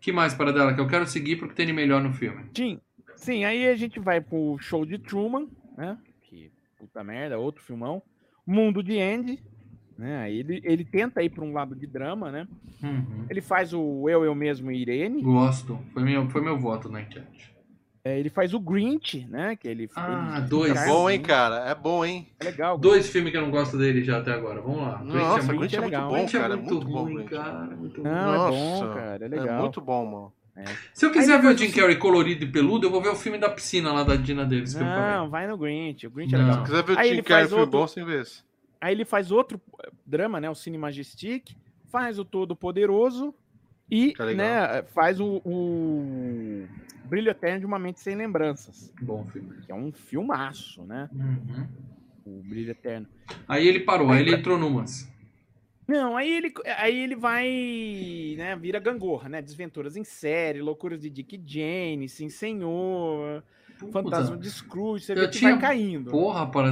que 0.00 0.10
mais 0.10 0.34
para 0.34 0.52
dela 0.52 0.74
que 0.74 0.80
eu 0.80 0.86
quero 0.88 1.06
seguir 1.06 1.36
porque 1.36 1.54
tem 1.54 1.66
de 1.66 1.72
melhor 1.72 2.02
no 2.02 2.12
filme? 2.12 2.44
Sim, 2.56 2.80
sim, 3.20 3.44
aí 3.44 3.68
a 3.68 3.76
gente 3.76 3.98
vai 4.00 4.20
pro 4.20 4.56
show 4.58 4.84
de 4.84 4.98
Truman, 4.98 5.46
né? 5.76 5.96
Que 6.22 6.50
puta 6.78 7.02
merda, 7.04 7.38
outro 7.38 7.62
filmão. 7.62 8.02
Mundo 8.46 8.82
de 8.82 8.98
Andy, 9.00 9.42
né? 9.96 10.32
Ele, 10.32 10.60
ele 10.64 10.84
tenta 10.84 11.22
ir 11.22 11.30
para 11.30 11.44
um 11.44 11.52
lado 11.52 11.74
de 11.76 11.86
drama, 11.86 12.30
né? 12.32 12.48
Uhum. 12.82 13.26
Ele 13.28 13.40
faz 13.40 13.72
o 13.72 14.08
Eu, 14.08 14.24
Eu 14.24 14.34
Mesmo 14.34 14.70
e 14.72 14.80
Irene. 14.80 15.22
Gosto. 15.22 15.78
Foi 15.92 16.02
meu, 16.02 16.28
foi 16.30 16.40
meu 16.40 16.58
voto 16.58 16.88
na 16.88 17.02
enquete. 17.02 17.50
É, 18.02 18.18
ele 18.18 18.30
faz 18.30 18.54
o 18.54 18.58
Grinch, 18.58 19.26
né? 19.28 19.54
Que 19.56 19.68
ele, 19.68 19.86
Ah, 19.94 20.36
ele 20.38 20.46
dois. 20.48 20.72
traz- 20.72 20.90
Bom, 20.90 21.10
hein, 21.10 21.20
cara? 21.20 21.68
É 21.68 21.74
bom, 21.74 22.02
hein? 22.02 22.26
É 22.40 22.44
legal. 22.44 22.78
Dois 22.78 23.10
filmes 23.10 23.30
que 23.30 23.36
eu 23.36 23.42
não 23.42 23.50
gosto 23.50 23.76
dele 23.76 24.02
já 24.02 24.18
até 24.20 24.32
agora. 24.32 24.62
Vamos 24.62 24.80
lá. 24.80 24.96
Grinch 25.02 25.16
Nossa, 25.18 25.38
é 25.40 25.42
muito, 25.54 25.58
Grinch 25.60 25.76
é 25.76 25.80
muito 25.80 25.90
legal. 25.92 26.08
bom, 26.08 26.14
Grinch 26.16 26.36
é 26.36 26.40
cara. 26.40 26.54
É 26.54 26.56
muito, 26.56 26.72
muito 26.72 26.88
bom, 26.88 27.02
ruim, 27.02 27.14
Grinch. 27.16 27.30
cara. 27.30 27.72
é 27.72 27.76
Muito 27.76 28.02
Não, 28.02 28.48
ruim. 28.48 28.56
é 28.56 28.80
bom, 28.80 28.94
cara. 28.94 29.24
É 29.24 29.28
legal. 29.28 29.48
É 29.58 29.60
muito 29.60 29.80
bom, 29.82 30.06
mano. 30.06 30.32
Se 30.92 31.06
eu 31.06 31.10
quiser 31.12 31.36
Aí 31.36 31.40
ver 31.42 31.48
o 31.54 31.56
Jim 31.56 31.68
você- 31.68 31.80
Carrey 31.80 31.96
colorido 31.96 32.44
e 32.44 32.50
peludo, 32.50 32.86
eu 32.86 32.90
vou 32.90 33.00
ver 33.02 33.08
o 33.10 33.16
filme 33.16 33.38
da 33.38 33.48
piscina 33.48 33.92
lá 33.92 34.02
da 34.02 34.16
Dina 34.16 34.44
Davis 34.44 34.74
que 34.74 34.80
eu 34.82 34.86
falei. 34.86 35.10
Não, 35.16 35.30
vai 35.30 35.46
no 35.46 35.56
Grinch. 35.56 36.06
O 36.06 36.10
Grinch 36.10 36.34
é 36.34 36.38
legal. 36.38 36.54
Se 36.66 36.70
quiser 36.70 36.82
ver 36.84 36.92
o 36.92 36.98
Aí 36.98 37.06
Tim 37.08 37.12
ele 37.14 37.22
Carrey 37.22 37.42
faz 37.42 37.48
filme 37.48 37.64
outro- 37.64 37.78
bom, 37.80 37.86
sem 37.86 38.04
ver 38.04 38.20
esse. 38.22 38.42
Aí 38.80 38.92
ele 38.94 39.04
faz 39.04 39.30
outro 39.30 39.60
eh, 39.84 39.90
drama, 40.06 40.40
né? 40.40 40.48
O 40.50 40.54
Cine 40.54 40.78
Majestic, 40.78 41.50
faz 41.90 42.18
o 42.18 42.24
Todo 42.24 42.54
Poderoso 42.56 43.34
e 43.90 44.14
né, 44.36 44.82
faz 44.94 45.18
o, 45.20 45.42
o 45.44 46.66
Brilho 47.06 47.30
Eterno 47.30 47.60
de 47.60 47.66
uma 47.66 47.78
Mente 47.78 48.00
Sem 48.00 48.14
Lembranças, 48.14 48.92
Bom 49.02 49.26
filme. 49.26 49.50
que 49.66 49.72
é 49.72 49.74
um 49.74 49.90
filmaço, 49.92 50.84
né? 50.84 51.08
Uhum. 51.12 51.66
O 52.24 52.42
Brilho 52.44 52.70
Eterno. 52.70 53.06
Aí 53.48 53.66
ele 53.66 53.80
parou, 53.80 54.10
aí 54.10 54.20
ele 54.20 54.34
entrou 54.34 54.56
numas. 54.58 55.09
Não, 55.90 56.16
aí 56.16 56.30
ele, 56.30 56.54
aí 56.78 56.96
ele 57.00 57.16
vai, 57.16 58.34
né, 58.36 58.54
vira 58.54 58.78
gangorra, 58.78 59.28
né? 59.28 59.42
Desventuras 59.42 59.96
em 59.96 60.04
série, 60.04 60.62
loucuras 60.62 61.00
de 61.00 61.10
Dick 61.10 61.42
Jane, 61.44 62.08
Sim 62.08 62.28
Senhor, 62.28 63.42
Fantasma 63.90 64.36
de 64.36 64.48
Scrooge, 64.48 65.04
você 65.04 65.12
eu 65.12 65.16
vê 65.16 65.22
que 65.28 65.38
tinha- 65.38 65.50
vai 65.50 65.60
caindo. 65.60 66.08
Porra, 66.12 66.46
para 66.48 66.68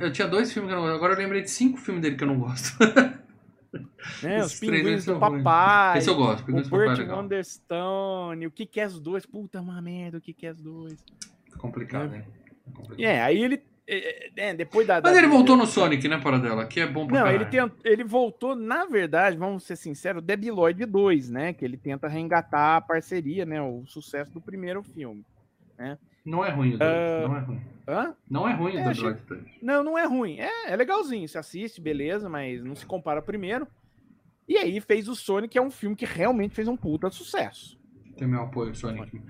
eu 0.00 0.10
tinha 0.10 0.26
dois 0.26 0.50
filmes 0.50 0.70
que 0.70 0.74
eu 0.74 0.80
não 0.80 0.84
gosto. 0.86 0.96
Agora 0.96 1.12
eu 1.12 1.18
lembrei 1.18 1.42
de 1.42 1.50
cinco 1.50 1.76
filmes 1.76 2.00
dele 2.00 2.16
que 2.16 2.24
eu 2.24 2.28
não 2.28 2.38
gosto. 2.38 2.78
né? 4.22 4.42
Os 4.42 4.58
Pinguins 4.58 5.04
do. 5.04 5.18
Papai, 5.18 5.98
Esse 5.98 6.08
eu 6.08 6.14
gosto. 6.14 6.42
o 6.42 6.46
Pinguins 6.46 6.66
é 6.66 6.70
Burt. 6.70 6.98
Wonderstone, 7.10 8.46
o 8.46 8.50
que 8.50 8.64
que 8.64 8.80
é 8.80 8.86
os 8.86 8.98
dois? 8.98 9.26
Puta 9.26 9.60
uma 9.60 9.82
merda, 9.82 10.16
o 10.16 10.20
que 10.20 10.32
que 10.32 10.46
é 10.46 10.50
os 10.50 10.60
dois? 10.62 10.96
Complicado, 11.58 12.14
hein? 12.14 12.24
Complicado. 12.74 13.00
É, 13.00 13.20
aí 13.22 13.42
ele, 13.42 13.62
é, 13.86 14.30
é, 14.36 14.54
depois 14.54 14.86
da... 14.86 15.00
Mas 15.00 15.12
da- 15.12 15.18
ele 15.18 15.26
voltou 15.28 15.56
no 15.56 15.66
Sonic, 15.66 16.06
né, 16.08 16.18
Paradela? 16.18 16.66
Que 16.66 16.80
é 16.80 16.86
bom 16.86 17.06
pra 17.06 17.18
Não, 17.18 17.24
caralho. 17.26 17.42
ele, 17.42 17.50
tent, 17.50 17.72
ele 17.84 18.04
voltou, 18.04 18.54
na 18.54 18.84
verdade, 18.86 19.36
vamos 19.36 19.64
ser 19.64 19.76
sinceros, 19.76 20.22
Debi 20.22 20.50
Lloyd 20.50 20.84
2, 20.86 21.30
né? 21.30 21.52
Que 21.52 21.64
ele 21.64 21.76
tenta 21.76 22.06
reengatar 22.08 22.76
a 22.76 22.80
parceria, 22.80 23.44
né? 23.44 23.60
O 23.60 23.84
sucesso 23.86 24.30
do 24.32 24.40
primeiro 24.40 24.82
filme. 24.82 25.24
Não 26.24 26.44
é 26.44 26.50
ruim 26.50 26.74
o. 26.74 26.78
Ah, 26.80 27.26
Não 27.28 27.36
é 27.36 27.40
ruim. 27.40 27.60
Hã? 27.88 28.14
Não 28.30 28.48
é 28.48 28.52
ruim 28.54 28.74
o 28.76 28.78
É, 28.78 28.84
achei- 28.84 29.04
Android 29.08 29.26
3. 29.26 29.42
Não, 29.60 29.82
não 29.82 29.98
é 29.98 30.06
ruim. 30.06 30.38
É, 30.38 30.70
é 30.70 30.76
legalzinho. 30.76 31.26
Você 31.26 31.36
assiste, 31.36 31.80
beleza, 31.80 32.28
mas 32.28 32.62
não 32.62 32.76
se 32.76 32.86
compara 32.86 33.18
ao 33.18 33.24
primeiro. 33.26 33.66
E 34.48 34.56
aí 34.56 34.80
fez 34.80 35.08
o 35.08 35.16
Sonic, 35.16 35.52
que 35.52 35.58
é 35.58 35.62
um 35.62 35.70
filme 35.70 35.96
que 35.96 36.04
realmente 36.04 36.54
fez 36.54 36.68
um 36.68 36.76
puta 36.76 37.10
sucesso. 37.10 37.76
Tem 38.16 38.28
meu 38.28 38.42
apoio, 38.42 38.72
Sonic. 38.76 39.20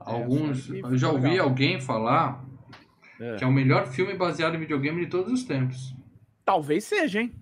Alguns. 0.00 0.64
Sonic 0.64 0.84
eu 0.84 0.96
já 0.96 1.10
ouvi 1.10 1.28
legal. 1.30 1.48
alguém 1.48 1.80
falar 1.80 2.42
que 3.36 3.44
é 3.44 3.46
o 3.46 3.52
melhor 3.52 3.86
filme 3.88 4.14
baseado 4.14 4.54
em 4.54 4.60
videogame 4.60 5.04
de 5.04 5.10
todos 5.10 5.32
os 5.32 5.42
tempos. 5.44 5.94
Talvez 6.44 6.84
seja, 6.84 7.20
hein? 7.20 7.32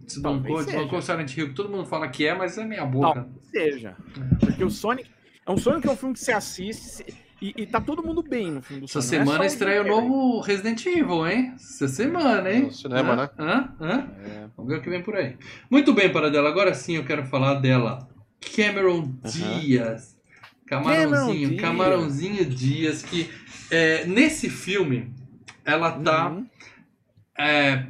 Desbancou, 0.00 0.42
Talvez 0.56 0.66
desbancou 0.66 0.98
o 0.98 1.02
Silent 1.02 1.36
Hill, 1.36 1.48
que 1.48 1.54
todo 1.54 1.68
mundo 1.70 1.84
fala 1.86 2.08
que 2.08 2.26
é, 2.26 2.34
mas 2.34 2.56
é 2.58 2.64
meia 2.64 2.84
boca. 2.84 3.14
Talvez 3.22 3.44
seja. 3.50 3.96
Porque 4.40 4.62
o 4.64 4.70
Sonic. 4.70 5.10
É 5.46 5.50
um 5.50 5.56
Sonic 5.58 5.82
que 5.82 5.88
é 5.88 5.92
um 5.92 5.96
filme 5.96 6.14
que 6.14 6.20
você 6.20 6.32
assiste 6.32 6.82
se- 6.82 7.04
e, 7.42 7.52
e 7.58 7.66
tá 7.66 7.78
todo 7.80 8.02
mundo 8.02 8.22
bem 8.22 8.50
no 8.52 8.62
filme 8.62 8.80
do 8.82 8.84
Essa 8.86 9.02
Sonic. 9.02 9.16
não 9.16 9.22
é 9.22 9.24
semana 9.26 9.38
só 9.48 9.54
estreia 9.54 9.80
o 9.80 9.84
Guilherme. 9.84 10.08
novo 10.08 10.40
Resident 10.40 10.86
Evil, 10.86 11.26
hein? 11.26 11.52
Essa 11.56 11.88
semana, 11.88 12.50
hein? 12.50 12.62
No 12.62 12.72
cinema, 12.72 13.12
Hã? 13.12 13.16
né? 13.16 13.30
Hã? 13.38 13.74
Hã? 13.80 14.08
É. 14.24 14.46
Vamos 14.56 14.72
ver 14.72 14.78
o 14.78 14.82
que 14.82 14.88
vem 14.90 15.02
por 15.02 15.14
aí. 15.16 15.36
Muito 15.70 15.92
bem, 15.92 16.10
Paradela. 16.12 16.48
Agora 16.48 16.72
sim 16.74 16.96
eu 16.96 17.04
quero 17.04 17.24
falar 17.26 17.54
dela. 17.54 18.08
Cameron 18.56 19.12
Diaz. 19.24 20.16
Camarãozinho, 20.66 21.16
Cameron 21.26 21.48
Diaz. 21.48 21.60
Camarãozinho 21.60 22.44
Dias, 22.46 23.02
que 23.02 23.28
é, 23.70 24.06
nesse 24.06 24.48
filme 24.48 25.12
ela 25.64 25.92
tá, 25.92 26.28
Uhum. 26.30 26.46
é, 27.38 27.86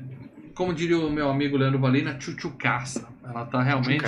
como 0.54 0.72
diria 0.72 0.98
o 0.98 1.10
meu 1.10 1.28
amigo 1.28 1.56
Leandro 1.56 1.78
Valina, 1.80 2.14
tchutchucaça. 2.14 3.08
Ela 3.24 3.44
tá 3.46 3.62
realmente 3.62 4.04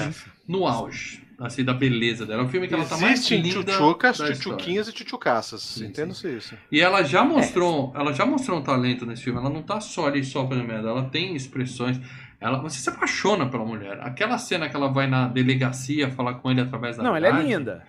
no 0.46 0.66
auge, 0.66 1.22
assim, 1.40 1.64
da 1.64 1.74
beleza 1.74 2.24
dela. 2.26 2.42
É 2.42 2.44
um 2.44 2.48
filme 2.48 2.68
que 2.68 2.74
ela 2.74 2.84
tá 2.84 2.96
mais 2.98 3.28
linda 3.30 3.48
tchutchucas, 3.72 4.16
tchutchuquinhas 4.18 4.88
e 4.88 4.92
tchutchucaças. 4.92 5.62
Sim, 5.62 5.86
Entenda-se 5.86 6.28
isso. 6.36 6.54
E 6.70 6.80
ela 6.80 7.02
já 7.02 7.24
mostrou, 7.24 7.92
ela 7.96 8.12
já 8.12 8.24
mostrou 8.24 8.58
um 8.58 8.62
talento 8.62 9.04
nesse 9.06 9.22
filme. 9.22 9.38
Ela 9.40 9.50
não 9.50 9.62
tá 9.62 9.80
só 9.80 10.06
ali 10.06 10.22
só 10.24 10.46
fazendo 10.46 10.66
merda, 10.66 10.88
ela 10.88 11.04
tem 11.04 11.34
expressões. 11.34 11.98
Ela, 12.38 12.58
você 12.60 12.78
se 12.78 12.88
apaixona 12.90 13.46
pela 13.48 13.64
mulher. 13.64 13.98
Aquela 14.02 14.36
cena 14.36 14.68
que 14.68 14.76
ela 14.76 14.88
vai 14.88 15.06
na 15.06 15.26
delegacia 15.26 16.10
falar 16.10 16.34
com 16.34 16.50
ele 16.50 16.60
através 16.60 16.96
da 16.98 17.02
Não, 17.02 17.16
ela 17.16 17.28
é 17.28 17.42
linda. 17.42 17.82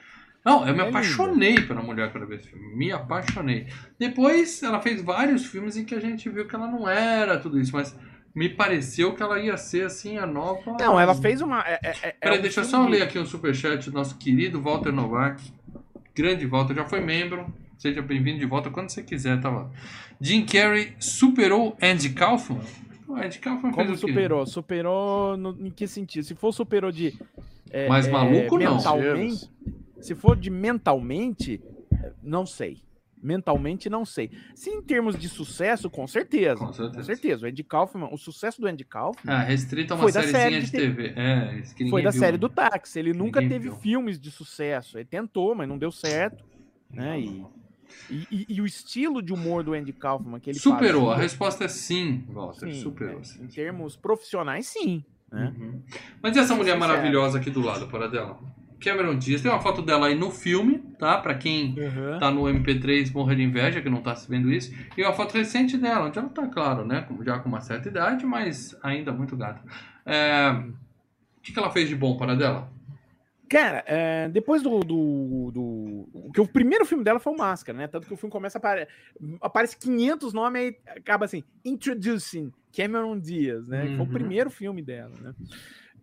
Não, 0.48 0.68
eu 0.68 0.74
me 0.74 0.82
é 0.82 0.88
apaixonei 0.90 1.62
pela 1.62 1.82
mulher 1.82 2.12
quando 2.12 2.24
eu 2.24 2.30
vi 2.30 2.36
esse 2.36 2.48
filme. 2.48 2.74
Me 2.76 2.92
apaixonei. 2.92 3.68
Depois 4.00 4.64
ela 4.64 4.80
fez 4.80 5.02
vários 5.02 5.46
filmes 5.46 5.76
em 5.76 5.84
que 5.84 5.94
a 5.94 6.00
gente 6.00 6.30
viu 6.30 6.48
que 6.48 6.56
ela 6.56 6.68
não 6.68 6.88
era 6.88 7.38
tudo 7.38 7.60
isso, 7.60 7.72
mas 7.74 7.94
me 8.34 8.48
pareceu 8.48 9.14
que 9.14 9.22
ela 9.22 9.40
ia 9.40 9.58
ser 9.58 9.86
assim 9.86 10.18
a 10.18 10.26
nova. 10.26 10.78
Não, 10.80 11.00
ela 11.00 11.14
fez 11.16 11.42
uma. 11.42 11.62
É, 11.68 11.80
é, 11.84 11.96
é 12.02 12.12
Peraí, 12.12 12.40
um 12.40 12.42
deixa 12.42 12.62
eu 12.62 12.66
só 12.66 12.86
de- 12.86 12.92
ler 12.92 13.02
aqui 13.02 13.20
um 13.20 13.26
superchat 13.26 13.90
do 13.90 13.94
nosso 13.94 14.18
querido 14.18 14.62
Walter 14.62 14.92
Novak. 14.94 15.42
Grande 16.16 16.46
Walter, 16.46 16.76
já 16.76 16.86
foi 16.86 17.02
membro. 17.02 17.54
Seja 17.78 18.02
bem-vindo 18.02 18.40
de 18.40 18.46
volta 18.46 18.70
quando 18.72 18.90
você 18.90 19.04
quiser, 19.04 19.40
tá 19.42 19.50
lá. 19.50 19.70
Jim 20.20 20.46
Carrey 20.46 20.96
superou 21.00 21.78
Andy 21.82 22.10
Kaufman? 22.10 22.62
O 23.08 23.16
Andy 23.16 23.38
Kaufman 23.40 23.72
Como 23.72 23.88
fez 23.88 24.02
o 24.02 24.06
quê? 24.08 24.12
superou? 24.14 24.46
Superou 24.48 25.38
no, 25.38 25.56
em 25.68 25.70
que 25.70 25.86
sentido? 25.88 26.24
Se 26.24 26.34
for 26.34 26.52
superou 26.52 26.92
de. 26.92 27.14
é, 27.70 27.88
Mas 27.88 28.08
é, 28.08 28.12
maluco, 28.12 28.58
não. 28.58 28.78
mentalmente, 28.78 29.48
Se 30.02 30.16
for 30.16 30.36
de 30.38 30.50
mentalmente, 30.50 31.62
não 32.22 32.46
sei. 32.46 32.82
Mentalmente, 33.22 33.90
não 33.90 34.06
sei. 34.06 34.30
Se 34.54 34.70
em 34.70 34.80
termos 34.82 35.18
de 35.18 35.28
sucesso, 35.28 35.90
com 35.90 36.06
certeza. 36.08 36.60
Com 36.60 36.72
certeza. 36.72 36.98
Com 37.00 37.04
certeza. 37.04 37.46
O 37.46 37.50
Andy 37.50 37.64
Kaufman, 37.64 38.10
o 38.12 38.18
sucesso 38.18 38.62
do 38.62 38.68
Andy 38.68 38.86
Kaufman 38.86 39.34
Ah, 39.34 39.42
restrito 39.42 39.94
a 39.94 39.98
uma 39.98 40.12
sériezinha 40.12 40.40
série 40.40 40.60
de 40.60 40.66
de 40.68 40.72
TV. 40.72 41.14
É, 41.16 41.64
foi 41.90 42.04
da 42.04 42.12
viu, 42.12 42.20
série 42.20 42.34
né? 42.34 42.38
do 42.38 42.48
táxi. 42.48 43.00
Ele 43.00 43.14
nunca 43.14 43.42
Ninguém 43.42 43.58
teve 43.58 43.70
viu. 43.70 43.80
filmes 43.80 44.20
de 44.20 44.30
sucesso. 44.30 44.98
Ele 45.00 45.06
tentou, 45.06 45.56
mas 45.56 45.68
não 45.68 45.80
deu 45.80 45.92
certo. 45.92 46.46
Né? 46.92 47.20
E, 47.20 47.46
e, 48.32 48.46
e- 48.50 48.62
o 48.62 48.66
estilo 48.68 49.20
de 49.22 49.34
humor 49.34 49.64
do 49.64 49.74
Andy 49.74 49.94
Kaufman 49.94 50.40
que 50.40 50.52
ele 50.52 50.60
Superou. 50.60 51.08
A 51.08 51.14
fazia, 51.16 51.24
resposta 51.24 51.64
é 51.66 51.68
sim, 51.68 52.24
Walter. 52.30 52.72
sim, 52.72 52.82
superou. 52.82 53.20
né? 53.20 53.26
Em 53.42 53.48
termos 53.48 53.96
profissionais, 53.96 54.68
sim. 54.68 55.04
Né? 55.32 55.54
Uhum. 55.58 55.82
Mas 56.22 56.38
e 56.38 56.40
essa 56.40 56.54
mulher 56.54 56.78
maravilhosa 56.78 57.40
aqui 57.40 57.50
do 57.50 57.62
lado, 57.62 57.88
para 57.88 58.08
dela? 58.08 58.38
Cameron 58.80 59.18
Diaz. 59.18 59.42
Tem 59.42 59.52
uma 59.52 59.60
foto 59.62 59.82
dela 59.82 60.08
aí 60.08 60.16
no 60.16 60.30
filme, 60.32 60.80
tá? 61.00 61.18
Pra 61.18 61.34
quem 61.36 61.76
Uhum. 61.78 62.20
tá 62.20 62.30
no 62.32 62.44
MP3 62.44 63.12
morrer 63.12 63.36
de 63.36 63.44
inveja, 63.44 63.82
que 63.82 63.90
não 63.90 64.02
tá 64.02 64.14
vendo 64.30 64.52
isso. 64.52 64.74
E 64.98 65.04
uma 65.04 65.14
foto 65.14 65.34
recente 65.38 65.78
dela, 65.78 66.08
onde 66.08 66.18
ela 66.20 66.30
tá, 66.30 66.48
claro, 66.48 66.86
né? 66.86 67.08
Já 67.26 67.40
com 67.40 67.50
uma 67.50 67.62
certa 67.62 67.88
idade, 67.90 68.26
mas 68.26 68.78
ainda 68.84 69.12
muito 69.12 69.36
gata. 69.36 69.62
É, 70.06 70.50
O 71.38 71.42
que, 71.42 71.54
que 71.54 71.60
ela 71.60 71.72
fez 71.72 71.88
de 71.90 71.96
bom 71.96 72.18
para 72.18 72.36
dela? 72.36 72.70
Cara, 73.50 73.82
é, 73.88 74.28
depois 74.28 74.62
do, 74.62 74.82
do, 74.82 75.52
do- 75.54 76.32
Que 76.34 76.42
o 76.42 76.48
primeiro 76.48 76.86
filme 76.86 77.02
dela 77.02 77.18
foi 77.18 77.32
o 77.32 77.38
Máscara, 77.38 77.78
né? 77.78 77.88
Tanto 77.88 78.06
que 78.06 78.14
o 78.14 78.18
filme 78.18 78.30
começa 78.32 78.58
a 78.58 78.60
apare... 78.60 78.88
aparece 79.42 79.78
500 79.78 80.34
nomes 80.34 80.62
e 80.74 80.78
acaba 80.90 81.24
assim: 81.24 81.42
Introducing 81.64 82.52
Cameron 82.76 83.18
Diaz, 83.18 83.66
né? 83.66 83.88
que 83.88 83.96
Foi 83.96 84.06
Uhum. 84.06 84.12
o 84.12 84.14
primeiro 84.14 84.50
filme 84.50 84.82
dela, 84.82 85.14
né? 85.22 85.34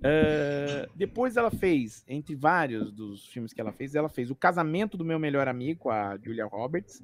É, 0.03 0.89
depois 0.95 1.37
ela 1.37 1.51
fez, 1.51 2.05
entre 2.09 2.35
vários 2.35 2.93
dos 2.93 3.27
filmes 3.27 3.53
que 3.53 3.61
ela 3.61 3.73
fez, 3.73 3.95
ela 3.95 4.09
fez 4.09 4.31
O 4.31 4.35
Casamento 4.35 4.97
do 4.97 5.05
Meu 5.05 5.19
Melhor 5.19 5.49
Amigo, 5.49 5.91
a 5.91 6.17
Julia 6.23 6.45
Roberts. 6.47 7.03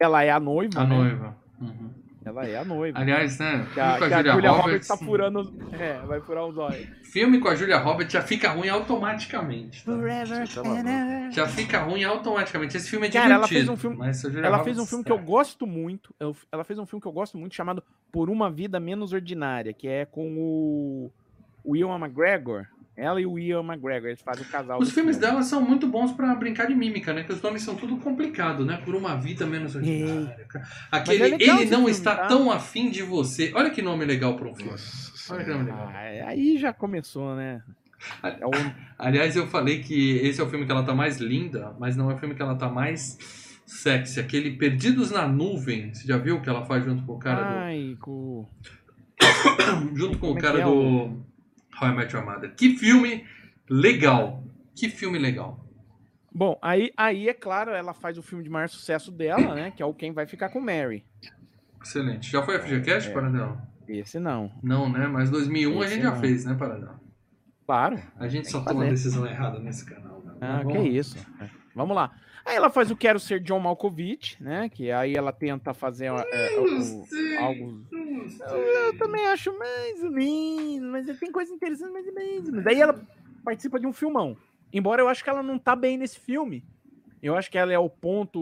Ela 0.00 0.22
é 0.24 0.30
a 0.30 0.40
noiva, 0.40 0.80
A 0.80 0.86
né? 0.86 0.96
noiva. 0.96 1.36
Uhum. 1.60 1.90
Ela 2.24 2.46
é 2.46 2.56
a 2.56 2.64
noiva. 2.64 2.98
Aliás, 2.98 3.38
né? 3.38 3.66
Que 3.74 3.78
a, 3.80 3.84
filme 3.96 3.98
com 4.00 4.08
que 4.08 4.14
a 4.14 4.16
a 4.16 4.18
Julia, 4.20 4.32
Julia 4.32 4.50
Roberts. 4.50 4.64
Roberts 4.66 4.88
tá 4.88 4.96
furando. 4.96 5.54
É, 5.78 5.98
vai 6.06 6.20
furar 6.22 6.46
os 6.46 6.56
olhos. 6.56 6.86
Filme 7.02 7.38
com 7.38 7.48
a 7.48 7.54
Julia 7.54 7.76
Roberts 7.76 8.12
já 8.12 8.22
fica 8.22 8.50
ruim 8.50 8.68
automaticamente. 8.70 9.84
tá? 9.84 9.92
Forever 9.92 10.48
tá. 10.48 11.30
Já 11.30 11.46
fica 11.46 11.82
ruim 11.82 12.02
automaticamente. 12.04 12.76
Esse 12.78 12.88
filme 12.88 13.08
é 13.08 13.10
Cara, 13.10 13.34
divertido. 13.34 13.40
ela 13.40 13.48
fez 13.48 13.68
um 13.68 13.76
filme- 13.76 13.96
mas 13.98 14.24
a 14.24 14.30
Julia 14.30 14.46
Ela 14.46 14.56
Roberts 14.56 14.64
fez 14.64 14.78
um 14.78 14.88
filme 14.88 15.04
que 15.04 15.12
eu 15.12 15.18
tá. 15.18 15.22
gosto 15.22 15.66
muito. 15.66 16.14
eu- 16.18 16.34
Ela 16.50 16.64
fez 16.64 16.78
um 16.78 16.86
filme 16.86 17.02
que 17.02 17.06
eu 17.08 17.12
gosto 17.12 17.36
muito 17.36 17.54
chamado 17.54 17.82
Por 18.10 18.30
uma 18.30 18.50
Vida 18.50 18.80
Menos 18.80 19.12
Ordinária, 19.12 19.74
que 19.74 19.86
é 19.86 20.06
com 20.06 20.34
o, 20.38 21.10
o 21.64 21.74
Ian 21.76 21.96
McGregor. 21.98 22.66
Ela 22.96 23.20
e 23.20 23.26
o 23.26 23.36
Ian 23.36 23.64
McGregor, 23.64 24.06
eles 24.10 24.22
fazem 24.22 24.44
o 24.44 24.48
casal. 24.48 24.78
Os 24.80 24.92
filmes 24.92 25.16
filme. 25.16 25.32
dela 25.32 25.42
são 25.42 25.60
muito 25.60 25.88
bons 25.88 26.12
pra 26.12 26.32
brincar 26.36 26.68
de 26.68 26.76
mímica, 26.76 27.12
né? 27.12 27.24
Que 27.24 27.32
os 27.32 27.42
nomes 27.42 27.62
são 27.62 27.74
tudo 27.74 27.96
complicado, 27.96 28.64
né? 28.64 28.80
Por 28.84 28.94
uma 28.94 29.16
vida 29.16 29.44
menos 29.44 29.74
ordinária. 29.74 30.46
cara. 30.48 30.64
Aquele 30.92 31.22
é 31.24 31.26
Ele 31.34 31.46
não 31.48 31.58
filme, 31.78 31.90
está 31.90 32.14
tá? 32.14 32.26
tão 32.28 32.52
afim 32.52 32.90
de 32.90 33.02
você. 33.02 33.50
Olha 33.56 33.70
que 33.70 33.82
nome 33.82 34.04
legal 34.04 34.36
pra 34.36 34.48
um 34.48 34.54
filme. 34.54 34.70
Nossa 34.70 35.34
Olha 35.34 35.44
que 35.44 35.50
nome 35.50 35.64
legal. 35.64 35.88
Ah, 35.92 36.28
aí 36.28 36.56
já 36.56 36.72
começou, 36.72 37.34
né? 37.34 37.62
É 38.22 38.46
o- 38.46 38.50
Aliás, 38.96 39.34
eu 39.34 39.48
falei 39.48 39.80
que 39.80 40.18
esse 40.18 40.40
é 40.40 40.44
o 40.44 40.48
filme 40.48 40.64
que 40.64 40.70
ela 40.70 40.84
tá 40.84 40.94
mais 40.94 41.16
linda, 41.18 41.74
mas 41.80 41.96
não 41.96 42.08
é 42.12 42.14
o 42.14 42.18
filme 42.18 42.36
que 42.36 42.42
ela 42.42 42.54
tá 42.54 42.68
mais 42.68 43.18
sexy. 43.66 44.20
Aquele 44.20 44.52
Perdidos 44.52 45.10
na 45.10 45.26
Nuvem. 45.26 45.92
Você 45.92 46.06
já 46.06 46.16
viu 46.16 46.40
que 46.40 46.48
ela 46.48 46.64
faz 46.64 46.84
junto 46.84 47.02
com 47.04 47.14
o 47.14 47.18
cara 47.18 47.64
Ai, 47.64 47.96
com... 48.00 48.46
do. 49.18 49.96
Junto 49.98 50.18
com 50.18 50.28
como 50.28 50.34
o 50.34 50.38
é 50.38 50.40
cara 50.40 50.60
é 50.60 50.64
do. 50.64 51.24
How 51.80 51.88
I 51.88 51.94
Met 51.94 52.14
Your 52.14 52.24
Mother. 52.24 52.54
Que 52.54 52.76
filme 52.76 53.26
legal. 53.68 54.42
Que 54.74 54.88
filme 54.88 55.18
legal. 55.18 55.64
Bom, 56.32 56.58
aí, 56.60 56.90
aí, 56.96 57.28
é 57.28 57.34
claro, 57.34 57.70
ela 57.70 57.94
faz 57.94 58.18
o 58.18 58.22
filme 58.22 58.42
de 58.42 58.50
maior 58.50 58.68
sucesso 58.68 59.12
dela, 59.12 59.54
né? 59.54 59.70
Que 59.70 59.82
é 59.82 59.86
o 59.86 59.94
Quem 59.94 60.12
Vai 60.12 60.26
Ficar 60.26 60.48
com 60.48 60.60
Mary. 60.60 61.04
Excelente. 61.82 62.30
Já 62.30 62.42
foi 62.42 62.56
a 62.56 62.60
FGCast, 62.60 63.10
É. 63.10 63.12
Paradão? 63.12 63.60
Esse 63.86 64.18
não. 64.18 64.50
Não, 64.62 64.88
né? 64.90 65.06
Mas 65.06 65.30
2001 65.30 65.80
a 65.80 65.84
Esse 65.84 65.94
gente 65.94 66.02
já 66.02 66.10
não. 66.12 66.20
fez, 66.20 66.44
né, 66.44 66.54
Paradão? 66.54 66.98
Claro. 67.66 68.00
A 68.18 68.26
gente 68.28 68.50
só 68.50 68.60
toma 68.64 68.80
fazer. 68.80 68.90
decisão 68.90 69.26
errada 69.26 69.58
nesse 69.60 69.84
canal. 69.84 70.22
Né? 70.24 70.32
Ah, 70.40 70.64
que 70.64 70.78
isso. 70.78 71.16
É. 71.40 71.48
Vamos 71.74 71.94
lá. 71.94 72.12
Aí 72.44 72.56
ela 72.56 72.68
faz 72.68 72.90
o 72.90 72.96
Quero 72.96 73.18
Ser 73.18 73.40
John 73.40 73.58
Malkovich, 73.60 74.42
né? 74.42 74.68
Que 74.68 74.90
aí 74.90 75.14
ela 75.14 75.32
tenta 75.32 75.72
fazer 75.72 76.06
é, 76.06 76.60
o- 76.60 77.04
sei. 77.06 77.36
algo 77.38 77.84
sei. 78.28 78.86
Eu 78.88 78.98
também 78.98 79.26
acho 79.28 79.56
mais 79.58 80.02
ou 80.02 80.10
menos, 80.10 80.90
mas 80.90 81.18
tem 81.18 81.32
coisa 81.32 81.52
interessante 81.52 81.90
mais 81.92 82.06
ou 82.06 82.14
menos. 82.14 82.50
Mas 82.50 82.64
daí 82.64 82.80
ela 82.80 83.00
participa 83.44 83.80
de 83.80 83.86
um 83.86 83.92
filmão. 83.92 84.36
Embora 84.72 85.00
eu 85.00 85.08
acho 85.08 85.22
que 85.24 85.30
ela 85.30 85.42
não 85.42 85.58
tá 85.58 85.74
bem 85.74 85.96
nesse 85.96 86.18
filme. 86.18 86.64
Eu 87.22 87.34
acho 87.36 87.50
que 87.50 87.56
ela 87.56 87.72
é 87.72 87.78
o 87.78 87.88
ponto 87.88 88.38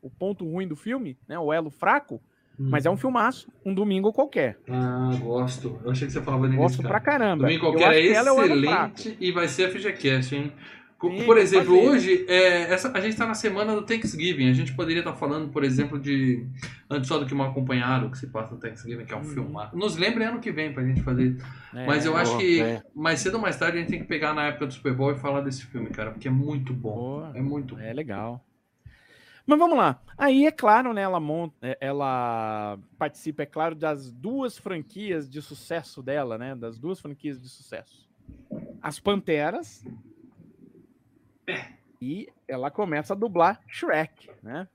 o 0.00 0.10
ponto 0.10 0.44
ruim 0.48 0.68
do 0.68 0.76
filme, 0.76 1.18
né? 1.26 1.38
O 1.38 1.52
elo 1.52 1.70
fraco. 1.70 2.22
Mas 2.56 2.86
é 2.86 2.90
um 2.90 2.96
filmaço, 2.96 3.50
um 3.66 3.74
domingo 3.74 4.12
qualquer. 4.12 4.56
Ah, 4.70 5.10
gosto. 5.20 5.80
Eu 5.84 5.90
achei 5.90 6.06
que 6.06 6.12
você 6.12 6.22
falava 6.22 6.46
nisso. 6.46 6.60
Gosto 6.60 6.82
pra 6.82 7.00
caramba. 7.00 7.42
Domingo 7.48 7.66
Eu 7.66 7.72
qualquer 7.72 7.92
é 7.96 8.06
é 8.12 8.22
o 8.32 8.40
excelente 8.44 9.16
e 9.20 9.32
vai 9.32 9.48
ser 9.48 9.64
a 9.64 9.70
FGCast, 9.70 10.36
hein? 10.36 10.52
Por 10.98 11.36
exemplo, 11.36 11.78
hoje 11.78 12.24
é, 12.28 12.62
essa, 12.72 12.90
a 12.90 13.00
gente 13.00 13.12
está 13.12 13.26
na 13.26 13.34
semana 13.34 13.74
do 13.74 13.82
Thanksgiving. 13.82 14.48
A 14.48 14.54
gente 14.54 14.74
poderia 14.74 15.00
estar 15.00 15.12
falando, 15.14 15.50
por 15.50 15.62
exemplo, 15.62 15.98
de 16.00 16.46
Antes 16.88 17.08
Só 17.08 17.18
do 17.18 17.26
que 17.26 17.34
Mal 17.34 17.50
Acompanhado, 17.50 18.10
que 18.10 18.16
se 18.16 18.26
passa 18.28 18.54
no 18.54 18.60
Thanksgiving, 18.60 19.04
que 19.04 19.12
é 19.12 19.16
um 19.16 19.20
Uhum. 19.20 19.24
filme. 19.24 19.54
Nos 19.74 19.96
lembre 19.96 20.24
ano 20.24 20.40
que 20.40 20.50
vem 20.50 20.72
pra 20.72 20.82
gente 20.82 21.02
fazer. 21.02 21.36
É, 21.74 21.86
Mas 21.86 22.06
eu 22.06 22.16
acho 22.16 22.30
boa, 22.32 22.40
que 22.42 22.62
bem. 22.62 22.82
mais 22.94 23.20
cedo 23.20 23.34
ou 23.34 23.40
mais 23.40 23.56
tarde 23.58 23.76
a 23.76 23.80
gente 23.80 23.90
tem 23.90 23.98
que 24.00 24.06
pegar 24.06 24.32
na 24.32 24.44
época 24.46 24.66
do 24.66 24.72
Super 24.72 24.94
Bowl 24.94 25.12
e 25.12 25.16
falar 25.16 25.42
desse 25.42 25.66
filme, 25.66 25.90
cara, 25.90 26.10
porque 26.12 26.28
é 26.28 26.30
muito 26.30 26.72
bom. 26.72 26.94
Boa. 26.94 27.32
É 27.34 27.42
muito 27.42 27.74
bom. 27.74 27.80
É 27.82 27.92
legal. 27.92 28.42
Mas 29.46 29.58
vamos 29.58 29.76
lá. 29.76 30.00
Aí, 30.16 30.46
é 30.46 30.50
claro, 30.50 30.94
né, 30.94 31.02
ela, 31.02 31.20
monta, 31.20 31.54
é, 31.60 31.76
ela 31.78 32.78
participa, 32.96 33.42
é 33.42 33.46
claro, 33.46 33.74
das 33.74 34.10
duas 34.10 34.56
franquias 34.56 35.28
de 35.28 35.42
sucesso 35.42 36.02
dela, 36.02 36.38
né? 36.38 36.54
Das 36.54 36.78
duas 36.78 36.98
franquias 36.98 37.38
de 37.42 37.48
sucesso. 37.50 38.08
As 38.80 38.98
Panteras. 38.98 39.84
E 42.00 42.28
ela 42.46 42.70
começa 42.70 43.12
a 43.14 43.16
dublar 43.16 43.60
Shrek, 43.68 44.30
né? 44.42 44.68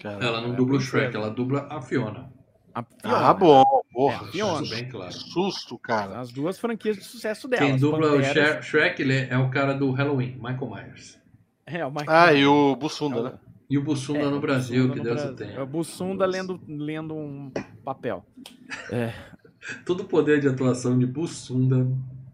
Cara, 0.00 0.24
Ela 0.24 0.40
não 0.40 0.52
É, 0.54 0.56
dubla 0.56 0.76
o. 0.78 0.80
Shrek, 0.80 1.14
ela 1.14 1.30
dubla 1.30 1.66
a 1.70 1.80
Fiona. 1.80 2.32
A 2.74 2.82
Fiona. 2.82 3.28
Ah, 3.28 3.34
bom, 3.34 3.64
porra. 3.92 4.26
É, 4.28 4.32
Fiona. 4.32 4.68
Bem 4.68 4.88
claro. 4.88 5.12
Susto, 5.12 5.78
cara. 5.78 6.18
As 6.20 6.32
duas 6.32 6.58
franquias 6.58 6.96
de 6.96 7.04
sucesso 7.04 7.46
dela. 7.46 7.66
Quem 7.66 7.76
dubla 7.76 8.14
o 8.14 8.16
Panteras- 8.16 8.64
Shrek, 8.64 8.64
Shrek 8.64 9.02
ele 9.02 9.16
é 9.28 9.36
o 9.38 9.50
cara 9.50 9.74
do 9.74 9.90
Halloween, 9.90 10.36
Michael 10.36 10.70
Myers. 10.70 11.18
É, 11.66 11.84
o 11.84 11.90
Michael 11.90 12.08
Ah, 12.10 12.32
e 12.32 12.46
o 12.46 12.72
É 12.72 12.76
Bussunda, 12.76 13.20
o- 13.20 13.24
né? 13.24 13.32
E 13.68 13.78
o 13.78 13.82
Bussunda 13.82 14.18
É, 14.20 14.24
no 14.28 14.36
o 14.36 14.40
Brasil, 14.40 14.88
Bussunda 14.88 14.92
que 14.92 14.98
no 15.08 15.14
Deus 15.16 15.30
o 15.30 15.36
tenha. 15.36 15.52
É 15.52 15.62
o 15.62 15.66
Bussunda 15.66 16.26
lendo, 16.26 16.60
lendo 16.66 17.14
um 17.14 17.50
papel. 17.84 18.24
Todo 19.86 20.00
o 20.00 20.04
poder 20.04 20.40
de 20.40 20.48
atuação 20.48 20.98
de 20.98 21.06
Bussunda. 21.06 21.86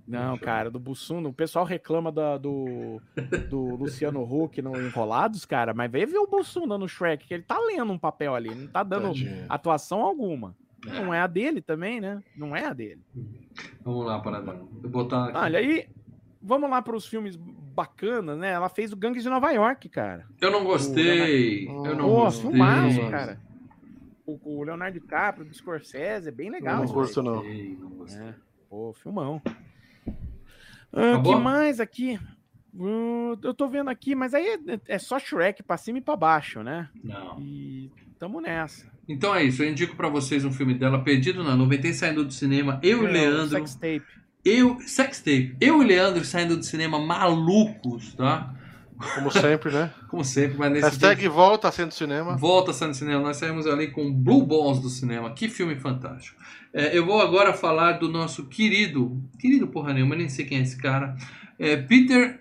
Não, 0.08 0.38
cara, 0.38 0.70
do 0.70 0.78
Bussunda, 0.78 1.28
o 1.28 1.32
pessoal 1.32 1.64
reclama 1.64 2.10
da- 2.10 2.38
do, 2.38 3.00
do 3.50 3.76
Luciano 3.76 4.22
Huck 4.22 4.62
no 4.62 4.74
Enrolados, 4.80 5.44
cara, 5.44 5.74
mas 5.74 5.90
veio 5.90 6.08
ver 6.08 6.18
o 6.18 6.26
Bussunda 6.26 6.78
no 6.78 6.88
Shrek, 6.88 7.26
que 7.26 7.34
ele 7.34 7.42
tá 7.42 7.58
lendo 7.58 7.92
um 7.92 7.98
papel 7.98 8.34
ali, 8.34 8.54
não 8.54 8.66
tá 8.66 8.82
dando 8.82 9.08
Tadinho. 9.08 9.44
atuação 9.48 10.00
alguma. 10.00 10.56
Não 10.86 11.12
é 11.12 11.20
a 11.20 11.26
dele 11.26 11.60
também, 11.60 12.00
né? 12.00 12.22
Não 12.36 12.56
é 12.56 12.64
a 12.64 12.72
dele. 12.72 13.02
Vamos 13.82 14.06
lá, 14.06 14.18
Paradão. 14.20 14.68
Vou 14.80 14.90
botar 14.90 15.26
aqui. 15.26 15.36
Olha, 15.36 15.58
aí, 15.58 15.86
vamos 16.40 16.70
lá 16.70 16.80
para 16.80 16.96
os 16.96 17.04
filmes 17.06 17.36
bacanas, 17.36 18.38
né? 18.38 18.52
Ela 18.52 18.68
fez 18.68 18.92
o 18.92 18.96
Gangues 18.96 19.22
de 19.24 19.28
Nova 19.28 19.50
York, 19.50 19.88
cara. 19.88 20.24
Eu 20.40 20.50
não 20.50 20.64
gostei. 20.64 21.66
Eu 21.68 21.96
não 21.96 22.08
Pô, 22.08 22.24
gostei. 22.24 22.50
filmaço, 22.50 23.10
cara. 23.10 23.40
O, 24.24 24.38
o 24.60 24.62
Leonardo 24.62 24.98
DiCaprio, 25.00 25.44
do 25.46 25.52
Scorsese, 25.54 26.28
é 26.28 26.32
bem 26.32 26.48
legal. 26.50 26.76
Não 26.76 26.82
aí. 26.82 26.88
não. 26.88 26.94
Gostei, 26.94 27.76
não 27.80 27.90
gostei. 27.90 28.22
É, 28.28 28.34
pô, 28.70 28.92
filmão. 28.94 29.42
Ah, 30.92 31.20
que 31.22 31.34
mais 31.36 31.80
aqui? 31.80 32.18
Hum, 32.74 33.36
eu 33.42 33.52
tô 33.54 33.66
vendo 33.66 33.88
aqui, 33.90 34.14
mas 34.14 34.34
aí 34.34 34.46
é, 34.68 34.94
é 34.94 34.98
só 34.98 35.18
Shrek 35.18 35.62
pra 35.62 35.76
cima 35.76 35.98
e 35.98 36.00
pra 36.02 36.16
baixo, 36.16 36.62
né? 36.62 36.88
Não. 37.02 37.40
E 37.40 37.90
tamo 38.18 38.40
nessa. 38.40 38.86
Então 39.08 39.34
é 39.34 39.42
isso. 39.44 39.62
Eu 39.62 39.70
indico 39.70 39.96
pra 39.96 40.08
vocês 40.08 40.44
um 40.44 40.52
filme 40.52 40.74
dela, 40.74 41.02
Perdido 41.02 41.42
na 41.42 41.56
Nuvem. 41.56 41.80
Tem 41.80 41.92
saindo 41.92 42.24
do 42.24 42.32
cinema. 42.32 42.78
Eu 42.82 43.02
e 43.04 43.06
É, 43.06 43.10
Leandro. 43.10 43.48
Sex 43.48 43.74
tape. 43.74 44.04
Eu. 44.44 44.78
Sextape. 44.80 45.56
Eu 45.60 45.82
e 45.82 45.86
Leandro 45.86 46.24
saindo 46.24 46.56
do 46.56 46.62
cinema 46.62 46.98
malucos, 46.98 48.14
tá? 48.14 48.54
Como 49.14 49.30
sempre, 49.30 49.72
né? 49.72 49.92
Como 50.08 50.24
sempre, 50.24 50.58
mas 50.58 50.72
nesse 50.72 50.84
Hashtag 50.86 51.20
dia- 51.22 51.30
volta 51.30 51.70
sendo 51.70 51.92
cinema. 51.92 52.36
Volta 52.36 52.72
saindo 52.72 52.92
do 52.92 52.96
cinema. 52.96 53.20
Nós 53.22 53.36
saímos 53.36 53.66
ali 53.66 53.88
com 53.90 54.12
Blue 54.12 54.44
Balls 54.44 54.80
do 54.80 54.88
cinema. 54.88 55.32
Que 55.32 55.48
filme 55.48 55.76
fantástico. 55.76 56.40
É, 56.72 56.96
eu 56.96 57.04
vou 57.06 57.20
agora 57.20 57.52
falar 57.52 57.92
do 57.92 58.08
nosso 58.08 58.46
querido. 58.46 59.20
Querido 59.38 59.66
porra 59.68 59.92
nenhuma, 59.94 60.14
nem 60.16 60.28
sei 60.28 60.44
quem 60.44 60.58
é 60.58 60.62
esse 60.62 60.76
cara. 60.76 61.16
É 61.58 61.76
Peter 61.76 62.40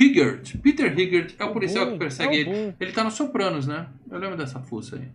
Higgert. 0.00 0.56
Peter 0.58 0.98
Higgert 0.98 1.34
é 1.38 1.44
o 1.44 1.52
policial 1.52 1.90
que 1.92 1.98
persegue 1.98 2.42
é 2.42 2.44
o 2.48 2.52
ele. 2.54 2.74
Ele 2.80 2.92
tá 2.92 3.04
no 3.04 3.10
Sopranos, 3.10 3.66
né? 3.66 3.88
Eu 4.10 4.18
lembro 4.18 4.36
dessa 4.36 4.60
fuça 4.60 4.96
aí. 4.96 5.08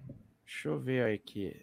Deixa 0.46 0.68
eu 0.70 0.80
ver 0.80 1.14
aqui. 1.14 1.56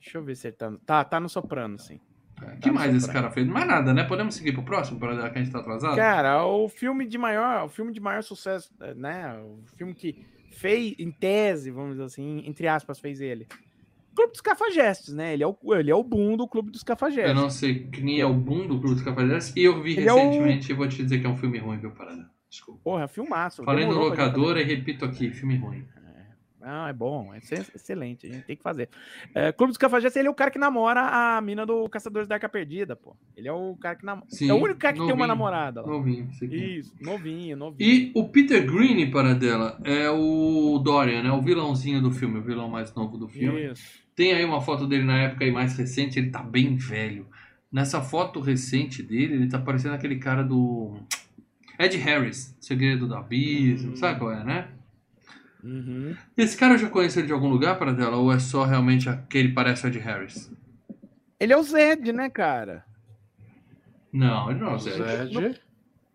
Deixa 0.00 0.18
eu 0.18 0.22
ver 0.24 0.36
se 0.36 0.48
ele 0.48 0.56
tá. 0.56 0.70
no- 0.70 0.78
Tá, 0.78 1.04
tá 1.04 1.20
no 1.20 1.28
soprano, 1.28 1.78
sim. 1.78 2.00
É, 2.42 2.52
que 2.56 2.60
Tá 2.60 2.68
no 2.68 2.74
mais 2.74 2.94
esse 2.94 3.10
cara 3.12 3.30
fez? 3.30 3.46
Mais 3.46 3.66
nada, 3.66 3.92
né? 3.94 4.04
Podemos 4.04 4.34
seguir 4.34 4.52
pro 4.52 4.62
próximo, 4.62 4.98
para 4.98 5.30
que 5.30 5.38
a 5.38 5.42
gente 5.42 5.52
tá 5.52 5.58
atrasado? 5.60 5.96
Cara, 5.96 6.44
o 6.46 6.68
filme 6.68 7.06
de 7.06 7.18
maior, 7.18 7.64
o 7.64 7.68
filme 7.68 7.92
de 7.92 8.00
maior 8.00 8.22
sucesso, 8.22 8.70
né? 8.96 9.36
O 9.40 9.60
filme 9.76 9.94
que 9.94 10.24
fez, 10.52 10.94
em 10.98 11.10
tese, 11.10 11.70
vamos 11.70 11.92
dizer 11.92 12.04
assim, 12.04 12.42
entre 12.46 12.68
aspas, 12.68 13.00
fez 13.00 13.20
ele. 13.20 13.46
Clube 14.18 14.32
dos 14.32 14.40
Cafajestes, 14.40 15.14
né? 15.14 15.32
Ele 15.34 15.44
é 15.44 15.46
o, 15.46 15.56
ele 15.74 15.90
é 15.90 15.94
o 15.94 16.02
boom 16.02 16.36
do 16.36 16.48
Clube 16.48 16.72
dos 16.72 16.82
Cafajestes. 16.82 17.28
Eu 17.28 17.34
não 17.40 17.48
sei 17.48 17.84
quem 17.88 18.20
é 18.20 18.26
o 18.26 18.34
boom 18.34 18.66
do 18.66 18.80
Clube 18.80 18.94
dos 18.96 19.02
Cavaleiros 19.02 19.54
e 19.56 19.62
eu 19.62 19.80
vi 19.80 19.92
Ele 19.96 20.08
é 20.08 20.12
o- 20.12 20.16
recentemente 20.16 20.72
e 20.72 20.74
vou 20.74 20.88
te 20.88 21.02
dizer 21.04 21.20
que 21.20 21.26
é 21.26 21.30
um 21.30 21.36
filme 21.36 21.58
ruim, 21.58 21.78
viu, 21.78 21.92
Parada? 21.92 22.28
Desculpa. 22.50 22.80
Porra, 22.82 23.06
filmaço. 23.06 23.62
Falei 23.62 23.84
no 23.84 23.90
demorou 23.92 24.10
pra 24.12 24.24
gente 24.24 24.34
locador 24.36 24.56
e 24.58 24.64
repito 24.64 25.04
aqui, 25.04 25.30
filme 25.30 25.56
ruim. 25.56 25.84
Não, 26.68 26.86
é 26.86 26.92
bom, 26.92 27.32
é 27.32 27.38
ex- 27.38 27.70
excelente, 27.74 28.26
a 28.26 28.30
gente 28.30 28.44
tem 28.44 28.54
que 28.54 28.62
fazer. 28.62 28.90
É, 29.34 29.50
Clube 29.52 29.70
dos 29.70 29.78
Cafajestes, 29.78 30.16
ele 30.16 30.28
é 30.28 30.30
o 30.30 30.34
cara 30.34 30.50
que 30.50 30.58
namora 30.58 31.00
a 31.00 31.40
mina 31.40 31.64
do 31.64 31.88
Caçadores 31.88 32.28
da 32.28 32.34
Arca 32.34 32.46
Perdida, 32.46 32.94
pô. 32.94 33.16
Ele 33.34 33.48
é 33.48 33.52
o 33.52 33.74
cara 33.76 33.96
que 33.96 34.04
namora. 34.04 34.26
É 34.38 34.52
o 34.52 34.56
único 34.56 34.78
cara 34.78 34.92
que 34.92 34.98
tem 34.98 35.06
uma 35.06 35.26
novinho, 35.26 35.28
namorada 35.28 35.80
lá. 35.80 35.88
Novinho, 35.88 36.28
isso 36.30 36.92
novinho, 37.00 37.56
novinho. 37.56 37.90
E 37.90 38.12
o 38.14 38.28
Peter 38.28 38.70
Green, 38.70 39.10
para 39.10 39.34
dela, 39.34 39.80
é 39.82 40.10
o 40.10 40.78
Dorian, 40.78 41.22
né? 41.22 41.32
O 41.32 41.40
vilãozinho 41.40 42.02
do 42.02 42.10
filme, 42.10 42.38
o 42.38 42.42
vilão 42.42 42.68
mais 42.68 42.94
novo 42.94 43.16
do 43.16 43.28
filme. 43.28 43.72
Isso. 43.72 44.02
Tem 44.14 44.34
aí 44.34 44.44
uma 44.44 44.60
foto 44.60 44.86
dele 44.86 45.04
na 45.04 45.16
época 45.16 45.46
aí 45.46 45.50
mais 45.50 45.74
recente, 45.78 46.18
ele 46.18 46.28
tá 46.30 46.42
bem 46.42 46.76
velho. 46.76 47.26
Nessa 47.72 48.02
foto 48.02 48.40
recente 48.40 49.02
dele, 49.02 49.34
ele 49.34 49.48
tá 49.48 49.58
parecendo 49.58 49.94
aquele 49.94 50.16
cara 50.16 50.42
do 50.42 50.98
Ed 51.78 51.96
Harris, 51.96 52.54
Segredo 52.60 53.06
do 53.08 53.14
Abismo, 53.14 53.96
sabe 53.96 54.18
qual 54.18 54.32
é, 54.32 54.44
né? 54.44 54.68
Uhum. 55.62 56.14
Esse 56.36 56.56
cara 56.56 56.74
eu 56.74 56.78
já 56.78 56.88
conheço 56.88 57.18
ele 57.18 57.26
de 57.26 57.32
algum 57.32 57.48
lugar 57.48 57.78
para 57.78 57.92
dela 57.92 58.16
ou 58.16 58.32
é 58.32 58.38
só 58.38 58.64
realmente 58.64 59.08
aquele 59.08 59.48
que 59.48 59.54
parece 59.54 59.84
o 59.84 59.88
Ed 59.88 59.98
Harris? 59.98 60.50
Ele 61.40 61.52
é 61.52 61.56
o 61.56 61.62
Zed, 61.62 62.12
né, 62.12 62.28
cara? 62.30 62.84
Não, 64.12 64.50
ele 64.50 64.60
não 64.60 64.72
é 64.72 64.74
o 64.74 64.78
Zé. 64.78 64.90
Zed. 65.26 65.60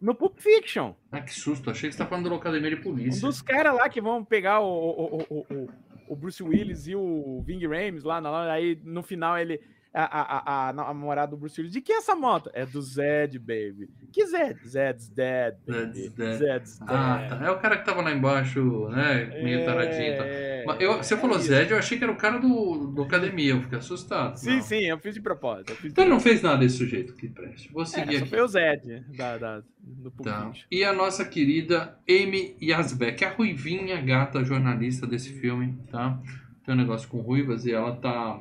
No 0.02 0.14
Pulp 0.14 0.38
Fiction. 0.39 0.94
Ah, 1.12 1.22
que 1.22 1.34
susto, 1.34 1.70
achei 1.70 1.89
que 1.89 1.96
você 1.96 2.04
tá 2.04 2.10
falando 2.10 2.30
da 2.30 2.36
Academia 2.36 2.70
de 2.72 2.76
Um 2.76 2.84
Polícia. 2.84 3.22
dos 3.22 3.41
caras 3.41 3.74
lá 3.74 3.88
que 3.88 4.02
vão 4.02 4.24
pegar 4.26 4.60
o, 4.60 4.66
o, 4.66 5.26
o, 5.30 5.46
o, 5.50 5.70
o 6.10 6.16
Bruce 6.16 6.44
Willis 6.44 6.88
e 6.88 6.96
o 6.96 7.41
Ving 7.46 7.66
Rhames 7.66 8.04
lá, 8.04 8.20
na, 8.20 8.52
aí 8.52 8.78
no 8.84 9.02
final 9.02 9.38
ele. 9.38 9.62
A, 9.94 10.04
a, 10.06 10.70
a, 10.70 10.74
namorada 10.74 11.30
do 11.32 11.38
Bruce 11.38 11.62
Willis. 11.62 11.72
De 11.72 11.80
que 11.80 11.94
é 11.94 11.98
essa 11.98 12.16
moto? 12.16 12.50
É 12.54 12.66
do 12.66 12.82
Zed, 12.82 13.38
baby. 13.38 13.88
Que 14.12 14.26
Zed? 14.26 14.60
Zed's 14.68 15.08
dead, 15.08 15.56
baby. 15.68 15.94
Zed's 15.94 16.14
dead. 16.14 16.38
Zed's 16.39 16.80
dead. 16.80 16.89
Ah, 16.89 17.28
tá. 17.30 17.46
É 17.46 17.52
o 17.52 17.60
cara 17.60 17.78
que 17.78 17.86
tava 17.86 18.02
lá 18.02 18.12
embaixo, 18.12 18.89
né? 18.89 19.26
Meio 19.44 19.64
taradinho. 19.64 20.18
Tá. 20.18 20.26
É, 20.26 20.64
Mas 20.66 20.82
eu, 20.82 20.98
você 20.98 21.14
é 21.14 21.18
falou 21.18 21.38
isso. 21.38 21.46
Zed, 21.48 21.72
eu 21.72 21.78
achei 21.78 21.98
que 21.98 22.04
era 22.04 22.12
o 22.12 22.16
cara 22.18 22.39
do, 22.39 22.88
do 22.88 23.04
Academia, 23.04 23.52
eu 23.54 23.62
fiquei 23.62 23.78
assustado. 23.78 24.36
Sim, 24.38 24.56
Não. 24.56 24.62
sim, 24.64 24.80
eu 24.86 24.98
fiz 24.98 25.14
de 25.14 25.22
propósito. 25.22 25.76
Fiz 25.76 25.91
Então 25.91 26.04
ele 26.06 26.12
não 26.14 26.20
fez 26.20 26.41
nada 26.41 26.58
desse 26.58 26.78
sujeito 26.78 27.14
que 27.16 27.30
preste. 27.30 27.72
Vou 27.72 27.84
É, 27.84 27.86
seguir 27.86 28.18
só 28.18 28.22
aqui. 28.24 28.30
foi 28.32 28.41
o 28.41 28.48
Zed 28.48 29.06
da, 29.16 29.38
da, 29.38 29.64
do 29.80 30.10
Tá. 30.10 30.52
E 30.72 30.84
a 30.84 30.91
nossa 30.91 31.24
querida 31.24 32.00
Amy 32.10 32.56
Yazbek, 32.62 33.24
a 33.26 33.30
ruivinha 33.30 34.02
gata 34.02 34.44
jornalista 34.44 35.06
desse 35.06 35.34
filme, 35.34 35.78
tá? 35.91 36.20
Tem 36.66 36.74
um 36.74 36.78
negócio 36.78 37.08
com 37.10 37.20
ruivas 37.20 37.66
e 37.66 37.72
ela 37.74 37.96
tá. 37.96 38.39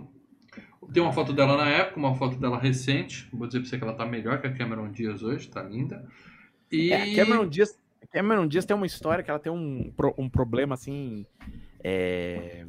Tem 0.92 1.02
uma 1.02 1.12
foto 1.12 1.32
dela 1.32 1.56
na 1.56 1.68
época, 1.68 1.98
uma 1.98 2.14
foto 2.14 2.36
dela 2.36 2.58
recente. 2.58 3.28
Vou 3.32 3.46
dizer 3.46 3.60
pra 3.60 3.68
você 3.68 3.78
que 3.78 3.84
ela 3.84 3.94
tá 3.94 4.06
melhor 4.06 4.40
que 4.40 4.46
a 4.46 4.52
Cameron 4.52 4.90
Diaz 4.90 5.22
hoje, 5.22 5.48
tá 5.48 5.62
linda. 5.62 6.04
E. 6.70 6.92
É, 6.92 7.02
a 7.02 7.16
Cameron 7.16 7.46
Diaz, 7.46 7.78
a 8.02 8.06
Cameron 8.06 8.46
Diaz 8.46 8.64
tem 8.64 8.76
uma 8.76 8.86
história 8.86 9.22
que 9.22 9.30
ela 9.30 9.38
tem 9.38 9.52
um, 9.52 9.92
um 10.18 10.28
problema 10.28 10.74
assim 10.74 11.26
é, 11.82 12.64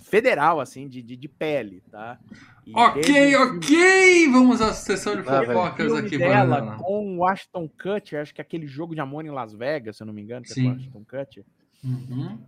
federal 0.00 0.60
assim 0.60 0.88
de, 0.88 1.02
de, 1.02 1.16
de 1.16 1.28
pele, 1.28 1.82
tá? 1.90 2.18
E 2.66 2.72
Ok, 2.74 3.36
um 3.36 3.56
ok! 3.56 4.28
Vamos 4.30 4.60
à 4.60 4.72
sessão 4.72 5.14
de 5.14 5.28
Ah, 5.28 5.44
fofocas 5.44 5.86
filme 5.86 6.00
aqui, 6.00 6.18
dela 6.18 6.76
com 6.76 7.18
o 7.18 7.26
Ashton 7.26 7.68
Kutcher, 7.68 8.20
acho 8.20 8.34
que 8.34 8.40
é 8.40 8.42
aquele 8.42 8.66
jogo 8.66 8.94
de 8.94 9.00
amor 9.00 9.24
em 9.24 9.30
Las 9.30 9.52
Vegas, 9.52 9.96
se 9.96 10.02
eu 10.02 10.06
não 10.06 10.14
me 10.14 10.22
engano, 10.22 10.44
que 10.44 10.52
é 10.52 10.54
Sim. 10.54 10.64
com 10.64 10.70
o 10.70 10.76
Ashton 10.76 11.04
Kutcher. 11.04 11.44
Uhum. 11.84 12.38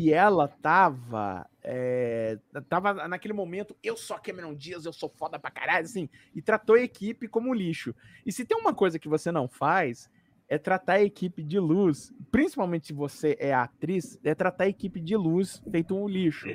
E 0.00 0.12
ela 0.12 0.46
tava. 0.46 1.44
é, 1.60 2.38
tava 2.68 3.08
naquele 3.08 3.34
momento, 3.34 3.76
eu 3.82 3.96
sou 3.96 4.16
a 4.16 4.20
Cameron 4.20 4.54
Diaz, 4.54 4.84
eu 4.84 4.92
sou 4.92 5.08
foda 5.08 5.40
pra 5.40 5.50
caralho, 5.50 5.84
assim, 5.84 6.08
e 6.32 6.40
tratou 6.40 6.76
a 6.76 6.80
equipe 6.80 7.26
como 7.26 7.52
lixo. 7.52 7.92
E 8.24 8.30
se 8.30 8.44
tem 8.44 8.56
uma 8.56 8.72
coisa 8.72 8.96
que 8.96 9.08
você 9.08 9.32
não 9.32 9.48
faz, 9.48 10.08
é 10.48 10.56
tratar 10.56 10.94
a 10.94 11.02
equipe 11.02 11.42
de 11.42 11.58
luz, 11.58 12.12
principalmente 12.30 12.86
se 12.86 12.92
você 12.92 13.36
é 13.40 13.52
atriz, 13.52 14.16
é 14.22 14.36
tratar 14.36 14.64
a 14.64 14.68
equipe 14.68 15.00
de 15.00 15.16
luz 15.16 15.60
feito 15.68 15.96
um 15.96 16.06
lixo. 16.06 16.46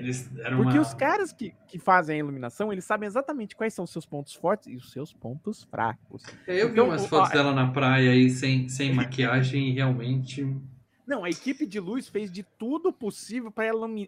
Porque 0.55 0.77
uma... 0.79 0.81
os 0.81 0.93
caras 0.93 1.33
que, 1.33 1.53
que 1.67 1.77
fazem 1.77 2.15
a 2.15 2.19
iluminação, 2.19 2.71
eles 2.71 2.85
sabem 2.85 3.07
exatamente 3.07 3.57
quais 3.57 3.73
são 3.73 3.83
os 3.83 3.91
seus 3.91 4.05
pontos 4.05 4.33
fortes 4.35 4.67
e 4.67 4.75
os 4.77 4.89
seus 4.89 5.11
pontos 5.13 5.65
fracos. 5.65 6.23
Eu 6.47 6.67
vi 6.67 6.73
Então, 6.73 6.85
umas 6.87 7.03
o- 7.03 7.07
fotos 7.09 7.29
ó, 7.29 7.33
dela 7.33 7.53
na 7.53 7.71
praia 7.71 8.11
aí 8.11 8.29
sem, 8.29 8.69
sem 8.69 8.93
maquiagem 8.95 9.67
e 9.69 9.73
realmente. 9.73 10.47
Não, 11.05 11.25
a 11.25 11.29
equipe 11.29 11.65
de 11.65 11.79
luz 11.79 12.07
fez 12.07 12.31
de 12.31 12.43
tudo 12.57 12.93
possível 12.93 13.51
para 13.51 13.65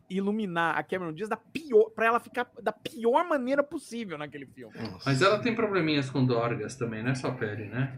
iluminar 0.10 0.78
a 0.78 0.84
Cameron 0.84 1.12
Diaz 1.12 1.30
da 1.30 1.36
pior, 1.36 1.90
para 1.90 2.06
ela 2.06 2.20
ficar 2.22 2.50
da 2.62 2.72
pior 2.72 3.28
maneira 3.28 3.62
possível 3.62 4.18
naquele 4.18 4.46
filme. 4.46 4.74
Mas 5.06 5.22
ela 5.22 5.40
tem 5.40 5.54
probleminhas 5.54 6.10
com 6.10 6.26
Dorgas 6.26 6.76
também, 6.76 7.04
não 7.04 7.12
é 7.12 7.16
só 7.16 7.32
pele, 7.32 7.66
né? 7.66 7.92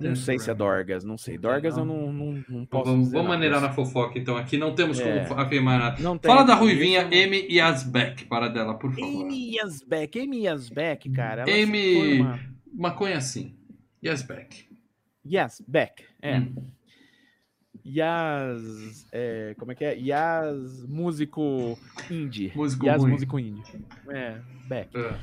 Não 0.00 0.14
sei 0.14 0.38
se 0.38 0.50
é 0.50 0.54
Dorgas, 0.54 1.02
não 1.02 1.18
sei. 1.18 1.36
Dorgas 1.36 1.76
não. 1.76 1.82
eu 1.82 1.86
não, 1.86 2.12
não, 2.12 2.44
não 2.48 2.66
posso 2.66 2.90
Vamos, 2.90 3.10
vamos 3.10 3.28
maneirar 3.28 3.60
na 3.60 3.72
fofoca, 3.72 4.18
então. 4.18 4.36
Aqui 4.36 4.56
não 4.56 4.74
temos 4.74 5.00
é. 5.00 5.24
como 5.24 5.40
afirmar 5.40 5.78
nada. 5.78 6.02
Não 6.02 6.16
tem, 6.16 6.30
Fala 6.30 6.44
da 6.44 6.54
Ruivinha 6.54 7.06
Amy 7.06 7.48
Yazbek, 7.50 8.26
para 8.26 8.48
dela, 8.48 8.78
por 8.78 8.92
favor. 8.92 9.24
Amy 9.24 9.56
Yazbek, 9.56 10.20
Amy 10.20 10.44
Yazbek, 10.44 11.10
cara. 11.10 11.44
Amy... 11.44 12.20
Uma... 12.20 12.38
Maconha 12.72 13.20
sim. 13.20 13.56
Yazbek. 14.04 14.68
Yazbek, 15.26 16.04
é. 16.20 16.38
Hum. 16.38 16.54
Yas. 17.86 19.06
É, 19.12 19.54
como 19.58 19.72
é 19.72 19.74
que 19.74 19.84
é? 19.84 19.94
Yas 19.96 20.84
músico 20.86 21.78
indie. 22.10 22.52
Músico 22.54 22.86
Yas 22.86 23.02
ruim. 23.02 23.12
músico 23.12 23.38
indie. 23.38 23.84
É, 24.08 24.40
Beck. 24.66 24.96
É. 24.96 25.14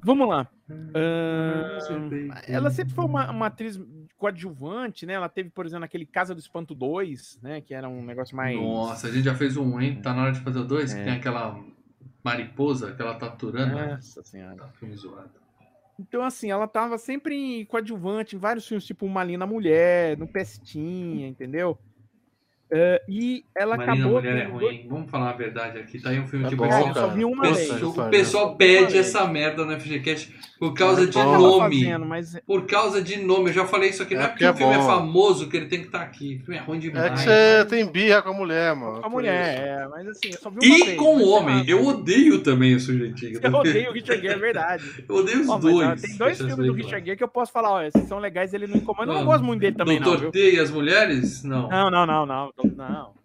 Vamos 0.00 0.28
lá. 0.28 0.48
Uh, 0.70 2.30
ela 2.46 2.70
sempre 2.70 2.94
foi 2.94 3.04
uma, 3.04 3.30
uma, 3.30 3.46
atriz 3.46 3.80
coadjuvante, 4.16 5.06
né? 5.06 5.14
Ela 5.14 5.28
teve, 5.28 5.50
por 5.50 5.66
exemplo, 5.66 5.84
aquele 5.84 6.06
Casa 6.06 6.34
do 6.34 6.40
Espanto 6.40 6.74
2, 6.74 7.40
né? 7.42 7.60
Que 7.60 7.74
era 7.74 7.88
um 7.88 8.04
negócio 8.04 8.36
mais. 8.36 8.56
Nossa, 8.56 9.08
a 9.08 9.10
gente 9.10 9.24
já 9.24 9.34
fez 9.34 9.56
um, 9.56 9.80
hein? 9.80 10.00
Tá 10.00 10.14
na 10.14 10.22
hora 10.22 10.32
de 10.32 10.40
fazer 10.40 10.60
o 10.60 10.64
2, 10.64 10.92
é. 10.92 10.98
que 10.98 11.04
tem 11.04 11.14
aquela 11.14 11.58
mariposa 12.22 12.92
que 12.92 13.02
ela 13.02 13.14
tá 13.14 13.26
aturando. 13.26 13.74
Nossa 13.74 14.22
senhora. 14.22 14.56
Tá 14.56 14.68
filme 14.78 14.94
zoado. 14.94 15.30
Então, 15.98 16.22
assim, 16.22 16.48
ela 16.48 16.68
tava 16.68 16.96
sempre 16.96 17.64
coadjuvante 17.66 18.36
em 18.36 18.38
vários 18.38 18.68
filmes, 18.68 18.86
tipo 18.86 19.04
Uma 19.04 19.24
Linda 19.24 19.46
Mulher, 19.46 20.16
no 20.16 20.28
Pestinha, 20.28 21.26
entendeu? 21.26 21.76
Uh, 22.70 23.00
e 23.08 23.44
ela 23.56 23.78
Marina 23.78 23.94
acabou. 23.94 24.20
Mulher 24.20 24.36
é 24.36 24.44
ruim. 24.44 24.86
Vamos 24.90 25.10
falar 25.10 25.30
a 25.30 25.32
verdade 25.32 25.78
aqui. 25.78 25.98
Tá 26.00 26.10
aí 26.10 26.20
um 26.20 26.26
filme 26.26 26.44
tá 26.44 26.50
que 26.50 26.56
bom, 26.56 26.66
o 26.66 26.68
pessoal, 26.68 26.94
só 26.94 27.08
vi 27.08 27.24
uma 27.24 27.42
vez. 27.42 27.82
o 27.82 28.10
pessoal 28.10 28.56
pede 28.56 28.98
essa 28.98 29.26
merda 29.26 29.64
no 29.64 29.80
FGCast 29.80 30.34
por 30.58 30.74
causa 30.74 31.06
de 31.06 31.16
nome. 31.16 31.84
Fazendo, 31.84 32.04
mas... 32.04 32.36
Por 32.46 32.66
causa 32.66 33.00
de 33.00 33.16
nome. 33.16 33.50
Eu 33.50 33.54
já 33.54 33.64
falei 33.64 33.88
isso 33.90 34.02
aqui. 34.02 34.14
Não 34.14 34.22
é, 34.22 34.24
é 34.26 34.28
porque, 34.28 34.44
o 34.44 34.54
filme 34.54 34.74
é 34.74 34.82
famoso 34.82 35.48
que 35.48 35.56
ele 35.56 35.66
tem 35.66 35.80
que 35.80 35.86
estar 35.86 36.00
tá 36.00 36.04
aqui. 36.04 36.40
O 36.42 36.44
filme 36.44 36.56
é 36.56 36.60
ruim 36.60 36.78
demais. 36.78 37.06
É 37.06 37.10
que 37.10 37.20
você 37.20 37.64
tem 37.70 37.90
birra 37.90 38.20
com 38.20 38.30
a 38.30 38.34
mulher, 38.34 38.74
mano. 38.74 39.00
Com 39.00 39.06
a 39.06 39.10
mulher, 39.10 39.58
é. 39.58 39.88
Mas 39.88 40.08
assim, 40.08 40.28
eu 40.30 40.38
só 40.38 40.50
vi 40.50 40.56
uma 40.56 40.76
E 40.76 40.84
vez, 40.84 40.98
com 40.98 41.16
o 41.16 41.28
homem. 41.28 41.64
Eu 41.66 41.86
odeio 41.86 42.42
também 42.42 42.74
o 42.74 42.80
sujeitinho. 42.80 43.40
Eu 43.48 43.52
odeio 43.54 43.90
o 43.90 43.92
Richard 43.94 44.20
Gere, 44.20 44.34
é 44.34 44.38
verdade. 44.38 45.04
Eu 45.08 45.14
odeio 45.16 45.40
os 45.40 45.60
dois. 45.60 46.02
Tem 46.02 46.16
dois 46.16 46.36
filmes 46.36 46.56
do 46.56 46.72
Richard 46.72 47.04
Gere 47.04 47.16
que 47.16 47.24
eu 47.24 47.28
posso 47.28 47.50
falar, 47.50 47.72
olha, 47.72 47.88
esses 47.88 48.06
são 48.06 48.18
legais, 48.18 48.52
ele 48.52 48.66
não 48.66 48.76
incomoda. 48.76 49.10
Eu 49.10 49.14
não 49.14 49.24
gosto 49.24 49.44
muito 49.44 49.60
dele 49.60 49.76
também, 49.76 49.98
não. 49.98 50.06
Doutor 50.08 50.30
T 50.32 50.54
e 50.54 50.60
as 50.60 50.70
mulheres? 50.70 51.42
Não. 51.44 51.68
Não, 51.68 51.90
não, 51.90 52.06
não, 52.06 52.26
não. 52.26 52.52
Não. 52.64 53.18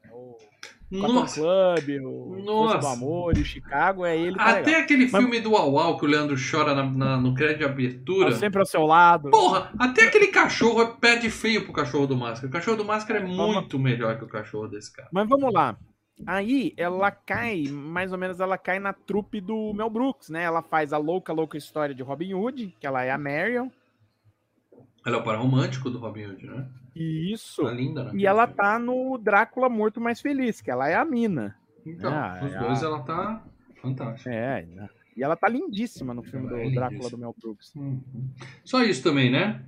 Nossa. 0.91 1.41
Club, 1.41 2.05
o 2.05 2.35
Nossa. 2.43 2.77
do 2.77 2.87
Amor, 2.87 3.33
o 3.33 3.43
Chicago, 3.43 4.05
é 4.05 4.15
ele. 4.15 4.35
Tá 4.35 4.49
Até 4.49 4.65
legal. 4.65 4.81
aquele 4.81 5.07
filme 5.07 5.27
Mas... 5.29 5.43
do 5.43 5.51
Uau 5.51 5.97
que 5.97 6.05
o 6.05 6.07
Leandro 6.07 6.35
chora 6.35 6.75
na, 6.75 6.83
na, 6.83 7.17
no 7.17 7.33
crédito 7.33 7.59
de 7.59 7.65
abertura. 7.65 8.29
Tá 8.29 8.37
sempre 8.37 8.59
ao 8.59 8.65
seu 8.65 8.83
lado. 8.83 9.31
Porra, 9.31 9.71
até 9.79 10.03
aquele 10.03 10.27
cachorro 10.27 10.95
perde 10.97 11.31
feio 11.31 11.63
pro 11.63 11.73
cachorro 11.73 12.05
do 12.05 12.15
Máscara. 12.15 12.47
O 12.47 12.51
cachorro 12.51 12.77
do 12.77 12.85
Máscara 12.85 13.19
é 13.19 13.23
muito 13.23 13.79
melhor 13.79 14.17
que 14.17 14.23
o 14.23 14.27
cachorro 14.27 14.67
desse 14.67 14.93
cara. 14.93 15.09
Mas 15.11 15.27
vamos 15.27 15.51
lá. 15.51 15.75
Aí 16.27 16.73
ela 16.77 17.09
cai, 17.09 17.63
mais 17.69 18.11
ou 18.11 18.17
menos 18.19 18.39
ela 18.39 18.57
cai 18.57 18.77
na 18.77 18.93
trupe 18.93 19.41
do 19.41 19.73
Mel 19.73 19.89
Brooks, 19.89 20.29
né? 20.29 20.43
Ela 20.43 20.61
faz 20.61 20.93
a 20.93 20.97
louca, 20.97 21.33
louca 21.33 21.57
história 21.57 21.95
de 21.95 22.03
Robin 22.03 22.35
Hood, 22.35 22.75
que 22.79 22.85
ela 22.85 23.03
é 23.03 23.09
a 23.09 23.17
Marion. 23.17 23.67
Ela 25.05 25.17
é 25.17 25.19
o 25.19 25.23
par 25.23 25.37
romântico 25.37 25.89
do 25.89 25.97
Robin 25.97 26.27
Hood, 26.27 26.45
né? 26.45 26.67
Isso. 26.95 27.63
Tá 27.63 27.71
linda, 27.71 28.03
né? 28.05 28.11
E 28.13 28.25
ela 28.25 28.47
tá 28.47 28.77
no 28.77 29.17
Drácula 29.17 29.69
Morto 29.69 29.99
Mais 29.99 30.21
Feliz, 30.21 30.61
que 30.61 30.69
ela 30.69 30.89
é 30.89 30.95
a 30.95 31.05
mina. 31.05 31.55
Então, 31.85 32.13
ah, 32.13 32.41
os 32.43 32.53
é 32.53 32.59
dois 32.59 32.83
a... 32.83 32.85
ela 32.85 32.99
tá 33.01 33.43
fantástica. 33.81 34.29
É, 34.31 34.65
e 35.15 35.23
ela 35.23 35.35
tá 35.35 35.47
lindíssima 35.47 36.13
no 36.13 36.23
filme 36.23 36.47
ela 36.47 36.57
do 36.57 36.63
é 36.63 36.71
Drácula 36.71 37.09
do 37.09 37.17
Mel 37.17 37.35
Brooks. 37.39 37.75
Uhum. 37.75 38.01
Só 38.63 38.83
isso 38.83 39.03
também, 39.03 39.29
né? 39.29 39.63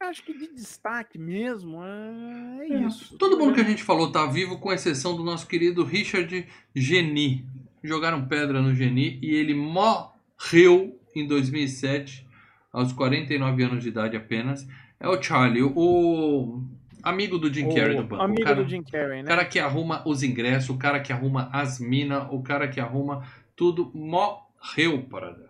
Acho 0.00 0.22
que 0.24 0.32
de 0.32 0.54
destaque 0.54 1.18
mesmo 1.18 1.82
é, 1.82 2.58
é 2.60 2.86
isso. 2.86 3.18
Todo 3.18 3.36
mundo 3.36 3.54
que 3.54 3.60
a 3.60 3.64
gente 3.64 3.82
falou 3.82 4.12
tá 4.12 4.26
vivo, 4.26 4.58
com 4.58 4.72
exceção 4.72 5.16
do 5.16 5.24
nosso 5.24 5.46
querido 5.46 5.84
Richard 5.84 6.46
Geni. 6.74 7.44
Jogaram 7.82 8.26
pedra 8.26 8.62
no 8.62 8.74
Geni 8.74 9.18
e 9.20 9.34
ele 9.34 9.54
morreu 9.54 11.00
em 11.14 11.26
2007, 11.26 12.26
aos 12.72 12.92
49 12.92 13.62
anos 13.62 13.82
de 13.82 13.88
idade 13.88 14.16
apenas. 14.16 14.66
É 15.00 15.08
o 15.08 15.22
Charlie, 15.22 15.62
o 15.62 16.60
amigo 17.02 17.38
do 17.38 17.52
Jim 17.52 17.72
Carrey 17.72 17.96
do 17.96 18.04
banco. 18.04 18.22
Amigo 18.22 18.42
o 18.42 18.44
cara, 18.44 18.62
do 18.62 18.68
Jim 18.68 18.82
Carrey, 18.82 19.22
né? 19.22 19.22
O 19.22 19.26
cara 19.26 19.44
que 19.44 19.58
arruma 19.58 20.02
os 20.06 20.22
ingressos, 20.22 20.70
o 20.70 20.78
cara 20.78 21.00
que 21.00 21.12
arruma 21.12 21.48
as 21.52 21.78
minas, 21.78 22.26
o 22.30 22.42
cara 22.42 22.66
que 22.66 22.80
arruma 22.80 23.24
tudo, 23.54 23.90
morreu 23.94 25.02
para. 25.08 25.48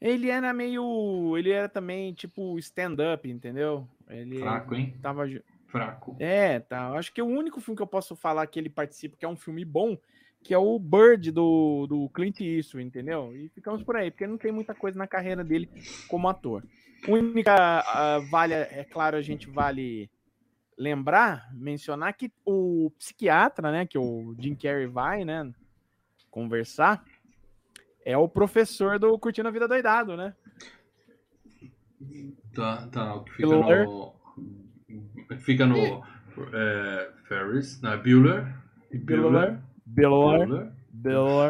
Ele 0.00 0.28
era 0.28 0.52
meio. 0.52 1.36
Ele 1.38 1.50
era 1.50 1.68
também 1.68 2.12
tipo 2.12 2.58
stand-up, 2.58 3.30
entendeu? 3.30 3.86
Ele 4.08 4.40
Fraco, 4.40 4.74
hein? 4.74 4.94
Tava... 5.00 5.24
Fraco. 5.68 6.16
É, 6.18 6.58
tá. 6.60 6.90
Acho 6.92 7.12
que 7.12 7.22
o 7.22 7.26
único 7.26 7.60
filme 7.60 7.76
que 7.76 7.82
eu 7.82 7.86
posso 7.86 8.14
falar 8.14 8.46
que 8.46 8.58
ele 8.58 8.68
participa, 8.68 9.16
que 9.16 9.24
é 9.24 9.28
um 9.28 9.36
filme 9.36 9.64
bom, 9.64 9.96
que 10.42 10.52
é 10.52 10.58
o 10.58 10.78
Bird 10.78 11.30
do, 11.30 11.86
do 11.86 12.10
Clint 12.10 12.40
Eastwood, 12.40 12.86
entendeu? 12.86 13.34
E 13.34 13.48
ficamos 13.48 13.82
por 13.82 13.96
aí, 13.96 14.10
porque 14.10 14.26
não 14.26 14.36
tem 14.36 14.52
muita 14.52 14.74
coisa 14.74 14.98
na 14.98 15.06
carreira 15.06 15.42
dele 15.42 15.70
como 16.08 16.28
ator. 16.28 16.62
Única 17.08 17.82
uh, 17.82 18.30
vale, 18.30 18.54
é 18.54 18.86
claro, 18.88 19.16
a 19.16 19.22
gente 19.22 19.50
vale 19.50 20.08
lembrar, 20.78 21.48
mencionar 21.52 22.12
que 22.14 22.32
o 22.44 22.90
psiquiatra, 22.98 23.70
né, 23.72 23.86
que 23.86 23.98
o 23.98 24.34
Jim 24.38 24.54
Carrey 24.54 24.86
vai, 24.86 25.24
né, 25.24 25.52
conversar, 26.30 27.04
é 28.04 28.16
o 28.16 28.28
professor 28.28 28.98
do 28.98 29.18
Curtindo 29.18 29.48
a 29.48 29.52
Vida 29.52 29.68
Doidado, 29.68 30.16
né? 30.16 30.34
Tá, 32.54 32.88
tá, 32.88 33.14
o 33.14 33.24
que 33.24 33.32
fica 33.32 33.48
Bueller. 33.48 33.86
no... 33.86 34.14
Fica 35.38 35.66
no 35.66 36.04
é, 36.52 37.10
Ferris, 37.24 37.80
na 37.80 37.96
Bueller. 37.96 38.54
Bueller. 38.92 39.58
Bueller. 39.86 40.48
Bueller. 40.48 40.72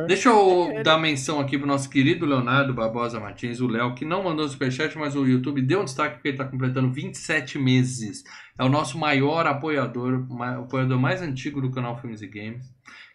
Deixa 0.06 0.30
eu 0.30 0.70
é, 0.70 0.82
dar 0.82 0.98
menção 0.98 1.38
aqui 1.38 1.58
pro 1.58 1.66
nosso 1.66 1.90
querido 1.90 2.24
Leonardo 2.24 2.72
Barbosa 2.72 3.20
Martins, 3.20 3.60
o 3.60 3.66
Léo, 3.66 3.94
que 3.94 4.04
não 4.04 4.24
mandou 4.24 4.48
superchat, 4.48 4.96
mas 4.96 5.14
o 5.14 5.26
YouTube 5.26 5.60
deu 5.60 5.80
um 5.80 5.84
destaque 5.84 6.14
porque 6.14 6.28
ele 6.28 6.36
está 6.36 6.46
completando 6.46 6.90
27 6.90 7.58
meses. 7.58 8.24
É 8.58 8.64
o 8.64 8.68
nosso 8.68 8.98
maior 8.98 9.46
apoiador, 9.46 10.26
o 10.28 10.42
apoiador 10.42 10.98
mais 10.98 11.20
antigo 11.20 11.60
do 11.60 11.70
canal 11.70 11.98
Filmes 12.00 12.22
e 12.22 12.26
Games. 12.26 12.64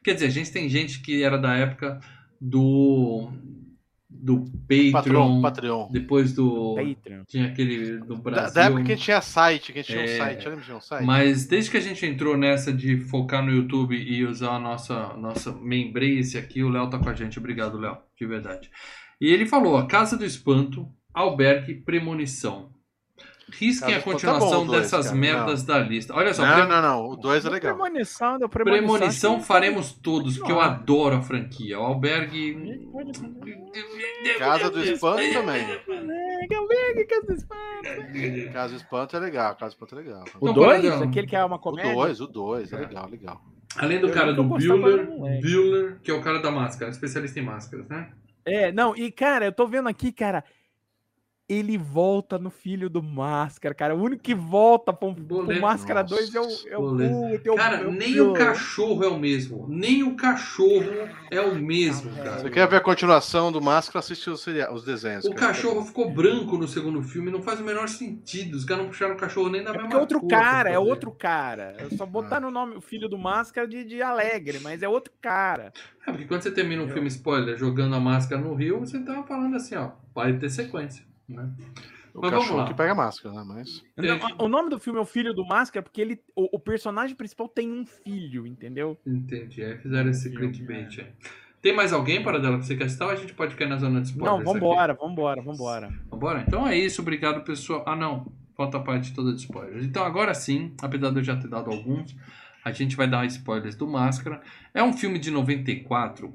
Quer 0.04 0.14
dizer, 0.14 0.28
a 0.28 0.32
gente 0.32 0.52
tem 0.52 0.70
gente 0.70 1.02
que 1.02 1.24
era 1.24 1.38
da 1.38 1.54
época 1.56 2.00
do 2.40 3.32
do 4.22 4.46
Patreon, 4.68 4.92
Patreon, 4.92 5.42
Patreon. 5.42 5.88
depois 5.92 6.34
do 6.34 6.76
Patreon. 6.76 7.24
tinha 7.28 7.48
aquele 7.48 8.00
do 8.00 8.18
Brasil. 8.18 8.54
Da, 8.54 8.62
da 8.62 8.66
época 8.66 8.84
que 8.84 8.92
a 8.92 8.96
gente 8.96 9.06
tinha 9.06 9.22
site, 9.22 9.74
que 9.74 9.80
a 9.80 9.82
gente 9.82 9.92
tinha 9.92 10.06
é, 10.06 10.14
um 10.14 10.18
site, 10.18 10.50
lembra 10.50 10.66
de 10.66 10.74
um 10.74 10.82
site? 10.82 11.06
Mas 11.06 11.46
desde 11.46 11.72
que 11.72 11.78
a 11.78 11.82
gente 11.82 12.06
entrou 12.06 12.38
nessa 12.38 12.74
de 12.74 12.98
focar 12.98 13.46
no 13.46 13.52
YouTube 13.52 13.96
e 13.96 14.26
usar 14.26 14.56
a 14.56 14.60
nossa 14.60 15.16
nossa 15.18 15.52
membrace 15.52 16.38
aqui, 16.38 16.64
o 16.64 16.70
Léo 16.70 16.90
tá 16.90 17.00
com 17.00 17.10
a 17.10 17.14
gente. 17.14 17.40
Obrigado, 17.40 17.78
Léo, 17.78 17.98
de 18.18 18.26
verdade. 18.26 18.70
E 19.20 19.28
ele 19.28 19.46
falou: 19.46 19.78
A 19.78 19.88
Casa 19.88 20.18
do 20.18 20.26
Espanto, 20.26 20.88
Albergue, 21.14 21.76
Premonição. 21.76 22.77
Risquem 23.52 23.96
a 23.96 24.02
continuação 24.02 24.50
tá 24.50 24.58
bom, 24.58 24.72
dessas 24.72 25.06
dois, 25.06 25.18
merdas 25.18 25.66
não. 25.66 25.76
da 25.76 25.80
lista. 25.82 26.14
Olha 26.14 26.34
só. 26.34 26.46
Não, 26.46 26.56
pre... 26.56 26.68
não, 26.68 26.82
não. 26.82 27.10
O 27.10 27.16
2 27.16 27.46
é 27.46 27.50
legal. 27.50 27.76
Premonição, 27.76 28.38
deu 28.38 28.50
premonição, 28.50 28.88
premonição 28.88 29.42
faremos 29.42 29.94
todos, 29.94 30.38
porque 30.38 30.52
eu 30.52 30.60
adoro 30.60 31.16
a 31.16 31.22
franquia. 31.22 31.80
O 31.80 31.84
Albergue. 31.84 32.90
Casa 34.38 34.70
do 34.70 34.84
Espanto 34.84 35.22
também. 35.32 35.64
Albergue, 36.58 37.06
Casa 37.06 37.26
do 37.26 37.34
Espanto. 37.34 38.52
Casa 38.52 38.74
do 38.74 38.78
Espanto 38.78 39.16
é 39.16 39.20
legal. 39.20 39.56
Casa 39.56 39.70
do 39.70 39.74
Espanto 39.74 39.96
é 39.96 39.98
legal. 39.98 40.24
O 40.42 40.52
2? 40.52 41.02
Aquele 41.02 41.28
que 41.28 41.36
é 41.36 41.44
uma 41.46 41.58
comédia? 41.58 41.94
O 41.94 41.96
2, 41.96 42.22
o 42.22 42.28
2. 42.28 42.74
É 42.74 42.78
legal, 42.78 43.10
legal. 43.10 43.42
Além 43.78 44.00
do 44.00 44.08
eu 44.08 44.14
cara 44.14 44.34
do 44.34 44.44
Bueller, 44.44 45.08
Bueller, 45.42 46.00
que 46.02 46.12
é 46.12 46.14
o 46.14 46.22
cara 46.22 46.40
da 46.40 46.52
máscara, 46.52 46.92
especialista 46.92 47.40
em 47.40 47.44
máscaras, 47.44 47.88
né? 47.88 48.10
É, 48.44 48.72
não, 48.72 48.96
e 48.96 49.12
cara, 49.12 49.46
eu 49.46 49.52
tô 49.52 49.68
vendo 49.68 49.90
aqui, 49.90 50.12
cara, 50.12 50.44
ele 51.50 51.78
volta 51.78 52.38
no 52.38 52.50
filho 52.50 52.90
do 52.90 53.02
Máscara, 53.02 53.74
cara. 53.74 53.96
O 53.96 54.02
único 54.02 54.22
que 54.22 54.36
volta 54.36 54.92
pro, 54.92 55.16
pro 55.16 55.62
Máscara 55.62 56.04
2 56.04 56.36
é 56.36 56.42
o, 56.42 56.44
é 56.44 56.78
o 56.78 57.34
é 57.34 57.40
Cara, 57.56 57.78
é 57.78 57.88
o 57.88 57.92
nem 57.92 58.20
o 58.20 58.34
cachorro 58.34 59.04
é 59.04 59.08
o 59.08 59.18
mesmo. 59.18 59.66
Nem 59.70 60.04
o 60.04 60.16
cachorro 60.18 60.92
é 61.32 61.40
o 61.40 61.56
mesmo, 61.56 62.14
cara. 62.18 62.40
Você 62.40 62.50
quer 62.50 62.68
ver 62.68 62.76
a 62.76 62.82
continuação 62.82 63.50
do 63.50 63.62
Máscara? 63.62 64.00
Assiste 64.00 64.30
os, 64.30 64.46
os 64.46 64.84
desenhos. 64.84 65.24
O 65.24 65.34
cara. 65.34 65.54
cachorro 65.54 65.86
ficou 65.86 66.12
branco 66.12 66.58
no 66.58 66.68
segundo 66.68 67.02
filme, 67.02 67.32
não 67.32 67.42
faz 67.42 67.62
o 67.62 67.64
menor 67.64 67.88
sentido. 67.88 68.56
Os 68.56 68.66
caras 68.66 68.84
não 68.84 68.90
puxaram 68.90 69.16
o 69.16 69.18
cachorro 69.18 69.50
nem 69.50 69.64
da 69.64 69.70
é 69.70 69.78
mesma 69.78 69.94
é 69.94 69.98
outro 69.98 70.28
cara, 70.28 70.70
é 70.70 70.78
outro 70.80 71.12
cara. 71.12 71.78
Eu 71.80 71.96
só 71.96 72.06
botar 72.06 72.38
ah. 72.38 72.42
no 72.42 72.52
nome 72.52 72.76
o 72.76 72.82
filho 72.82 73.08
do 73.08 73.18
Máscara 73.18 73.66
de, 73.66 73.86
de 73.86 74.02
Alegre, 74.02 74.60
mas 74.60 74.84
é 74.84 74.90
outro 74.90 75.14
cara. 75.22 75.72
É, 76.06 76.12
porque 76.12 76.26
quando 76.26 76.42
você 76.42 76.52
termina 76.52 76.84
um 76.84 76.90
filme 76.90 77.08
spoiler 77.08 77.58
jogando 77.58 77.96
a 77.96 78.00
máscara 78.02 78.42
no 78.42 78.54
rio, 78.54 78.80
você 78.80 79.00
tava 79.00 79.24
falando 79.24 79.56
assim, 79.56 79.76
ó, 79.76 79.92
vai 80.14 80.34
ter 80.34 80.50
sequência. 80.50 81.07
Né? 81.28 81.50
O 82.14 82.22
Mas 82.22 82.32
cachorro 82.32 82.66
que 82.66 82.74
pega 82.74 82.94
a 82.94 82.96
máscara, 82.96 83.36
né? 83.36 83.44
Mas. 83.46 83.84
Não, 83.96 84.46
O 84.46 84.50
nome 84.50 84.70
do 84.70 84.80
filme 84.80 84.98
é 84.98 85.02
O 85.02 85.06
Filho 85.06 85.34
do 85.34 85.46
Máscara 85.46 85.84
porque 85.84 86.02
ele, 86.02 86.20
o, 86.36 86.58
o 86.58 86.60
personagem 86.60 87.16
principal 87.16 87.48
tem 87.48 87.72
um 87.72 87.86
filho, 87.86 88.48
entendeu? 88.48 88.98
Entendi. 89.06 89.64
Aí 89.64 89.78
fizeram 89.78 90.10
esse 90.10 90.32
clickbait 90.32 91.00
aí. 91.00 91.08
Tem 91.62 91.76
mais 91.76 91.92
alguém 91.92 92.24
para 92.24 92.40
dela 92.40 92.58
que 92.58 92.66
você 92.66 92.76
quer 92.76 92.90
citar 92.90 93.08
ou 93.08 93.14
a 93.14 93.18
gente 93.18 93.34
pode 93.34 93.56
cair 93.56 93.68
na 93.68 93.78
zona 93.78 94.00
de 94.00 94.08
spoilers? 94.08 94.46
Não, 94.46 94.54
vambora, 94.54 94.94
vambora, 94.94 95.42
vambora. 95.42 95.88
Aqui? 95.88 96.00
Vambora? 96.10 96.44
Então 96.48 96.68
é 96.68 96.78
isso, 96.78 97.02
obrigado 97.02 97.44
pessoal. 97.44 97.84
Ah 97.86 97.96
não, 97.96 98.32
falta 98.56 98.78
a 98.78 98.80
parte 98.80 99.14
toda 99.14 99.34
de 99.34 99.42
spoilers. 99.42 99.86
Então 99.86 100.04
agora 100.04 100.34
sim, 100.34 100.74
apesar 100.82 101.12
de 101.12 101.18
eu 101.18 101.24
já 101.24 101.36
ter 101.36 101.48
dado 101.48 101.70
alguns, 101.70 102.16
a 102.64 102.72
gente 102.72 102.96
vai 102.96 103.08
dar 103.08 103.26
spoilers 103.26 103.76
do 103.76 103.88
Máscara. 103.88 104.42
É 104.74 104.82
um 104.82 104.94
filme 104.94 105.20
de 105.20 105.30
94. 105.30 106.34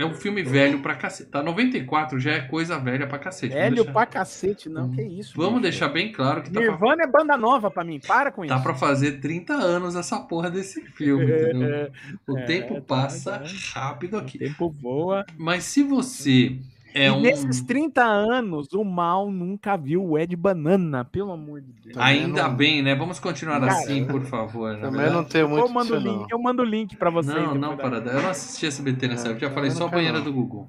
É 0.00 0.06
um 0.06 0.14
filme 0.14 0.42
velho 0.42 0.80
pra 0.80 0.94
cacete. 0.94 1.30
Tá? 1.30 1.42
94 1.42 2.18
já 2.18 2.32
é 2.32 2.40
coisa 2.40 2.78
velha 2.78 3.06
pra 3.06 3.18
cacete. 3.18 3.52
Velho 3.54 3.76
deixar- 3.76 3.92
pra 3.92 4.06
cacete, 4.06 4.68
não, 4.68 4.90
que 4.90 5.02
isso. 5.02 5.34
Vamos 5.36 5.60
deixar 5.62 5.88
bem 5.88 6.10
claro 6.12 6.42
que 6.42 6.50
tá 6.50 6.60
pra, 6.60 6.70
Nirvana 6.70 7.02
é 7.02 7.06
banda 7.06 7.36
nova 7.36 7.70
pra 7.70 7.84
mim, 7.84 8.00
para 8.00 8.30
com 8.32 8.46
tá 8.46 8.54
isso. 8.54 8.62
pra 8.62 8.74
fazer 8.74 9.20
30 9.20 9.52
anos 9.54 9.94
essa 9.96 10.18
porra 10.20 10.50
desse 10.50 10.80
filme. 10.92 11.24
entendeu? 11.24 11.90
O 12.26 12.36
É, 12.38 12.44
tempo 12.46 12.74
tá, 12.76 12.80
passa 12.80 13.38
tá. 13.38 13.44
rápido 13.74 14.14
O 14.14 14.18
aqui. 14.20 14.38
tempo 14.38 14.70
voa. 14.80 15.24
Mas 15.36 15.64
se 15.64 15.82
você 15.82 16.56
é 16.94 17.06
e 17.06 17.10
um. 17.10 17.20
nesses 17.20 17.60
30 17.62 18.02
anos, 18.02 18.72
o 18.72 18.84
mal 18.84 19.30
nunca 19.30 19.76
viu 19.76 20.04
o 20.04 20.18
Ed 20.18 20.34
Banana, 20.36 21.04
pelo 21.04 21.32
amor 21.32 21.60
de 21.60 21.72
Deus. 21.72 21.96
Ainda 21.96 22.48
não- 22.48 22.56
bem, 22.56 22.82
né? 22.82 22.94
Vamos 22.94 23.18
continuar 23.18 23.60
Cara, 23.60 23.72
assim, 23.72 24.04
por 24.04 24.22
favor. 24.22 24.76
Também 24.78 25.10
não 25.10 25.24
tem 25.24 25.46
muito 25.46 25.66
eu, 25.66 25.68
mando 25.72 25.94
o 25.94 25.98
disso, 25.98 26.06
não. 26.12 26.18
link, 26.20 26.30
eu 26.30 26.38
mando 26.42 26.62
o 26.62 26.64
link 26.64 26.96
pra 26.96 27.10
vocês. 27.10 27.34
Não, 27.36 27.54
não, 27.54 27.76
da- 27.76 27.82
para. 27.82 27.96
Eu 27.98 28.22
não 28.22 28.30
assisti 28.30 28.66
SBT 28.66 29.08
nessa 29.08 29.28
É, 29.28 29.30
época. 29.32 29.46
Já 29.48 29.52
falei 29.54 29.70
só 29.70 29.88
banheira 29.88 30.18
não. 30.18 30.24
do 30.24 30.32
Google. 30.32 30.68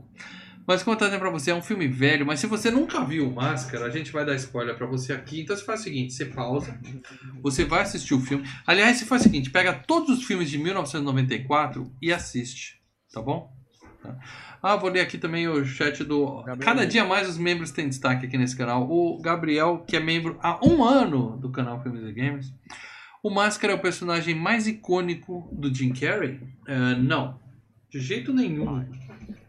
Mas 0.68 0.84
como 0.84 0.94
eu 0.94 1.00
tô 1.00 1.06
dizendo 1.06 1.20
pra 1.20 1.32
você, 1.32 1.50
é 1.50 1.56
um 1.56 1.62
filme 1.62 1.88
velho, 1.88 2.24
mas 2.24 2.40
se 2.40 2.46
você 2.46 2.70
nunca 2.70 3.04
viu 3.04 3.28
o 3.28 3.34
Máscara, 3.34 3.86
a 3.86 3.90
gente 3.90 4.12
vai 4.12 4.24
dar 4.24 4.36
spoiler 4.36 4.76
pra 4.78 4.86
você 4.86 5.12
aqui. 5.12 5.42
Então 5.42 5.56
você 5.58 5.66
faz 5.66 5.80
o 5.82 5.84
seguinte, 5.84 6.14
você 6.14 6.26
pausa, 6.26 6.80
você 7.42 7.66
vai 7.66 7.82
assistir 7.82 8.14
o 8.14 8.20
filme. 8.20 8.48
Aliás, 8.66 8.98
você 8.98 9.06
faz 9.06 9.22
o 9.22 9.24
seguinte, 9.24 9.50
pega 9.50 9.74
todos 9.74 10.20
os 10.20 10.24
filmes 10.24 10.52
de 10.52 10.60
1994 10.60 11.92
e 12.00 12.14
assiste, 12.14 12.80
tá 13.12 13.20
bom? 13.22 13.52
Tá. 14.04 14.16
Ah, 14.64 14.76
vou 14.76 14.90
ler 14.92 15.02
aqui 15.02 15.18
também 15.18 15.48
o 15.48 15.66
chat 15.66 16.04
do... 16.04 16.44
Gabriel. 16.44 16.58
Cada 16.60 16.86
dia 16.86 17.04
mais 17.04 17.28
os 17.28 17.38
membros 17.38 17.72
têm 17.72 17.90
destaque 17.90 18.28
aqui 18.28 18.38
nesse 18.38 18.56
canal. 18.56 18.88
O 18.90 19.20
Gabriel, 19.20 19.84
que 19.88 19.96
é 19.96 20.00
membro 20.00 20.38
há 20.42 20.60
um 20.64 20.84
ano 20.84 21.36
do 21.38 21.50
canal 21.50 21.82
Filmes 21.82 22.04
e 22.04 22.12
Games. 22.12 22.54
O 23.24 23.30
Máscara 23.32 23.74
é 23.74 23.76
o 23.76 23.80
personagem 23.80 24.36
mais 24.36 24.68
icônico 24.68 25.50
do 25.52 25.74
Jim 25.74 25.94
Carrey? 25.94 26.40
Eh, 26.68 26.96
não. 26.96 27.40
De 27.90 28.00
jeito 28.00 28.32
nenhum. 28.34 28.84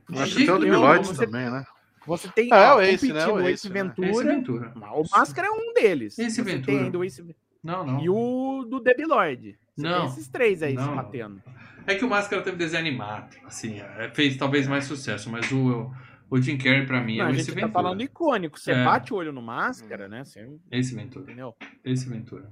De 0.08 0.18
Acho 0.18 0.34
que 0.36 0.44
tem 0.44 0.44
o 0.44 0.46
jeito 0.46 0.58
do 0.58 0.66
nenhum. 0.66 0.80
Lloyd 0.80 1.06
você- 1.06 1.26
também, 1.26 1.50
né? 1.50 1.64
Você 2.06 2.28
tem 2.28 2.48
Ah, 2.52 2.56
é 2.56 2.72
ó, 2.72 2.80
Ace, 2.80 3.12
né? 3.12 3.26
O 3.28 3.38
Ace, 3.40 3.52
Ace 3.52 3.68
né? 3.68 3.82
Ventura. 3.82 4.10
Esse 4.10 4.24
Ventura. 4.24 4.72
O 4.74 5.04
Máscara 5.16 5.46
é 5.46 5.50
um 5.50 5.72
deles. 5.72 6.18
Ace 6.18 6.34
Você 6.34 6.42
Ventura. 6.42 7.06
Ace... 7.06 7.36
Não, 7.62 7.86
não. 7.86 8.00
E 8.02 8.08
o 8.10 8.66
do 8.68 8.80
Debi 8.80 9.04
Lloyd. 9.04 9.56
Você 9.76 9.82
Não. 9.86 10.00
tem 10.00 10.08
esses 10.08 10.28
três 10.28 10.62
aí 10.62 10.74
Não. 10.74 10.88
se 10.88 10.94
batendo. 10.96 11.40
É 11.86 11.94
que 11.94 12.04
o 12.04 12.08
Máscara 12.08 12.42
teve 12.42 12.56
desenho 12.56 12.80
animado. 12.80 13.36
Assim, 13.44 13.80
é, 13.80 14.10
fez 14.14 14.36
talvez 14.36 14.66
mais 14.68 14.84
sucesso, 14.84 15.30
mas 15.30 15.50
o, 15.52 15.90
o 16.30 16.40
Jim 16.40 16.56
Carrey 16.58 16.86
pra 16.86 17.00
mim 17.00 17.18
Não, 17.18 17.24
é 17.26 17.28
o 17.28 17.30
a 17.30 17.34
Ace 17.34 17.40
gente 17.44 17.48
tá 17.48 17.54
Ventura. 17.66 17.72
falando 17.72 18.02
icônico. 18.02 18.58
Você 18.58 18.72
É. 18.72 18.84
bate 18.84 19.12
o 19.12 19.16
olho 19.16 19.32
no 19.32 19.42
Máscara, 19.42 20.08
né? 20.08 20.24
Você, 20.24 20.48
Ace 20.70 20.94
Ventura. 20.94 21.24
entendeu? 21.24 21.54
Ace 21.84 22.08
Ventura. 22.08 22.50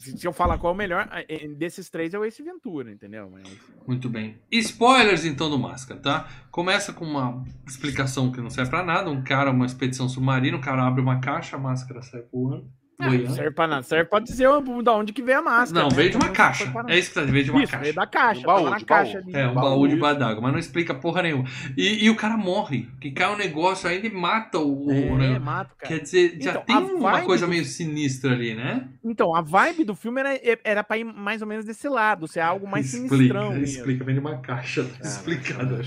Se 0.00 0.26
eu 0.26 0.32
falar 0.32 0.58
qual 0.58 0.72
é 0.72 0.74
o 0.74 0.76
melhor, 0.76 1.08
desses 1.56 1.88
três 1.88 2.12
é 2.12 2.18
o 2.18 2.24
Ace 2.24 2.42
Ventura, 2.42 2.90
entendeu? 2.90 3.30
Mas... 3.30 3.46
Muito 3.86 4.08
bem. 4.08 4.36
Spoilers 4.50 5.24
então 5.24 5.48
do 5.48 5.56
Máscara, 5.56 6.00
tá? 6.00 6.28
Começa 6.50 6.92
com 6.92 7.04
uma 7.04 7.44
explicação 7.64 8.32
que 8.32 8.40
não 8.40 8.50
serve 8.50 8.68
pra 8.70 8.82
nada. 8.82 9.08
Um 9.08 9.22
cara, 9.22 9.52
uma 9.52 9.64
expedição 9.64 10.08
submarina, 10.08 10.56
o 10.56 10.60
cara 10.60 10.84
abre 10.84 11.00
uma 11.00 11.20
caixa, 11.20 11.54
a 11.54 11.58
máscara 11.60 12.02
sai 12.02 12.22
voando. 12.32 12.68
Ah, 12.98 13.10
não 13.10 13.30
serve 13.30 13.50
pra 13.50 13.66
nada. 13.66 13.82
Serve 13.82 14.08
pra 14.08 14.20
dizer 14.20 14.48
da 14.82 14.94
onde 14.94 15.12
que 15.12 15.22
veio 15.22 15.38
a 15.38 15.42
máscara. 15.42 15.82
Não, 15.82 15.90
né? 15.90 15.96
veio 15.96 16.10
de 16.10 16.16
uma 16.16 16.30
caixa. 16.30 16.72
É 16.88 16.98
isso 16.98 17.08
que 17.10 17.14
tá 17.14 17.22
veio 17.22 17.44
de 17.44 17.50
uma 17.50 17.62
Isso, 17.62 17.70
caixa. 17.72 17.82
veio 17.82 17.94
da 17.94 18.06
caixa. 18.06 18.40
Um 18.40 18.44
baú, 18.44 18.70
na 18.70 18.78
de 18.78 18.84
caixa 18.86 19.20
baú. 19.20 19.22
ali. 19.28 19.36
É, 19.36 19.48
um 19.48 19.54
baú 19.54 19.86
de 19.86 19.92
isso. 19.94 20.00
badágua, 20.00 20.40
mas 20.42 20.52
não 20.52 20.58
explica 20.58 20.94
porra 20.94 21.22
nenhuma. 21.22 21.44
E, 21.76 22.04
e 22.06 22.10
o 22.10 22.16
cara 22.16 22.36
morre, 22.38 22.88
que 23.00 23.10
cai 23.10 23.30
um 23.32 23.36
negócio 23.36 23.88
aí 23.88 24.04
e 24.04 24.10
mata 24.10 24.58
o. 24.58 24.90
É, 24.90 24.94
negócio. 24.94 25.40
mata, 25.42 25.70
cara. 25.78 25.92
Quer 25.94 26.02
dizer, 26.02 26.38
já 26.40 26.50
Então, 26.52 26.62
tem 26.62 26.76
uma 26.96 27.20
coisa 27.22 27.46
do- 27.46 27.50
meio 27.50 27.64
sinistra 27.66 28.32
ali, 28.32 28.54
né? 28.54 28.88
Então, 29.04 29.34
a 29.34 29.42
vibe 29.42 29.84
do 29.84 29.94
filme 29.94 30.20
era, 30.20 30.40
era 30.64 30.82
pra 30.82 30.96
ir 30.96 31.04
mais 31.04 31.42
ou 31.42 31.48
menos 31.48 31.64
desse 31.64 31.88
lado, 31.88 32.26
ser 32.26 32.40
algo 32.40 32.66
mais 32.66 32.86
explica, 32.94 33.14
sinistrão 33.16 33.50
mesmo. 33.50 33.64
explica, 33.64 34.04
vem 34.04 34.14
de 34.14 34.20
uma 34.20 34.38
caixa, 34.38 34.84
tá 34.84 35.04
É, 35.04 35.06
explicado. 35.06 35.80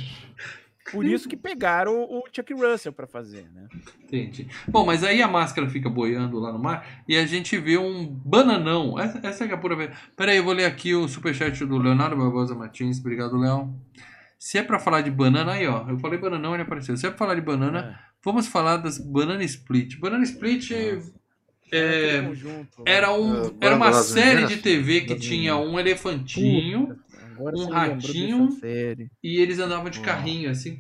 Por 0.91 1.05
isso 1.05 1.27
que 1.29 1.35
pegaram 1.37 1.95
o, 1.95 2.19
o 2.19 2.23
Chuck 2.31 2.53
Russell 2.53 2.93
pra 2.93 3.07
fazer, 3.07 3.45
né? 3.53 3.67
Entendi. 4.03 4.47
Bom, 4.67 4.85
mas 4.85 5.03
aí 5.03 5.21
a 5.21 5.27
máscara 5.27 5.69
fica 5.69 5.89
boiando 5.89 6.39
lá 6.39 6.51
no 6.51 6.59
mar 6.59 7.03
e 7.07 7.15
a 7.17 7.25
gente 7.25 7.57
vê 7.57 7.77
um 7.77 8.05
bananão. 8.05 8.99
Essa, 8.99 9.19
essa 9.25 9.45
é 9.45 9.53
a 9.53 9.57
pura 9.57 9.75
verdade. 9.75 9.99
Pera 10.15 10.31
aí, 10.31 10.37
eu 10.37 10.43
vou 10.43 10.53
ler 10.53 10.65
aqui 10.65 10.93
o 10.95 11.07
superchat 11.07 11.63
do 11.65 11.77
Leonardo 11.77 12.15
Barbosa 12.15 12.55
Martins. 12.55 12.99
Obrigado, 12.99 13.37
Léo. 13.37 13.73
Se 14.37 14.57
é 14.57 14.63
pra 14.63 14.79
falar 14.79 15.01
de 15.01 15.11
banana, 15.11 15.51
aí 15.51 15.67
ó, 15.67 15.85
eu 15.89 15.99
falei 15.99 16.17
bananão, 16.17 16.53
ele 16.53 16.63
apareceu. 16.63 16.95
Se 16.95 17.05
é 17.05 17.09
pra 17.09 17.17
falar 17.17 17.35
de 17.35 17.41
banana, 17.41 17.99
vamos 18.23 18.47
falar 18.47 18.77
das 18.77 18.97
Banana 18.97 19.43
Split. 19.43 19.99
Banana 19.99 20.23
Split 20.23 20.71
é, 21.71 22.21
Tamo 22.21 22.33
junto. 22.35 22.83
era, 22.85 23.13
um, 23.13 23.47
Ah, 23.47 23.51
era 23.61 23.75
uma 23.75 23.93
série 23.93 24.45
de 24.47 24.57
TV 24.57 25.01
que 25.01 25.15
tinha 25.15 25.55
um 25.57 25.79
elefantinho 25.79 26.97
Agora 27.39 27.57
um 27.57 27.69
ratinho. 27.69 28.49
e 29.23 29.39
eles 29.39 29.59
andavam 29.59 29.89
de 29.89 30.01
carrinho 30.01 30.51
assim. 30.51 30.77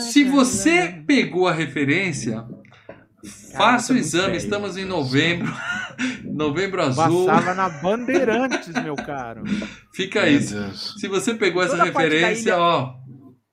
Se 0.00 0.24
você 0.24 1.02
pegou 1.06 1.46
a 1.46 1.52
referência, 1.52 2.48
faça 3.52 3.92
o 3.92 3.96
é 3.96 3.98
exame. 3.98 4.38
Estamos 4.38 4.78
em 4.78 4.86
novembro. 4.86 5.52
novembro 6.24 6.80
azul. 6.80 7.26
Passava 7.26 7.54
na 7.54 7.68
Bandeirantes, 7.68 8.72
meu 8.82 8.96
caro. 8.96 9.42
Fica. 9.92 10.22
Deus. 10.22 10.94
Se 10.98 11.06
você 11.06 11.34
pegou 11.34 11.62
essa 11.62 11.84
referência, 11.84 12.52
ilha- 12.52 12.58
ó. 12.58 12.94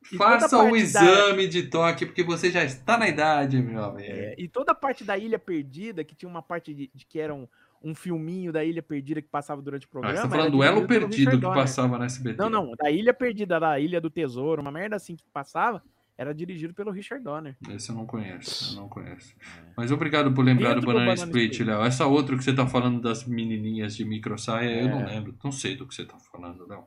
E 0.09 0.15
Faça 0.15 0.57
o 0.63 0.73
exame 0.73 1.49
de 1.49 1.63
toque, 1.63 2.05
porque 2.05 2.23
você 2.23 2.49
já 2.49 2.63
está 2.63 2.97
na 2.97 3.09
idade, 3.09 3.61
meu 3.61 3.83
amigo. 3.83 4.09
É, 4.09 4.35
e 4.37 4.47
toda 4.47 4.71
a 4.71 4.75
parte 4.75 5.03
da 5.03 5.17
Ilha 5.17 5.37
Perdida, 5.37 6.01
que 6.01 6.15
tinha 6.15 6.29
uma 6.29 6.41
parte 6.41 6.73
de, 6.73 6.89
de 6.95 7.05
que 7.05 7.19
era 7.19 7.35
um, 7.83 7.93
filminho 7.95 8.51
da 8.51 8.63
Ilha 8.63 8.81
Perdida 8.81 9.21
que 9.21 9.27
passava 9.29 9.61
durante 9.61 9.85
o 9.85 9.87
Ah, 9.87 9.91
programa. 9.91 10.15
você 10.17 10.21
tá 10.23 10.29
falando 10.29 10.51
do 10.51 10.63
Elo 10.63 10.87
Perdido 10.87 11.31
que 11.31 11.37
Donner. 11.37 11.57
passava 11.57 11.97
na 11.97 12.05
SBT. 12.05 12.37
Não, 12.37 12.49
não, 12.49 12.71
da 12.77 12.89
Ilha 12.91 13.13
Perdida, 13.13 13.59
da 13.59 13.79
Ilha 13.79 13.99
do 14.01 14.09
Tesouro, 14.09 14.61
uma 14.61 14.71
merda 14.71 14.95
assim 14.95 15.15
que 15.15 15.23
passava, 15.33 15.81
era 16.17 16.33
dirigido 16.33 16.73
pelo 16.73 16.89
Richard 16.91 17.23
Donner. 17.23 17.55
Esse 17.69 17.89
eu 17.91 17.95
não 17.95 18.05
conheço, 18.07 18.73
eu 18.75 18.81
não 18.81 18.89
conheço. 18.89 19.35
Mas 19.77 19.91
obrigado 19.91 20.33
por 20.33 20.43
lembrar 20.43 20.69
Dentro 20.69 20.81
do 20.81 20.85
do 20.87 20.93
Banana, 20.93 21.11
Banana 21.11 21.25
Split, 21.27 21.51
Split. 21.51 21.67
Léo. 21.69 21.83
Essa 21.85 22.07
outra 22.07 22.35
que 22.35 22.43
você 22.43 22.53
tá 22.53 22.65
falando 22.65 22.99
das 23.01 23.25
menininhas 23.25 23.95
de 23.95 24.03
micro 24.03 24.37
saia, 24.37 24.81
eu 24.81 24.87
É. 24.87 24.89
não 24.89 25.05
lembro. 25.05 25.35
Não 25.43 25.51
sei 25.51 25.75
do 25.75 25.85
que 25.87 25.93
você 25.93 26.05
tá 26.05 26.17
falando, 26.31 26.67
Léo. 26.67 26.85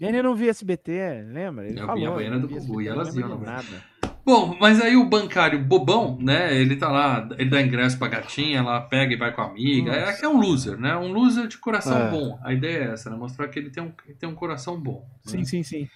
Ele 0.00 0.22
não 0.22 0.34
via 0.34 0.50
SBT, 0.50 1.24
lembra? 1.26 1.68
Ele 1.68 1.80
Eu 1.80 1.86
falou. 1.86 2.00
via 2.00 2.08
a 2.10 2.14
Baiana 2.14 2.38
do 2.38 2.48
Gugu, 2.48 2.82
e 2.82 2.88
elas 2.88 3.16
iam, 3.16 3.38
né? 3.38 3.46
nada. 3.46 3.84
Bom, 4.28 4.54
mas 4.60 4.78
aí 4.78 4.94
o 4.94 5.06
bancário 5.06 5.58
bobão, 5.58 6.18
né? 6.20 6.54
Ele 6.54 6.76
tá 6.76 6.90
lá, 6.90 7.26
ele 7.38 7.48
dá 7.48 7.62
ingresso 7.62 7.98
pra 7.98 8.08
gatinha, 8.08 8.58
ela 8.58 8.78
pega 8.78 9.14
e 9.14 9.16
vai 9.16 9.32
com 9.32 9.40
a 9.40 9.46
amiga. 9.46 9.90
É, 9.90 10.20
é 10.22 10.28
um 10.28 10.38
loser, 10.38 10.78
né? 10.78 10.94
Um 10.98 11.10
loser 11.10 11.46
de 11.46 11.56
coração 11.56 11.96
É. 11.96 12.10
bom. 12.10 12.38
A 12.44 12.52
ideia 12.52 12.76
é 12.76 12.92
essa, 12.92 13.08
né? 13.08 13.16
Mostrar 13.16 13.48
que 13.48 13.58
ele 13.58 13.70
tem 13.70 13.82
um, 13.82 13.90
tem 14.18 14.28
um 14.28 14.34
coração 14.34 14.78
bom. 14.78 15.08
né? 15.24 15.32
Sim, 15.32 15.44
sim, 15.46 15.62
sim. 15.62 15.88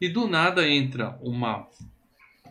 E 0.00 0.08
do 0.08 0.28
nada 0.28 0.64
entra 0.64 1.18
uma 1.20 1.66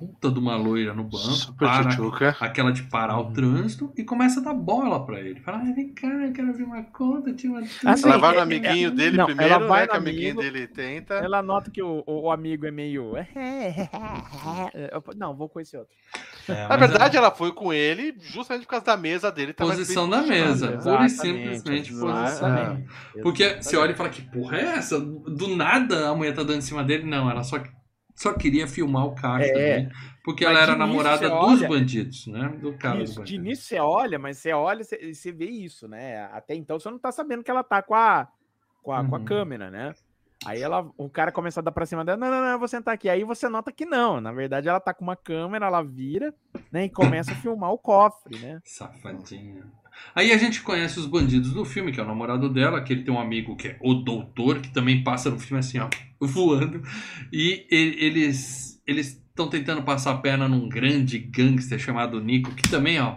puta 0.02 0.32
de 0.32 0.40
uma 0.40 0.56
loira 0.56 0.94
no 0.94 1.04
banco, 1.04 1.18
Super 1.18 1.58
para 1.68 1.90
tchutchuca. 1.90 2.36
aquela 2.40 2.72
de 2.72 2.84
parar 2.84 3.18
Uhum. 3.20 3.30
o 3.30 3.34
trânsito 3.34 3.94
e 3.96 4.04
começa 4.04 4.40
a 4.40 4.44
dar 4.44 4.54
bola 4.54 5.06
pra 5.06 5.20
ele. 5.20 5.40
Fala, 5.42 5.60
ah, 5.60 5.74
vem 5.74 5.94
cá, 5.94 6.08
eu 6.08 6.34
quero 6.34 6.50
abrir 6.50 6.64
uma 6.64 6.82
conta, 6.84 7.32
tinha 7.34 7.52
uma. 7.54 7.62
Assim, 7.62 8.08
Ela 8.08 8.18
vai 8.18 8.32
é- 8.32 8.34
no 8.34 8.40
é- 8.40 8.44
amiguinho 8.44 8.88
é- 8.88 8.92
dele 8.92 9.18
não, 9.18 9.26
primeiro, 9.26 9.54
ela 9.54 9.68
vai 9.68 9.82
né? 9.82 9.88
Que 9.88 9.98
amiguinho 9.98 10.36
dele 10.38 10.68
tenta. 10.68 11.14
Ela 11.16 11.42
nota 11.44 11.70
que 11.70 11.82
o, 11.84 12.04
o, 12.08 12.24
o 12.24 12.32
amigo 12.32 12.66
é 12.66 12.72
meio. 12.72 13.14
Não, 15.16 15.36
vou 15.36 15.48
com 15.50 15.60
esse 15.60 15.78
outro. 15.78 15.94
É, 16.48 16.68
Na 16.68 16.76
verdade, 16.78 17.16
é 17.16 17.20
ela 17.20 17.32
foi 17.32 17.52
com 17.54 17.72
ele 17.72 18.16
justamente 18.20 18.64
por 18.64 18.70
causa 18.70 18.86
da 18.86 18.98
mesa 18.98 19.32
dele. 19.32 19.54
tava 19.54 19.70
posição 19.72 20.10
da 20.10 20.22
mesa, 20.22 20.78
pura 20.78 21.06
e 21.06 21.10
simplesmente 21.10 21.92
exatamente. 21.92 22.84
posição. 22.88 23.24
Porque 23.24 23.58
você 23.62 23.78
olha 23.78 23.92
e 23.92 23.96
fala, 23.96 24.10
que 24.10 24.22
porra 24.24 24.58
é 24.58 24.64
essa? 24.78 25.00
Do 25.00 25.56
nada 25.56 26.10
a 26.10 26.16
mulher 26.16 26.34
tá 26.34 26.42
dando 26.44 26.58
em 26.58 26.62
cima 26.62 26.84
dele. 26.84 27.04
Não, 27.06 27.30
ela 27.30 27.44
só, 27.44 27.62
só 28.16 28.34
queria 28.34 28.68
filmar 28.68 29.06
o 29.06 29.16
caixa 29.16 29.50
É. 29.52 29.54
também. 29.82 29.96
Porque 30.24 30.46
Mas 30.46 30.54
ela 30.54 30.64
era 30.64 30.74
de 30.74 30.78
namorada 30.80 31.18
você 31.18 31.30
dos 31.30 31.60
olha- 31.62 31.68
bandidos, 31.68 32.28
né? 32.28 32.50
Do 32.62 32.74
cara 32.78 32.98
do 32.98 33.04
Isso, 33.04 33.14
de 33.14 33.20
bandido. 33.20 33.46
início 33.46 33.66
você 33.66 33.80
olha, 33.80 34.20
mas 34.20 34.38
você 34.38 34.54
olha 34.54 34.82
e 35.02 35.16
você 35.16 35.32
vê 35.32 35.46
isso, 35.46 35.88
né? 35.88 36.24
Até 36.32 36.54
então 36.56 36.80
você 36.80 36.90
não 36.92 37.00
tá 37.00 37.12
sabendo 37.12 37.44
que 37.44 37.50
ela 37.50 37.64
tá 37.64 37.82
com 37.82 37.96
a, 37.96 38.28
com 38.84 38.92
a, 38.94 39.04
com 39.04 39.16
a 39.16 39.20
Uhum. 39.20 39.26
câmera, 39.26 39.72
né? 39.72 39.94
Aí 40.46 40.62
ela, 40.62 40.90
o 40.98 41.08
cara 41.10 41.32
começa 41.32 41.60
a 41.60 41.64
dar 41.64 41.72
pra 41.72 41.86
cima 41.86 42.04
dela, 42.04 42.18
não, 42.18 42.30
não, 42.30 42.42
não, 42.42 42.48
eu 42.50 42.60
vou 42.60 42.68
sentar 42.68 42.94
aqui. 42.96 43.08
Aí 43.10 43.24
você 43.24 43.48
nota 43.50 43.72
que 43.72 43.86
não, 43.86 44.20
na 44.20 44.32
verdade 44.32 44.68
ela 44.68 44.80
tá 44.80 44.94
com 44.94 45.04
uma 45.04 45.16
câmera, 45.16 45.68
ela 45.68 45.84
vira, 45.84 46.34
né, 46.72 46.86
e 46.86 46.90
começa 46.90 47.32
a 47.32 47.36
filmar 47.36 47.72
o 47.72 47.78
cofre, 47.78 48.40
né? 48.40 48.60
Safadinha. 48.64 49.64
Aí 50.14 50.32
a 50.32 50.38
gente 50.38 50.62
conhece 50.62 51.00
os 51.00 51.06
bandidos 51.06 51.54
do 51.54 51.64
filme, 51.64 51.92
que 51.92 52.00
é 52.00 52.04
o 52.04 52.08
namorado 52.08 52.50
dela, 52.50 52.82
que 52.82 52.94
ele 52.94 53.04
tem 53.04 53.14
um 53.14 53.20
amigo 53.20 53.56
que 53.56 53.70
é 53.70 53.78
o 53.82 53.94
doutor, 53.94 54.60
que 54.60 54.70
também 54.70 55.04
passa 55.04 55.30
no 55.30 55.40
filme 55.40 55.60
assim, 55.60 55.80
ó, 55.80 55.90
voando. 56.20 56.82
E 57.32 57.66
eles, 57.70 58.82
eles 58.86 59.22
estão 59.30 59.50
tentando 59.50 59.82
passar 59.84 60.12
a 60.12 60.18
perna 60.18 60.48
num 60.48 60.68
grande 60.68 61.18
gangster 61.18 61.80
chamado 61.80 62.22
Nico, 62.22 62.54
que 62.54 62.70
também, 62.70 63.00
ó, 63.00 63.16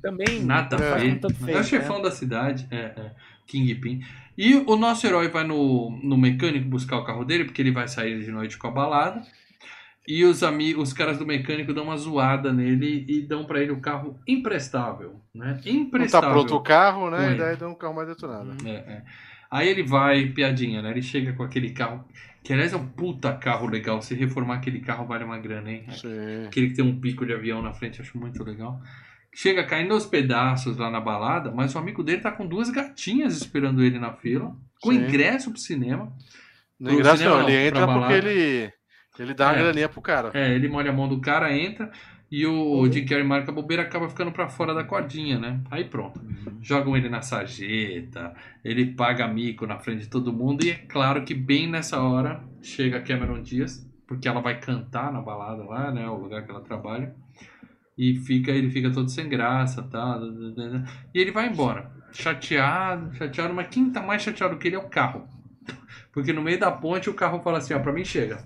Também 0.00 0.44
nada 0.44 0.76
um 0.76 1.18
tanto 1.18 1.26
É 1.26 1.42
o 1.42 1.46
feio, 1.46 1.64
chefão 1.64 2.00
da 2.00 2.10
cidade, 2.10 2.66
é, 2.70 2.76
é, 2.76 3.10
Kingpin. 3.46 4.02
E 4.36 4.54
o 4.54 4.76
nosso 4.76 5.06
herói 5.06 5.28
vai 5.28 5.44
no, 5.44 5.90
no 6.02 6.16
mecânico 6.16 6.68
buscar 6.68 6.98
o 6.98 7.04
carro 7.04 7.24
dele, 7.24 7.44
porque 7.44 7.62
ele 7.62 7.70
vai 7.70 7.86
sair 7.86 8.22
de 8.24 8.30
noite 8.30 8.58
com 8.58 8.66
a 8.66 8.70
balada. 8.70 9.22
E 10.06 10.24
os, 10.24 10.42
ami 10.42 10.74
os 10.74 10.92
caras 10.92 11.18
do 11.18 11.26
mecânico 11.26 11.72
dão 11.72 11.84
uma 11.84 11.96
zoada 11.96 12.52
nele 12.52 13.06
e 13.08 13.22
dão 13.22 13.46
pra 13.46 13.60
ele 13.62 13.72
o 13.72 13.80
carro 13.80 14.18
imprestável, 14.28 15.20
né? 15.34 15.54
Não 15.54 15.62
tá 15.62 15.70
Imprestável. 15.70 16.30
pronto 16.30 16.56
o 16.56 16.62
carro, 16.62 17.10
né? 17.10 17.32
E 17.32 17.38
daí 17.38 17.56
dá 17.56 17.66
um 17.66 17.74
carro 17.74 17.94
mais 17.94 18.08
detonado. 18.08 18.54
É, 18.66 18.70
é. 18.70 19.02
Aí 19.50 19.68
ele 19.68 19.82
vai, 19.82 20.26
piadinha, 20.26 20.82
né? 20.82 20.90
Ele 20.90 21.00
chega 21.00 21.32
com 21.32 21.42
aquele 21.42 21.70
carro, 21.70 22.04
que 22.42 22.52
aliás 22.52 22.72
é 22.72 22.76
um 22.76 22.86
puta 22.86 23.32
carro 23.32 23.66
legal. 23.66 24.02
Se 24.02 24.14
reformar 24.14 24.56
aquele 24.56 24.80
carro 24.80 25.06
vale 25.06 25.24
uma 25.24 25.38
grana, 25.38 25.70
hein? 25.70 25.86
Sim. 25.90 26.46
Aquele 26.46 26.68
que 26.68 26.74
tem 26.74 26.84
um 26.84 27.00
pico 27.00 27.24
de 27.24 27.32
avião 27.32 27.62
na 27.62 27.72
frente, 27.72 28.02
acho 28.02 28.18
muito 28.18 28.44
legal. 28.44 28.82
Chega 29.32 29.64
caindo 29.64 29.94
aos 29.94 30.06
pedaços 30.06 30.76
lá 30.76 30.90
na 30.90 31.00
balada, 31.00 31.50
mas 31.50 31.74
o 31.74 31.78
amigo 31.78 32.02
dele 32.02 32.20
tá 32.20 32.30
com 32.30 32.46
duas 32.46 32.68
gatinhas 32.68 33.36
esperando 33.36 33.82
ele 33.82 33.98
na 33.98 34.12
fila, 34.12 34.54
com 34.82 34.92
Sim. 34.92 34.98
ingresso 34.98 35.50
pro 35.50 35.60
cinema. 35.60 36.12
Pro 36.78 36.92
ingresso 36.92 37.24
não, 37.24 37.48
ele 37.48 37.52
não, 37.52 37.66
entra 37.66 37.86
porque 37.86 38.12
ele, 38.12 38.72
ele 39.18 39.34
dá 39.34 39.48
uma 39.48 39.56
É. 39.58 39.62
graninha 39.62 39.88
pro 39.88 40.00
cara. 40.00 40.30
É, 40.34 40.52
ele 40.54 40.68
molha 40.68 40.90
a 40.90 40.92
mão 40.94 41.08
do 41.08 41.20
cara, 41.20 41.56
entra, 41.56 41.90
e 42.30 42.44
o 42.46 42.90
Jim 42.90 43.04
Carrey 43.04 43.24
marca 43.24 43.50
a 43.50 43.54
bobeira, 43.54 43.82
acaba 43.82 44.08
ficando 44.08 44.32
pra 44.32 44.48
fora 44.48 44.74
da 44.74 44.82
cordinha, 44.84 45.38
né? 45.38 45.60
Aí 45.70 45.84
pronto. 45.84 46.20
Jogam 46.60 46.96
ele 46.96 47.08
na 47.08 47.22
sarjeta, 47.22 48.34
ele 48.64 48.86
paga 48.94 49.28
mico 49.28 49.66
na 49.66 49.78
frente 49.78 50.00
de 50.02 50.08
todo 50.08 50.32
mundo, 50.32 50.64
e 50.64 50.70
é 50.70 50.74
claro 50.74 51.24
que 51.24 51.34
bem 51.34 51.68
nessa 51.68 52.00
hora 52.00 52.42
chega 52.62 52.98
a 52.98 53.02
Cameron 53.02 53.40
Diaz, 53.42 53.88
porque 54.06 54.26
ela 54.28 54.40
vai 54.40 54.58
cantar 54.58 55.12
na 55.12 55.20
balada 55.20 55.62
lá, 55.64 55.90
né? 55.92 56.08
O 56.08 56.16
lugar 56.16 56.44
que 56.44 56.50
ela 56.50 56.60
trabalha. 56.60 57.14
E 57.96 58.16
fica, 58.16 58.50
ele 58.50 58.70
fica 58.70 58.90
todo 58.90 59.08
sem 59.08 59.28
graça, 59.28 59.80
tá? 59.82 60.18
E 61.14 61.20
ele 61.20 61.30
vai 61.30 61.46
embora. 61.48 61.92
Chateado, 62.12 63.14
chateado, 63.14 63.54
mas 63.54 63.68
quem 63.68 63.90
tá 63.90 64.02
mais 64.02 64.22
chateado 64.22 64.56
que 64.58 64.66
ele 64.66 64.76
é 64.76 64.78
o 64.78 64.88
carro. 64.88 65.28
Porque 66.12 66.32
no 66.32 66.42
meio 66.42 66.58
da 66.58 66.70
ponte 66.72 67.08
o 67.08 67.14
carro 67.14 67.40
fala 67.40 67.58
assim, 67.58 67.72
ó, 67.74 67.78
pra 67.78 67.92
mim 67.92 68.04
chega. 68.04 68.38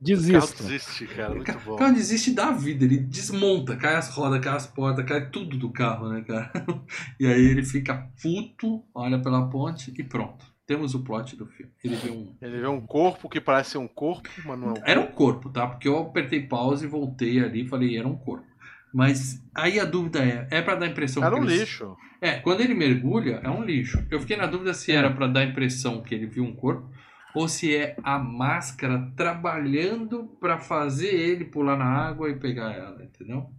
O 0.00 0.04
carro 0.04 0.16
Desisto. 0.20 0.62
desiste, 0.64 1.06
cara. 1.06 1.34
Muito 1.34 1.58
bom. 1.60 1.72
O 1.74 1.76
carro 1.76 1.94
desiste 1.94 2.32
da 2.32 2.50
vida, 2.50 2.84
ele 2.84 2.98
desmonta, 2.98 3.76
cai 3.76 3.94
as 3.94 4.10
rodas, 4.10 4.40
cai 4.44 4.54
as 4.56 4.66
portas, 4.66 5.04
cai 5.06 5.30
tudo 5.30 5.56
do 5.56 5.70
carro, 5.70 6.08
né, 6.08 6.22
cara? 6.26 6.50
E 7.18 7.26
aí 7.26 7.42
ele 7.44 7.64
fica 7.64 8.08
puto, 8.22 8.84
olha 8.94 9.18
pela 9.20 9.48
ponte 9.48 9.92
e 9.96 10.02
pronto. 10.02 10.44
Temos 10.66 10.94
o 10.94 11.00
plot 11.04 11.36
do 11.36 11.46
filme. 11.46 11.70
Ele 11.82 11.94
vê 11.96 12.10
um. 12.10 12.34
Ele 12.40 12.60
vê 12.60 12.66
um 12.66 12.80
corpo 12.80 13.28
que 13.28 13.40
parece 13.40 13.72
ser 13.72 13.78
um 13.78 13.88
corpo, 13.88 14.28
mas 14.46 14.58
não 14.58 14.68
é 14.68 14.72
um 14.72 14.82
Era 14.84 15.00
um 15.00 15.06
corpo, 15.06 15.50
tá? 15.50 15.66
Porque 15.66 15.86
eu 15.86 15.98
apertei 15.98 16.40
pause 16.46 16.86
e 16.86 16.88
voltei 16.88 17.38
ali 17.38 17.62
e 17.64 17.68
falei, 17.68 17.96
era 17.98 18.08
um 18.08 18.16
corpo. 18.16 18.46
Mas 18.92 19.42
aí 19.54 19.78
a 19.80 19.84
dúvida 19.84 20.24
é, 20.24 20.46
é 20.50 20.62
pra 20.62 20.74
dar 20.76 20.86
a 20.86 20.88
impressão 20.88 21.22
Era 21.22 21.34
que 21.34 21.40
um 21.40 21.44
ele- 21.44 21.58
lixo. 21.58 21.96
É, 22.20 22.38
quando 22.38 22.62
ele 22.62 22.72
mergulha, 22.74 23.40
é 23.42 23.50
um 23.50 23.62
lixo. 23.62 24.02
Eu 24.10 24.18
fiquei 24.20 24.36
na 24.36 24.46
dúvida 24.46 24.72
se 24.72 24.90
era 24.92 25.10
pra 25.12 25.26
dar 25.26 25.40
a 25.40 25.44
impressão 25.44 26.00
que 26.00 26.14
ele 26.14 26.26
viu 26.26 26.44
um 26.44 26.54
corpo 26.54 26.88
ou 27.34 27.48
se 27.48 27.74
é 27.74 27.96
a 28.02 28.18
máscara 28.18 29.10
trabalhando 29.16 30.24
pra 30.40 30.58
fazer 30.58 31.12
ele 31.14 31.44
pular 31.44 31.76
na 31.76 31.84
água 31.84 32.28
e 32.30 32.36
pegar 32.38 32.72
ela, 32.72 33.02
entendeu? 33.02 33.50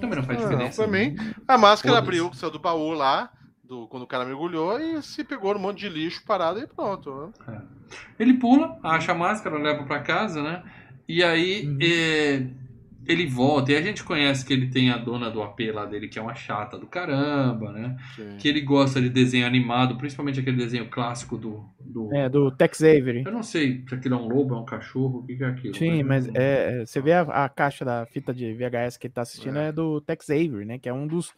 Também 0.00 0.16
não 0.16 0.22
faz 0.22 0.40
Não, 0.40 0.48
diferença. 0.48 0.82
pra 0.82 0.92
né? 0.92 1.14
A 1.46 1.58
máscara 1.58 1.96
Foda-se. 1.96 2.20
abriu, 2.20 2.34
saiu 2.34 2.50
do 2.50 2.58
baú 2.58 2.92
lá, 2.92 3.30
do, 3.64 3.86
quando 3.88 4.02
o 4.02 4.06
cara 4.06 4.24
mergulhou, 4.24 4.78
e 4.80 5.02
se 5.02 5.24
pegou 5.24 5.54
num 5.54 5.60
monte 5.60 5.78
de 5.80 5.88
lixo 5.88 6.22
parado 6.24 6.58
e 6.60 6.66
pronto. 6.66 7.32
né? 7.46 7.62
Ele 8.18 8.34
pula, 8.34 8.78
acha 8.82 9.12
a 9.12 9.14
máscara, 9.14 9.56
leva 9.58 9.84
pra 9.84 10.00
casa, 10.00 10.42
né? 10.42 10.62
E 11.08 11.22
aí 11.22 11.66
Uhum. 11.66 11.78
é, 11.80 12.46
ele 13.08 13.26
volta. 13.26 13.72
E 13.72 13.76
a 13.76 13.80
gente 13.82 14.04
conhece 14.04 14.44
que 14.44 14.52
ele 14.52 14.68
tem 14.68 14.90
a 14.90 14.98
dona 14.98 15.30
do 15.30 15.42
AP 15.42 15.60
lá 15.72 15.86
dele, 15.86 16.06
que 16.08 16.18
é 16.18 16.22
uma 16.22 16.34
chata 16.34 16.78
do 16.78 16.86
caramba, 16.86 17.72
né? 17.72 17.96
Sim. 18.14 18.36
Que 18.38 18.46
ele 18.48 18.60
gosta 18.60 19.00
de 19.00 19.08
desenho 19.08 19.46
animado, 19.46 19.96
principalmente 19.96 20.38
aquele 20.38 20.58
desenho 20.58 20.88
clássico 20.90 21.36
do. 21.38 21.64
do... 21.80 22.14
É, 22.14 22.28
do 22.28 22.50
Tex 22.50 22.82
Avery. 22.82 23.24
Eu 23.24 23.32
não 23.32 23.42
sei 23.42 23.82
se 23.88 23.94
aquilo 23.94 24.14
é 24.14 24.18
um 24.18 24.28
lobo, 24.28 24.54
é 24.54 24.58
um 24.58 24.64
cachorro, 24.64 25.20
o 25.20 25.26
que 25.26 25.36
que 25.36 25.42
é 25.42 25.46
aquilo. 25.46 25.74
Sim, 25.74 26.02
mas 26.02 26.26
não- 26.26 26.34
é, 26.36 26.82
é, 26.82 26.86
você 26.86 27.00
vê 27.00 27.12
a, 27.14 27.22
a 27.22 27.48
caixa 27.48 27.84
da 27.84 28.04
fita 28.06 28.32
de 28.34 28.52
VHS 28.54 28.96
que 28.98 29.06
ele 29.06 29.14
tá 29.14 29.22
assistindo 29.22 29.58
é, 29.58 29.72
do 29.72 30.00
Tex 30.00 30.28
Avery, 30.30 30.64
né? 30.64 30.78
Que 30.78 30.88
é 30.88 30.92
um 30.92 31.06
dos 31.06 31.32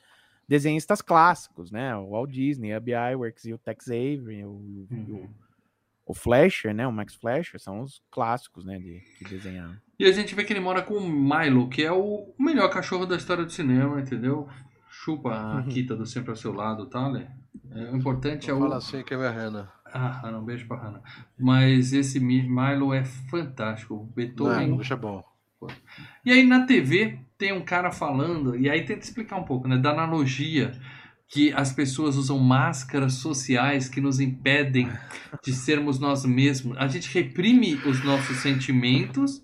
desenhistas 0.49 1.01
clássicos, 1.01 1.71
né? 1.71 1.95
O 1.95 2.11
Walt 2.11 2.31
Disney, 2.31 2.73
a. 2.73 2.81
Works 3.17 3.45
e 3.45 3.53
o 3.55 3.59
Tex 3.59 3.87
Avery, 3.89 4.45
o, 4.45 4.51
Uhum. 4.91 5.29
o, 6.07 6.11
o 6.13 6.15
Flasher, 6.15 6.75
né? 6.75 6.85
O 6.87 6.93
Max 6.93 7.15
Flasher, 7.15 7.61
são 7.61 7.83
os 7.83 8.03
clássicos, 8.11 8.65
né? 8.65 8.77
De, 8.79 9.01
que 9.19 9.25
desenharam. 9.29 9.77
E 10.01 10.05
a 10.07 10.13
gente 10.13 10.35
vê 10.35 10.45
que 10.45 10.53
ele 10.53 10.61
mora 10.61 10.81
com 10.81 10.95
o 10.95 11.07
Milo, 11.11 11.69
que 11.69 11.83
é 11.85 11.93
o 11.93 12.33
melhor 12.39 12.71
cachorro 12.71 13.05
da 13.05 13.17
história 13.17 13.45
do 13.45 13.53
cinema, 13.53 14.01
entendeu? 14.01 14.49
Chupa 14.89 15.31
a 15.35 15.57
Uhum. 15.57 15.69
Kita 15.69 15.95
do 15.95 16.07
sempre 16.07 16.31
ao 16.31 16.37
seu 16.37 16.53
lado, 16.55 16.87
tá, 16.87 17.07
Lê? 17.07 17.25
É, 17.71 17.91
o 17.93 17.97
importante 17.97 18.49
é 18.51 18.53
Não 18.53 18.61
o. 18.61 18.63
Fala 18.63 18.77
assim 18.79 19.03
que 19.03 19.13
é 19.13 19.17
minha 19.19 19.31
rena. 19.31 19.69
Ah, 19.93 20.21
Hannah, 20.23 20.39
um 20.39 20.45
beijo 20.45 20.67
pra 20.67 20.79
Hannah. 20.79 21.03
Mas 21.39 21.93
esse 21.93 22.19
Mi- 22.19 22.49
Milo 22.49 22.95
é 22.95 23.05
fantástico. 23.05 23.95
O 23.95 23.99
Não, 23.99 24.07
Beethoven. 24.15 24.69
não 24.69 24.77
deixa 24.77 24.97
bom. 24.97 25.23
E 26.25 26.33
aí 26.33 26.47
na 26.47 26.65
TV 26.65 27.19
tem 27.37 27.53
um 27.53 27.61
cara 27.63 27.91
falando, 27.93 28.57
e 28.57 28.71
aí 28.71 28.85
tenta 28.87 29.05
explicar 29.05 29.37
um 29.37 29.43
pouco, 29.45 29.69
né? 29.69 29.77
Da 29.77 29.91
analogia 29.91 30.73
que 31.29 31.53
as 31.53 31.73
pessoas 31.73 32.17
usam 32.17 32.39
máscaras 32.39 33.15
sociais 33.15 33.87
que 33.89 34.01
nos 34.01 34.19
impedem 34.19 34.91
de 35.45 35.53
sermos 35.53 35.99
nós 36.01 36.25
mesmos. 36.25 36.77
A 36.79 36.89
gente 36.89 37.13
reprime 37.13 37.75
os 37.87 38.03
nossos 38.03 38.39
sentimentos 38.39 39.43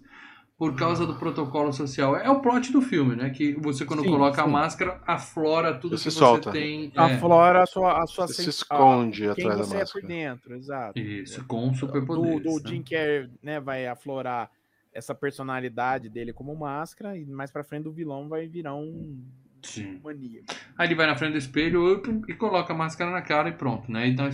por 0.59 0.74
causa 0.74 1.07
do 1.07 1.14
protocolo 1.16 1.72
social. 1.72 2.16
É 2.16 2.30
o 2.30 2.40
plot 2.40 2.72
do 2.72 2.80
filme, 2.80 3.14
né? 3.14 3.28
Que 3.30 3.52
você, 3.61 3.84
quando 3.84 4.02
Sim, 4.02 4.09
coloca 4.11 4.40
a 4.40 4.44
sim. 4.46 4.50
máscara, 4.50 5.00
aflora 5.07 5.74
tudo 5.74 5.98
Você 5.98 6.04
que 6.09 6.11
você 6.14 6.18
solta. 6.18 6.50
tem. 6.50 6.90
é, 6.94 6.98
Aflora 7.00 7.62
a 7.62 7.66
sua, 7.66 8.02
a 8.02 8.07
sua 8.07 8.26
Você 8.26 8.42
se 8.44 8.48
esconde 8.50 9.28
a- 9.28 9.34
quem 9.34 9.44
atrás 9.44 9.59
da 9.61 9.64
você 9.66 9.74
é 9.76 9.78
por 9.80 9.84
máscara. 10.02 10.07
dentro, 10.07 10.54
exato. 10.57 10.98
Isso, 10.98 11.44
com 11.44 11.68
do, 11.70 11.76
superpoderes. 11.76 12.42
do 12.42 12.54
né? 12.57 12.70
Jim 12.70 12.82
Carrey, 12.82 13.28
né, 13.42 13.61
vai 13.61 13.86
aflorar 13.86 14.50
essa 14.94 15.14
personalidade 15.14 16.09
dele 16.09 16.32
como 16.32 16.57
máscara 16.57 17.18
e 17.18 17.26
mais 17.26 17.50
pra 17.50 17.62
frente 17.62 17.86
o 17.86 17.92
vilão 17.92 18.26
vai 18.30 18.46
virar 18.46 18.74
um 18.74 19.22
Sim. 19.61 20.00
maníaco. 20.02 20.46
Aí 20.78 20.88
ele 20.88 20.94
vai 20.94 21.07
na 21.07 21.16
frente 21.16 21.32
do 21.32 21.38
espelho 21.38 21.92
up, 21.96 22.09
e 22.28 22.32
coloca 22.32 22.72
a 22.72 22.76
máscara 22.76 23.11
na 23.11 23.20
cara 23.20 23.50
e 23.50 23.52
pronto, 23.52 23.92
né? 23.92 24.09
Então 24.09 24.26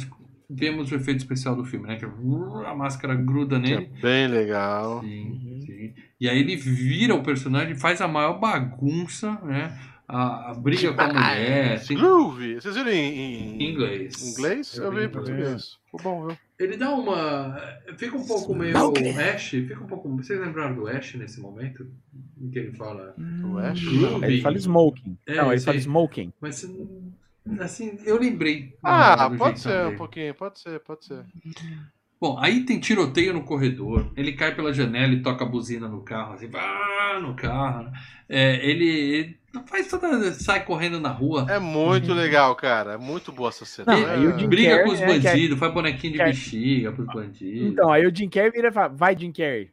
vemos 0.48 0.92
o 0.92 0.94
efeito 0.94 1.18
especial 1.18 1.56
do 1.56 1.64
filme, 1.64 1.88
né? 1.88 1.96
Que 1.96 2.04
a 2.04 2.74
máscara 2.76 3.14
gruda 3.16 3.58
Que 3.58 3.72
é 3.72 3.80
nele. 3.80 4.00
bem 4.00 4.28
legal. 4.28 5.00
Sim, 5.00 5.30
Uhum. 5.30 5.40
sim. 5.40 5.51
E 6.22 6.28
aí 6.28 6.38
ele 6.38 6.54
vira 6.54 7.16
o 7.16 7.22
personagem, 7.24 7.74
faz 7.74 8.00
a 8.00 8.06
maior 8.06 8.38
bagunça, 8.38 9.32
né? 9.42 9.76
A, 10.06 10.52
a 10.52 10.54
briga 10.54 10.92
com 10.94 11.00
a 11.00 11.08
mulher, 11.08 11.72
assim, 11.72 11.96
Groove. 11.96 12.60
Vocês 12.60 12.76
viram 12.76 12.90
em, 12.92 13.58
em- 13.58 13.70
inglês. 13.72 14.22
em 14.22 14.30
inglês? 14.30 14.76
Eu, 14.76 14.92
vi 14.92 15.04
em 15.04 15.08
português. 15.08 15.80
Ficou 15.86 16.00
bom, 16.00 16.28
viu? 16.28 16.38
Ele 16.60 16.76
dá 16.76 16.94
uma. 16.94 17.56
Fica 17.96 18.16
um 18.16 18.24
pouco 18.24 18.54
meio 18.54 18.72
Ash, 19.18 19.48
fica 19.48 19.82
um 19.82 19.86
pouco. 19.88 20.08
Vocês 20.16 20.38
lembraram 20.38 20.76
do 20.76 20.86
Ash 20.86 21.12
nesse 21.16 21.40
momento? 21.40 21.90
Em 22.40 22.50
que 22.50 22.58
ele 22.60 22.72
fala. 22.76 23.16
O 23.18 23.58
Ash? 23.58 23.82
Groove. 23.82 24.24
Ele 24.24 24.40
fala 24.42 24.56
smoking. 24.58 25.18
É, 25.26 25.34
não, 25.34 25.46
ele 25.48 25.56
isso 25.56 25.64
fala 25.64 25.76
smoking. 25.78 26.32
Mas 26.40 26.64
assim, 27.58 27.98
eu 28.04 28.16
lembrei. 28.16 28.76
Ah, 28.80 29.28
pode 29.36 29.58
ser 29.58 29.70
um 29.70 29.84
dele. 29.86 29.96
pouquinho, 29.96 30.34
pode 30.36 30.60
ser, 30.60 30.78
pode 30.78 31.04
ser. 31.04 31.24
Bom, 32.22 32.38
aí 32.38 32.60
tem 32.60 32.78
tiroteio 32.78 33.32
no 33.34 33.42
corredor. 33.42 34.06
Ele 34.16 34.30
cai 34.30 34.54
pela 34.54 34.72
janela 34.72 35.12
e 35.12 35.20
toca 35.22 35.44
a 35.44 35.48
buzina 35.48 35.88
no 35.88 36.02
carro, 36.02 36.34
assim, 36.34 36.46
vá 36.46 37.18
no 37.20 37.34
carro. 37.34 37.82
né? 37.82 37.92
É, 38.28 38.64
ele, 38.64 38.86
ele 38.88 39.36
faz 39.66 39.88
toda. 39.88 40.32
sai 40.32 40.64
correndo 40.64 41.00
na 41.00 41.08
rua. 41.08 41.46
É 41.50 41.58
muito 41.58 42.14
legal, 42.14 42.54
cara. 42.54 42.92
É 42.92 42.96
muito 42.96 43.32
boa 43.32 43.48
essa 43.48 43.64
cena. 43.64 43.92
Não, 43.92 44.08
É- 44.08 44.14
aí 44.14 44.24
o 44.28 44.38
Jim 44.38 44.46
briga 44.48 44.70
Carrey, 44.70 44.84
com 44.86 44.92
os 44.92 44.98
que 44.98 45.04
é- 45.04 45.06
bandidos, 45.08 45.58
faz 45.58 45.74
bonequinho 45.74 46.12
de 46.12 46.18
que 46.18 46.22
é- 46.22 46.26
bexiga 46.26 46.92
pros 46.92 47.06
bandidos. 47.08 47.72
Então, 47.72 47.90
aí 47.92 48.06
o 48.06 48.14
Jim 48.16 48.28
Carrey 48.28 48.52
vira 48.52 48.68
e 48.68 48.72
fala, 48.72 48.88
vai 48.88 49.18
Jim 49.18 49.32
Carrey. 49.32 49.68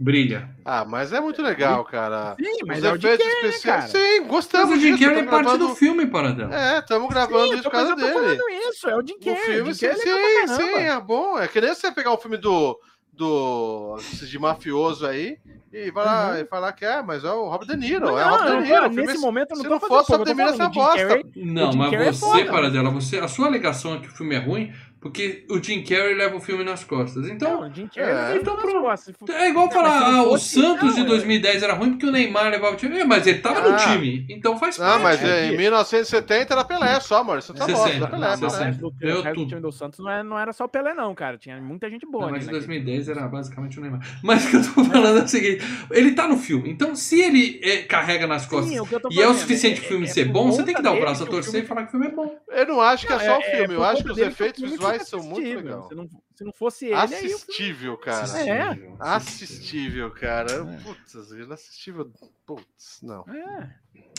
Brilha. 0.00 0.48
Ah, 0.64 0.84
mas 0.84 1.12
é 1.12 1.20
muito 1.20 1.42
legal, 1.42 1.84
cara. 1.84 2.36
Sim, 2.40 2.58
mas 2.66 2.78
Os 2.78 2.84
é 2.84 2.92
o 2.92 2.96
Jim 3.00 3.06
efeitos 3.08 3.26
Carrey, 3.26 3.42
né, 3.42 3.48
especiais. 3.48 3.92
cara? 3.92 4.04
Sim, 4.04 4.20
Mas 4.20 4.28
gostamos 4.28 4.76
o 4.76 4.80
Jim 4.80 4.94
disso. 4.94 5.04
Carrey 5.08 5.22
é 5.22 5.26
parte 5.26 5.42
gravando- 5.44 5.68
do 5.68 5.74
filme, 5.74 6.06
Paradela. 6.06 6.54
É, 6.54 6.78
estamos 6.78 7.08
gravando 7.08 7.48
Sim, 7.48 7.54
isso 7.54 7.62
por 7.64 7.72
mas 7.72 7.82
causa 7.88 7.96
dele. 7.96 8.12
falando 8.12 8.42
isso, 8.68 8.88
é 8.88 8.96
o 8.96 9.06
Jim 9.06 9.18
Carrey. 9.18 9.42
filme, 9.42 9.72
Jim 9.72 9.74
sim, 9.74 9.86
Carrey 9.88 10.36
é 10.36 10.46
sim, 10.46 10.54
sim, 10.56 10.74
é 10.74 11.00
bom. 11.00 11.36
É 11.38 11.48
que 11.48 11.60
nem 11.60 11.74
você 11.74 11.90
pegar 11.90 12.12
o 12.12 12.18
filme 12.18 12.36
do, 12.36 12.78
do 13.12 13.98
de 14.22 14.38
mafioso 14.38 15.04
aí 15.04 15.36
e 15.72 15.90
vai 15.90 16.04
lá 16.04 16.28
Uhum. 16.30 16.36
e 16.38 16.44
falar 16.46 16.72
que 16.72 16.84
é, 16.84 17.02
mas 17.02 17.24
é 17.24 17.30
o 17.32 17.48
Robert 17.48 17.66
De 17.68 17.76
Niro. 17.76 18.06
Não, 18.06 18.18
é 18.18 18.24
o 18.24 18.30
Robert 18.30 18.48
não, 18.50 18.62
De 18.62 18.68
Niro. 18.68 18.80
não, 18.82 18.88
o 18.88 18.92
filme 18.92 19.06
nesse 19.08 19.18
é- 19.18 19.20
momento 19.26 19.50
eu 19.50 19.56
não 19.56 19.62
se 19.64 19.68
tô 19.68 19.74
não 19.74 19.80
fosse 19.80 20.12
o 20.12 20.16
Robert 20.16 20.34
De 20.34 20.40
Niro, 20.42 20.56
falando, 20.56 20.60
essa 20.62 20.80
bosta. 20.80 21.06
Carrey- 21.08 21.24
Não, 21.36 21.72
mas 21.72 21.92
é 21.92 22.12
você, 22.12 22.20
foda. 22.20 22.44
Paradela, 22.52 22.90
você, 22.90 23.18
a 23.18 23.26
sua 23.28 23.46
alegação 23.48 23.94
é 23.96 23.98
que 23.98 24.06
o 24.06 24.12
filme 24.12 24.36
é 24.36 24.38
ruim 24.38 24.72
Porque 25.00 25.44
o 25.48 25.62
Jim 25.62 25.82
Carrey 25.84 26.14
leva 26.14 26.36
o 26.36 26.40
filme 26.40 26.64
nas 26.64 26.82
costas. 26.82 27.28
Então, 27.28 27.60
Não, 27.60 27.68
o 27.70 27.72
Jim 27.74 27.86
Carrey 27.94 28.36
é, 28.36 28.40
então 28.40 28.54
nas 28.54 28.62
pronto. 28.64 28.80
costas. 28.80 29.14
É 29.30 29.48
igual 29.48 29.66
Não, 29.66 29.72
falar, 29.72 30.02
ah, 30.14 30.22
o 30.24 30.36
Santos 30.38 30.94
de 30.94 31.00
não, 31.00 31.06
é. 31.06 31.10
2010 31.10 31.62
era 31.62 31.74
ruim 31.74 31.90
porque 31.90 32.06
o 32.06 32.10
Neymar 32.10 32.50
levava 32.50 32.74
o 32.74 32.76
time. 32.76 32.98
É, 32.98 33.04
mas 33.04 33.26
ele 33.26 33.38
tava 33.38 33.60
no 33.60 33.74
Ah. 33.74 33.76
time, 33.76 34.26
então 34.28 34.58
faz 34.58 34.76
Não, 34.76 34.86
parte. 34.86 35.02
mas 35.02 35.22
é, 35.24 35.44
em 35.46 35.50
bicho. 35.50 35.60
1970 35.62 36.52
era 36.52 36.64
Pelé 36.64 36.98
só, 37.00 37.18
amor. 37.18 37.38
Isso 37.38 37.54
tá 37.54 37.66
bom, 37.66 37.76
60, 37.76 37.96
era 37.96 38.06
Pelé, 38.08 38.28
Não, 38.30 38.38
Pelé. 38.38 38.50
60. 38.50 38.64
mas 38.70 38.82
o, 38.82 39.22
resto 39.22 39.40
do 39.40 39.46
time 39.46 39.60
do 39.60 39.72
Santos 39.72 39.98
não 40.00 40.10
era, 40.10 40.24
não 40.24 40.38
era 40.38 40.52
só 40.52 40.64
o 40.64 40.68
Pelé, 40.68 40.94
não, 40.94 41.14
cara. 41.14 41.38
Tinha 41.38 41.60
muita 41.60 41.88
gente 41.88 42.04
boa. 42.04 42.22
Não, 42.26 42.28
ali 42.34 42.38
mas 42.38 42.48
em 42.48 42.52
naquele 42.52 42.66
2010 42.80 43.08
era 43.08 43.28
basicamente 43.28 43.78
o 43.78 43.82
Neymar. 43.82 44.00
Mas 44.22 44.44
o 44.46 44.50
que 44.50 44.56
eu 44.56 44.62
tô 44.74 44.84
falando 44.84 45.18
é 45.20 45.22
o 45.22 45.28
seguinte: 45.28 45.64
ele 45.92 46.12
tá 46.12 46.26
no 46.26 46.36
filme. 46.36 46.70
Então, 46.70 46.96
se 46.96 47.20
ele 47.20 47.60
eh, 47.62 47.82
carrega 47.82 48.26
nas 48.26 48.46
costas 48.46 48.68
Sim, 48.72 48.80
e 49.10 49.22
é 49.22 49.28
o 49.28 49.34
suficiente 49.34 49.76
é- 49.76 49.80
pro 49.80 49.88
filme 49.90 50.04
é 50.06 50.08
ser 50.08 50.24
bom, 50.24 50.50
você 50.50 50.64
tem 50.64 50.74
que 50.74 50.82
dar 50.82 50.92
o 50.92 50.98
braço 51.00 51.22
a 51.22 51.26
torcer 51.26 51.62
e 51.62 51.66
falar 51.66 51.82
que 51.82 51.88
o 51.88 51.90
filme 51.92 52.06
é 52.08 52.10
bom. 52.10 52.36
Eu 52.48 52.66
não 52.66 52.80
acho 52.80 53.06
que 53.06 53.12
é 53.12 53.18
só 53.20 53.38
o 53.38 53.42
filme, 53.42 53.74
eu 53.74 53.84
acho 53.84 54.02
que 54.02 54.10
os 54.10 54.18
efeitos 54.18 54.60
filme 54.62 54.76
visuais 54.92 55.08
são 55.08 55.22
muito 55.22 55.38
assistível. 55.46 55.64
legais. 55.64 55.88
Se 55.88 55.94
não, 55.94 56.08
se 56.34 56.44
não 56.44 56.52
fosse 56.52 56.86
ele, 56.86 56.94
aí 56.94 57.04
o 57.04 57.08
filme... 57.08 57.34
Assistível, 57.34 57.96
cara. 57.98 58.38
É. 58.40 58.92
Assistível, 58.98 60.10
cara. 60.10 60.64
Putz, 60.84 61.30
inassistível. 61.32 62.10
Putz, 62.46 63.00
não. 63.02 63.24
É. 63.28 63.70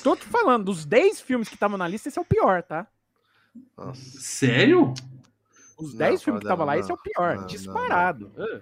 Tô 0.04 0.16
te 0.16 0.26
falando, 0.26 0.66
dos 0.66 0.86
10 0.86 1.22
filmes 1.22 1.48
que 1.50 1.56
estavam 1.56 1.78
na 1.78 1.88
lista, 1.88 2.08
esse 2.10 2.18
é 2.18 2.22
o 2.22 2.26
pior, 2.26 2.64
tá? 2.64 2.88
Nossa. 3.78 4.02
Sério? 4.20 4.94
Os 5.78 5.92
Não, 5.94 6.00
10 6.00 6.24
filmes 6.24 6.40
que 6.42 6.46
estavam 6.46 6.66
lá, 6.66 6.74
não. 6.74 6.80
esse 6.80 6.92
é 6.92 6.94
o 6.94 6.98
pior. 6.98 7.34
Não, 7.36 7.42
não, 7.42 7.48
disparado. 7.48 8.32
Ah. 8.38 8.60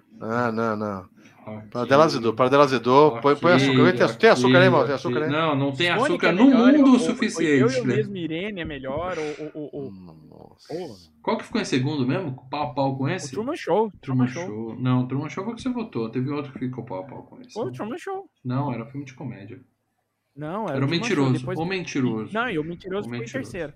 Ah, 0.48 0.52
não, 0.52 0.76
não. 0.76 1.10
Ok. 1.48 1.68
Paradela 1.72 2.04
azedou, 2.06 2.34
paradela 2.34 2.64
azedou. 2.66 3.22
Põe, 3.22 3.36
põe 3.38 3.54
açúcar. 3.54 3.94
Tem, 3.98 4.18
tem 4.18 4.30
açúcar 4.30 4.58
aí, 4.58 4.64
irmão? 4.66 4.86
Tem 4.86 4.94
açúcar 4.96 5.24
aí? 5.24 5.30
Não, 5.30 5.56
não 5.56 5.72
tem 5.72 5.90
açúcar 5.90 6.28
é 6.28 6.32
no 6.34 6.46
melhor, 6.46 6.74
mundo 6.74 6.80
ou- 6.84 6.90
o 6.90 6.94
ou- 6.94 7.00
suficiente. 7.00 7.64
ou 7.64 7.70
Eu 7.72 7.78
e 7.78 7.82
o 7.82 7.86
né? 7.88 7.96
mesmo 7.96 8.18
Irene 8.18 8.62
é 8.62 8.66
melhor, 8.66 9.16
ou, 9.18 9.52
ou, 9.54 9.70
ou, 9.72 9.92
Nossa. 9.92 10.74
ou- 10.74 10.98
Qual 11.28 11.38
que 11.38 11.44
ficou 11.44 11.60
em 11.60 11.66
segundo 11.66 12.08
mesmo? 12.08 12.48
Pau 12.50 12.72
a 12.72 12.74
pau 12.74 12.96
com 12.98 13.04
o 13.04 13.10
esse? 13.10 13.32
Truman 13.32 13.58
Show. 13.58 13.92
Truman 14.00 14.28
Truman 14.28 14.28
Show. 14.28 14.46
Show. 14.46 14.80
Não, 14.80 15.06
Truman 15.10 15.28
Show 15.28 15.44
foi 15.44 15.52
o 15.52 15.56
que 15.58 15.62
você 15.62 15.68
votou. 15.68 16.10
Teve 16.10 16.30
outro 16.30 16.54
que 16.54 16.60
ficou 16.60 16.86
pau 16.86 17.00
a 17.00 17.04
pau 17.04 17.24
com 17.24 17.42
esse. 17.42 17.52
Foi 17.52 17.68
o 17.68 17.72
Truman 17.74 17.98
Show. 17.98 18.30
Não, 18.46 18.74
era 18.74 18.86
filme 18.86 19.06
de 19.06 19.14
comédia. 19.14 19.60
Não, 20.34 20.68
era, 20.70 20.78
Era 20.78 20.86
o 20.86 20.90
mentiroso. 20.90 21.32
Show. 21.32 21.40
Depois... 21.40 21.60
O 21.60 21.66
mentiroso. 21.66 22.34
Não, 22.34 22.50
e 22.50 22.58
o 22.58 22.64
mentiroso 22.64 23.10
O 23.10 23.14
em 23.14 23.20
Mentiroso. 23.20 23.52
terceiro. 23.52 23.74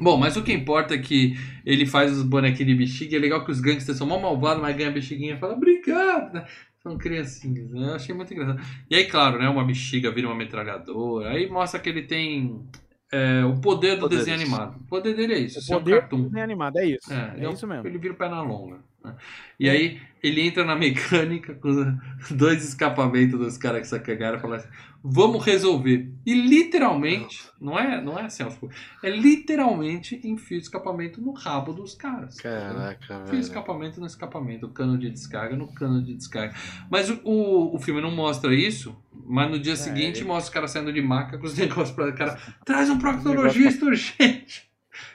Bom, 0.00 0.16
mas 0.16 0.36
o 0.36 0.42
que 0.42 0.52
importa 0.52 0.94
é 0.94 0.98
que 0.98 1.36
ele 1.64 1.86
faz 1.86 2.10
os 2.10 2.24
bonequinhos 2.24 2.72
de 2.72 2.74
bexiga. 2.74 3.16
É 3.18 3.20
legal 3.20 3.44
que 3.44 3.52
os 3.52 3.60
gangsters 3.60 3.96
são 3.96 4.08
mal 4.08 4.20
malvados, 4.20 4.60
mas 4.60 4.76
ganha 4.76 4.90
bexiguinha 4.90 5.34
e 5.36 5.38
fala, 5.38 5.54
obrigado. 5.54 6.34
né? 6.34 6.44
São 6.82 6.98
criancinhas, 6.98 7.70
né? 7.70 7.90
Eu 7.90 7.94
achei 7.94 8.12
muito 8.12 8.34
engraçado. 8.34 8.60
E 8.90 8.96
aí, 8.96 9.06
claro, 9.06 9.38
né? 9.38 9.48
Uma 9.48 9.64
bexiga 9.64 10.10
vira 10.10 10.26
uma 10.26 10.34
metralhadora. 10.34 11.30
Aí 11.30 11.48
mostra 11.48 11.78
que 11.78 11.88
ele 11.88 12.02
tem 12.02 12.66
é, 13.14 13.44
o 13.44 13.60
poder 13.60 13.94
do 13.96 14.00
Poderes. 14.02 14.24
desenho 14.24 14.42
animado. 14.42 14.76
O 14.80 14.84
poder 14.88 15.14
dele 15.14 15.34
é 15.34 15.38
isso. 15.38 15.58
O 15.58 15.62
ser 15.62 15.74
um 15.74 15.78
poder 15.78 16.00
cartoon. 16.00 16.28
nem 16.32 16.42
animado, 16.42 16.76
é 16.78 16.86
isso. 16.86 17.12
É, 17.12 17.34
É, 17.38 17.44
é 17.44 17.48
um- 17.48 17.52
isso 17.52 17.66
mesmo. 17.66 17.86
Ele 17.86 17.98
vira 17.98 18.14
o 18.14 18.16
pé 18.16 18.28
na 18.28 18.42
longa. 18.42 18.78
Né? 19.04 19.14
E 19.60 19.68
aí 19.68 20.00
ele 20.22 20.40
entra 20.40 20.64
na 20.64 20.74
mecânica 20.76 21.54
com 21.54 21.98
dois 22.30 22.64
escapamentos 22.64 23.38
dos 23.38 23.58
caras 23.58 23.82
que 23.82 23.86
sacanearam 23.88 24.38
e 24.38 24.40
fala 24.40 24.56
assim: 24.56 24.68
vamos 25.02 25.44
resolver. 25.44 26.10
E 26.24 26.34
literalmente, 26.34 27.44
não 27.60 27.78
é, 27.78 28.00
não 28.00 28.18
é 28.18 28.24
assim, 28.24 28.44
poucos, 28.44 28.74
é 29.02 29.10
literalmente 29.10 30.18
enfia 30.24 30.56
o 30.56 30.60
escapamento 30.60 31.20
no 31.20 31.32
rabo 31.32 31.72
dos 31.72 31.94
caras. 31.94 32.40
Caraca, 32.40 33.04
Enfia 33.04 33.16
o 33.18 33.26
velho. 33.26 33.38
escapamento 33.40 34.00
no 34.00 34.06
escapamento, 34.06 34.66
o 34.66 34.70
cano 34.70 34.96
de 34.98 35.10
descarga 35.10 35.54
no 35.54 35.72
cano 35.72 36.02
de 36.02 36.14
descarga. 36.14 36.54
Mas 36.90 37.10
o, 37.10 37.20
o, 37.24 37.76
o 37.76 37.78
filme 37.78 38.00
não 38.00 38.10
mostra 38.10 38.54
isso, 38.54 38.96
mas 39.26 39.50
no 39.50 39.58
dia 39.58 39.76
seguinte 39.76 40.20
ele- 40.20 40.26
mostra 40.28 40.44
os 40.48 40.50
caras 40.54 40.70
saindo 40.70 40.92
de 40.92 41.02
maca 41.02 41.38
com 41.38 41.46
os 41.46 41.54
negócios 41.58 41.90
pra 41.94 42.10
cara. 42.12 42.38
Traz 42.64 42.88
um 42.90 42.98
proctologista 42.98 43.84
urgente. 43.84 44.68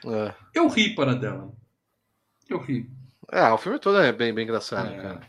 É. 0.06 0.32
Eu 0.54 0.68
ri 0.68 0.94
para 0.94 1.14
dela. 1.14 1.52
Eu 2.48 2.58
ri. 2.58 2.88
É, 3.32 3.48
o 3.50 3.58
filme 3.58 3.78
todo 3.78 3.98
é 3.98 4.12
bem, 4.12 4.32
bem 4.32 4.44
engraçado, 4.44 4.92
É. 4.92 4.96
cara. 4.96 5.20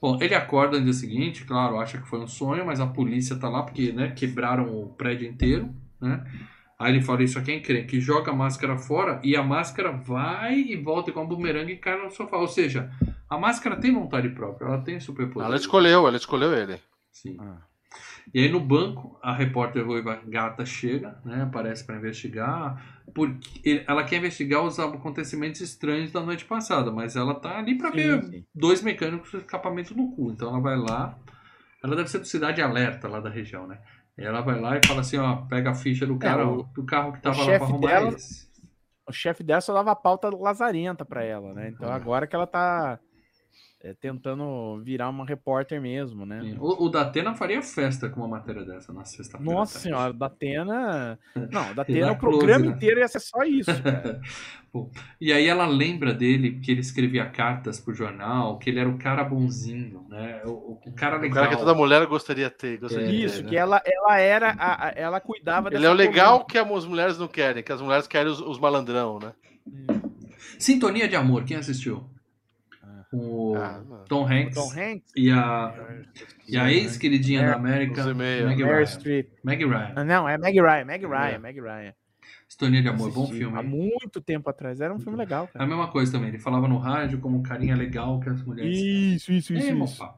Bom, 0.00 0.18
ele 0.20 0.34
acorda 0.34 0.78
no 0.78 0.84
dia 0.84 0.92
seguinte, 0.92 1.44
claro, 1.44 1.78
acha 1.78 1.98
que 1.98 2.08
foi 2.08 2.18
um 2.18 2.26
sonho, 2.26 2.66
mas 2.66 2.80
a 2.80 2.86
polícia 2.86 3.36
tá 3.36 3.48
lá 3.48 3.62
porque, 3.62 3.92
né, 3.92 4.10
quebraram 4.10 4.64
o 4.64 4.88
prédio 4.88 5.28
inteiro, 5.28 5.72
né? 6.00 6.24
Aí 6.76 6.92
ele 6.92 7.00
fala, 7.02 7.22
isso 7.22 7.38
aqui 7.38 7.52
é 7.52 7.56
encrenque, 7.58 8.00
joga 8.00 8.32
a 8.32 8.34
máscara 8.34 8.76
fora 8.76 9.20
e 9.22 9.36
a 9.36 9.42
máscara 9.44 9.92
vai 9.92 10.58
e 10.58 10.76
volta 10.76 11.12
com 11.12 11.22
um 11.22 11.26
bumerangue 11.28 11.74
e 11.74 11.76
cai 11.76 11.96
no 12.02 12.10
sofá. 12.10 12.36
Ou 12.38 12.48
seja, 12.48 12.90
a 13.30 13.38
máscara 13.38 13.76
tem 13.76 13.94
vontade 13.94 14.28
própria, 14.30 14.66
ela 14.66 14.78
tem 14.80 14.98
superpoder. 14.98 15.46
Ela 15.46 15.54
escolheu, 15.56 16.08
ela 16.08 16.16
escolheu 16.16 16.52
ele. 16.52 16.80
Sim. 17.12 17.36
Ah. 17.40 17.58
E 18.32 18.40
aí 18.40 18.48
no 18.50 18.60
banco, 18.60 19.18
a 19.22 19.32
repórter 19.34 19.86
ruiva 19.86 20.20
gata 20.26 20.64
chega, 20.64 21.18
né? 21.24 21.42
Aparece 21.42 21.84
para 21.84 21.96
investigar. 21.96 23.02
Porque 23.14 23.84
ela 23.86 24.04
quer 24.04 24.16
investigar 24.16 24.62
os 24.62 24.78
acontecimentos 24.78 25.60
estranhos 25.60 26.12
da 26.12 26.20
noite 26.22 26.44
passada, 26.44 26.90
mas 26.90 27.16
ela 27.16 27.34
tá 27.34 27.58
ali 27.58 27.76
para 27.76 27.90
ver 27.90 28.22
sim. 28.24 28.44
dois 28.54 28.82
mecânicos 28.82 29.30
com 29.30 29.38
escapamento 29.38 29.94
no 29.96 30.12
cu. 30.14 30.30
Então 30.30 30.48
ela 30.48 30.60
vai 30.60 30.76
lá. 30.76 31.18
Ela 31.84 31.96
deve 31.96 32.08
ser 32.08 32.18
do 32.20 32.26
Cidade 32.26 32.62
Alerta 32.62 33.08
lá 33.08 33.20
da 33.20 33.28
região, 33.28 33.66
né? 33.66 33.78
Ela 34.16 34.40
vai 34.40 34.60
lá 34.60 34.76
e 34.76 34.86
fala 34.86 35.00
assim, 35.00 35.16
ó, 35.18 35.36
pega 35.46 35.70
a 35.70 35.74
ficha 35.74 36.06
do 36.06 36.16
cara, 36.16 36.42
É, 36.42 36.44
o- 36.44 36.62
do 36.62 36.84
carro 36.84 37.12
que 37.12 37.20
tava 37.20 37.38
lá 37.40 37.44
pra 37.58 37.66
arrumar 37.66 37.88
dela- 37.88 38.08
esse. 38.10 38.46
O 39.08 39.12
chefe 39.12 39.42
dela 39.42 39.60
só 39.60 39.74
dava 39.74 39.90
a 39.90 39.96
pauta 39.96 40.30
lazarenta 40.30 41.04
pra 41.04 41.24
ela, 41.24 41.52
né? 41.52 41.70
Então 41.74 41.90
Ah. 41.90 41.96
agora 41.96 42.26
que 42.26 42.36
ela 42.36 42.46
tá 42.46 43.00
é, 43.84 43.92
tentando 43.94 44.80
virar 44.84 45.08
uma 45.08 45.26
repórter 45.26 45.80
mesmo, 45.80 46.24
né? 46.24 46.40
Sim. 46.40 46.56
O, 46.60 46.84
o 46.84 46.88
Datena 46.88 47.34
faria 47.34 47.60
festa 47.62 48.08
com 48.08 48.20
uma 48.20 48.28
matéria 48.28 48.64
dessa 48.64 48.92
na 48.92 49.04
sexta-feira. 49.04 49.52
Nossa 49.52 49.72
tarde. 49.74 49.88
senhora, 49.88 50.12
da 50.12 50.26
Atena. 50.26 51.18
Não, 51.50 51.74
da 51.74 51.82
E 51.82 51.92
Atena, 51.92 52.06
da 52.06 52.12
o 52.12 52.16
programa 52.16 52.48
Close, 52.60 52.68
né? 52.68 52.76
inteiro 52.76 53.00
ia 53.00 53.08
ser 53.08 53.18
só 53.20 53.42
isso, 53.42 53.70
e 55.20 55.32
aí 55.32 55.46
ela 55.46 55.66
lembra 55.66 56.14
dele 56.14 56.60
que 56.60 56.70
ele 56.70 56.80
escrevia 56.80 57.26
cartas 57.26 57.78
pro 57.80 57.92
jornal, 57.92 58.58
que 58.58 58.70
ele 58.70 58.78
era 58.78 58.88
o 58.88 58.96
cara 58.96 59.22
bonzinho, 59.24 60.06
né? 60.08 60.40
O, 60.46 60.78
o 60.86 60.92
cara 60.94 61.18
O 61.18 61.20
legal. 61.20 61.42
cara 61.44 61.48
que 61.48 61.56
toda 61.60 61.74
mulher 61.74 62.06
gostaria 62.06 62.48
de 62.48 62.54
ter. 62.56 62.78
Gostaria 62.78 63.06
de 63.08 63.12
ter, 63.18 63.24
Isso, 63.24 63.42
né? 63.42 63.48
que 63.50 63.56
ela, 63.56 63.82
ela 63.84 64.18
era. 64.18 64.50
a- 64.52 64.88
a- 64.88 64.92
ela 64.96 65.20
cuidava 65.20 65.68
Ele 65.68 65.76
dessa 65.76 65.86
é 65.88 65.90
o 65.90 65.94
legal 65.94 66.44
que 66.44 66.56
as 66.56 66.84
mulheres 66.86 67.18
não 67.18 67.28
querem, 67.28 67.62
que 67.62 67.72
as 67.72 67.80
mulheres 67.82 68.06
querem 68.06 68.30
os, 68.32 68.40
os 68.40 68.58
malandrão, 68.58 69.18
né? 69.18 69.32
Sintonia 70.58 71.08
de 71.08 71.16
Amor, 71.16 71.44
quem 71.44 71.56
assistiu? 71.56 72.04
O 73.12 73.54
Ah. 73.56 73.82
Tom 74.08 74.22
O 74.22 74.26
Hanks 74.26 74.54
Tom 74.54 74.70
Hanks. 74.72 75.12
e 75.14 75.30
a, 75.30 75.74
e 76.48 76.56
a 76.56 76.72
ex-queridinha 76.72 77.46
da 77.46 77.54
América. 77.56 78.04
Meg 78.14 78.16
Meryl 78.16 78.66
Ryan. 78.66 79.24
Meg 79.44 79.64
Ryan. 79.64 79.92
Ah, 79.96 80.04
Não, 80.04 80.28
é 80.28 80.38
Meg 80.38 80.58
Ryan, 80.60 80.84
Meg 80.86 81.04
Ryan, 81.04 81.34
É. 81.34 81.38
Meg 81.38 81.60
Ryan. 81.60 81.92
Sintonia 82.48 82.82
de 82.82 82.88
Amor, 82.88 83.10
bom 83.12 83.26
filme. 83.28 83.58
Há 83.58 83.62
muito 83.62 84.20
tempo 84.20 84.48
atrás. 84.50 84.80
Era 84.80 84.92
um 84.94 84.98
filme 84.98 85.16
legal, 85.16 85.44
É 85.44 85.48
a 85.48 85.52
cara. 85.60 85.66
mesma 85.66 85.88
coisa 85.88 86.12
também, 86.12 86.28
ele 86.28 86.38
falava 86.38 86.68
no 86.68 86.76
rádio 86.78 87.18
como 87.18 87.38
um 87.38 87.42
carinha 87.42 87.74
legal 87.74 88.20
que 88.20 88.28
as 88.28 88.42
mulheres 88.42 88.76
Isso, 88.78 89.32
isso, 89.32 89.54
isso. 89.54 89.68
É, 89.70 89.74
bom 89.74 89.84
isso. 89.84 90.08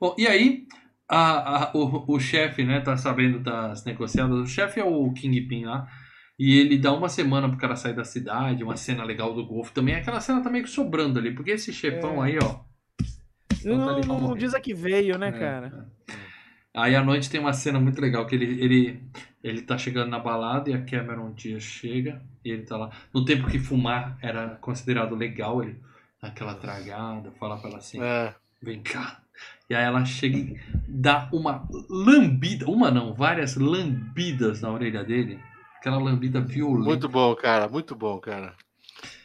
Bom, 0.00 0.14
e 0.18 0.26
aí, 0.26 0.66
a- 1.08 1.64
a- 1.66 1.72
o, 1.74 2.14
o 2.14 2.20
chefe, 2.20 2.64
né, 2.64 2.80
tá 2.80 2.96
sabendo 2.96 3.38
das 3.40 3.84
negociadas. 3.84 4.36
O 4.38 4.46
chefe 4.46 4.80
é 4.80 4.84
o 4.84 5.12
Kingpin 5.12 5.64
lá. 5.66 5.86
E 6.38 6.56
ele 6.58 6.78
dá 6.78 6.92
uma 6.92 7.08
semana 7.08 7.48
pro 7.48 7.58
cara 7.58 7.74
sair 7.74 7.94
da 7.94 8.04
cidade, 8.04 8.62
uma 8.62 8.76
cena 8.76 9.02
legal 9.02 9.34
do 9.34 9.44
golfe 9.44 9.72
também. 9.72 9.96
Aquela 9.96 10.20
cena 10.20 10.40
tá 10.40 10.48
meio 10.48 10.64
que 10.64 10.70
sobrando 10.70 11.18
ali, 11.18 11.34
porque 11.34 11.50
esse 11.50 11.72
chefão 11.72 12.24
É. 12.24 12.28
aí, 12.28 12.38
ó. 12.40 12.60
Então 13.60 13.78
tá 13.78 13.92
Não, 13.92 14.00
não, 14.00 14.20
não 14.28 14.36
diz 14.36 14.54
a 14.54 14.60
que 14.60 14.72
veio, 14.72 15.18
né, 15.18 15.28
É, 15.28 15.32
cara? 15.32 15.88
é. 16.08 16.14
Aí 16.76 16.94
à 16.94 17.02
noite 17.02 17.28
tem 17.28 17.40
uma 17.40 17.52
cena 17.52 17.80
muito 17.80 18.00
legal 18.00 18.24
que 18.24 18.36
ele, 18.36 18.62
ele, 18.62 19.02
ele 19.42 19.62
tá 19.62 19.76
chegando 19.76 20.10
na 20.10 20.18
balada 20.20 20.70
e 20.70 20.74
a 20.74 20.82
Cameron 20.84 21.32
Diaz 21.32 21.64
chega 21.64 22.22
e 22.44 22.50
ele 22.52 22.62
tá 22.62 22.76
lá. 22.76 22.90
No 23.12 23.24
tempo 23.24 23.48
que 23.48 23.58
fumar 23.58 24.16
era 24.22 24.50
considerado 24.60 25.16
legal, 25.16 25.60
ele 25.60 25.76
aquela 26.22 26.54
tragada, 26.54 27.32
fala 27.32 27.56
pra 27.58 27.68
ela 27.70 27.78
assim. 27.78 28.00
É. 28.00 28.32
Vem 28.62 28.80
cá. 28.80 29.20
E 29.68 29.74
aí 29.74 29.84
ela 29.84 30.04
chega 30.04 30.36
e 30.38 30.56
dá 30.86 31.28
uma 31.32 31.66
lambida, 31.90 32.66
uma 32.68 32.90
não, 32.92 33.12
várias 33.14 33.56
lambidas 33.56 34.60
na 34.62 34.70
orelha 34.70 35.02
dele. 35.02 35.40
Aquela 35.78 35.98
lambida 35.98 36.40
violenta. 36.40 36.84
Muito 36.84 37.08
bom, 37.08 37.34
cara. 37.34 37.68
Muito 37.68 37.94
bom, 37.94 38.18
cara. 38.18 38.54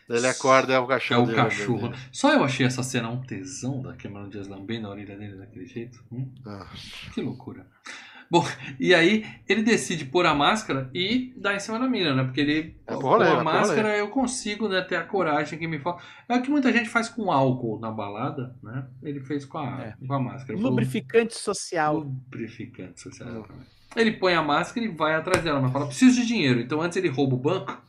Daí 0.07 0.17
ele 0.17 0.27
acorda, 0.27 0.73
é 0.73 0.79
o 0.79 0.83
é 0.83 0.87
cachorro 0.87 1.23
o 1.23 1.25
dele. 1.27 1.37
cachorro. 1.37 1.93
Só 2.11 2.31
eu 2.33 2.43
achei 2.43 2.65
essa 2.65 2.83
cena 2.83 3.09
um 3.09 3.21
tesão 3.21 3.81
da 3.81 3.93
Cameron 3.93 4.29
Diaz 4.29 4.47
lambendo 4.47 4.87
a 4.87 4.91
orelha 4.91 5.17
dele 5.17 5.37
daquele 5.37 5.65
jeito. 5.65 6.03
Hum, 6.11 6.29
Ah, 6.45 6.67
que 7.13 7.21
loucura. 7.21 7.65
Bom, 8.29 8.43
e 8.79 8.95
aí 8.95 9.25
ele 9.47 9.61
decide 9.61 10.05
pôr 10.05 10.25
a 10.25 10.33
máscara 10.33 10.89
e 10.93 11.33
dar 11.37 11.55
em 11.55 11.59
cima 11.59 11.77
da 11.79 11.87
mina, 11.87 12.15
né? 12.15 12.23
Porque 12.23 12.41
ele 12.41 12.75
É 12.87 12.93
é 12.93 12.95
a 12.95 12.97
pro 12.97 13.43
máscara 13.43 13.95
eu 13.95 14.09
consigo 14.09 14.67
né, 14.67 14.81
ter 14.81 14.95
a 14.95 15.03
coragem 15.03 15.59
que 15.59 15.67
me 15.67 15.79
falta. 15.79 16.03
É 16.27 16.35
o 16.37 16.41
que 16.41 16.49
muita 16.49 16.71
gente 16.73 16.89
faz 16.89 17.07
com 17.09 17.31
álcool 17.31 17.79
na 17.79 17.91
balada, 17.91 18.55
né? 18.63 18.87
Ele 19.03 19.19
fez 19.19 19.45
com 19.45 19.59
a, 19.59 19.81
É. 19.81 19.95
com 20.05 20.13
a 20.13 20.19
máscara. 20.19 20.57
Lubrificante 20.57 21.35
social. 21.35 21.99
Lubrificante 21.99 22.99
social. 23.01 23.29
exatamente. 23.29 23.67
Ele 23.95 24.11
põe 24.13 24.33
a 24.33 24.41
máscara 24.41 24.85
e 24.85 24.89
vai 24.89 25.13
atrás 25.15 25.43
dela, 25.43 25.61
mas 25.61 25.71
fala: 25.71 25.87
preciso 25.87 26.21
de 26.21 26.27
dinheiro. 26.27 26.59
Então 26.59 26.81
antes 26.81 26.97
ele 26.97 27.09
rouba 27.09 27.35
o 27.35 27.39
banco. 27.39 27.81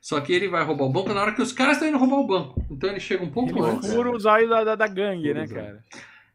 Só 0.00 0.20
que 0.20 0.32
ele 0.32 0.48
vai 0.48 0.64
roubar 0.64 0.86
o 0.86 0.92
banco 0.92 1.14
na 1.14 1.20
hora 1.20 1.32
que 1.32 1.40
os 1.40 1.52
caras 1.52 1.74
estão 1.74 1.88
indo 1.88 1.96
roubar 1.98 2.16
o 2.16 2.26
banco. 2.26 2.66
Então 2.68 2.90
ele 2.90 2.98
chega 2.98 3.22
um 3.22 3.30
pouco 3.30 3.50
Ele 3.50 3.60
antes. 3.60 3.92
fura 3.92 4.10
os 4.10 4.24
olhos 4.24 4.50
da, 4.50 4.64
da, 4.64 4.74
da 4.74 4.88
gangue, 4.88 5.32
né, 5.32 5.46
cara? 5.46 5.84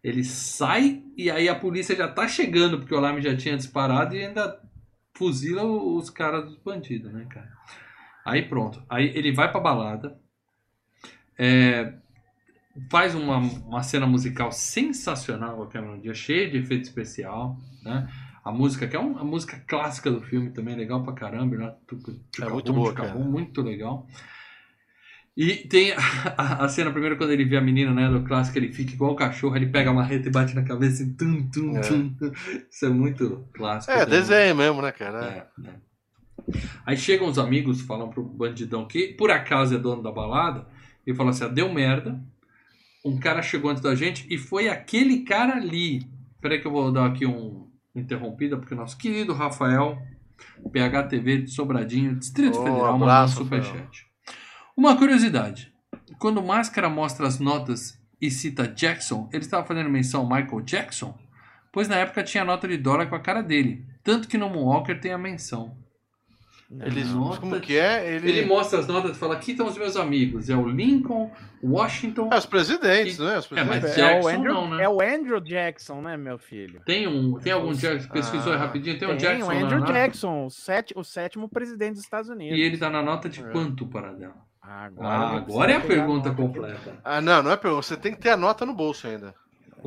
Ele 0.02 0.24
sai 0.24 1.04
e 1.18 1.30
aí 1.30 1.50
a 1.50 1.56
polícia 1.56 1.94
já 1.94 2.08
tá 2.08 2.28
chegando, 2.30 2.78
porque 2.80 2.94
o 2.94 2.98
alarme 2.98 3.22
já 3.22 3.36
tinha 3.36 3.58
disparado 3.58 4.16
e 4.16 4.26
ainda 4.26 4.58
fuzila 5.14 5.64
os 5.66 6.10
caras 6.10 6.46
dos 6.46 6.58
bandidos, 6.58 7.12
né, 7.12 7.26
cara? 7.30 7.52
Aí 8.24 8.44
pronto. 8.44 8.82
Aí 8.90 9.12
ele 9.14 9.34
vai 9.34 9.52
pra 9.52 9.60
balada. 9.60 10.18
É, 11.38 11.94
faz 12.90 13.16
uma, 13.16 13.38
uma 13.38 13.84
cena 13.84 14.08
musical 14.08 14.52
sensacional 14.52 15.58
com 15.58 15.64
a 15.64 15.68
Cameron 15.68 16.00
Diaz, 16.00 16.18
cheia 16.18 16.50
de 16.50 16.58
efeito 16.58 16.84
especial, 16.84 17.58
né? 17.84 18.08
A 18.48 18.52
música, 18.52 18.88
que 18.88 18.96
é 18.96 19.00
uma 19.00 19.26
música 19.26 19.62
clássica 19.68 20.10
do 20.10 20.22
filme 20.22 20.52
também, 20.52 20.74
legal 20.74 21.04
pra 21.04 21.12
caramba, 21.12 21.58
né? 21.58 21.74
É 22.42 22.50
muito 22.50 22.72
boa, 22.72 22.94
cara. 22.94 23.14
Muito 23.14 23.62
legal. 23.62 24.08
E 25.36 25.56
tem 25.68 25.92
a, 26.38 26.64
a, 26.64 26.70
cena 26.70 26.90
primeiro 26.90 27.18
quando 27.18 27.32
ele 27.32 27.44
vê 27.44 27.58
a 27.58 27.62
menina, 27.62 27.94
né, 27.94 28.10
do 28.10 28.24
clássico, 28.24 28.58
ele 28.58 28.72
fica 28.72 28.94
igual 28.94 29.12
o 29.12 29.16
cachorro, 29.18 29.58
ele 29.58 29.68
pega 29.68 29.90
a 29.90 29.94
marreta 29.94 30.30
e 30.30 30.32
bate 30.32 30.56
na 30.56 30.64
cabeça 30.64 31.04
e 31.04 31.14
tum, 31.14 31.50
tum, 31.50 31.78
é. 31.78 31.82
tum. 31.82 32.16
Isso 32.72 32.86
é 32.86 32.90
muito 32.90 33.46
clássico. 33.54 33.92
É, 33.92 34.06
também. 34.06 34.18
desenho 34.18 34.56
mesmo, 34.56 34.82
né, 34.82 34.94
cara? 34.94 35.50
É, 35.62 35.68
é. 35.68 35.74
Aí 36.86 36.96
chegam 36.96 37.28
os 37.28 37.38
amigos, 37.38 37.82
falam 37.82 38.10
pro 38.10 38.24
bandidão 38.24 38.88
que 38.88 39.10
por 39.10 39.30
acaso 39.30 39.76
é 39.76 39.78
dono 39.78 40.02
da 40.02 40.12
balada, 40.12 40.66
e 41.06 41.14
falam 41.14 41.32
assim: 41.32 41.44
ah, 41.44 41.50
deu 41.50 41.72
merda, 41.74 42.18
um 43.04 43.20
cara 43.20 43.42
chegou 43.42 43.70
antes 43.70 43.84
da 43.84 43.94
gente 43.94 44.26
e 44.30 44.38
foi 44.38 44.70
aquele 44.70 45.24
cara 45.24 45.58
ali. 45.58 46.08
Peraí 46.40 46.62
que 46.62 46.68
eu 46.68 46.72
vou 46.72 46.94
dar 46.94 47.08
aqui 47.08 47.26
um 47.26 47.67
interrompida, 48.00 48.58
porque 48.58 48.74
o 48.74 48.78
nosso 48.78 48.98
querido 48.98 49.34
Rafael, 49.34 49.98
PHTV 50.72 51.44
de 51.44 51.52
Sobradinho, 51.52 52.16
Distrito 52.16 52.60
oh, 52.60 52.64
Federal, 52.64 52.98
mandou 52.98 53.24
um 53.24 53.28
superchat. 53.28 54.06
Uma 54.76 54.98
curiosidade: 54.98 55.74
quando 56.20 56.44
Máscara 56.44 56.90
mostra 56.90 57.28
as 57.28 57.40
notas 57.40 58.00
e 58.22 58.30
cita 58.30 58.68
Jackson, 58.68 59.30
ele 59.32 59.44
estava 59.44 59.66
fazendo 59.66 59.90
menção 59.90 60.22
ao 60.22 60.30
Michael 60.30 60.62
Jackson? 60.62 61.18
Pois 61.72 61.88
na 61.88 61.96
época 61.98 62.24
tinha 62.24 62.44
nota 62.44 62.68
de 62.68 62.78
dólar 62.78 63.08
com 63.08 63.16
a 63.16 63.20
cara 63.20 63.42
dele. 63.42 63.86
Tanto 64.04 64.28
que 64.28 64.38
no 64.38 64.50
Moonwalker 64.50 65.00
tem 65.00 65.12
a 65.12 65.18
menção. 65.18 65.78
Eles, 66.70 67.14
nota, 67.14 67.40
como 67.40 67.62
que 67.62 67.78
é? 67.78 68.14
Ele... 68.14 68.30
ele 68.30 68.46
mostra 68.46 68.80
as 68.80 68.88
notas 68.88 69.16
e 69.16 69.20
fala: 69.20 69.36
aqui 69.36 69.52
estão 69.52 69.68
os 69.68 69.78
meus 69.78 69.96
amigos. 69.96 70.50
É 70.50 70.56
o 70.56 70.68
Lincoln, 70.68 71.32
Washington. 71.64 72.30
É 72.32 72.38
os 72.38 72.46
presidentes, 72.46 73.18
e... 73.18 73.22
né? 73.24 73.38
Os 73.38 73.48
presidentes. 73.48 73.78
É, 73.78 73.88
mas 73.88 73.96
Jackson, 73.96 74.30
é, 74.30 74.34
o 74.34 74.38
Andrew, 74.38 74.54
não, 74.54 74.70
né? 74.72 74.84
é 74.84 74.90
o 74.90 75.02
Andrew 75.02 75.40
Jackson, 75.40 76.02
né, 76.02 76.18
meu 76.18 76.38
filho? 76.38 76.82
Tem 76.86 77.08
um, 77.08 77.40
tem 77.40 77.54
algum 77.54 77.72
Jackson, 77.72 78.10
pesquisou 78.10 78.52
ah, 78.52 78.58
rapidinho? 78.58 79.00
Tem, 79.00 79.08
tem 79.08 79.16
um 79.16 79.18
Jackson. 79.18 79.50
Tem 79.50 79.64
o 79.64 79.66
Andrew 79.66 79.86
Jackson, 79.86 80.46
o, 80.46 80.50
set, 80.50 80.94
o 80.94 81.06
sétimo 81.06 81.48
presidente 81.48 81.94
dos 81.94 82.04
Estados 82.04 82.30
Unidos. 82.30 82.58
E 82.58 82.62
ele 82.62 82.78
tá 82.78 82.90
na 82.90 83.02
nota 83.02 83.30
de 83.30 83.40
é. 83.40 83.50
quanto 83.50 83.88
para 83.88 84.12
dela? 84.12 84.36
Agora, 84.62 85.08
ah, 85.08 85.38
agora 85.38 85.72
é 85.72 85.76
a 85.78 85.80
pergunta 85.80 86.32
completa. 86.32 87.00
Ah, 87.02 87.22
não, 87.22 87.42
não 87.42 87.52
é 87.52 87.56
pergunta. 87.56 87.84
Você 87.84 87.96
tem 87.96 88.14
que 88.14 88.20
ter 88.20 88.32
a 88.32 88.38
nota 88.38 88.66
no 88.66 88.74
bolso 88.74 89.08
ainda. 89.08 89.34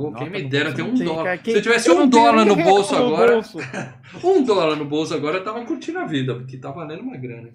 Pô, 0.01 0.13
quem 0.13 0.31
me 0.31 0.43
dera 0.45 0.73
ter 0.73 0.83
um 0.83 0.95
dólar. 0.95 1.39
Quem, 1.39 1.53
Se 1.53 1.59
eu 1.59 1.63
tivesse 1.63 1.91
um 1.91 2.09
dólar 2.09 2.47
no 2.47 2.57
bolso 2.57 2.97
agora. 2.97 3.35
Bolso. 3.35 3.59
um 4.25 4.43
dólar 4.43 4.77
no 4.77 4.85
bolso 4.87 5.15
agora, 5.15 5.39
eu 5.39 5.45
tava 5.45 5.65
curtindo 5.67 5.99
a 5.99 6.07
vida, 6.07 6.35
porque 6.35 6.57
tá 6.57 6.71
valendo 6.71 7.03
uma 7.03 7.17
grana. 7.17 7.53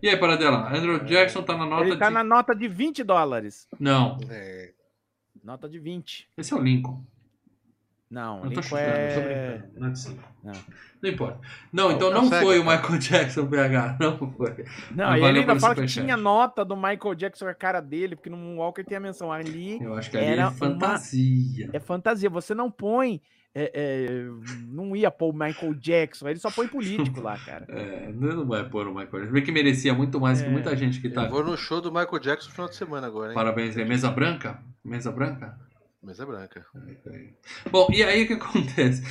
E 0.00 0.08
aí, 0.08 0.16
Paradela? 0.16 0.72
Andrew 0.72 0.98
Jackson 1.04 1.42
tá 1.42 1.56
na 1.56 1.66
nota 1.66 1.84
Ele 1.84 1.96
tá 1.96 2.08
de... 2.08 2.14
na 2.14 2.22
nota 2.22 2.54
de 2.54 2.68
20 2.68 3.02
dólares. 3.02 3.66
Não. 3.80 4.18
É. 4.30 4.72
Nota 5.42 5.68
de 5.68 5.78
20. 5.78 6.28
Esse 6.36 6.52
é 6.52 6.56
o 6.56 6.60
Lincoln. 6.60 7.04
Não, 8.08 8.44
não 8.44 8.52
tô 8.52 8.62
chutando, 8.62 8.82
é... 8.84 9.14
tô 9.14 9.20
brincando. 9.20 9.80
Não 9.80 9.88
é 9.88 9.90
de 9.90 9.98
5. 9.98 10.24
Não. 10.44 10.52
não 11.02 11.10
importa. 11.10 11.40
Não, 11.72 11.90
então 11.90 12.10
não, 12.12 12.22
não 12.22 12.30
foi 12.30 12.58
o 12.60 12.64
Michael 12.64 12.98
Jackson 12.98 13.46
PH. 13.46 13.96
Não 13.98 14.16
foi. 14.16 14.64
Não, 14.92 15.16
e 15.16 15.24
ele 15.24 15.40
ainda 15.40 15.58
fala 15.58 15.74
que 15.74 15.86
tinha 15.86 16.16
nota 16.16 16.64
do 16.64 16.76
Michael 16.76 17.14
Jackson 17.16 17.48
a 17.48 17.54
cara 17.54 17.80
dele, 17.80 18.14
porque 18.14 18.30
no 18.30 18.58
Walker 18.58 18.84
tem 18.84 18.96
a 18.96 19.00
menção 19.00 19.32
ali. 19.32 19.82
Eu 19.82 19.94
acho 19.94 20.08
que 20.08 20.16
ali 20.16 20.26
era 20.26 20.42
é 20.42 20.50
fantasia. 20.52 21.66
Uma... 21.66 21.76
É 21.76 21.80
fantasia. 21.80 22.30
Você 22.30 22.54
não 22.54 22.70
põe. 22.70 23.20
É, 23.58 23.72
é, 23.74 24.08
não 24.68 24.94
ia 24.94 25.10
pôr 25.10 25.30
o 25.30 25.32
Michael 25.32 25.72
Jackson, 25.76 26.28
ele 26.28 26.38
só 26.38 26.50
põe 26.50 26.68
político 26.68 27.22
lá, 27.22 27.38
cara. 27.38 27.64
É, 27.72 28.12
não 28.12 28.46
vai 28.46 28.68
pôr 28.68 28.86
o 28.86 28.90
Michael 28.90 29.10
Jackson. 29.10 29.32
Vê 29.32 29.40
que 29.40 29.50
merecia 29.50 29.94
muito 29.94 30.20
mais 30.20 30.42
que 30.42 30.46
é. 30.46 30.50
muita 30.50 30.76
gente 30.76 31.00
que 31.00 31.08
tá. 31.08 31.24
Eu 31.24 31.30
vou 31.30 31.42
no 31.42 31.56
show 31.56 31.80
do 31.80 31.90
Michael 31.90 32.18
Jackson 32.20 32.48
no 32.48 32.54
final 32.54 32.68
de 32.68 32.76
semana 32.76 33.06
agora, 33.06 33.30
hein? 33.30 33.34
Parabéns, 33.34 33.74
é 33.78 33.84
mesa 33.84 34.10
branca? 34.10 34.62
Mesa 34.84 35.10
branca? 35.10 35.58
Mesa 36.06 36.24
branca. 36.24 36.64
Bom, 37.68 37.88
e 37.90 38.04
aí 38.04 38.22
o 38.22 38.26
que 38.28 38.32
acontece? 38.34 39.02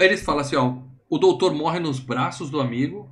Eles 0.00 0.24
falam 0.24 0.40
assim, 0.40 0.56
ó, 0.56 0.76
o 1.08 1.16
doutor 1.16 1.54
morre 1.54 1.78
nos 1.78 2.00
braços 2.00 2.50
do 2.50 2.60
amigo, 2.60 3.08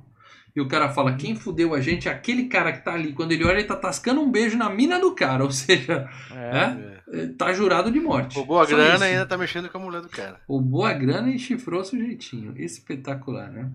e 0.53 0.59
o 0.59 0.67
cara 0.67 0.89
fala, 0.89 1.15
quem 1.15 1.33
fudeu 1.33 1.73
a 1.73 1.79
gente 1.79 2.09
é 2.09 2.11
aquele 2.11 2.49
cara 2.49 2.73
que 2.73 2.83
tá 2.83 2.93
ali. 2.93 3.13
Quando 3.13 3.31
ele 3.31 3.45
olha, 3.45 3.59
ele 3.59 3.63
tá 3.63 3.77
tascando 3.77 4.19
um 4.19 4.29
beijo 4.29 4.57
na 4.57 4.69
mina 4.69 4.99
do 4.99 5.15
cara. 5.15 5.45
Ou 5.45 5.51
seja, 5.51 6.09
é, 6.29 6.51
né? 6.51 7.01
é. 7.13 7.27
tá 7.27 7.53
jurado 7.53 7.89
de 7.89 8.01
morte. 8.01 8.35
Roubou 8.35 8.59
a 8.59 8.65
Só 8.65 8.75
grana 8.75 8.95
isso. 8.95 9.03
e 9.05 9.07
ainda 9.07 9.25
tá 9.25 9.37
mexendo 9.37 9.69
com 9.69 9.77
a 9.77 9.81
mulher 9.81 10.01
do 10.01 10.09
cara. 10.09 10.41
Roubou 10.45 10.85
a 10.85 10.91
grana 10.91 11.29
e 11.29 11.39
chifrou 11.39 11.79
o 11.79 11.85
sujeitinho. 11.85 12.53
Espetacular, 12.57 13.49
né? 13.49 13.71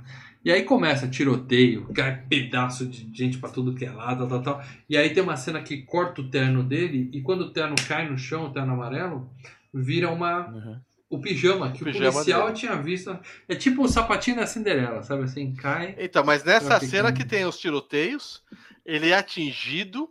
E 0.47 0.53
aí 0.53 0.63
começa 0.63 1.09
tiroteio, 1.09 1.93
cai 1.93 2.23
pedaço 2.29 2.87
de 2.87 3.11
gente 3.13 3.37
para 3.37 3.51
tudo 3.51 3.75
que 3.75 3.85
é 3.85 3.91
lado, 3.91 4.29
tal, 4.29 4.41
tal, 4.41 4.61
tal. 4.61 4.65
E 4.89 4.97
aí 4.97 5.13
tem 5.13 5.21
uma 5.21 5.37
cena 5.37 5.61
que 5.61 5.83
corta 5.83 6.21
o 6.21 6.31
terno 6.31 6.63
dele, 6.63 7.11
e 7.13 7.21
quando 7.21 7.41
o 7.41 7.51
terno 7.51 7.75
cai 7.89 8.09
no 8.09 8.17
chão, 8.17 8.45
o 8.47 8.53
terno 8.53 8.75
amarelo, 8.75 9.29
vira 9.75 10.09
uma. 10.09 10.47
Uhum. 10.47 10.81
O 11.11 11.19
pijama, 11.19 11.73
que 11.73 11.83
o, 11.83 11.89
o 11.89 11.93
pijama 11.93 12.13
policial 12.13 12.47
dele. 12.47 12.59
tinha 12.59 12.77
visto. 12.77 13.19
É 13.49 13.57
tipo 13.57 13.83
o 13.83 13.89
sapatinho 13.89 14.37
da 14.37 14.47
Cinderela, 14.47 15.03
sabe 15.03 15.25
assim? 15.25 15.53
Cai. 15.53 15.97
Então, 15.99 16.25
mas 16.25 16.45
nessa 16.45 16.79
cena 16.79 17.13
que 17.13 17.25
tem 17.25 17.45
os 17.45 17.59
tiroteios, 17.59 18.41
ele 18.85 19.11
é 19.11 19.17
atingido, 19.17 20.09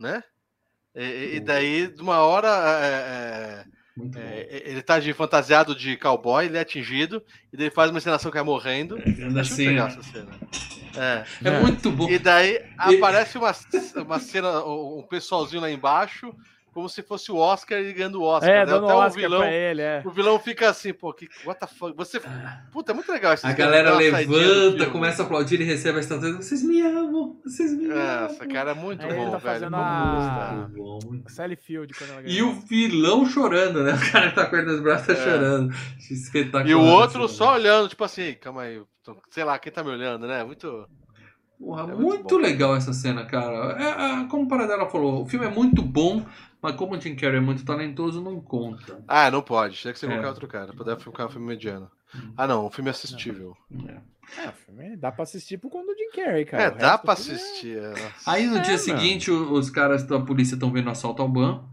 né? 0.00 0.24
E, 0.94 1.36
e 1.36 1.40
daí, 1.40 1.88
de 1.88 2.00
uma 2.00 2.20
hora. 2.20 2.48
É, 2.82 3.64
é 3.74 3.77
é, 4.14 4.62
ele 4.64 4.82
tá 4.82 4.98
de 4.98 5.12
fantasiado 5.12 5.74
de 5.74 5.96
cowboy, 5.96 6.46
ele 6.46 6.56
é 6.56 6.60
atingido, 6.60 7.22
e 7.52 7.56
daí 7.56 7.70
faz 7.70 7.90
uma 7.90 7.98
encenação 7.98 8.30
que 8.30 8.38
é 8.38 8.42
morrendo. 8.42 8.98
É, 8.98 9.40
assim, 9.40 9.66
muito 9.66 9.82
essa 9.82 10.02
cena. 10.02 10.30
É. 10.96 11.24
é 11.44 11.60
muito 11.60 11.90
bom. 11.90 12.08
E 12.08 12.18
daí 12.18 12.60
aparece 12.76 13.38
uma, 13.38 13.54
uma 13.96 14.18
cena, 14.18 14.64
um 14.64 15.06
pessoalzinho 15.08 15.62
lá 15.62 15.70
embaixo, 15.70 16.34
como 16.72 16.88
se 16.88 17.02
fosse 17.02 17.30
o 17.32 17.36
Oscar 17.36 17.80
e 17.80 17.92
ganhando 17.92 18.20
o 18.20 18.24
Oscar. 18.24 18.48
É, 18.48 18.66
né? 18.66 18.72
Até 18.72 18.94
o 18.94 19.10
vilão, 19.10 19.44
ele, 19.44 19.82
é. 19.82 20.02
O 20.04 20.10
vilão 20.10 20.38
fica 20.38 20.68
assim, 20.68 20.92
pô, 20.92 21.12
que, 21.12 21.28
what 21.44 21.58
the 21.58 21.66
fuck? 21.66 21.96
Você, 21.96 22.20
puta, 22.72 22.92
é 22.92 22.94
muito 22.94 23.10
legal 23.10 23.34
isso. 23.34 23.46
A 23.46 23.52
galera 23.52 23.94
levanta, 23.94 24.86
começa 24.86 25.22
a 25.22 25.24
aplaudir 25.24 25.60
e 25.60 25.64
recebe 25.64 25.98
a 25.98 26.00
estatueta. 26.00 26.36
Vocês 26.36 26.62
me 26.62 26.80
amam, 26.80 27.36
vocês 27.44 27.72
me 27.72 27.86
amam. 27.86 28.26
Essa 28.26 28.46
cara 28.46 28.70
é 28.72 28.74
muito 28.74 29.04
Aí 29.04 29.14
bom, 29.14 29.30
tá 29.30 29.38
velho. 29.38 29.68
A... 29.74 30.68
Sally 31.26 31.56
Field 31.56 31.92
quando 31.94 32.10
ela 32.10 32.22
E 32.24 32.42
o 32.42 32.52
vilão 32.52 33.26
chorando, 33.26 33.82
né? 33.82 33.98
O 34.08 34.12
cara 34.12 34.30
tá 34.30 34.46
cortando 34.46 34.74
os 34.74 34.80
braços, 34.80 35.06
tá 35.06 35.12
é. 35.12 35.16
chorando. 35.16 35.74
Espetacular. 36.10 36.68
E 36.68 36.74
o 36.74 36.80
outro 36.80 37.24
assim, 37.24 37.34
só 37.34 37.54
olhando, 37.54 37.88
tipo 37.88 38.04
assim, 38.04 38.34
calma 38.34 38.62
aí, 38.62 38.80
sei 39.30 39.44
lá, 39.44 39.58
quem 39.58 39.72
tá 39.72 39.82
me 39.82 39.90
olhando, 39.90 40.26
né? 40.26 40.44
Muito... 40.44 40.88
Porra, 41.58 41.82
é 41.82 41.86
muito, 41.86 42.00
muito 42.00 42.38
legal 42.38 42.76
essa 42.76 42.92
cena, 42.92 43.24
cara. 43.24 43.76
É, 43.78 44.22
é, 44.22 44.24
como 44.28 44.44
o 44.44 44.48
Paradela 44.48 44.88
falou, 44.88 45.22
o 45.22 45.26
filme 45.26 45.44
é 45.44 45.50
muito 45.50 45.82
bom, 45.82 46.24
mas 46.60 46.74
como 46.74 46.94
o 46.94 47.00
Jim 47.00 47.14
Carrey 47.14 47.36
é 47.36 47.40
muito 47.40 47.64
talentoso, 47.64 48.20
não 48.20 48.40
conta. 48.40 49.02
Ah, 49.06 49.30
não 49.30 49.42
pode. 49.42 49.80
Tem 49.80 49.92
que 49.92 49.98
ser 49.98 50.06
é. 50.06 50.08
qualquer 50.10 50.28
outro 50.28 50.48
cara. 50.48 50.72
Poder 50.72 50.98
ficar 50.98 51.26
um 51.26 51.30
filme 51.30 51.46
mediano. 51.46 51.88
Hum. 52.14 52.32
Ah, 52.36 52.46
não. 52.46 52.66
Um 52.66 52.70
filme 52.70 52.90
assistível. 52.90 53.56
É. 53.86 54.42
é, 54.42 54.52
filme 54.52 54.96
dá 54.96 55.12
pra 55.12 55.22
assistir 55.22 55.58
por 55.58 55.70
conta 55.70 55.86
do 55.86 55.96
Jim 55.96 56.10
Carrey, 56.10 56.44
cara. 56.44 56.62
É, 56.64 56.70
dá 56.72 56.98
pra 56.98 57.12
é 57.12 57.14
assistir. 57.14 57.78
É... 57.78 57.94
Aí 58.26 58.46
no 58.46 58.60
dia 58.60 58.76
seguinte, 58.76 59.30
os 59.30 59.70
caras 59.70 60.02
da 60.04 60.18
polícia 60.18 60.54
estão 60.54 60.72
vendo 60.72 60.88
o 60.88 60.90
assalto 60.90 61.22
ao 61.22 61.28
banco, 61.28 61.68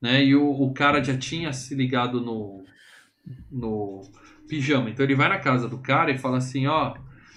né? 0.00 0.24
E 0.24 0.34
o, 0.34 0.50
o 0.50 0.72
cara 0.72 1.04
já 1.04 1.16
tinha 1.16 1.52
se 1.52 1.74
ligado 1.74 2.18
no, 2.18 2.64
no 3.50 4.02
pijama. 4.48 4.88
Então 4.88 5.04
ele 5.04 5.14
vai 5.14 5.28
na 5.28 5.38
casa 5.38 5.68
do 5.68 5.78
cara 5.78 6.10
e 6.10 6.18
fala 6.18 6.38
assim, 6.38 6.66
ó... 6.66 6.94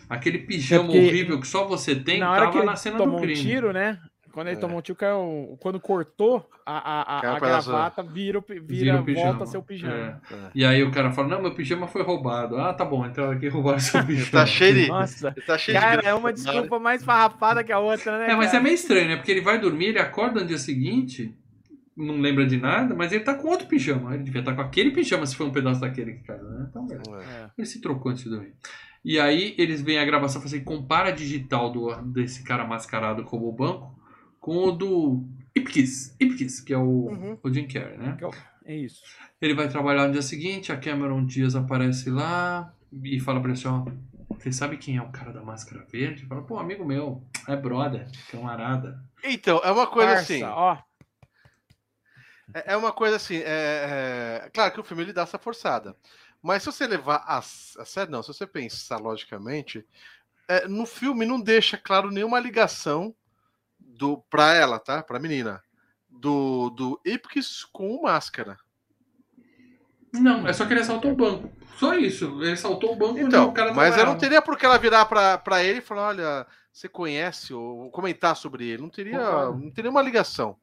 Aquele 0.08 0.38
pijama 0.38 0.90
horrível 0.90 1.40
que 1.40 1.48
só 1.48 1.66
você 1.66 1.96
tem, 1.96 2.20
na 2.20 2.32
hora 2.32 2.46
tava 2.46 2.60
que 2.60 2.64
na 2.64 2.76
cena 2.76 3.04
do 3.04 3.18
crime. 3.18 3.40
Um 3.40 3.44
tiro, 3.44 3.74
né? 3.74 4.00
Quando 4.36 4.48
ele 4.48 4.57
é. 4.57 4.60
tomou 4.60 4.80
um 4.80 4.82
tiro, 4.82 4.98
caiu, 4.98 5.57
quando 5.62 5.80
cortou 5.80 6.45
a, 6.66 6.74
a, 6.74 7.02
a, 7.03 7.36
a 7.38 7.40
gravata, 7.40 8.03
vira, 8.03 8.44
vira, 8.45 8.62
vira 8.66 9.02
pijama. 9.02 9.32
volta 9.32 9.45
seu 9.45 9.64
pijama. 9.64 10.22
É. 10.30 10.34
É. 10.34 10.49
E 10.53 10.66
aí 10.66 10.84
o 10.84 10.91
cara 10.91 11.10
fala: 11.10 11.30
Não, 11.30 11.41
meu 11.41 11.56
pijama 11.56 11.88
foi 11.88 12.03
roubado. 12.03 12.57
Ah, 12.57 12.74
tá 12.74 12.84
bom, 12.84 13.06
então 13.06 13.32
aqui 13.32 13.48
roubaram 13.48 13.80
seu 13.80 14.06
pijama. 14.06 14.32
tá 14.32 14.45
cheio 14.45 14.74
de. 14.74 14.88
Nossa, 14.90 15.34
tá 15.48 15.57
cheio 15.57 15.80
cara, 15.80 16.02
de... 16.02 16.07
é 16.10 16.14
uma 16.14 16.34
desculpa 16.34 16.78
mais 16.78 17.02
farrapada 17.02 17.64
que 17.64 17.72
a 17.72 17.80
outra, 17.80 18.20
né? 18.20 18.32
É, 18.32 18.36
mas 18.36 18.48
cara? 18.48 18.57
é 18.57 18.62
meio 18.62 18.76
estranho, 18.76 19.07
né? 19.07 19.16
Porque 19.16 19.32
ele 19.32 19.40
vai 19.40 19.57
dormir, 19.57 19.86
ele 19.86 19.99
acorda 19.99 20.41
no 20.41 20.45
dia 20.45 20.57
seguinte, 20.57 21.34
não 21.95 22.20
lembra 22.20 22.45
de 22.45 22.57
nada, 22.57 22.94
mas 22.94 23.14
ele 23.14 23.24
tá 23.24 23.36
com 23.36 23.48
outro 23.48 23.68
pijama. 23.68 24.16
Ele 24.16 24.24
devia 24.24 24.41
estar 24.41 24.52
tá 24.52 24.57
com 24.57 24.68
aquele 24.68 24.91
pijama 24.91 25.26
se 25.26 25.34
foi 25.34 25.45
um 25.45 25.52
pedaço 25.52 25.80
daquele 25.80 26.12
que 26.16 26.24
caiu, 26.24 26.44
né? 26.44 26.68
Então, 26.70 26.86
é. 27.22 27.49
ele 27.57 27.66
se 27.66 27.80
trocou 27.80 28.12
antes 28.12 28.26
de 28.26 28.30
dormir. 28.32 28.53
E 29.02 29.18
aí 29.18 29.56
eles 29.57 29.82
veem 29.82 29.99
a 29.99 30.03
gravação 30.03 30.41
e 30.41 30.44
falam 30.44 30.57
assim: 30.57 30.66
compara 30.66 31.07
a 31.07 31.14
digital 31.14 31.72
do, 31.72 31.95
desse 32.12 32.44
cara 32.44 32.66
mascarado 32.66 33.24
como 33.24 33.48
o 33.48 33.53
banco 33.53 34.03
com 34.46 34.68
o 34.68 34.72
do 34.72 35.24
Ipkiss, 35.56 36.16
Ipkiss 36.20 36.62
que 36.62 36.72
é 36.72 36.78
o, 36.78 37.08
uhum. 37.08 37.40
o 37.42 37.52
Jim 37.52 37.68
Carrey, 37.68 37.98
né? 37.98 38.16
É 38.64 38.76
isso. 38.76 39.02
Ele 39.42 39.56
vai 39.56 39.68
trabalhar 39.68 40.06
no 40.06 40.14
dia 40.14 40.22
seguinte, 40.22 40.72
a 40.72 40.78
Cameron 40.78 41.26
Diaz 41.26 41.56
aparece 41.56 42.12
lá 42.12 42.72
e 43.04 43.20
fala 43.20 43.40
pra 43.40 43.50
ele 43.50 43.58
assim, 43.58 43.68
ó, 43.68 43.84
você 44.38 44.52
sabe 44.52 44.78
quem 44.78 44.98
é 44.98 45.02
o 45.02 45.10
cara 45.10 45.34
da 45.34 45.42
máscara 45.42 45.84
verde? 45.92 46.28
Fala, 46.28 46.44
pô, 46.44 46.60
amigo 46.60 46.86
meu, 46.86 47.24
é 47.48 47.56
brother, 47.56 48.08
camarada. 48.30 49.04
Então, 49.24 49.60
é 49.64 49.72
uma 49.72 49.88
coisa 49.88 50.14
Parça, 50.14 50.34
assim... 50.34 50.44
ó. 50.44 50.78
É, 52.54 52.74
é 52.74 52.78
uma 52.78 52.92
coisa 52.92 53.16
assim, 53.16 53.38
é, 53.38 54.44
é, 54.46 54.50
claro 54.54 54.74
que 54.76 54.80
o 54.80 54.84
filme 54.84 55.02
ele 55.02 55.14
dá 55.14 55.24
essa 55.24 55.40
forçada. 55.40 55.96
Mas 56.40 56.62
se 56.62 56.68
você 56.68 56.86
levar 56.86 57.24
a, 57.26 57.40
a 57.40 57.42
sério, 57.42 58.12
não, 58.12 58.22
se 58.22 58.28
você 58.28 58.46
pensar 58.46 58.98
logicamente, 58.98 59.84
é, 60.48 60.68
no 60.68 60.86
filme 60.86 61.26
não 61.26 61.42
deixa 61.42 61.80
claro 61.80 62.12
nenhuma 62.12 62.40
ligação 62.40 63.16
do 63.98 64.18
para 64.30 64.54
ela, 64.54 64.80
tá? 64.80 65.02
Para 65.04 65.18
a 65.18 65.22
menina. 65.22 65.62
do, 66.10 66.70
do 66.72 67.02
Ipkiss 67.06 67.66
com 67.72 68.02
Máscara. 68.04 68.58
Não, 70.14 70.48
é 70.48 70.54
só 70.54 70.66
que 70.66 70.74
ele 70.74 70.80
assaltou 70.82 71.12
o 71.12 71.16
banco. 71.16 71.52
Só 71.78 71.94
isso. 71.96 72.42
Ele 72.42 72.56
saltou 72.56 72.94
o 72.94 72.96
banco 72.96 73.20
Então, 73.20 73.50
o 73.50 73.54
cara 73.54 73.74
mas 73.74 73.98
eu 73.98 74.06
não 74.06 74.18
teria 74.18 74.42
por 74.42 74.58
que 74.58 74.66
ela 74.66 74.78
virar 74.78 75.06
pra, 75.06 75.38
pra 75.38 75.62
ele 75.62 75.80
e 75.80 75.82
falar, 75.82 76.08
olha, 76.10 76.48
você 76.72 76.88
conhece, 76.88 77.54
ou 77.54 77.90
comentar 77.92 78.36
sobre 78.36 78.66
ele. 78.66 78.82
Não 78.82 78.90
teria, 78.90 79.20
Concordo. 79.20 79.60
não 79.60 79.72
teria 79.72 79.92
uma 79.92 80.02
ligação. 80.02 80.56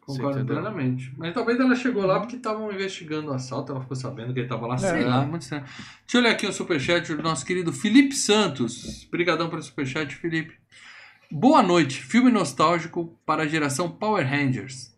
Concordo 0.00 0.44
plenamente. 0.46 1.12
Mas 1.16 1.34
talvez 1.34 1.58
ela 1.58 1.74
chegou 1.74 2.04
lá 2.06 2.20
porque 2.20 2.36
estavam 2.36 2.70
investigando 2.70 3.30
o 3.30 3.34
assalto, 3.34 3.72
ela 3.72 3.80
ficou 3.80 3.96
sabendo 3.96 4.32
que 4.32 4.38
ele 4.40 4.46
estava 4.46 4.66
lá, 4.66 4.78
sei 4.78 5.02
É. 5.02 5.06
lá, 5.06 5.24
muito 5.24 5.42
estranho. 5.42 5.64
Deixa 5.64 5.82
eu 6.14 6.20
olhar 6.20 6.30
aqui 6.30 6.46
o 6.46 6.52
superchat 6.52 7.12
do 7.14 7.22
nosso 7.22 7.44
querido 7.44 7.72
Felipe 7.72 8.14
Santos. 8.14 9.06
Obrigadão 9.08 9.50
pelo 9.50 9.62
superchat, 9.62 10.14
Felipe. 10.14 10.56
Boa 11.36 11.62
noite, 11.64 12.00
filme 12.00 12.30
nostálgico 12.30 13.18
para 13.26 13.42
a 13.42 13.46
geração 13.46 13.90
Power 13.90 14.24
Rangers. 14.24 14.94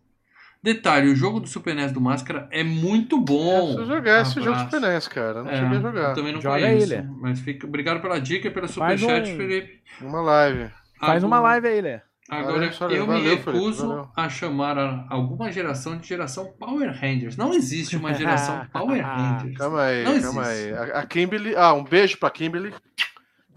Detalhe, 0.63 1.09
o 1.09 1.17
jogo 1.17 1.41
do 1.41 1.47
Super 1.49 1.75
NES 1.75 1.93
do 1.93 2.01
Máscara 2.01 2.47
é 2.53 2.63
muito 2.63 3.19
bom. 3.21 3.75
Eu 3.79 3.87
jogar 3.87 4.21
esse 4.23 4.35
jogo 4.35 4.49
Abraço. 4.51 4.65
Super 4.77 4.81
NES, 4.81 5.09
cara. 5.09 5.43
Não 5.43 5.51
É, 5.51 5.55
cheguei 5.57 5.71
a 5.71 5.75
eu 5.75 5.83
jogar. 5.83 6.15
também 6.15 6.33
não 6.35 6.41
Joga 6.41 6.61
conheço. 6.61 6.93
ele. 6.93 7.03
Mas 7.21 7.41
fica, 7.41 7.67
obrigado 7.67 8.03
pela 8.03 8.21
dica 8.21 8.49
e 8.49 8.51
pelo 8.51 8.69
superchat, 8.69 9.31
um- 9.33 9.37
Felipe. 9.37 9.81
Uma 10.03 10.21
live. 10.21 10.71
Faz 11.01 11.23
uma 11.25 11.37
Agora- 11.39 11.53
live 11.53 11.69
aí, 11.69 11.81
Lê. 11.81 12.01
Agora, 12.29 12.69
Valeu, 12.71 12.97
eu 12.97 13.07
me 13.07 13.13
valeu, 13.13 13.23
Felipe, 13.39 13.51
recuso 13.53 13.89
valeu. 13.89 14.09
a 14.17 14.29
chamar 14.29 14.77
a- 14.77 15.07
alguma 15.09 15.51
geração 15.53 15.97
de 15.97 16.09
geração 16.09 16.53
Power 16.59 16.91
Rangers. 17.01 17.37
Não 17.37 17.55
existe 17.55 17.97
uma 17.97 18.13
geração 18.15 18.67
Power 18.73 19.01
Rangers. 19.07 19.57
Calma 19.57 19.83
aí, 19.83 20.03
Não 20.05 20.21
calma 20.21 20.53
existe. 20.53 20.75
aí. 20.75 20.91
A 20.93 21.07
Kimberly. 21.07 21.55
Ah, 21.57 21.73
um 21.73 21.85
beijo 21.85 22.19
pra 22.19 22.29
Kimberly. 22.29 22.75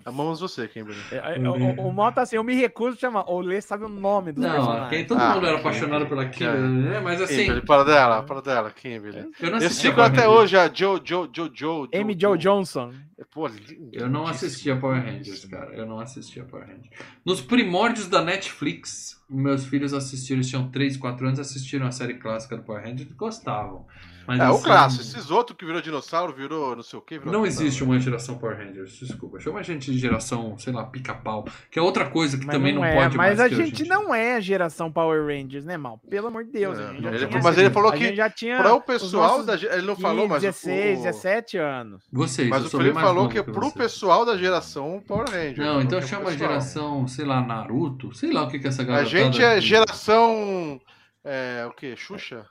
Amamos 0.10 0.40
você, 0.40 0.68
Kimberly. 0.68 1.00
É, 1.12 1.36
é, 1.36 1.40
O, 1.40 1.52
o, 1.84 1.88
o 1.90 1.94
Mota 1.94 2.22
assim, 2.22 2.36
eu 2.36 2.44
me 2.44 2.54
recuso 2.56 2.98
a 2.98 3.00
chamar. 3.00 3.30
O 3.30 3.40
Lê 3.40 3.62
sabe 3.62 3.86
o 3.86 3.90
nome 3.90 4.32
dos 4.32 4.44
Não, 4.44 4.52
personagens. 4.52 4.90
quem, 4.90 5.06
todo 5.06 5.20
Ah, 5.20 5.36
mundo 5.36 5.48
era 5.48 5.58
apaixonado 5.58 6.06
pela 6.08 6.26
Kimberly, 6.28 6.68
né? 6.68 7.00
Mas 7.00 7.22
assim, 7.22 7.38
Kimberly, 7.44 7.62
para 7.66 7.84
dela, 7.84 8.24
para 8.24 8.42
dela, 8.42 8.72
Kimberly. 8.72 9.30
eu 9.40 9.52
não 9.52 9.60
Eu 9.60 9.70
sigo 9.70 10.02
até 10.02 10.22
Rangers. 10.22 10.38
hoje 10.40 10.58
a 10.58 10.72
Joe, 10.74 11.02
Joe, 11.04 11.30
Joe, 11.34 11.52
Joe. 11.54 11.90
Amy 11.94 12.18
Joe 12.20 12.38
Johnson. 12.38 12.94
Pô, 13.32 13.48
lindo, 13.48 13.90
Eu 13.92 14.10
não 14.10 14.26
assistia 14.26 14.76
Power 14.78 15.04
Rangers, 15.04 15.44
cara. 15.46 15.74
Eu 15.76 15.86
não 15.86 16.00
assistia 16.00 16.44
Power 16.46 16.66
Rangers. 16.68 16.90
Nos 17.26 17.42
primórdios 17.42 18.08
da 18.08 18.22
Netflix, 18.22 19.22
meus 19.30 19.66
filhos 19.66 19.94
assistiram, 19.94 20.38
eles 20.38 20.50
tinham 20.50 20.70
3, 20.70 20.96
4 20.98 21.28
anos, 21.28 21.40
assistiram 21.40 21.86
a 21.86 21.92
série 21.92 22.16
clássica 22.16 22.56
do 22.58 22.64
Power 22.64 22.82
Rangers 22.84 23.10
e 23.12 23.14
gostavam. 23.14 23.86
Mas, 24.30 24.40
É, 24.40 24.48
o 24.48 24.54
assim, 24.54 24.64
clássico. 24.64 25.02
Esses 25.02 25.32
outros 25.32 25.58
que 25.58 25.66
virou 25.66 25.82
dinossauro, 25.82 26.32
virou 26.32 26.76
não 26.76 26.84
sei 26.84 27.00
o 27.00 27.02
que. 27.02 27.16
Não 27.16 27.24
dinossauro. 27.24 27.48
existe 27.48 27.84
uma 27.84 28.00
geração 28.00 28.38
Power 28.38 28.56
Rangers, 28.58 28.92
desculpa. 29.00 29.40
Chama 29.40 29.60
a 29.60 29.64
gente 29.64 29.92
de 29.92 29.98
geração, 29.98 30.56
sei 30.60 30.72
lá, 30.72 30.84
pica-pau, 30.86 31.46
que 31.72 31.80
é 31.80 31.82
outra 31.82 32.06
coisa 32.08 32.38
que 32.38 32.46
Mas 32.46 32.56
também 32.56 32.76
não, 32.76 32.86
é, 32.86 32.94
pode 32.94 33.18
Mas 33.18 33.38
mais 33.38 33.40
a 33.40 33.46
hoje 33.46 33.56
em 33.62 33.66
gente 33.66 33.86
não 33.88 34.14
é 34.14 34.36
a 34.36 34.40
geração 34.40 34.92
Power 34.92 35.26
Rangers, 35.26 35.66
né, 35.66 35.78
Mal? 35.78 35.98
Pelo 36.10 36.28
amor 36.28 36.44
de 36.44 36.52
Deus. 36.52 36.78
É, 36.78 36.84
a 36.84 36.92
gente 36.94 37.02
já 37.02 37.10
ele- 37.10 37.28
tinha- 37.28 37.42
mas 37.42 37.58
ele 37.58 37.70
falou 37.72 37.90
a 37.90 37.94
que 37.94 38.04
gente 38.06 38.16
já 38.18 38.30
tinha 38.30 38.58
Para 38.58 38.74
o 38.76 38.82
pessoal, 38.82 39.44
da, 39.44 39.56
ele 39.56 39.82
não 39.82 39.96
15, 39.96 40.02
falou, 40.02 40.28
mas 40.28 40.42
16, 40.44 41.00
o, 41.00 41.04
17 41.04 41.58
anos. 41.58 42.04
Vocês, 42.12 42.48
mas 42.50 42.66
o 42.66 42.70
Felipe 42.70 42.94
falou 43.00 43.28
que 43.30 43.40
é 43.40 43.44
que 43.44 43.52
pro 43.52 43.72
pessoal 43.72 44.24
da 44.26 44.38
geração 44.38 45.02
Power 45.08 45.28
Ranger. 45.28 45.58
Não, 45.58 45.82
então 45.82 45.98
é 45.98 46.02
chama 46.04 46.30
a 46.30 46.38
geração, 46.38 47.08
sei 47.08 47.26
lá, 47.26 47.42
Naruto, 47.42 48.14
sei 48.14 48.32
lá 48.32 48.44
o 48.44 48.48
que 48.48 48.60
que 48.60 48.68
é 48.68 48.70
essa 48.70 48.84
A 48.84 48.86
galera. 48.86 49.06
gente 49.08 49.42
é 49.42 49.60
geração. 49.60 50.80
É, 51.24 51.66
o 51.68 51.72
que? 51.72 51.96
Xuxa? 51.96 52.46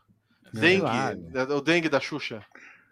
Sei 0.54 0.60
Dengue. 0.76 0.82
lá. 0.82 1.12
É 1.34 1.42
O 1.54 1.60
dengue 1.60 1.88
da 1.88 2.00
Xuxa. 2.00 2.42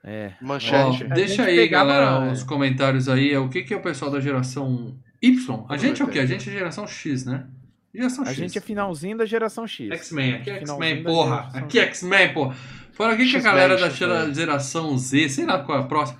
É. 0.04 0.34
Manchete. 0.40 1.04
Ó, 1.04 1.14
deixa 1.14 1.42
aí, 1.44 1.66
galera, 1.68 2.30
os 2.30 2.42
comentários 2.44 3.08
aí. 3.08 3.32
é 3.32 3.38
O 3.38 3.48
que, 3.48 3.62
que 3.62 3.74
é 3.74 3.76
o 3.76 3.82
pessoal 3.82 4.10
da 4.10 4.20
geração 4.20 4.96
Y? 5.20 5.66
A 5.68 5.76
gente 5.76 6.00
é 6.00 6.04
o 6.04 6.08
quê? 6.08 6.20
A 6.20 6.26
gente 6.26 6.48
é 6.48 6.52
geração 6.52 6.86
X, 6.86 7.24
né? 7.24 7.46
Geração 7.92 8.24
A 8.24 8.28
X. 8.28 8.36
gente 8.36 8.58
é 8.58 8.60
finalzinho 8.60 9.16
da 9.16 9.26
geração 9.26 9.66
X. 9.66 9.90
X-Men, 9.90 10.34
aqui 10.34 10.50
é 10.50 10.56
X-Men, 10.58 11.02
porra. 11.02 11.50
Aqui 11.54 11.78
é 11.80 11.82
X-Men, 11.84 12.32
porra. 12.34 12.54
Fora 12.92 13.14
o 13.14 13.16
que, 13.16 13.26
que 13.28 13.36
a 13.36 13.40
galera 13.40 13.76
da 13.76 13.90
geração 14.32 14.96
Z, 14.96 15.28
sei 15.28 15.44
lá 15.44 15.62
qual 15.64 15.78
é 15.78 15.82
a 15.82 15.86
próxima. 15.86 16.18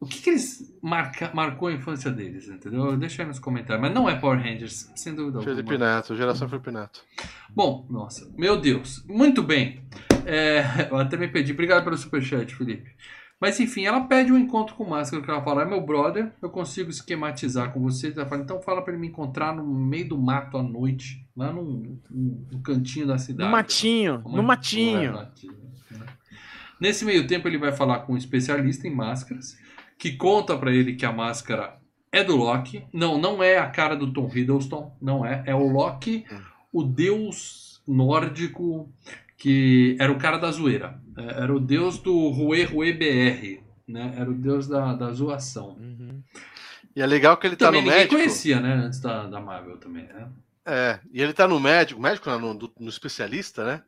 O 0.00 0.06
que, 0.06 0.20
que 0.20 0.30
eles 0.30 0.76
marca, 0.82 1.30
marcou 1.34 1.68
a 1.68 1.72
infância 1.72 2.10
deles, 2.10 2.48
entendeu? 2.48 2.96
Deixa 2.96 3.22
aí 3.22 3.28
nos 3.28 3.38
comentários. 3.38 3.80
Mas 3.80 3.94
não 3.94 4.08
é 4.08 4.14
Power 4.14 4.38
Rangers, 4.38 4.90
sem 4.94 5.14
dúvida 5.14 5.40
Felipe 5.42 5.72
alguma. 5.72 5.96
Neto, 5.96 6.16
geração 6.16 6.48
Felipe 6.48 6.70
Neto. 6.70 7.02
Bom, 7.50 7.86
nossa, 7.90 8.30
meu 8.36 8.60
Deus. 8.60 9.04
Muito 9.08 9.42
bem. 9.42 9.82
É, 10.26 10.62
eu 10.90 10.96
até 10.98 11.16
me 11.16 11.28
pedi. 11.28 11.52
Obrigado 11.52 11.84
pelo 11.84 11.96
superchat, 11.96 12.54
Felipe. 12.54 12.90
Mas 13.40 13.60
enfim, 13.60 13.84
ela 13.84 14.00
pede 14.00 14.32
um 14.32 14.38
encontro 14.38 14.74
com 14.74 14.84
o 14.84 14.88
Máscara, 14.90 15.22
que 15.22 15.30
ela 15.30 15.42
fala, 15.42 15.60
é 15.62 15.64
meu 15.66 15.80
brother, 15.82 16.32
eu 16.40 16.48
consigo 16.48 16.88
esquematizar 16.88 17.70
com 17.70 17.80
você. 17.80 18.10
Ela 18.16 18.24
fala, 18.24 18.42
então 18.42 18.62
fala 18.62 18.80
pra 18.82 18.92
ele 18.94 19.00
me 19.02 19.08
encontrar 19.08 19.54
no 19.54 19.62
meio 19.62 20.08
do 20.08 20.18
mato 20.18 20.56
à 20.56 20.62
noite, 20.62 21.22
lá 21.36 21.52
num, 21.52 21.98
num- 22.10 22.46
num 22.50 22.62
cantinho 22.62 23.06
da 23.06 23.18
cidade. 23.18 23.50
No 24.24 24.42
matinho, 24.42 24.86
no 25.12 25.18
matinho. 25.18 25.52
uma- 25.90 25.98
né? 26.06 26.06
Nesse 26.80 27.04
meio 27.04 27.26
tempo 27.26 27.46
ele 27.46 27.58
vai 27.58 27.72
falar 27.72 28.00
com 28.00 28.14
um 28.14 28.16
especialista 28.16 28.88
em 28.88 28.94
máscaras, 28.94 29.56
que 29.98 30.12
conta 30.16 30.56
pra 30.56 30.72
ele 30.72 30.94
que 30.94 31.04
a 31.04 31.12
máscara 31.12 31.78
é 32.10 32.24
do 32.24 32.36
Loki. 32.36 32.84
Não, 32.90 33.18
não 33.18 33.42
é 33.42 33.58
a 33.58 33.68
cara 33.68 33.94
do 33.94 34.10
Tom 34.14 34.30
Hiddleston, 34.34 34.96
não 35.00 35.24
é. 35.26 35.42
É 35.46 35.54
o 35.54 35.68
Loki, 35.70 36.24
o 36.72 36.82
deus 36.82 37.82
nórdico 37.86 38.90
que 39.36 39.96
era 40.00 40.10
o 40.10 40.18
cara 40.18 40.38
da 40.38 40.50
zoeira. 40.50 40.98
É, 41.16 41.42
Era 41.42 41.54
o 41.54 41.60
deus 41.60 41.98
do 41.98 42.28
Rue 42.30 42.64
Rue 42.64 42.92
BR, 42.92 43.62
né? 43.88 44.14
Era 44.16 44.30
o 44.30 44.34
deus 44.34 44.66
da, 44.68 44.94
da 44.94 45.12
zoação. 45.12 45.70
Uhum. 45.80 46.22
E 46.94 47.02
é 47.02 47.06
legal 47.06 47.36
que 47.36 47.46
ele 47.46 47.56
tá 47.56 47.66
Também 47.66 47.80
no 47.82 47.86
ninguém 47.86 47.98
médico. 48.00 48.16
conhecia, 48.16 48.60
né? 48.60 48.74
Antes 48.74 49.00
da, 49.00 49.26
da 49.26 49.40
Marvel 49.40 49.76
também, 49.78 50.04
né? 50.04 50.28
É, 50.64 50.98
e 51.12 51.22
ele 51.22 51.32
tá 51.32 51.46
no 51.46 51.60
médico, 51.60 52.00
médico 52.00 52.28
não, 52.28 52.54
no, 52.54 52.72
no 52.80 52.88
especialista, 52.88 53.64
né? 53.64 53.82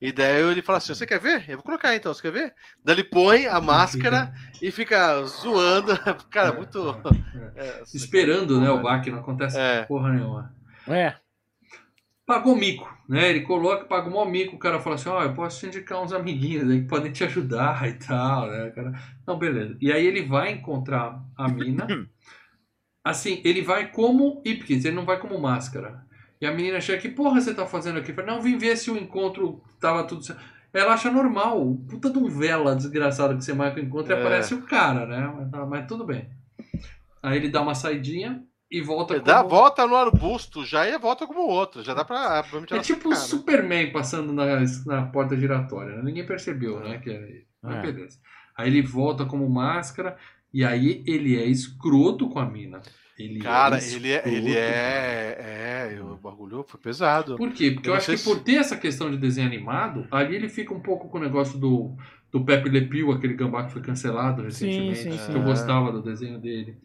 E 0.00 0.10
daí 0.10 0.42
ele 0.42 0.62
fala 0.62 0.78
assim: 0.78 0.94
você 0.94 1.06
quer 1.06 1.20
ver? 1.20 1.44
Eu 1.48 1.56
vou 1.58 1.62
colocar 1.64 1.94
então, 1.94 2.12
você 2.12 2.22
quer 2.22 2.32
ver? 2.32 2.54
Daí 2.84 2.96
ele 2.96 3.04
põe 3.04 3.46
a 3.46 3.60
máscara 3.60 4.32
e 4.60 4.70
fica 4.70 5.22
zoando. 5.24 5.92
Cara, 6.30 6.52
muito. 6.54 6.96
é, 7.54 7.82
Esperando, 7.94 8.60
né? 8.60 8.70
O 8.70 8.82
baque, 8.82 9.10
não 9.10 9.18
acontece 9.18 9.56
É. 9.58 9.82
porra 9.84 10.10
nenhuma. 10.12 10.52
É. 10.88 11.14
Pagou 12.24 12.54
mico, 12.56 12.88
né? 13.08 13.30
Ele 13.30 13.40
coloca, 13.40 13.84
paga 13.84 14.08
um 14.08 14.24
mico, 14.24 14.54
o 14.54 14.58
cara 14.58 14.78
fala 14.78 14.94
assim, 14.94 15.08
ó, 15.08 15.22
eu 15.22 15.34
posso 15.34 15.58
te 15.58 15.66
indicar 15.66 16.00
uns 16.00 16.12
amiguinhos 16.12 16.70
aí 16.70 16.82
que 16.82 16.86
podem 16.88 17.10
te 17.10 17.24
ajudar 17.24 17.88
e 17.88 17.94
tal, 17.94 18.48
né, 18.48 18.70
cara? 18.70 18.92
Não, 19.26 19.36
beleza. 19.38 19.76
E 19.80 19.92
aí 19.92 20.06
ele 20.06 20.22
vai 20.22 20.52
encontrar 20.52 21.20
a 21.36 21.48
mina, 21.48 21.86
assim, 23.04 23.40
ele 23.44 23.60
vai 23.60 23.90
como 23.90 24.40
Ipkiss, 24.44 24.84
ele 24.84 24.94
não 24.94 25.04
vai 25.04 25.18
como 25.18 25.38
máscara. 25.38 26.06
E 26.40 26.46
a 26.46 26.52
menina 26.52 26.80
chega, 26.80 27.00
que 27.00 27.08
porra 27.08 27.40
você 27.40 27.52
tá 27.54 27.66
fazendo 27.66 27.98
aqui? 27.98 28.12
Fala, 28.12 28.32
não, 28.32 28.40
vim 28.40 28.56
ver 28.56 28.76
se 28.76 28.90
o 28.90 28.96
encontro 28.96 29.62
tava 29.80 30.04
tudo 30.04 30.24
certo. 30.24 30.42
Ela 30.72 30.94
acha 30.94 31.10
normal, 31.10 31.76
puta 31.88 32.08
de 32.08 32.18
um 32.18 32.28
vela 32.28 32.74
desgraçado 32.74 33.36
que 33.36 33.44
você 33.44 33.52
marca 33.52 33.78
o 33.78 33.82
encontro 33.82 34.12
e 34.12 34.16
É. 34.16 34.20
aparece 34.20 34.54
o 34.54 34.62
cara, 34.62 35.06
né? 35.06 35.48
Mas, 35.50 35.68
mas 35.68 35.86
tudo 35.86 36.04
bem. 36.04 36.30
Aí 37.22 37.36
ele 37.36 37.48
dá 37.48 37.60
uma 37.60 37.74
saidinha 37.74 38.42
e 38.72 38.80
volta 38.80 39.14
Ele 39.14 39.22
dá 39.22 39.40
a 39.40 39.44
como- 39.44 39.50
volta 39.50 39.86
no 39.86 39.94
arbusto, 39.96 40.64
já 40.64 40.84
é 40.86 40.98
volta 40.98 41.26
como 41.26 41.40
outro. 41.42 41.82
Já 41.84 41.92
dá 41.94 42.04
pra. 42.04 42.42
pra 42.42 42.76
é 42.78 42.80
tipo 42.80 43.10
o 43.10 43.14
Superman 43.16 43.92
passando 43.92 44.32
na, 44.32 44.46
na 44.86 45.02
porta 45.06 45.36
giratória, 45.36 45.96
né? 45.96 46.02
Ninguém 46.02 46.24
percebeu, 46.26 46.80
né? 46.80 46.98
Que 46.98 47.10
era 47.10 47.24
ele. 47.28 47.46
Mas 47.62 47.76
É. 47.76 47.82
beleza. 47.82 48.18
Aí 48.56 48.68
ele 48.68 48.82
volta 48.82 49.24
como 49.24 49.48
máscara 49.48 50.16
e 50.52 50.64
aí 50.64 51.02
ele 51.06 51.38
é 51.38 51.44
escroto 51.46 52.28
com 52.28 52.38
a 52.38 52.46
mina. 52.46 52.80
Ele 53.18 53.38
Cara, 53.40 53.78
é 53.78 53.88
ele 53.92 54.10
é. 54.10 54.22
Ele 54.26 54.56
é. 54.56 55.36
É, 55.96 56.00
o 56.02 56.16
bagulho 56.16 56.64
foi 56.66 56.80
pesado. 56.80 57.36
Por 57.36 57.52
quê? 57.52 57.70
Porque 57.70 57.88
Eu 57.88 57.92
eu 57.92 57.96
acho 57.98 58.10
que 58.10 58.16
se- 58.18 58.24
por 58.24 58.40
ter 58.40 58.56
essa 58.56 58.76
questão 58.76 59.10
de 59.10 59.16
desenho 59.18 59.46
animado, 59.46 60.06
ali 60.10 60.34
ele 60.34 60.48
fica 60.48 60.72
um 60.74 60.80
pouco 60.80 61.08
com 61.08 61.18
o 61.18 61.20
negócio 61.20 61.58
do, 61.58 61.94
do 62.32 62.42
Pepe 62.44 62.68
Le 62.70 62.86
Pew, 62.88 63.12
aquele 63.12 63.34
gambá 63.34 63.64
que 63.64 63.72
foi 63.72 63.82
cancelado 63.82 64.42
recentemente. 64.42 64.98
sim, 64.98 65.10
que 65.10 65.18
sim. 65.18 65.34
eu 65.34 65.42
gostava 65.42 65.92
do 65.92 66.02
desenho 66.02 66.38
dele. 66.38 66.76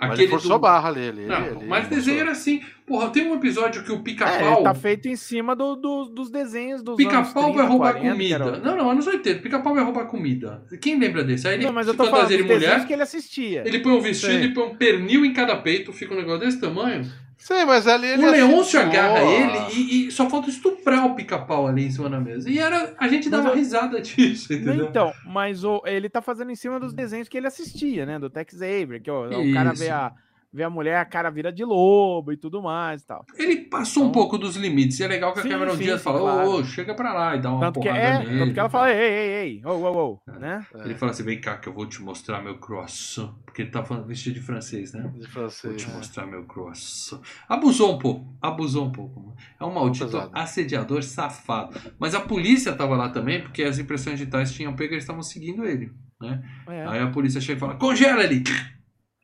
Mas 0.00 0.10
Aquele 0.10 0.22
ele 0.24 0.30
forçou 0.30 0.52
do- 0.52 0.58
barra 0.60 0.88
ali. 0.90 1.00
Ele, 1.00 1.26
Não, 1.26 1.44
ele- 1.44 1.66
mas 1.66 1.86
ele 1.86 1.96
desenho 1.96 2.20
era 2.20 2.30
assim. 2.30 2.62
Porra, 2.86 3.10
tem 3.10 3.26
um 3.28 3.34
episódio 3.34 3.82
que 3.82 3.90
o 3.90 3.96
É, 3.96 3.98
pica-pau. 3.98 4.54
ele 4.54 4.62
tá 4.62 4.72
feito 4.74 5.08
em 5.08 5.16
cima 5.16 5.56
do, 5.56 5.74
do- 5.74 6.04
dos 6.06 6.30
desenhos 6.30 6.82
dos 6.82 6.94
anos 6.98 7.04
Pica-pau 7.04 7.42
30, 7.46 7.58
vai 7.58 7.66
roubar 7.66 7.92
40, 7.94 8.04
que 8.06 8.12
comida. 8.12 8.34
era- 8.44 8.58
Não, 8.60 8.76
não, 8.76 8.90
anos 8.90 9.06
80. 9.08 9.42
Pica-pau 9.42 9.74
vai 9.74 9.82
roubar 9.82 10.06
comida. 10.06 10.64
Quem 10.80 10.98
lembra 11.00 11.24
desse? 11.24 11.48
Aí 11.48 11.54
ele 11.54 11.66
Não, 11.66 11.72
mas 11.72 11.88
eu 11.88 11.94
se 11.94 11.98
tô 11.98 12.04
falando 12.06 12.30
mulher, 12.44 12.86
que 12.86 12.92
ele 12.92 13.02
assistia. 13.02 13.62
ele 13.66 13.80
põe 13.80 13.92
um 13.92 14.00
vestido 14.00 14.32
Sim. 14.38 14.44
e 14.44 14.54
põe 14.54 14.64
um 14.68 14.76
pernil 14.76 15.24
em 15.24 15.32
cada 15.32 15.56
peito, 15.56 15.92
fica 15.92 16.14
um 16.14 16.16
negócio 16.16 16.40
desse 16.40 16.60
tamanho. 16.60 17.02
Sim, 17.38 17.64
mas 17.64 17.86
ali 17.86 18.08
ele 18.08 18.26
o 18.26 18.30
Leôncio 18.30 18.80
agarra 18.80 19.20
ele 19.22 19.58
e, 19.72 20.08
e 20.08 20.10
só 20.10 20.28
falta 20.28 20.50
estuprar 20.50 21.06
o 21.06 21.14
pica-pau 21.14 21.68
ali 21.68 21.86
em 21.86 21.90
cima 21.90 22.10
da 22.10 22.18
mesa. 22.20 22.50
E 22.50 22.58
era, 22.58 22.92
a 22.98 23.06
gente 23.06 23.30
dava 23.30 23.50
Mas 23.50 23.58
risada 23.58 24.00
disso, 24.02 24.52
entendeu? 24.52 24.86
Então, 24.86 25.12
mas 25.24 25.62
o, 25.62 25.80
ele 25.86 26.08
tá 26.08 26.20
fazendo 26.20 26.50
em 26.50 26.56
cima 26.56 26.80
dos 26.80 26.92
desenhos 26.92 27.28
que 27.28 27.38
ele 27.38 27.46
assistia, 27.46 28.04
né? 28.04 28.18
Do 28.18 28.28
Tex 28.28 28.56
Avery, 28.56 29.00
que 29.00 29.10
ó, 29.10 29.28
o 29.28 29.52
cara 29.54 29.72
vê 29.72 29.88
a, 29.88 30.12
vê 30.52 30.62
a 30.62 30.70
mulher, 30.70 30.96
a 30.98 31.04
cara 31.04 31.30
vira 31.30 31.52
de 31.52 31.64
lobo 31.64 32.32
e 32.32 32.36
tudo 32.36 32.62
mais 32.62 33.02
e 33.02 33.06
tal. 33.06 33.24
Ele 33.36 33.56
passou 33.68 34.04
um 34.04 34.06
Então- 34.08 34.12
pouco 34.20 34.38
dos 34.38 34.56
limites. 34.56 34.98
E 35.00 35.04
é 35.04 35.08
legal 35.08 35.32
que 35.32 35.40
a 35.40 35.42
Sim, 35.42 35.48
Cameron 35.50 35.76
sim, 35.76 35.82
Diaz 35.84 35.98
sim, 36.00 36.04
fala, 36.04 36.20
ô, 36.20 36.22
claro. 36.24 36.50
ô, 36.50 36.64
chega 36.64 36.94
pra 36.94 37.12
lá 37.12 37.36
e 37.36 37.40
dá 37.40 37.50
uma 37.50 37.60
Tanto 37.60 37.80
que, 37.80 37.88
porrada 37.88 38.06
é, 38.06 38.18
nele. 38.24 38.38
tanto 38.38 38.52
que 38.54 38.58
ela 38.60 38.68
e 38.68 38.72
fala, 38.72 38.92
ei, 38.92 38.98
ei, 38.98 39.30
ei, 39.58 39.62
ô, 39.64 39.70
ô, 39.70 40.12
ô, 40.14 40.20
É. 40.32 40.38
né? 40.38 40.66
Ele 40.84 40.94
fala 40.94 41.12
assim, 41.12 41.22
vem 41.22 41.40
cá 41.40 41.56
que 41.58 41.68
eu 41.68 41.72
vou 41.72 41.86
te 41.86 42.00
mostrar 42.02 42.42
meu 42.42 42.58
croissant. 42.58 43.34
Porque 43.44 43.62
ele 43.62 43.70
tá 43.70 43.84
falando 43.84 44.06
vestido 44.06 44.34
de 44.34 44.40
francês, 44.40 44.92
né? 44.92 45.02
De 45.14 45.20
Vou 45.20 45.28
francês. 45.28 45.82
te 45.82 45.88
né? 45.88 45.94
mostrar 45.96 46.26
meu 46.26 46.44
croissant. 46.44 47.20
Abusou 47.48 47.94
um 47.94 47.98
pouco. 47.98 48.36
Abusou 48.40 48.86
um 48.86 48.92
pouco. 48.92 49.34
É 49.60 49.64
um 49.64 49.72
maldito 49.74 50.06
Pesado. 50.06 50.30
assediador 50.32 51.02
safado. 51.02 51.78
Mas 51.98 52.14
a 52.14 52.20
polícia 52.20 52.72
tava 52.74 52.96
lá 52.96 53.08
também, 53.10 53.42
porque 53.42 53.62
as 53.62 53.78
impressões 53.78 54.18
digitais 54.18 54.52
tinham 54.52 54.74
pego 54.74 54.92
e 54.92 54.94
eles 54.94 55.04
estavam 55.04 55.22
seguindo 55.22 55.64
ele. 55.64 55.90
Né? 56.20 56.42
É. 56.68 56.86
Aí 56.86 57.00
a 57.00 57.08
polícia 57.10 57.40
chega 57.40 57.56
e 57.56 57.60
fala, 57.60 57.74
congela 57.76 58.22
ele! 58.24 58.42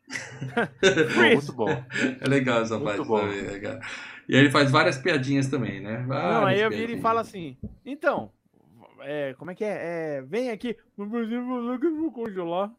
Bom, 1.14 1.32
muito 1.32 1.52
bom. 1.52 1.84
É 2.20 2.28
legal 2.28 2.62
essa 2.62 2.78
Muito 2.78 2.96
parte 2.96 3.08
bom. 3.08 3.20
também, 3.20 3.38
é 3.38 3.50
legal. 3.50 3.80
E 4.28 4.34
aí 4.34 4.42
ele 4.42 4.50
faz 4.50 4.70
várias 4.70 4.98
piadinhas 4.98 5.48
também, 5.48 5.80
né? 5.80 6.00
Não, 6.00 6.06
Várias 6.08 6.44
aí 6.44 6.60
eu 6.60 6.70
viro 6.70 6.92
e 6.92 7.00
falo 7.00 7.18
assim, 7.18 7.56
então, 7.84 8.30
é, 9.00 9.34
como 9.34 9.50
é 9.50 9.54
que 9.54 9.64
é? 9.64 9.68
É, 10.18 10.22
vem 10.22 10.50
aqui, 10.50 10.76
mas 10.96 11.10
você 11.10 11.36
falou 11.36 11.78
que 11.78 11.86
eu 11.86 11.96
vou 11.96 12.10
congelar. 12.10 12.70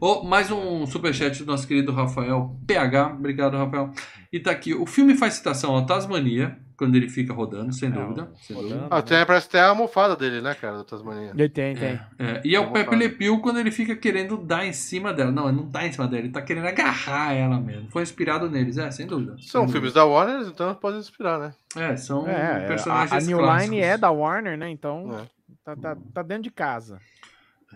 Ô, 0.00 0.22
mais 0.22 0.50
um 0.50 0.86
superchat 0.86 1.42
do 1.42 1.50
nosso 1.50 1.68
querido 1.68 1.92
Rafael 1.92 2.56
PH. 2.66 3.14
Obrigado, 3.18 3.56
Rafael. 3.56 3.92
E 4.32 4.40
tá 4.40 4.50
aqui. 4.50 4.74
O 4.74 4.86
filme 4.86 5.14
faz 5.14 5.34
citação 5.34 5.74
ao 5.74 5.84
Tasmania, 5.84 6.58
quando 6.78 6.94
ele 6.94 7.08
fica 7.08 7.32
rodando, 7.34 7.72
sem 7.74 7.88
É, 7.88 7.92
dúvida. 7.92 8.30
Sem 8.40 8.54
rodando. 8.56 8.74
dúvida. 8.76 8.88
Ah, 8.96 9.02
tem, 9.02 9.26
parece 9.26 9.48
até 9.48 9.60
a 9.60 9.68
almofada 9.70 10.14
dele, 10.16 10.40
né, 10.40 10.54
cara, 10.54 10.76
do 10.78 10.84
Tasmania. 10.84 11.32
Ele 11.34 11.48
tem, 11.48 11.74
tem. 11.74 12.00
É, 12.18 12.40
e 12.44 12.54
é 12.54 12.60
o 12.60 12.70
Pepe. 12.70 12.94
Le 12.94 13.08
Pew 13.08 13.40
quando 13.40 13.58
ele 13.58 13.70
fica 13.72 13.96
querendo 13.96 14.36
dar 14.36 14.64
em 14.64 14.72
cima 14.72 15.12
dela. 15.12 15.32
Não, 15.32 15.48
ele 15.48 15.56
não 15.56 15.66
tá 15.68 15.84
em 15.86 15.92
cima 15.92 16.06
dela, 16.06 16.22
ele 16.22 16.30
tá 16.32 16.40
querendo 16.40 16.66
agarrar 16.68 17.32
ela 17.34 17.58
mesmo. 17.60 17.90
Foi 17.90 18.02
inspirado 18.02 18.48
neles, 18.48 18.78
é, 18.78 18.90
sem 18.92 19.06
dúvida. 19.06 19.36
São 19.40 19.64
Sem 19.64 19.72
filmes 19.72 19.92
da 19.92 20.04
Warner, 20.04 20.46
então 20.46 20.72
podem 20.76 21.00
inspirar, 21.00 21.38
né? 21.38 21.52
dúvida. 21.74 21.92
É, 21.92 21.96
são 21.96 22.26
É, 22.28 22.64
a, 22.64 22.66
personagens 22.68 23.12
a 23.24 23.26
New 23.26 23.38
clássicos. 23.38 23.70
Line 23.72 23.82
é 23.82 23.98
da 23.98 24.10
Warner, 24.10 24.56
né? 24.56 24.70
Então 24.70 25.18
É. 25.18 25.26
tá, 25.64 25.76
tá, 25.76 25.96
tá 26.14 26.22
dentro 26.22 26.44
de 26.44 26.50
casa. 26.50 27.00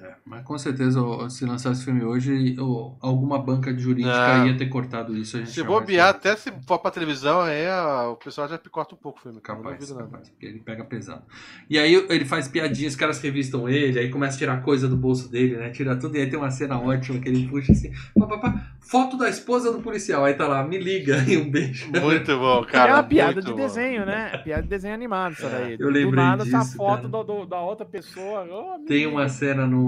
É, 0.00 0.14
mas 0.24 0.42
com 0.42 0.56
certeza, 0.56 1.00
se 1.28 1.44
lançar 1.44 1.72
esse 1.72 1.84
filme 1.84 2.02
hoje, 2.02 2.56
alguma 2.98 3.38
banca 3.38 3.74
de 3.74 3.82
jurídica 3.82 4.38
Não. 4.38 4.46
ia 4.46 4.56
ter 4.56 4.66
cortado 4.66 5.14
isso. 5.14 5.36
A 5.36 5.40
gente 5.40 5.52
Se 5.52 5.62
bobear, 5.62 6.08
até 6.08 6.34
se 6.34 6.50
for 6.66 6.78
pra 6.78 6.90
televisão, 6.90 7.42
aí 7.42 7.66
a- 7.68 8.08
o 8.08 8.16
pessoal 8.16 8.48
já 8.48 8.56
picota 8.56 8.94
um 8.94 8.98
pouco 8.98 9.18
o 9.18 9.22
filme. 9.22 9.38
cara, 9.42 9.58
Não 9.58 9.64
Capaz, 9.70 9.92
capaz, 9.92 10.30
porque 10.30 10.46
ele 10.46 10.60
pega 10.60 10.82
pesado. 10.82 11.22
E 11.68 11.78
aí 11.78 11.92
ele 12.08 12.24
faz 12.24 12.48
piadinhas, 12.48 12.94
os 12.94 12.98
caras 12.98 13.20
revistam 13.20 13.68
ele, 13.68 13.98
aí 13.98 14.08
começa 14.08 14.36
a 14.36 14.38
tirar 14.38 14.62
coisa 14.62 14.88
do 14.88 14.96
bolso 14.96 15.30
dele, 15.30 15.58
né? 15.58 15.68
Tira 15.68 15.94
tudo, 15.94 16.16
e 16.16 16.20
aí 16.22 16.30
tem 16.30 16.38
uma 16.38 16.50
cena 16.50 16.80
ótima 16.80 17.20
que 17.20 17.28
ele 17.28 17.46
puxa 17.46 17.72
assim, 17.72 17.92
pá, 18.18 18.26
pá, 18.26 18.38
pá, 18.38 18.66
foto 18.80 19.18
da 19.18 19.28
esposa 19.28 19.70
do 19.70 19.82
policial, 19.82 20.24
aí 20.24 20.32
tá 20.32 20.48
lá, 20.48 20.64
me 20.64 20.78
liga 20.78 21.16
e 21.28 21.36
um 21.36 21.50
beijo. 21.50 21.90
Muito 21.90 22.38
bom, 22.38 22.62
é 22.62 22.66
cara. 22.66 22.94
uma 22.94 23.02
piada 23.02 23.42
de 23.42 23.50
bom. 23.50 23.56
desenho, 23.56 24.06
né? 24.06 24.30
É 24.32 24.38
piada 24.38 24.62
de 24.62 24.68
desenho 24.68 24.94
animado, 24.94 25.32
isso 25.34 25.42
daí. 25.46 25.76
eu 25.78 25.88
lembrei 25.90 26.06
Do 26.06 26.16
nada, 26.16 26.42
essa 26.44 26.60
disso, 26.60 26.76
foto 26.78 26.96
cara. 26.96 27.08
do- 27.08 27.24
do- 27.24 27.46
da 27.46 27.60
outra 27.60 27.84
pessoa. 27.84 28.46
oh, 28.50 28.86
Tem 28.86 29.06
uma 29.06 29.28
cena 29.28 29.66
no. 29.66 29.81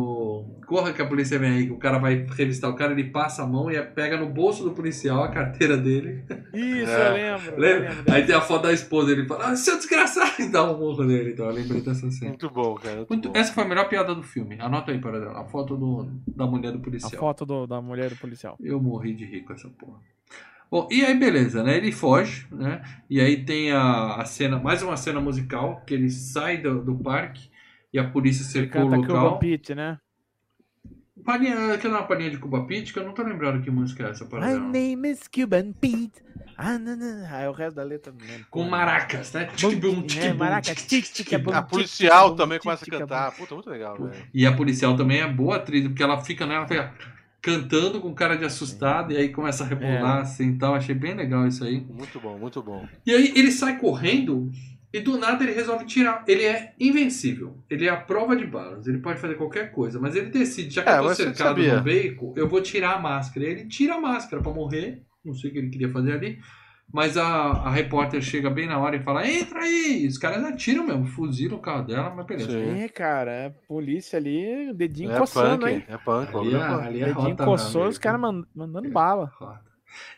Corra 0.66 0.92
que 0.92 1.02
a 1.02 1.06
polícia 1.06 1.38
vem 1.38 1.50
aí, 1.50 1.66
que 1.66 1.72
o 1.72 1.76
cara 1.78 1.98
vai 1.98 2.26
revistar 2.36 2.70
o 2.70 2.74
cara, 2.74 2.92
ele 2.92 3.04
passa 3.10 3.42
a 3.42 3.46
mão 3.46 3.70
e 3.70 3.80
pega 3.82 4.16
no 4.16 4.28
bolso 4.30 4.64
do 4.64 4.72
policial 4.72 5.22
a 5.22 5.28
carteira 5.28 5.76
dele. 5.76 6.24
Isso, 6.54 6.90
É. 6.90 7.08
eu 7.08 7.12
lembro. 7.36 7.52
eu 7.52 7.58
Lembra? 7.60 7.88
lembro 7.94 8.12
Aí 8.12 8.26
tem 8.26 8.34
a 8.34 8.40
foto 8.40 8.62
da 8.62 8.72
esposa, 8.72 9.12
ele 9.12 9.26
fala, 9.26 9.48
ah, 9.48 9.56
seu 9.56 9.76
desgraçado, 9.76 10.40
e 10.42 10.48
dá 10.48 10.64
um 10.70 10.78
morro 10.78 11.04
nele. 11.04 11.32
Então 11.32 11.46
eu 11.46 11.52
lembrei 11.52 11.80
dessa 11.82 12.10
cena. 12.10 12.30
Muito 12.30 12.48
bom, 12.50 12.74
cara. 12.76 12.96
Muito 12.96 13.10
Muito- 13.10 13.28
bom. 13.30 13.38
essa 13.38 13.52
foi 13.52 13.64
a 13.64 13.68
melhor 13.68 13.88
piada 13.88 14.14
do 14.14 14.22
filme. 14.22 14.56
Anota 14.58 14.90
aí, 14.92 14.98
para 14.98 15.38
a 15.38 15.44
foto 15.44 15.76
do, 15.76 16.08
da 16.26 16.46
mulher 16.46 16.72
do 16.72 16.78
A 16.78 16.82
policial. 16.82 17.20
foto 17.20 17.44
do- 17.44 17.66
da 17.66 17.80
mulher 17.82 18.08
do 18.10 18.16
policial. 18.16 18.56
Eu 18.60 18.80
morri 18.80 19.14
de 19.14 19.24
rir 19.26 19.42
com 19.42 19.52
essa 19.52 19.68
porra. 19.68 19.98
Bom, 20.70 20.88
e 20.90 21.04
aí 21.04 21.16
beleza, 21.16 21.62
né? 21.62 21.76
Ele 21.76 21.92
foge, 21.92 22.46
né? 22.50 22.82
E 23.08 23.20
aí 23.20 23.44
tem 23.44 23.70
a, 23.70 24.16
a 24.16 24.24
cena, 24.24 24.58
mais 24.58 24.82
uma 24.82 24.96
cena 24.96 25.20
musical, 25.20 25.82
que 25.86 25.94
ele 25.94 26.10
sai 26.10 26.56
do, 26.56 26.82
do 26.82 26.94
parque 26.96 27.48
e 27.94 27.98
a 27.98 28.10
polícia 28.10 28.44
cercou 28.44 28.82
o 28.82 28.90
canta 28.90 29.06
Cuba 29.06 29.20
local. 29.20 29.38
Pete, 29.38 29.72
né? 29.72 29.98
Palhinha, 31.24 31.72
aquela 31.74 32.02
palhinha 32.02 32.30
de 32.30 32.38
Cuba 32.38 32.66
Pit, 32.66 32.92
que 32.92 32.98
eu 32.98 33.04
não 33.04 33.14
tô 33.14 33.22
lembrado 33.22 33.62
que 33.62 33.70
música 33.70 34.04
é 34.04 34.10
essa, 34.10 34.26
para 34.26 34.40
My 34.46 34.58
name 34.58 35.10
is 35.10 35.28
Cuban 35.28 35.72
Pete. 35.72 36.22
Ah, 36.56 36.76
não, 36.76 36.96
não. 36.96 37.24
Ah, 37.30 37.48
o 37.48 37.52
resto 37.52 37.76
da 37.76 37.84
letra 37.84 38.12
não 38.12 38.26
lembro. 38.26 38.46
Com 38.50 38.64
maracas, 38.64 39.32
né? 39.32 39.48
Bum, 39.60 39.70
Tic-bum, 39.70 40.06
é, 40.18 40.32
maraca, 40.32 40.72
bum, 41.42 41.52
A 41.52 41.62
policial 41.62 42.34
também 42.34 42.58
começa 42.58 42.84
a 42.84 42.98
cantar. 42.98 43.32
Puta, 43.32 43.54
muito 43.54 43.70
legal, 43.70 43.96
velho. 43.96 44.26
E 44.34 44.44
a 44.44 44.52
policial 44.54 44.96
também 44.96 45.20
é 45.20 45.26
boa 45.28 45.56
atriz, 45.56 45.86
porque 45.86 46.02
ela 46.02 46.20
fica 46.20 46.46
nela, 46.46 46.66
fica 46.66 46.92
cantando 47.40 48.00
com 48.00 48.12
cara 48.12 48.36
de 48.36 48.44
assustado, 48.44 49.12
e 49.12 49.16
aí 49.16 49.28
começa 49.28 49.62
a 49.62 49.66
rebolar 49.66 50.18
É. 50.18 50.22
assim 50.22 50.50
e 50.50 50.58
tal. 50.58 50.74
Achei 50.74 50.94
bem 50.94 51.14
legal 51.14 51.46
isso 51.46 51.62
aí. 51.62 51.80
Muito 51.80 52.18
bom, 52.20 52.38
muito 52.38 52.60
bom. 52.60 52.88
E 53.06 53.12
aí 53.12 53.32
ele 53.36 53.52
sai 53.52 53.78
correndo 53.78 54.50
e 54.96 55.00
do 55.00 55.18
nada 55.18 55.42
ele 55.44 55.52
resolve 55.52 55.84
tirar. 55.84 56.24
Ele 56.26 56.44
é 56.44 56.72
invencível. 56.80 57.58
Ele 57.68 57.86
é 57.86 57.90
a 57.90 57.96
prova 57.96 58.34
de 58.36 58.46
balas. 58.46 58.86
Ele 58.86 58.98
pode 58.98 59.18
fazer 59.20 59.34
qualquer 59.34 59.72
coisa. 59.72 59.98
Mas 60.00 60.14
ele 60.14 60.30
decide, 60.30 60.70
já 60.74 60.82
que 60.82 60.88
É, 60.88 60.98
eu 60.98 61.02
tô 61.02 61.14
cercado 61.14 61.48
sabia. 61.48 61.76
no 61.76 61.82
veículo, 61.82 62.32
eu 62.36 62.48
vou 62.48 62.60
tirar 62.62 62.94
a 62.94 62.98
máscara. 63.00 63.46
E 63.46 63.50
ele 63.50 63.66
tira 63.66 63.94
a 63.96 64.00
máscara 64.00 64.42
pra 64.42 64.52
morrer. 64.52 65.02
Não 65.24 65.34
sei 65.34 65.50
o 65.50 65.52
que 65.52 65.58
ele 65.58 65.70
queria 65.70 65.90
fazer 65.90 66.12
ali. 66.12 66.38
Mas 66.92 67.16
a, 67.16 67.24
a 67.26 67.70
repórter 67.70 68.20
chega 68.22 68.48
bem 68.50 68.66
na 68.68 68.78
hora 68.78 68.94
e 68.94 69.02
fala: 69.02 69.26
Entra 69.28 69.60
aí! 69.60 70.06
Os 70.06 70.16
caras 70.18 70.44
atiram 70.44 70.86
mesmo, 70.86 71.06
fuzilam 71.06 71.56
o 71.58 71.60
carro 71.60 71.82
dela, 71.86 72.14
mas 72.14 72.26
beleza. 72.26 72.50
Sim. 72.52 72.82
É, 72.82 72.88
cara, 72.88 73.32
é 73.32 73.50
polícia 73.66 74.16
ali, 74.18 74.70
o 74.70 74.74
dedinho 74.74 75.10
É 75.10 75.18
coçando, 75.18 75.66
punk, 75.66 75.72
hein? 75.74 75.84
é 75.88 75.96
punk. 75.96 76.36
Ali, 76.36 76.54
é 76.54 76.58
é- 76.58 76.68
punk. 76.68 76.86
ali 76.86 77.02
é 77.02 77.06
dedinho 77.06 77.28
rota 77.30 77.44
coçou, 77.44 77.88
os 77.88 77.98
caras 77.98 78.20
man- 78.20 78.44
mandando 78.54 78.88
bala. 78.90 79.32
Rota. 79.40 79.73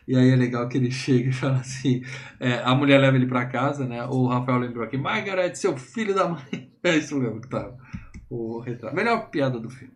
E 0.06 0.16
aí 0.16 0.30
é 0.30 0.36
legal 0.36 0.68
que 0.68 0.76
ele 0.76 0.90
chega 0.92 1.30
e 1.30 1.32
fala 1.32 1.58
assim: 1.58 2.02
é, 2.40 2.54
a 2.62 2.74
mulher 2.74 3.00
leva 3.00 3.16
ele 3.16 3.26
pra 3.26 3.46
casa, 3.46 3.86
né? 3.86 4.04
O 4.04 4.26
Rafael 4.26 4.58
lembrou 4.58 4.84
aqui, 4.84 4.96
Margaret, 4.96 5.54
seu 5.54 5.76
filho 5.76 6.14
da 6.14 6.28
mãe. 6.28 6.72
É 6.86 6.96
isso 6.96 7.18
mesmo 7.18 7.40
que 7.40 7.48
tá 7.48 7.68
o 8.30 8.60
retrato. 8.60 8.94
Melhor 8.94 9.28
piada 9.28 9.58
do 9.58 9.68
filme. 9.68 9.92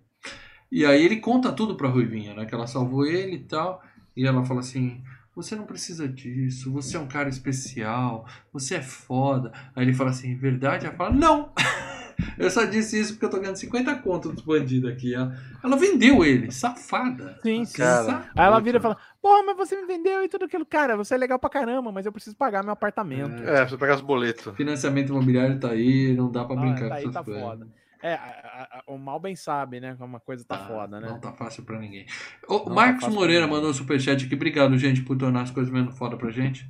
E 0.72 0.84
aí 0.84 1.04
ele 1.04 1.18
conta 1.18 1.52
tudo 1.52 1.76
pra 1.76 1.88
Ruivinha, 1.88 2.34
né? 2.34 2.46
Que 2.46 2.52
ela 2.52 2.66
salvou 2.66 3.06
ele 3.06 3.36
e 3.36 3.44
tal. 3.44 3.80
E 4.16 4.26
ela 4.26 4.44
fala 4.44 4.58
assim: 4.58 5.00
Você 5.36 5.54
não 5.54 5.66
precisa 5.66 6.08
disso, 6.08 6.72
você 6.72 6.96
é 6.96 7.00
um 7.00 7.06
cara 7.06 7.28
especial, 7.28 8.26
você 8.52 8.74
é 8.74 8.82
foda. 8.82 9.52
Aí 9.74 9.84
ele 9.84 9.94
fala 9.94 10.10
assim: 10.10 10.36
Verdade? 10.36 10.86
Ela 10.86 10.96
fala: 10.96 11.14
Não! 11.14 11.52
Eu 12.38 12.50
só 12.50 12.64
disse 12.64 13.00
isso 13.00 13.12
porque 13.12 13.24
eu 13.24 13.30
tô 13.30 13.38
ganhando 13.38 13.56
50 13.56 13.94
conto 13.96 14.32
dos 14.32 14.42
bandidos 14.42 14.90
aqui. 14.90 15.14
Ela, 15.14 15.36
ela 15.62 15.76
vendeu 15.76 16.24
ele, 16.24 16.50
safada. 16.50 17.38
Sim, 17.42 17.64
sim. 17.64 17.78
Cara, 17.78 18.30
Aí 18.34 18.46
ela 18.46 18.60
vira 18.60 18.78
e 18.78 18.80
fala, 18.80 18.96
porra, 19.22 19.42
mas 19.44 19.56
você 19.56 19.76
me 19.80 19.86
vendeu 19.86 20.22
e 20.24 20.28
tudo 20.28 20.44
aquilo. 20.44 20.64
Cara, 20.66 20.96
você 20.96 21.14
é 21.14 21.18
legal 21.18 21.38
pra 21.38 21.50
caramba, 21.50 21.90
mas 21.92 22.06
eu 22.06 22.12
preciso 22.12 22.36
pagar 22.36 22.62
meu 22.62 22.72
apartamento. 22.72 23.42
É, 23.42 23.66
você 23.66 23.76
pegar 23.76 23.94
os 23.96 24.00
boletos. 24.00 24.54
Financiamento 24.56 25.10
imobiliário 25.10 25.58
tá 25.58 25.70
aí, 25.70 26.12
não 26.14 26.30
dá 26.30 26.44
pra 26.44 26.56
Ah, 26.56 26.60
brincar 26.60 26.80
tá 26.80 26.88
com 26.88 26.94
aí, 26.94 27.10
tá 27.12 27.24
coisas. 27.24 27.42
foda. 27.42 27.68
É, 28.02 28.14
a- 28.14 28.68
a- 28.78 28.82
o 28.86 28.96
mal 28.96 29.20
bem 29.20 29.36
sabe, 29.36 29.78
né? 29.78 29.94
Que 29.94 30.02
uma 30.02 30.18
coisa 30.18 30.42
tá 30.42 30.54
Ah, 30.54 30.66
foda, 30.66 30.98
né? 31.00 31.08
Não 31.08 31.20
tá 31.20 31.32
fácil 31.32 31.62
pra 31.64 31.78
ninguém. 31.78 32.06
O 32.48 32.60
tá 32.60 32.70
Marcos 32.70 33.04
pra 33.04 33.12
Moreira 33.12 33.46
mandou 33.46 33.68
um 33.70 33.74
superchat 33.74 34.24
aqui. 34.24 34.34
Obrigado, 34.34 34.76
gente, 34.78 35.02
por 35.02 35.18
tornar 35.18 35.42
as 35.42 35.50
coisas 35.50 35.70
menos 35.70 35.98
foda 35.98 36.16
pra 36.16 36.30
gente. 36.30 36.66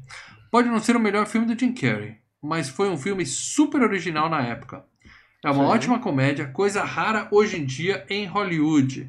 Pode 0.51 0.69
não 0.69 0.81
ser 0.81 0.97
o 0.97 1.01
melhor 1.01 1.27
filme 1.27 1.47
do 1.47 1.57
Jim 1.59 1.73
Carrey, 1.73 2.17
mas 2.43 2.69
foi 2.69 2.89
um 2.91 2.97
filme 2.97 3.25
super 3.25 3.81
original 3.83 4.29
na 4.29 4.43
época. 4.43 4.85
É 5.45 5.49
uma 5.51 5.65
Sim. 5.65 5.71
ótima 5.71 5.99
comédia, 6.01 6.49
coisa 6.49 6.83
rara 6.83 7.29
hoje 7.31 7.57
em 7.59 7.65
dia 7.65 8.05
em 8.11 8.27
Hollywood. 8.27 9.09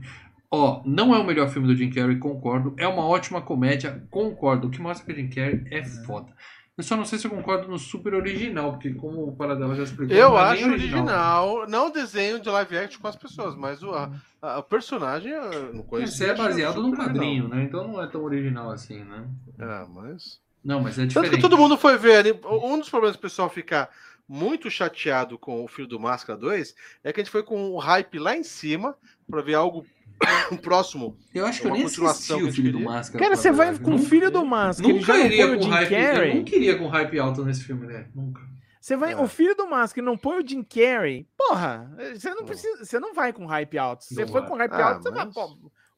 Ó, 0.53 0.82
não 0.86 1.15
é 1.15 1.19
o 1.19 1.23
melhor 1.23 1.49
filme 1.49 1.68
do 1.68 1.76
Jim 1.76 1.90
Carrey, 1.90 2.18
concordo. 2.19 2.73
É 2.78 2.86
uma 2.88 3.06
ótima 3.06 3.41
comédia, 3.41 4.06
concordo. 4.11 4.68
O 4.68 4.69
que 4.72 4.82
mostra 4.82 5.06
que 5.06 5.14
o 5.14 5.15
Jim 5.15 5.30
Carrey 5.30 5.64
é 5.72 5.82
foda. 5.84 6.34
Eu 6.78 6.84
só 6.84 6.98
não 6.98 7.06
sei 7.06 7.19
se 7.19 7.26
eu 7.28 7.32
concordo 7.32 7.68
no 7.68 7.78
super 7.78 8.14
original, 8.14 8.72
porque 8.72 8.94
como 8.94 9.28
o 9.28 9.36
Paradela 9.36 9.76
já 9.76 9.84
explicou, 9.84 10.15
Eu 10.15 10.30
não 10.32 10.40
é 10.40 10.41
acho 10.41 10.61
nem 10.64 10.72
original, 10.72 11.68
não 11.69 11.88
o 11.88 11.91
desenho 11.91 12.40
de 12.40 12.49
live 12.49 12.78
action 12.78 12.99
com 13.02 13.07
as 13.07 13.15
pessoas, 13.15 13.56
mas 13.56 13.84
o, 13.84 13.91
a- 13.91 14.11
a- 14.41 14.60
o 14.60 14.64
personagem 14.64 15.32
eu 15.32 15.73
não 15.73 15.84
conheço. 15.84 16.14
Esse 16.14 16.26
é 16.26 16.34
baseado 16.36 16.82
num 16.82 16.95
quadrinho, 16.95 17.48
né? 17.48 17.64
Então 17.64 17.88
não 17.88 18.02
é 18.02 18.07
tão 18.07 18.23
original 18.23 18.72
assim, 18.72 19.03
né? 19.03 19.26
É, 19.60 19.86
mas. 19.94 20.40
Não, 20.64 20.80
mas 20.82 20.98
é 20.98 21.03
Tanto 21.03 21.10
diferente. 21.10 21.36
que 21.36 21.41
todo 21.41 21.57
mundo 21.57 21.78
foi 21.78 21.98
ver 21.98 22.15
ali. 22.18 22.40
Um 22.45 22.80
dos 22.80 22.90
problemas 22.90 23.15
do 23.15 23.22
pessoal 23.22 23.49
ficar 23.49 23.90
muito 24.28 24.69
chateado 24.72 25.38
com 25.38 25.64
o 25.64 25.68
Filho 25.68 25.88
do 25.88 25.99
Máscara 25.99 26.40
2 26.40 26.73
é 27.03 27.11
que 27.14 27.19
a 27.19 27.23
gente 27.23 27.32
foi 27.32 27.44
com 27.44 27.72
o 27.72 27.78
hype 27.80 28.18
lá 28.18 28.36
em 28.36 28.44
cima 28.44 28.95
pra 29.30 29.41
ver 29.41 29.56
algo 29.56 29.86
próximo. 30.61 31.18
Eu 31.34 31.45
acho 31.45 31.61
que 31.61 31.68
eu 31.68 31.72
nem 31.72 31.84
continuação 31.84 32.38
o 32.48 32.52
Filho 32.52 32.72
do 32.72 32.77
queria. 32.80 32.91
Máscara. 32.93 33.23
Cara, 33.23 33.35
você 33.35 33.52
vai 33.52 33.77
com 33.80 33.95
o 33.95 33.99
filho 33.99 34.30
do 34.31 34.45
Máscara, 34.45 34.89
ele 34.89 34.99
já 35.02 35.14
Nunca 35.14 35.19
não 35.19 35.26
iria 35.26 35.48
põe 35.48 35.56
o 35.56 35.57
com 35.60 35.64
Jim 35.64 35.69
hype. 35.72 35.93
Eu 35.93 36.14
Carrey. 36.14 36.35
nunca 36.35 36.56
iria 36.56 36.77
com 36.77 36.88
hype 36.88 37.19
alto 37.19 37.45
nesse 37.45 37.64
filme, 37.64 37.88
né? 37.88 38.07
Nunca. 38.15 38.41
Você 38.80 38.95
vai, 38.95 39.14
É. 39.14 39.18
o 39.18 39.27
filho 39.27 39.56
do 39.56 39.68
Máscara 39.69 40.03
e 40.03 40.06
não 40.10 40.18
põe 40.18 40.43
o 40.43 40.48
Jim 40.48 40.64
Carrey. 40.64 41.27
Porra, 41.38 41.91
você 42.15 42.30
não 42.30 42.38
Não. 42.38 42.45
precisa, 42.45 42.84
você 42.85 42.99
não 42.99 43.14
vai 43.14 43.31
com 43.34 43.45
hype 43.45 43.77
alto. 43.77 44.03
Se 44.03 44.15
você 44.15 44.22
Não 44.26 44.31
foi 44.31 44.41
vai. 44.41 44.49
com 44.49 44.56
hype 44.57 44.73
Ah, 44.73 44.88
alto, 44.89 45.03
você 45.03 45.11
vai, 45.11 45.26
pô, 45.27 45.57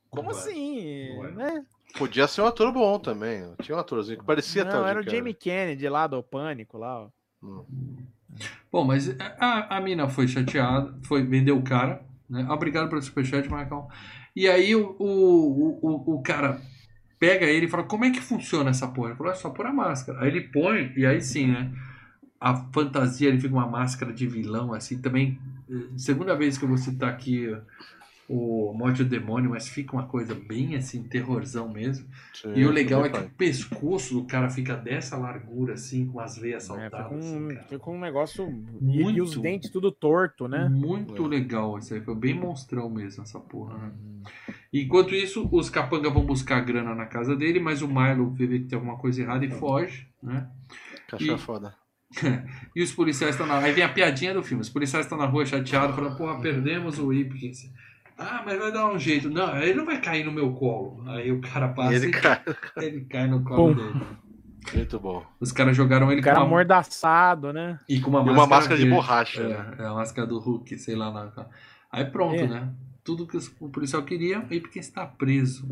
como 0.10 0.30
Não 0.32 0.38
assim, 0.38 1.10
Não 1.16 1.22
vai. 1.22 1.32
né? 1.32 1.66
Podia 1.98 2.28
ser 2.28 2.42
um 2.42 2.48
ator 2.48 2.72
bom 2.72 2.98
também. 3.00 3.54
Tinha 3.62 3.78
um 3.78 3.80
atorzinho 3.80 4.18
que 4.20 4.26
parecia 4.26 4.66
Não, 4.66 4.86
era 4.88 5.00
o 5.00 5.04
de 5.04 5.12
Jamie 5.16 5.34
Kennedy 5.34 5.88
lá 5.88 6.08
do 6.08 6.22
Pânico 6.24 6.78
lá, 6.78 7.04
ó. 7.06 7.10
Bom, 8.72 8.84
mas 8.84 9.16
a, 9.40 9.78
a 9.78 9.82
mina 9.82 10.10
foi 10.10 10.28
chateada, 10.28 10.94
foi 11.04 11.24
vendeu 11.24 11.58
o 11.58 11.62
cara, 11.64 12.04
né? 12.34 12.46
Obrigado 12.50 12.90
pelo 12.90 13.02
superchat, 13.02 13.48
Marcão. 13.50 13.88
E 14.36 14.48
aí 14.50 14.76
o, 14.76 14.96
o, 15.00 15.80
o, 15.82 16.16
o 16.16 16.22
cara 16.24 16.60
pega 17.20 17.46
ele 17.46 17.68
e 17.68 17.70
fala, 17.70 17.84
como 17.84 18.04
é 18.06 18.12
que 18.12 18.20
funciona 18.20 18.72
essa 18.72 18.88
porra? 18.88 19.10
Ele 19.10 19.18
falou, 19.18 19.32
é 19.32 19.36
só 19.36 19.50
pôr 19.50 19.66
a 19.66 19.72
máscara. 19.74 20.20
Aí 20.22 20.28
ele 20.28 20.42
põe, 20.42 20.92
e 20.98 21.06
aí 21.06 21.22
sim, 21.22 21.48
né? 21.48 21.72
A 22.42 22.56
fantasia, 22.74 23.30
ele 23.30 23.40
fica 23.40 23.54
uma 23.54 23.68
máscara 23.68 24.12
de 24.12 24.28
vilão, 24.28 24.74
assim, 24.74 25.00
também. 25.02 25.40
eh, 25.70 25.88
Segunda 25.96 26.36
vez 26.36 26.58
que 26.58 26.66
eu 26.66 26.70
vou 26.70 26.78
citar 26.78 27.10
aqui 27.10 27.56
o 28.36 28.74
Morte 28.74 29.04
do 29.04 29.10
Demônio, 29.10 29.50
mas 29.52 29.68
fica 29.68 29.94
uma 29.94 30.08
coisa 30.08 30.34
bem 30.34 30.76
assim, 30.76 31.04
terrorzão 31.04 31.70
mesmo. 31.72 32.08
Sim, 32.34 32.54
E 32.56 32.66
o 32.66 32.72
legal 32.72 33.06
é 33.06 33.10
que 33.10 33.18
pai. 33.18 33.26
o 33.26 33.30
pescoço 33.30 34.16
do 34.16 34.26
cara 34.26 34.50
fica 34.50 34.76
dessa 34.76 35.18
largura, 35.18 35.74
assim, 35.74 36.06
com 36.08 36.20
as 36.20 36.38
veias 36.38 36.64
É, 36.64 36.68
saltadas. 36.68 37.04
fica, 37.04 37.16
assim, 37.16 37.38
um, 37.46 37.48
cara. 37.50 37.64
fica 37.68 37.90
um 37.92 38.00
negócio. 38.00 38.48
E, 38.82 39.02
e 39.02 39.22
os 39.22 39.36
Muito. 39.36 39.42
dentes 39.42 39.70
tudo 39.70 39.92
torto, 39.92 40.48
né? 40.48 40.68
Muito 40.70 41.26
É. 41.26 41.28
legal 41.28 41.78
isso 41.78 41.94
aí, 41.94 42.02
foi 42.02 42.16
bem 42.16 42.34
monstrão 42.34 42.90
mesmo 42.90 43.24
essa 43.24 43.40
porra, 43.40 43.78
né? 43.78 43.92
Enquanto 44.74 45.14
isso, 45.14 45.48
os 45.52 45.70
capangas 45.70 46.12
vão 46.12 46.26
buscar 46.26 46.60
grana 46.62 46.96
na 46.96 47.06
casa 47.06 47.36
dele, 47.36 47.60
mas 47.60 47.82
o 47.82 47.88
Milo 47.88 48.32
vê 48.32 48.48
que 48.48 48.60
tem 48.66 48.76
alguma 48.76 48.98
coisa 48.98 49.22
errada 49.22 49.46
e 49.46 49.50
foge, 49.52 50.08
né? 50.22 50.50
Cachorro 51.08 51.32
é 51.32 51.36
E- 51.36 51.40
foda. 51.40 51.76
E 52.76 52.82
os 52.84 52.92
policiais 52.92 53.34
estão 53.36 53.46
na. 53.48 53.58
Aí 53.60 53.72
vem 53.72 53.84
a 53.84 53.90
piadinha 53.90 54.34
do 54.34 54.44
filme. 54.44 54.62
Os 54.62 54.70
policiais 54.70 55.06
estão 55.06 55.18
na 55.18 55.26
rua 55.26 55.46
chateados, 55.46 55.96
falando, 55.96 56.16
porra, 56.18 56.40
perdemos 56.42 56.98
o 57.00 57.12
Ipkins. 57.14 57.72
Ah, 58.18 58.44
mas 58.46 58.58
vai 58.60 58.72
dar 58.72 58.92
um 58.92 58.98
jeito. 59.00 59.30
Não, 59.30 59.58
ele 59.58 59.74
não 59.74 59.86
vai 59.86 60.00
cair 60.00 60.24
no 60.24 60.32
meu 60.32 60.54
colo. 60.54 61.04
Aí 61.10 61.32
o 61.32 61.42
cara 61.42 61.70
passa 61.70 61.94
E 61.94 61.96
ele 61.96 62.08
e 62.08 62.12
cai. 62.12 62.42
ele 62.78 63.02
cai 63.06 63.28
no 63.28 63.44
colo 63.44 63.74
Pum. 63.76 63.76
dele. 63.76 64.06
Muito 64.76 65.00
bom. 65.00 65.26
Os 65.40 65.52
caras 65.52 65.76
jogaram 65.76 66.12
ele 66.12 66.22
O 66.22 66.24
cara 66.24 66.36
com 66.38 66.42
uma, 66.44 66.48
amordaçado, 66.48 67.52
né? 67.52 67.80
e 67.90 68.00
com 68.00 68.10
uma 68.10 68.20
E 68.22 68.26
máscara, 68.26 68.40
uma 68.42 68.48
máscara 68.48 68.78
de 68.78 68.84
verde. 68.84 68.96
borracha. 68.96 69.48
né? 69.48 69.76
É, 69.80 69.82
é 69.84 69.86
a 69.88 69.94
máscara 69.94 70.28
do 70.28 70.40
Hulk, 70.40 70.78
sei 70.78 70.96
lá. 70.96 71.10
lá. 71.10 71.50
Aí 71.92 72.06
pronto, 72.06 72.36
É. 72.42 72.48
né? 72.48 72.70
Tudo 73.04 73.28
que 73.28 73.38
o 73.60 73.70
policial 73.70 74.04
queria, 74.04 74.40
o 74.40 74.54
Ipkins 74.54 74.86
está 74.88 75.06
preso. 75.06 75.68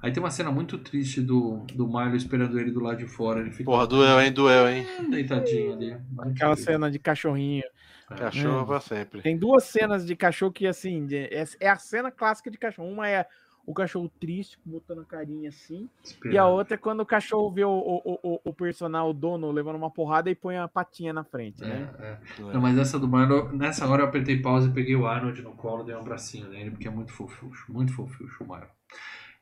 Aí 0.00 0.12
tem 0.12 0.22
uma 0.22 0.30
cena 0.30 0.50
muito 0.52 0.78
triste 0.78 1.20
do, 1.20 1.64
do 1.74 1.86
Milo 1.88 2.14
esperando 2.14 2.58
ele 2.58 2.70
do 2.70 2.80
lado 2.80 2.98
de 2.98 3.06
fora. 3.06 3.40
Ele 3.40 3.50
fica 3.50 3.64
Porra, 3.64 3.86
doeu, 3.86 4.20
hein? 4.20 4.32
Doeu, 4.32 4.68
hein? 4.68 4.86
deitadinho 5.10 5.72
ali. 5.74 5.96
Aquela 6.18 6.54
cena 6.56 6.88
de 6.90 6.98
cachorrinho. 7.00 7.64
Cachorro 8.08 8.62
É. 8.62 8.66
pra 8.66 8.80
sempre. 8.80 9.22
Tem 9.22 9.36
duas 9.38 9.64
cenas 9.64 10.06
de 10.06 10.14
cachorro 10.16 10.52
que, 10.52 10.66
assim, 10.66 11.06
de- 11.06 11.16
é, 11.16 11.44
é 11.60 11.68
a 11.68 11.76
cena 11.76 12.10
clássica 12.10 12.50
de 12.50 12.58
cachorro. 12.58 12.88
Uma 12.88 13.08
é 13.08 13.26
o 13.64 13.72
cachorro 13.72 14.10
triste, 14.20 14.58
botando 14.64 15.02
a 15.02 15.04
carinha 15.04 15.48
assim. 15.48 15.88
E 16.24 16.36
a 16.36 16.46
outra 16.48 16.74
é 16.74 16.78
quando 16.78 17.00
o 17.00 17.06
cachorro 17.06 17.48
vê 17.52 17.64
o, 17.64 17.70
o, 17.70 18.18
o, 18.22 18.40
o 18.46 18.52
personal, 18.52 19.10
o 19.10 19.12
dono, 19.12 19.52
levando 19.52 19.76
uma 19.76 19.90
porrada 19.90 20.28
e 20.28 20.34
põe 20.34 20.56
a 20.56 20.66
patinha 20.66 21.12
na 21.12 21.22
frente, 21.22 21.62
É, 21.62 21.68
né? 21.68 21.88
é. 22.00 22.18
Não, 22.52 22.60
mas 22.60 22.76
essa 22.76 22.98
do 22.98 23.06
Milo, 23.06 23.52
nessa 23.52 23.86
hora 23.86 24.02
eu 24.02 24.06
apertei 24.08 24.42
pausa 24.42 24.68
e 24.68 24.72
peguei 24.72 24.96
o 24.96 25.06
Arnold 25.06 25.40
no 25.42 25.52
colo, 25.52 25.84
dei 25.84 25.94
um 25.94 26.00
abracinho 26.00 26.48
nele, 26.48 26.72
porque 26.72 26.88
é 26.88 26.90
muito 26.90 27.12
fofucho, 27.12 27.72
muito 27.72 27.92
fofucho 27.94 28.42
o 28.42 28.52
Milo. 28.52 28.66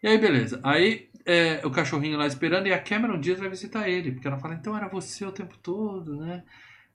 E 0.03 0.09
aí, 0.09 0.19
beleza. 0.19 0.61
Aí 0.63 1.09
é, 1.25 1.67
o 1.67 1.71
cachorrinho 1.71 2.19
lá 2.19 2.27
esperando 2.27 2.67
e 2.67 2.73
a 2.75 2.79
Cameron 2.79 3.19
Diaz 3.19 3.39
vai 3.39 3.49
visitar 3.49 3.89
ele, 3.89 4.13
porque 4.13 4.29
ela 4.29 4.39
fala, 4.39 4.55
então 4.55 4.77
era 4.77 4.89
você 4.89 5.25
o 5.25 5.33
tempo 5.33 5.57
todo, 5.63 6.17
né? 6.17 6.45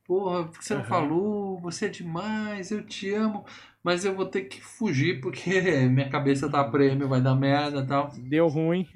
Porra, 0.06 0.44
por 0.46 0.60
que 0.60 0.66
você 0.66 0.74
não 0.76 0.82
Aham. 0.82 0.90
falou? 0.90 1.60
Você 1.62 1.86
é 1.86 1.90
demais, 1.90 2.72
eu 2.72 2.84
te 2.86 3.12
amo, 3.14 3.44
mas 3.84 4.06
eu 4.06 4.16
vou 4.16 4.26
ter 4.26 4.42
que 4.44 4.62
fugir 4.62 5.20
porque 5.20 5.60
minha 5.90 6.10
cabeça 6.10 6.50
tá 6.50 6.60
a 6.62 6.70
prêmio, 6.70 7.08
vai 7.10 7.22
dar 7.22 7.36
merda 7.36 7.80
e 7.80 7.88
tal. 7.88 8.12
Deu 8.18 8.48
ruim. 8.48 8.88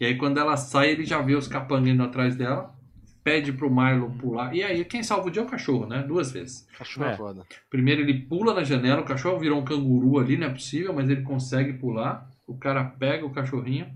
E 0.00 0.04
aí 0.06 0.16
quando 0.16 0.38
ela 0.38 0.56
sai, 0.56 0.90
ele 0.90 1.04
já 1.04 1.20
vê 1.20 1.34
os 1.34 1.46
capangas 1.46 1.90
indo 1.92 2.02
atrás 2.02 2.34
dela, 2.34 2.74
pede 3.22 3.52
pro 3.52 3.70
Milo 3.70 4.10
pular. 4.18 4.54
E 4.54 4.62
aí, 4.64 4.84
quem 4.84 5.02
salva 5.02 5.28
o 5.28 5.30
dia 5.30 5.42
é 5.42 5.44
o 5.44 5.48
cachorro, 5.48 5.86
né? 5.86 6.02
Duas 6.02 6.32
vezes. 6.32 6.66
Cachorro 6.76 7.06
é 7.06 7.12
É. 7.12 7.16
foda. 7.16 7.46
Primeiro 7.68 8.00
ele 8.00 8.14
pula 8.22 8.54
na 8.54 8.64
janela, 8.64 9.02
o 9.02 9.04
cachorro 9.04 9.38
virou 9.38 9.60
um 9.60 9.64
canguru 9.64 10.18
ali, 10.18 10.36
não 10.38 10.46
é 10.46 10.50
possível, 10.50 10.92
mas 10.94 11.08
ele 11.08 11.22
consegue 11.22 11.74
pular. 11.74 12.28
O 12.46 12.56
cara 12.56 12.82
pega 12.82 13.24
o 13.26 13.30
cachorrinho 13.30 13.86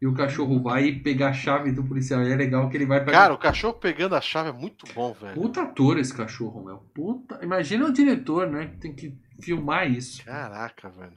e 0.00 0.06
o 0.06 0.14
cachorro 0.14 0.62
vai 0.62 0.92
pegar 0.92 1.28
a 1.28 1.32
chave 1.32 1.72
do 1.72 1.84
policial. 1.84 2.22
E 2.22 2.32
é 2.32 2.36
legal 2.36 2.68
que 2.68 2.76
ele 2.76 2.86
vai 2.86 3.00
pegar. 3.04 3.18
Cara, 3.18 3.34
o 3.34 3.38
cachorro 3.38 3.74
pegando 3.74 4.14
a 4.14 4.20
chave 4.20 4.50
é 4.50 4.52
muito 4.52 4.86
bom, 4.94 5.12
velho. 5.12 5.34
Puta 5.34 5.62
ator 5.62 5.98
esse 5.98 6.14
cachorro, 6.14 6.64
meu. 6.64 6.78
Puta. 6.94 7.38
Imagina 7.42 7.86
o 7.86 7.92
diretor, 7.92 8.48
né? 8.50 8.66
Que 8.68 8.76
tem 8.78 8.94
que 8.94 9.14
filmar 9.40 9.90
isso. 9.90 10.24
Caraca, 10.24 10.88
velho. 10.90 11.12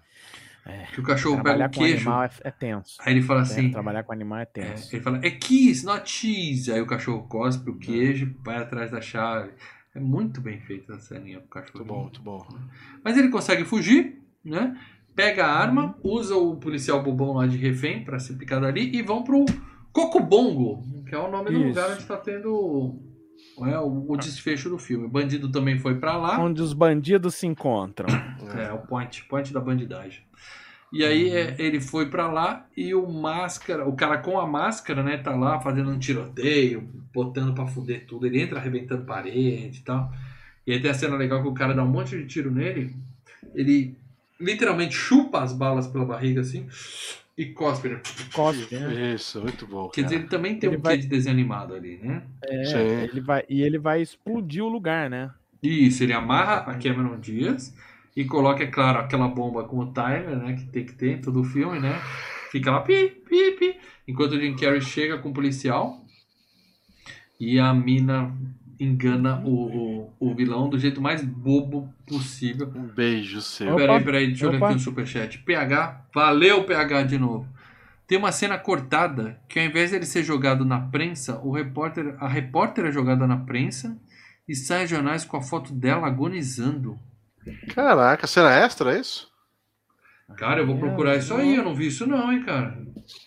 Que 0.93 0.99
o 0.99 1.03
cachorro 1.03 1.37
pega 1.37 1.43
Trabalhar 1.45 1.69
o 1.69 1.73
com 1.73 1.79
queijo. 1.79 1.95
animal 2.09 2.23
é, 2.23 2.29
é 2.43 2.51
tenso. 2.51 2.97
Aí 2.99 3.13
ele 3.13 3.21
fala 3.21 3.39
É, 3.39 3.43
assim. 3.43 3.71
trabalhar 3.71 4.03
com 4.03 4.11
animal 4.11 4.39
é 4.39 4.41
é, 4.41 4.45
tenso. 4.45 4.93
ele 4.93 5.01
fala, 5.01 5.19
é 5.23 5.31
kiss, 5.31 5.85
not 5.85 6.09
cheese. 6.11 6.69
Aí 6.69 6.81
o 6.81 6.85
cachorro 6.85 7.23
cospe 7.27 7.69
o 7.69 7.77
queijo, 7.77 8.35
vai 8.43 8.57
atrás 8.57 8.91
da 8.91 8.99
chave. 8.99 9.51
É 9.95 9.99
muito 9.99 10.41
bem 10.41 10.59
feita 10.59 10.91
essa 10.93 11.15
ceninha 11.15 11.39
pro 11.39 11.47
cachorro. 11.47 11.85
Muito 11.85 12.21
bom, 12.21 12.37
muito 12.37 12.49
bom. 12.51 12.59
Mas 13.01 13.17
ele 13.17 13.29
consegue 13.29 13.63
fugir, 13.63 14.21
né? 14.43 14.77
Pega 15.17 15.47
a 15.47 15.51
arma, 15.51 15.95
usa 16.03 16.35
o 16.35 16.57
policial 16.57 17.01
bobão 17.01 17.33
lá 17.33 17.47
de 17.47 17.57
refém 17.57 18.03
pra 18.03 18.19
ser 18.19 18.35
picado 18.35 18.67
ali 18.67 18.95
e 18.95 19.01
vão 19.01 19.23
pro 19.23 19.45
Cocobongo, 19.91 20.83
que 21.09 21.15
é 21.15 21.17
o 21.17 21.31
nome 21.31 21.49
do 21.49 21.57
Isso. 21.57 21.67
lugar 21.69 21.91
onde 21.91 22.05
tá 22.05 22.17
tendo 22.17 22.99
é, 23.65 23.79
o, 23.79 24.05
o 24.11 24.15
desfecho 24.15 24.69
do 24.69 24.77
filme. 24.77 25.07
O 25.07 25.09
bandido 25.09 25.51
também 25.51 25.79
foi 25.79 25.95
pra 25.95 26.15
lá. 26.15 26.39
Onde 26.39 26.61
os 26.61 26.71
bandidos 26.71 27.33
se 27.33 27.47
encontram. 27.47 28.07
É, 28.55 28.71
o 28.71 28.77
point, 28.77 29.23
point 29.25 29.51
da 29.51 29.59
bandidagem. 29.59 30.21
E 30.93 31.03
aí 31.03 31.31
é, 31.31 31.55
ele 31.57 31.81
foi 31.81 32.11
pra 32.11 32.31
lá 32.31 32.67
e 32.77 32.93
o 32.93 33.11
máscara, 33.11 33.89
o 33.89 33.95
cara 33.95 34.19
com 34.19 34.39
a 34.39 34.45
máscara, 34.45 35.01
né, 35.01 35.17
tá 35.17 35.35
lá 35.35 35.59
fazendo 35.59 35.89
um 35.89 35.97
tiroteio, 35.97 36.87
botando 37.11 37.55
pra 37.55 37.65
fuder 37.65 38.05
tudo. 38.05 38.27
Ele 38.27 38.39
entra 38.39 38.59
arrebentando 38.59 39.03
parede 39.03 39.79
e 39.79 39.83
tal. 39.83 40.11
E 40.67 40.73
aí 40.73 40.79
tem 40.79 40.91
a 40.91 40.93
cena 40.93 41.15
legal 41.15 41.41
que 41.41 41.49
o 41.49 41.55
cara 41.55 41.73
dá 41.73 41.83
um 41.83 41.89
monte 41.89 42.15
de 42.15 42.27
tiro 42.27 42.51
nele. 42.51 42.95
Ele 43.55 43.97
literalmente 44.39 44.93
chupa 44.95 45.41
as 45.41 45.53
balas 45.53 45.87
pela 45.87 46.05
barriga 46.05 46.41
assim 46.41 46.67
e 47.37 47.45
cospe. 47.47 47.89
Né? 47.89 48.01
Cospe, 48.33 48.75
né? 48.75 49.13
Isso, 49.13 49.41
muito 49.41 49.67
bom. 49.67 49.89
Quer 49.89 50.03
dizer, 50.03 50.15
ele 50.15 50.27
também 50.27 50.57
tem 50.59 50.69
Ele 50.69 50.77
um 50.77 50.81
vai- 50.81 50.95
quê 50.95 51.03
de 51.03 51.07
desenho 51.07 51.33
animado 51.33 51.73
ali, 51.75 51.97
né? 51.97 52.23
É, 52.43 52.65
Sim. 52.65 52.77
ele 53.11 53.21
vai, 53.21 53.43
e 53.47 53.61
ele 53.61 53.77
vai 53.77 54.01
explodir 54.01 54.63
o 54.63 54.69
lugar, 54.69 55.09
né? 55.09 55.31
Isso, 55.61 56.03
ele 56.03 56.13
amarra 56.13 56.71
a 56.71 56.77
Cameron 56.77 57.19
Diaz 57.19 57.75
e 58.15 58.25
coloca, 58.25 58.63
é 58.63 58.67
claro, 58.67 58.99
aquela 58.99 59.27
bomba 59.27 59.63
com 59.63 59.77
o 59.79 59.91
timer, 59.93 60.35
né? 60.37 60.53
Que 60.53 60.65
tem 60.65 60.85
que 60.85 60.93
ter 60.93 61.17
em 61.17 61.21
todo 61.21 61.41
o 61.41 61.43
filme, 61.43 61.79
né? 61.79 61.99
Fica 62.51 62.71
lá, 62.71 62.81
pi, 62.81 63.09
pi, 63.27 63.51
pi. 63.51 63.75
Enquanto 64.07 64.31
o 64.33 64.39
Jim 64.39 64.55
Carrey 64.55 64.81
chega 64.81 65.17
com 65.17 65.29
o 65.29 65.33
policial 65.33 66.03
e 67.39 67.59
a 67.59 67.73
mina 67.73 68.33
engana 68.79 69.41
o, 69.45 70.09
o, 70.09 70.13
o 70.19 70.35
vilão 70.35 70.69
do 70.69 70.77
jeito 70.79 71.01
mais 71.01 71.23
bobo 71.23 71.93
possível. 72.07 72.71
Um 72.75 72.83
beijo 72.87 73.41
seu. 73.41 73.67
Opa, 73.69 73.77
Peraí, 73.77 74.03
peraí, 74.03 74.27
deixa 74.27 74.45
eu 74.45 74.51
ler 74.51 74.57
opa. 74.57 74.67
aqui 74.67 74.75
o 74.77 74.79
superchat. 74.79 75.39
PH, 75.39 76.05
valeu 76.13 76.63
PH 76.63 77.03
de 77.03 77.17
novo. 77.17 77.47
Tem 78.07 78.17
uma 78.17 78.31
cena 78.31 78.57
cortada 78.57 79.39
que 79.49 79.59
ao 79.59 79.65
invés 79.65 79.91
dele 79.91 80.05
ser 80.05 80.23
jogado 80.23 80.63
na 80.63 80.79
prensa, 80.79 81.39
o 81.43 81.51
repórter, 81.51 82.15
a 82.19 82.27
repórter 82.27 82.85
é 82.85 82.91
jogada 82.91 83.27
na 83.27 83.37
prensa 83.37 83.97
e 84.47 84.55
sai 84.55 84.81
aos 84.81 84.89
jornais 84.89 85.25
com 85.25 85.35
a 85.35 85.41
foto 85.41 85.73
dela 85.73 86.07
agonizando. 86.07 86.97
Caraca, 87.73 88.25
cena 88.27 88.51
extra, 88.53 88.95
é 88.95 88.99
isso? 89.01 89.29
Cara, 90.37 90.59
eu 90.61 90.67
vou 90.67 90.77
procurar 90.77 91.15
isso 91.17 91.33
aí, 91.33 91.55
eu 91.55 91.63
não 91.63 91.73
vi 91.75 91.87
isso 91.87 92.05
não, 92.05 92.31
hein, 92.31 92.43
cara. 92.43 92.77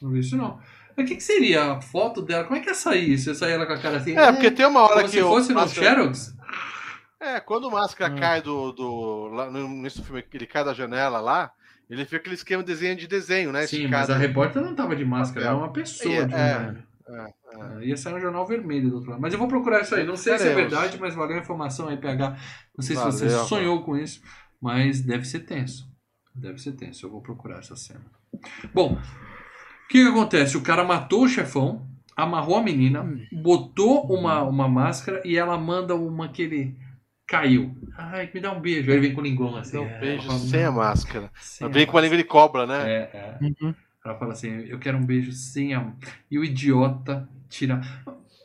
Não 0.03 0.11
vi 0.11 0.21
isso 0.21 0.37
não. 0.37 0.59
Mas 1.01 1.05
o 1.05 1.09
que, 1.09 1.17
que 1.17 1.23
seria 1.23 1.73
a 1.73 1.81
foto 1.81 2.21
dela? 2.21 2.45
Como 2.45 2.57
é 2.57 2.61
que 2.61 2.69
ia 2.69 2.75
sair 2.75 3.11
isso? 3.13 3.31
Ia 3.31 3.35
sair 3.35 3.53
ela 3.53 3.67
com 3.67 3.73
a 3.73 3.79
cara 3.79 3.97
assim? 3.97 4.17
É, 4.17 4.31
porque 4.33 4.51
tem 4.51 4.67
uma 4.67 4.83
hora 4.83 4.95
como 4.97 5.05
que 5.07 5.11
se 5.13 5.21
fosse 5.23 5.53
no 5.55 5.67
Xerox? 5.69 6.35
É, 7.19 7.41
quando 7.41 7.65
o 7.65 7.71
Máscara 7.71 8.13
Hum. 8.13 8.17
cai 8.19 8.43
do. 8.43 8.73
do 8.73 9.27
lá 9.29 9.49
do 9.49 10.03
filme, 10.03 10.25
ele 10.33 10.47
cai 10.47 10.65
da 10.65 10.75
janela 10.75 11.21
lá, 11.21 11.53
ele 11.89 12.05
fica 12.05 12.17
aquele 12.19 12.35
esquema 12.35 12.63
de 12.63 12.67
desenho 12.67 12.97
de 12.97 13.07
desenho, 13.07 13.53
né? 13.53 13.67
Sim, 13.67 13.89
mas 13.89 14.11
a 14.11 14.17
repórter 14.17 14.63
não 14.63 14.75
tava 14.75 14.95
de 14.95 15.05
máscara, 15.05 15.47
era 15.47 15.55
Papel. 15.55 15.67
uma 15.67 15.73
pessoa. 15.73 16.15
É, 16.15 16.25
de 16.27 16.35
é, 16.35 16.59
verdade. 16.59 16.85
é. 17.09 17.41
É, 17.81 17.85
Ia 17.87 17.97
sair 17.97 18.13
no 18.13 18.21
jornal 18.21 18.47
vermelho 18.47 18.91
do 18.91 18.97
outro 18.97 19.11
lado. 19.11 19.21
Mas 19.21 19.33
eu 19.33 19.39
vou 19.39 19.49
procurar 19.49 19.81
isso 19.81 19.95
aí. 19.95 20.05
Não 20.07 20.17
sei 20.17 20.39
se 20.39 20.49
é 20.49 20.55
verdade, 20.55 20.99
mas 21.01 21.15
valeu 21.15 21.37
a 21.37 21.41
informação 21.41 21.89
aí, 21.89 21.97
PH. 21.97 22.37
Não 22.77 22.85
sei 22.85 22.95
se 22.95 23.03
Valeu, 23.03 23.13
você 23.13 23.27
rapaz. 23.27 23.49
sonhou 23.49 23.83
com 23.83 23.97
isso, 23.97 24.23
mas 24.61 25.01
deve 25.01 25.25
ser 25.25 25.41
tenso. 25.41 25.89
Deve 26.35 26.59
ser 26.61 26.73
tenso. 26.73 27.05
Eu 27.05 27.11
vou 27.11 27.21
procurar 27.21 27.59
essa 27.59 27.75
cena. 27.75 28.05
Bom, 28.73 28.97
que, 29.91 30.03
que 30.05 30.09
acontece? 30.09 30.57
O 30.57 30.63
cara 30.63 30.85
matou 30.85 31.25
o 31.25 31.29
chefão, 31.29 31.85
amarrou 32.17 32.57
a 32.57 32.63
menina, 32.63 33.05
botou 33.33 34.07
uma, 34.07 34.43
uma 34.43 34.69
máscara 34.69 35.21
e 35.25 35.37
ela 35.37 35.59
manda 35.59 35.95
uma 35.97 36.29
que 36.29 36.43
ele 36.43 36.77
caiu. 37.27 37.77
Ai, 37.97 38.31
me 38.33 38.41
dá 38.41 38.53
um 38.53 38.61
beijo. 38.61 38.89
Aí 38.91 38.97
ele 38.97 39.09
vem 39.09 39.15
com 39.15 39.21
o 39.21 39.25
linguão 39.25 39.57
assim. 39.57 39.77
Dá 39.77 39.83
um 39.83 39.87
é, 39.87 40.01
beijo 40.01 40.31
sem 40.39 40.65
a 40.65 40.71
"Não, 40.71 40.77
máscara. 40.77 41.31
sem 41.41 41.67
a 41.67 41.71
Vem 41.71 41.87
com 41.87 41.93
uma 41.93 42.01
língua 42.03 42.17
de 42.17 42.25
cobra, 42.25 42.67
né? 42.67 42.91
É, 42.91 43.11
é. 43.13 43.39
Uhum. 43.43 43.75
Ela 44.05 44.15
fala 44.19 44.33
assim, 44.33 44.49
eu 44.49 44.79
quero 44.79 44.97
um 44.97 45.05
beijo 45.05 45.33
sem 45.33 45.75
a... 45.75 45.93
E 46.31 46.39
o 46.39 46.45
idiota 46.45 47.29
tira... 47.49 47.81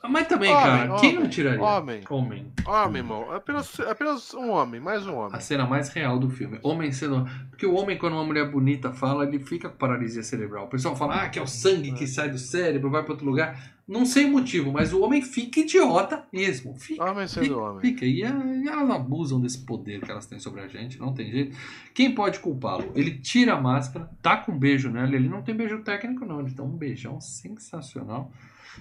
Mas 0.10 0.27
também, 0.27 0.52
Homem, 0.52 0.64
cara, 0.64 0.95
quem 0.99 1.11
não 1.14 1.19
homem, 1.19 1.30
tiraria? 1.30 1.61
Homem. 1.64 2.02
Homem. 2.10 2.52
Homem, 2.65 2.98
irmão. 3.02 3.32
Apenas, 3.32 3.80
apenas 3.80 4.34
um 4.34 4.49
homem, 4.52 4.80
mais 4.80 5.06
um 5.07 5.15
homem. 5.15 5.36
A 5.36 5.40
cena 5.40 5.65
mais 5.65 5.90
real 5.90 6.18
do 6.19 6.30
filme. 6.30 6.60
Homem 6.64 6.91
sendo. 6.91 7.26
Porque 7.49 7.65
o 7.65 7.73
homem, 7.76 7.98
quando 7.98 8.14
uma 8.14 8.23
mulher 8.23 8.49
bonita 8.49 8.91
fala, 8.91 9.26
ele 9.26 9.40
fica 9.40 9.69
com 9.69 9.77
paralisia 9.77 10.23
cerebral. 10.23 10.65
O 10.65 10.69
pessoal 10.69 10.95
fala, 10.95 11.23
ah, 11.23 11.30
que 11.30 11.40
é 11.40 11.41
o 11.41 11.48
sangue 11.48 11.94
que 11.94 12.06
sai 12.07 12.30
do 12.30 12.38
cérebro, 12.38 12.90
vai 12.90 13.02
para 13.03 13.14
outro 13.14 13.26
lugar. 13.26 13.73
Não 13.88 14.03
sei 14.03 14.26
o 14.26 14.32
motivo, 14.32 14.72
mas 14.72 14.91
o 14.94 15.02
homem 15.02 15.22
fica 15.22 15.60
idiota 15.60 16.23
mesmo. 16.34 16.73
Fica. 16.76 17.03
Homem 17.03 17.27
sendo 17.27 17.44
Fica, 17.44 17.57
homem. 17.57 17.82
fica. 17.82 18.03
E, 18.06 18.23
a- 18.23 18.30
e 18.64 18.68
elas 18.68 18.90
abusam 18.90 19.40
desse 19.40 19.64
poder 19.64 20.02
que 20.02 20.10
elas 20.10 20.26
têm 20.26 20.40
sobre 20.40 20.61
a 20.61 20.68
gente, 20.68 20.99
não 20.99 21.14
tem 21.14 21.30
jeito. 21.32 21.56
Quem 21.94 22.15
pode 22.15 22.40
culpá-lo? 22.40 22.91
Ele 22.95 23.11
tira 23.19 23.53
a 23.53 23.61
máscara, 23.61 24.10
tá 24.23 24.38
com 24.38 24.53
um 24.53 24.57
beijo 24.57 24.90
nela, 24.90 25.15
ele 25.15 25.30
não 25.30 25.44
tem 25.44 25.56
beijo 25.56 25.84
técnico, 25.84 26.26
não, 26.26 26.40
ele 26.41 26.49
dá 26.49 26.64
um 26.64 26.76
beijão 26.76 27.22
sensacional. 27.22 28.32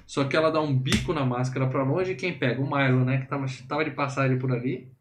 Só 0.07 0.25
que 0.25 0.37
ela 0.37 0.51
dá 0.51 0.61
um 0.61 0.77
bico 0.77 1.13
na 1.13 1.25
máscara 1.25 1.69
pra 1.69 1.83
longe 1.83 2.13
e 2.13 2.17
quem 2.17 2.39
pega? 2.39 2.61
O 2.61 2.65
Milo, 2.65 3.05
né? 3.05 3.19
Que 3.19 3.29
tava, 3.29 3.47
tava 3.69 3.85
de 3.85 3.91
passagem 3.93 4.39
por 4.39 4.53
ali. 4.53 4.93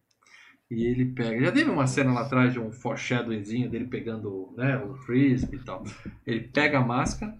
E 0.70 0.86
ele 0.86 1.06
pega. 1.06 1.45
Já 1.45 1.52
teve 1.52 1.70
uma 1.70 1.86
cena 1.88 2.14
lá 2.14 2.22
atrás 2.22 2.53
de 2.53 2.60
um 2.60 2.72
foreshadowingzinho 2.72 3.70
dele 3.70 3.86
pegando 3.86 4.53
né, 4.57 4.78
o 4.78 4.95
frisbee 4.95 5.57
e 5.57 5.64
tal. 5.64 5.84
Ele 6.26 6.41
pega 6.41 6.80
a 6.80 6.86
máscara 6.86 7.38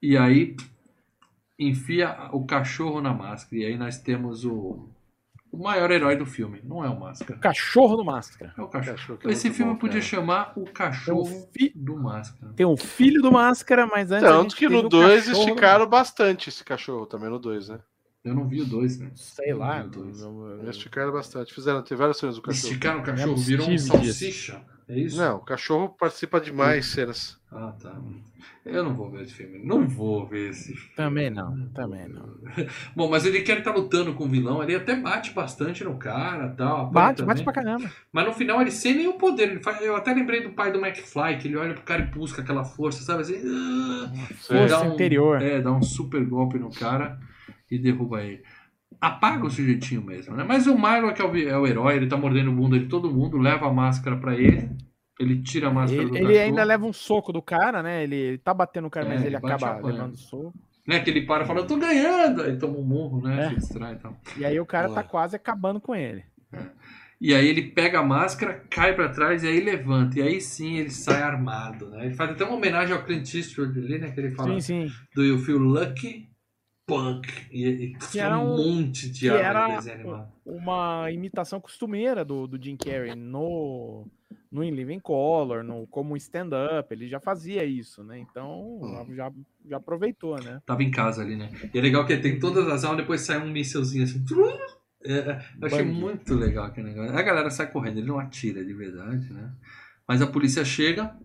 e 0.00 0.16
aí 0.16 0.56
enfia 1.58 2.30
o 2.32 2.46
cachorro 2.46 3.00
na 3.00 3.12
máscara. 3.12 3.62
E 3.62 3.66
aí 3.66 3.76
nós 3.76 3.98
temos 3.98 4.44
o, 4.44 4.88
o 5.58 5.62
maior 5.62 5.90
herói 5.90 6.16
do 6.16 6.26
filme. 6.26 6.60
Não 6.62 6.84
é 6.84 6.88
o 6.88 6.98
máscara. 7.00 7.38
Cachorro 7.40 7.96
do 7.96 8.04
Máscara. 8.04 8.52
É 8.56 8.60
o 8.62 8.68
cachorro. 8.68 8.96
Cachorro 8.96 9.18
que 9.18 9.28
é 9.28 9.30
Esse 9.32 9.50
filme 9.50 9.72
bom, 9.72 9.78
podia 9.78 10.00
cara. 10.00 10.04
chamar 10.04 10.52
o 10.56 10.64
cachorro 10.64 11.48
fi- 11.52 11.72
do 11.74 11.96
máscara. 11.96 12.52
tem 12.54 12.66
o 12.66 12.76
filho 12.76 13.22
do 13.22 13.32
Máscara, 13.32 13.86
mas 13.86 14.10
antes. 14.10 14.28
Tanto 14.28 14.54
que 14.54 14.66
teve 14.68 14.74
no 14.80 14.86
o 14.86 14.88
2 14.88 15.24
cachorro 15.26 15.44
do 15.44 15.48
esticaram 15.50 15.86
bastante 15.88 16.48
esse 16.48 16.62
cachorro, 16.64 17.06
também 17.06 17.30
no 17.30 17.38
2, 17.38 17.68
né? 17.70 17.80
Eu 18.24 18.34
não 18.34 18.48
vi 18.48 18.60
o 18.60 18.64
dois, 18.64 18.98
né? 18.98 19.12
Sei 19.14 19.54
lá. 19.54 19.86
Eles 20.60 20.76
esticaram 20.76 21.12
bastante. 21.12 21.54
Fizeram, 21.54 21.80
tem 21.80 21.96
várias 21.96 22.16
cenas 22.16 22.34
do 22.34 22.42
cachorro. 22.42 22.66
Esticaram 22.72 22.98
o 22.98 23.02
cachorro, 23.04 23.28
Lembra 23.30 23.44
virou 23.44 23.70
um 23.70 23.78
salsicha. 23.78 24.60
É 24.88 24.98
isso? 24.98 25.16
Não, 25.16 25.36
o 25.38 25.40
cachorro 25.44 25.88
participa 25.88 26.40
de 26.40 26.52
mais 26.52 26.86
cenas. 26.86 27.38
Ah, 27.50 27.72
tá. 27.82 27.96
Eu 28.64 28.84
não 28.84 28.94
vou 28.94 29.10
ver 29.10 29.22
esse 29.22 29.32
filme. 29.34 29.64
Não 29.64 29.86
vou 29.86 30.26
ver 30.26 30.50
esse 30.50 30.74
filme. 30.74 30.94
Também 30.96 31.30
não, 31.30 31.68
também 31.70 32.08
não. 32.08 32.34
Bom, 32.94 33.08
mas 33.08 33.24
ele 33.24 33.40
quer 33.42 33.58
estar 33.58 33.72
lutando 33.74 34.14
com 34.14 34.24
o 34.24 34.28
vilão. 34.28 34.62
Ele 34.62 34.74
até 34.74 34.94
bate 34.94 35.32
bastante 35.32 35.82
no 35.82 35.96
cara 35.96 36.48
tal. 36.50 36.90
Bate, 36.90 37.22
bate 37.24 37.42
pra 37.42 37.52
caramba. 37.52 37.90
Mas 38.12 38.26
no 38.26 38.32
final 38.32 38.60
ele 38.60 38.70
sem 38.70 38.94
nenhum 38.94 39.16
poder. 39.18 39.50
Ele 39.50 39.62
faz... 39.62 39.80
Eu 39.80 39.96
até 39.96 40.12
lembrei 40.12 40.42
do 40.42 40.50
pai 40.50 40.70
do 40.70 40.84
McFly, 40.84 41.38
que 41.38 41.48
ele 41.48 41.56
olha 41.56 41.74
pro 41.74 41.82
cara 41.84 42.02
e 42.02 42.06
busca 42.06 42.42
aquela 42.42 42.64
força, 42.64 43.02
sabe 43.02 43.22
assim? 43.22 43.40
ah, 43.44 44.12
Força 44.34 44.66
dá 44.68 44.82
um- 44.82 44.94
interior. 44.94 45.40
É, 45.42 45.60
dá 45.60 45.72
um 45.72 45.82
super 45.82 46.24
golpe 46.24 46.58
no 46.58 46.70
cara 46.70 47.18
e 47.70 47.78
derruba 47.78 48.22
ele. 48.22 48.42
Apaga 49.00 49.44
o 49.46 49.50
sujeitinho 49.50 50.02
mesmo, 50.02 50.34
né? 50.36 50.44
Mas 50.44 50.66
o 50.66 50.74
Milo 50.76 51.08
é 51.08 51.12
que 51.12 51.20
é 51.20 51.24
o, 51.24 51.36
é 51.36 51.58
o 51.58 51.66
herói, 51.66 51.96
ele 51.96 52.06
tá 52.06 52.16
mordendo 52.16 52.50
o 52.50 52.54
bunda 52.54 52.78
de 52.78 52.86
todo 52.86 53.12
mundo, 53.12 53.36
leva 53.38 53.66
a 53.66 53.72
máscara 53.72 54.16
pra 54.16 54.34
ele, 54.34 54.70
ele 55.20 55.42
tira 55.42 55.68
a 55.68 55.70
máscara 55.72 56.02
Ele, 56.02 56.10
do 56.10 56.16
ele 56.16 56.26
cachorro, 56.26 56.42
ainda 56.44 56.64
leva 56.64 56.86
um 56.86 56.92
soco 56.92 57.32
do 57.32 57.42
cara, 57.42 57.82
né? 57.82 58.02
Ele, 58.04 58.16
ele 58.16 58.38
tá 58.38 58.54
batendo 58.54 58.86
o 58.86 58.90
cara, 58.90 59.06
É, 59.06 59.08
mas 59.10 59.24
ele 59.24 59.36
acaba 59.36 59.76
levando 59.86 60.16
soco. 60.16 60.54
né? 60.86 61.00
Que 61.00 61.10
ele 61.10 61.26
para 61.26 61.44
e 61.44 61.46
fala, 61.46 61.60
eu 61.60 61.66
tô 61.66 61.76
ganhando, 61.76 62.42
aí 62.42 62.56
toma 62.58 62.78
um 62.78 62.82
murro, 62.84 63.20
né? 63.22 63.44
É. 63.46 63.48
Se 63.50 63.54
distrai 63.56 63.94
e 63.94 63.96
tal. 63.96 64.16
E 64.38 64.44
aí 64.44 64.58
o 64.58 64.66
cara 64.66 64.88
Ué. 64.88 64.94
tá 64.94 65.02
quase 65.02 65.36
acabando 65.36 65.80
com 65.80 65.94
ele. 65.94 66.24
E 67.20 67.34
aí 67.34 67.48
ele 67.48 67.62
pega 67.70 68.00
a 68.00 68.02
máscara, 68.04 68.62
cai 68.70 68.94
pra 68.94 69.08
trás 69.08 69.42
e 69.42 69.46
aí 69.48 69.60
levanta. 69.60 70.18
E 70.18 70.22
aí 70.22 70.40
sim 70.40 70.76
ele 70.76 70.90
sai 70.90 71.22
armado, 71.22 71.88
né? 71.90 72.06
Ele 72.06 72.14
faz 72.14 72.30
até 72.30 72.44
uma 72.44 72.56
homenagem 72.56 72.94
ao 72.94 73.02
Clint 73.04 73.34
Eastwood 73.34 73.78
ali, 73.78 73.98
né? 73.98 74.10
Que 74.10 74.20
ele 74.20 74.30
fala 74.32 74.58
Sim, 74.60 74.86
sim. 74.88 74.92
do 75.14 75.24
You 75.24 75.38
Feel 75.38 75.58
Lucky, 75.58 76.28
Punk. 76.86 77.28
E, 77.50 77.66
e 77.68 77.96
Que 77.96 78.18
era 78.20 78.38
um, 78.38 78.54
um- 78.54 78.56
monte 78.76 79.10
de 79.10 79.20
que 79.20 79.28
arma 79.28 79.82
era. 79.90 80.28
Uma 80.44 81.10
imitação 81.10 81.60
costumeira 81.60 82.24
do, 82.24 82.46
do 82.46 82.62
Jim 82.62 82.76
Carrey 82.76 83.16
no, 83.16 84.06
no 84.50 84.62
In 84.62 84.70
Living 84.70 85.00
Color, 85.00 85.64
no, 85.64 85.86
como 85.88 86.16
stand-up. 86.16 86.92
Ele 86.94 87.08
já 87.08 87.18
fazia 87.18 87.64
isso, 87.64 88.04
né? 88.04 88.18
Então 88.18 88.78
Hum. 88.82 89.14
já, 89.14 89.32
já 89.68 89.76
aproveitou, 89.78 90.36
né? 90.40 90.62
Tava 90.64 90.82
em 90.84 90.90
casa 90.90 91.22
ali, 91.22 91.34
né? 91.36 91.50
E 91.74 91.78
é 91.78 91.82
legal 91.82 92.06
que 92.06 92.16
tem 92.16 92.38
todas 92.38 92.68
as 92.68 92.84
almas, 92.84 93.00
depois 93.00 93.22
sai 93.22 93.38
um 93.38 93.50
mísselzinho 93.50 94.04
assim. 94.04 94.24
trum. 94.24 94.56
É, 95.04 95.40
eu 95.60 95.66
achei 95.66 95.84
Bang. 95.84 95.92
muito 95.92 96.34
legal 96.34 96.64
aquele 96.66 96.88
negócio. 96.90 97.16
A 97.16 97.22
galera 97.22 97.50
sai 97.50 97.70
correndo, 97.70 97.98
ele 97.98 98.06
não 98.08 98.18
atira 98.18 98.64
de 98.64 98.72
verdade, 98.72 99.32
né? 99.32 99.50
Mas 100.06 100.20
a 100.22 100.26
polícia 100.26 100.64
chega, 100.64 101.16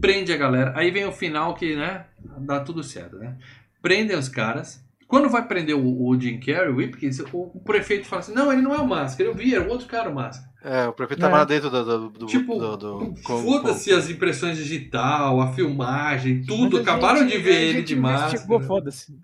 prende 0.00 0.32
a 0.32 0.36
galera. 0.36 0.72
Aí 0.76 0.90
vem 0.90 1.04
o 1.06 1.12
final 1.12 1.54
que, 1.54 1.74
né? 1.76 2.06
Dá 2.38 2.60
tudo 2.60 2.82
certo, 2.84 3.16
né? 3.16 3.36
Prendem 3.80 4.16
os 4.16 4.28
caras. 4.28 4.81
Quando 5.12 5.28
vai 5.28 5.46
prender 5.46 5.76
o, 5.76 6.06
o 6.08 6.18
Jim 6.18 6.40
Carrey, 6.40 6.70
o 6.70 6.76
Whipkins, 6.76 7.18
o, 7.20 7.50
o 7.54 7.60
prefeito 7.62 8.06
fala 8.06 8.20
assim: 8.20 8.32
Não, 8.32 8.50
ele 8.50 8.62
não 8.62 8.74
é 8.74 8.78
o 8.78 8.88
Máscara, 8.88 9.28
eu 9.28 9.34
vi, 9.34 9.54
era 9.54 9.62
o 9.62 9.68
outro 9.68 9.86
cara 9.86 10.08
o 10.08 10.14
Máscara. 10.14 10.50
É, 10.64 10.86
o 10.88 10.92
prefeito 10.94 11.18
É. 11.20 11.22
tava 11.22 11.36
lá 11.36 11.44
dentro 11.44 11.68
do. 11.68 11.84
do, 11.84 12.08
do 12.20 12.26
Tipo, 12.26 12.56
do, 12.58 12.76
do- 12.78 13.16
foda-se 13.22 13.92
as 13.92 14.08
impressões 14.08 14.56
digital, 14.56 15.38
a 15.42 15.52
filmagem, 15.52 16.42
tudo. 16.46 16.78
Mas 16.78 16.88
Acabaram 16.88 17.18
gente- 17.28 17.32
de 17.32 17.36
a 17.36 17.40
ver 17.42 17.62
ele 17.62 17.82
de 17.82 17.94
máscara. 17.94 18.60
Foda-se. 18.62 19.14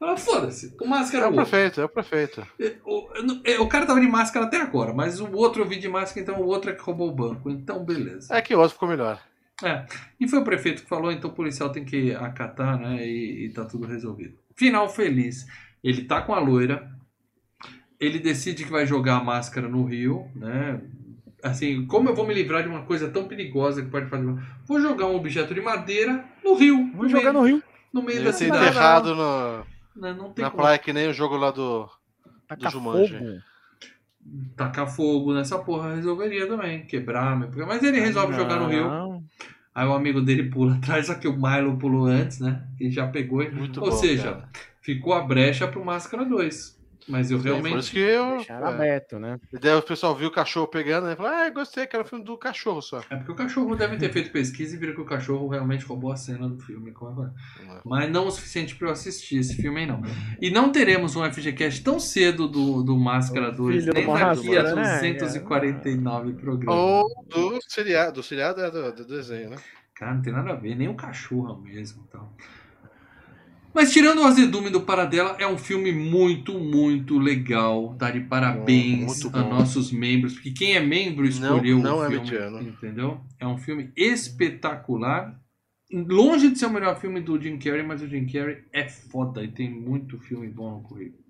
Ah, 0.00 0.16
Foda-se, 0.16 0.66
o 0.66 0.76
com- 0.78 0.86
Máscara 0.88 1.24
É 1.24 1.26
é 1.26 1.30
o 1.30 1.32
o 1.32 1.36
outro. 1.38 1.48
prefeito, 1.50 1.80
é 1.80 1.84
o 1.84 1.88
prefeito. 1.88 2.46
O, 2.84 3.08
é, 3.44 3.60
o 3.60 3.68
cara 3.68 3.86
tava 3.86 4.00
de 4.00 4.08
máscara 4.08 4.46
até 4.46 4.56
agora, 4.60 4.92
mas 4.92 5.20
o 5.20 5.30
outro 5.36 5.62
eu 5.62 5.66
vi 5.68 5.78
de 5.78 5.88
máscara, 5.88 6.22
então 6.22 6.40
o 6.42 6.46
outro 6.46 6.70
é 6.70 6.74
que 6.74 6.82
roubou 6.82 7.08
o 7.08 7.14
banco. 7.14 7.48
Então, 7.50 7.84
beleza. 7.84 8.34
É 8.34 8.42
que 8.42 8.52
o 8.52 8.58
outro 8.58 8.72
ficou 8.74 8.88
melhor. 8.88 9.20
É. 9.62 9.84
E 10.18 10.26
foi 10.26 10.38
o 10.40 10.44
prefeito 10.44 10.82
que 10.82 10.88
falou, 10.88 11.12
então 11.12 11.30
o 11.30 11.34
policial 11.34 11.68
tem 11.70 11.84
que 11.84 12.12
acatar, 12.14 12.78
né? 12.80 13.06
E, 13.06 13.44
e 13.46 13.52
tá 13.52 13.64
tudo 13.64 13.86
resolvido. 13.86 14.34
Final 14.60 14.90
feliz. 14.90 15.46
Ele 15.82 16.04
tá 16.04 16.20
com 16.20 16.34
a 16.34 16.38
loira. 16.38 16.86
Ele 17.98 18.18
decide 18.18 18.62
que 18.62 18.70
vai 18.70 18.86
jogar 18.86 19.16
a 19.16 19.24
máscara 19.24 19.66
no 19.66 19.84
rio, 19.86 20.28
né? 20.36 20.82
Assim, 21.42 21.86
como 21.86 22.10
eu 22.10 22.14
vou 22.14 22.26
me 22.26 22.34
livrar 22.34 22.62
de 22.62 22.68
uma 22.68 22.82
coisa 22.82 23.08
tão 23.08 23.26
perigosa 23.26 23.82
que 23.82 23.88
pode 23.90 24.10
fazer? 24.10 24.26
Vou 24.66 24.78
jogar 24.78 25.06
um 25.06 25.16
objeto 25.16 25.54
de 25.54 25.62
madeira 25.62 26.22
no 26.44 26.52
rio. 26.54 26.76
no 26.76 26.92
Vamos 26.92 27.10
jogar 27.10 27.32
meio, 27.32 27.42
no 27.42 27.46
Rio. 27.48 27.62
no 27.90 28.02
meio 28.02 28.22
da 28.22 28.34
cidade. 28.34 28.66
enterrado 28.66 29.14
no, 29.14 29.64
Não, 29.96 30.14
não 30.14 30.32
tem 30.34 30.44
na 30.44 30.50
como 30.50 30.62
praia, 30.62 30.78
que 30.78 30.92
nem 30.92 31.08
o 31.08 31.14
jogo 31.14 31.38
lá 31.38 31.50
do. 31.50 31.88
Tacar 32.46 32.70
Jumanji. 32.70 33.16
fogo. 33.16 33.40
tacar 34.56 34.86
fogo 34.88 35.32
nessa 35.32 35.58
porra 35.58 35.94
resolveria 35.94 36.46
também. 36.46 36.84
Quebrar, 36.84 37.34
meu- 37.38 37.66
mas 37.66 37.82
ele 37.82 37.98
resolve 37.98 38.34
jogar 38.34 38.56
no 38.56 38.66
rio. 38.66 38.84
Aí 39.74 39.86
o 39.86 39.92
amigo 39.94 40.20
dele 40.20 40.44
pula 40.50 40.74
atrás, 40.76 41.06
só 41.06 41.14
que 41.14 41.28
o 41.28 41.36
Milo 41.36 41.76
pulou 41.78 42.06
antes, 42.06 42.40
né? 42.40 42.66
E 42.80 42.90
já 42.90 43.06
pegou. 43.06 43.42
e- 43.42 43.50
Muito 43.50 43.82
Ou 43.82 43.90
bom, 43.90 43.96
seja, 43.96 44.32
cara. 44.32 44.48
ficou 44.82 45.12
a 45.12 45.22
brecha 45.22 45.68
pro 45.68 45.84
Máscara 45.84 46.24
2. 46.24 46.79
Mas 47.08 47.30
eu 47.30 47.38
Por 47.38 47.44
realmente. 47.44 47.78
isso 47.78 47.90
que 47.92 47.98
eu. 47.98 48.36
Deixaram 48.36 48.66
é. 48.66 48.70
aberto, 48.70 49.18
né? 49.18 49.40
E 49.52 49.58
daí 49.58 49.74
o 49.74 49.82
pessoal 49.82 50.14
viu 50.14 50.28
o 50.28 50.32
cachorro 50.32 50.68
pegando 50.68 51.06
né? 51.06 51.12
e 51.14 51.16
falou: 51.16 51.32
Ah, 51.32 51.50
gostei, 51.50 51.86
que 51.86 51.96
era 51.96 52.04
o 52.04 52.08
filme 52.08 52.24
do 52.24 52.36
cachorro 52.36 52.80
só. 52.80 53.00
É 53.10 53.16
porque 53.16 53.32
o 53.32 53.34
cachorro 53.34 53.74
deve 53.74 53.96
ter 53.96 54.12
feito 54.12 54.30
pesquisa 54.30 54.74
e 54.74 54.78
viram 54.78 54.94
que 54.94 55.00
o 55.00 55.04
cachorro 55.04 55.48
realmente 55.48 55.84
roubou 55.84 56.12
a 56.12 56.16
cena 56.16 56.48
do 56.48 56.58
filme. 56.58 56.92
como 56.92 57.24
é 57.24 57.30
que 57.30 57.62
é? 57.62 57.72
É. 57.72 57.80
Mas 57.84 58.10
não 58.10 58.26
o 58.26 58.30
suficiente 58.30 58.74
pra 58.76 58.88
eu 58.88 58.92
assistir 58.92 59.38
esse 59.38 59.56
filme 59.56 59.80
aí, 59.80 59.86
não. 59.86 60.02
E 60.40 60.50
não 60.50 60.70
teremos 60.70 61.16
um 61.16 61.24
FGCast 61.30 61.82
tão 61.82 61.98
cedo 61.98 62.48
do, 62.48 62.82
do 62.82 62.96
Máscara 62.96 63.50
O 63.50 63.56
2, 63.56 63.84
filho 63.84 63.94
nem 63.94 64.06
do 64.06 64.12
daqui 64.12 64.22
a 64.22 64.26
Máscara, 64.26 64.74
né? 64.74 65.12
249 65.14 66.32
programas. 66.34 66.80
Ou 66.80 67.08
do 67.28 67.58
seriado. 67.68 68.12
Do 68.14 68.22
seriado 68.22 68.60
é 68.60 68.70
do, 68.70 68.92
do 68.92 69.06
desenho, 69.06 69.50
né? 69.50 69.56
Cara, 69.94 70.14
não 70.14 70.22
tem 70.22 70.32
nada 70.32 70.52
a 70.52 70.56
ver, 70.56 70.74
nem 70.74 70.88
o 70.88 70.94
cachorro 70.94 71.60
mesmo. 71.60 72.04
Então. 72.08 72.32
Mas 73.72 73.92
tirando 73.92 74.18
o 74.20 74.24
azedume 74.24 74.68
do 74.68 74.80
Paradela, 74.80 75.36
é 75.38 75.46
um 75.46 75.56
filme 75.56 75.92
muito, 75.92 76.58
muito 76.58 77.18
legal. 77.18 77.94
Tá 77.96 78.10
de 78.10 78.20
parabéns 78.20 79.24
a 79.26 79.28
bom. 79.42 79.48
nossos 79.50 79.92
membros, 79.92 80.34
porque 80.34 80.50
quem 80.50 80.74
é 80.74 80.80
membro 80.80 81.24
escolheu 81.24 81.78
não 81.78 81.98
o 81.98 82.04
é 82.04 82.08
filme, 82.10 82.24
mediano. 82.30 82.62
entendeu? 82.62 83.20
É 83.38 83.46
um 83.46 83.56
filme 83.58 83.92
espetacular. 83.96 85.38
Longe 85.92 86.50
de 86.50 86.58
ser 86.58 86.66
o 86.66 86.70
melhor 86.70 86.98
filme 87.00 87.20
do 87.20 87.40
Jim 87.40 87.58
Carrey, 87.58 87.82
mas 87.82 88.00
o 88.02 88.08
Jim 88.08 88.26
Carrey 88.26 88.58
é 88.72 88.88
foda 88.88 89.42
e 89.42 89.48
tem 89.48 89.68
muito 89.70 90.18
filme 90.18 90.48
bom 90.48 90.76
no 90.76 90.82
currículo. 90.82 91.20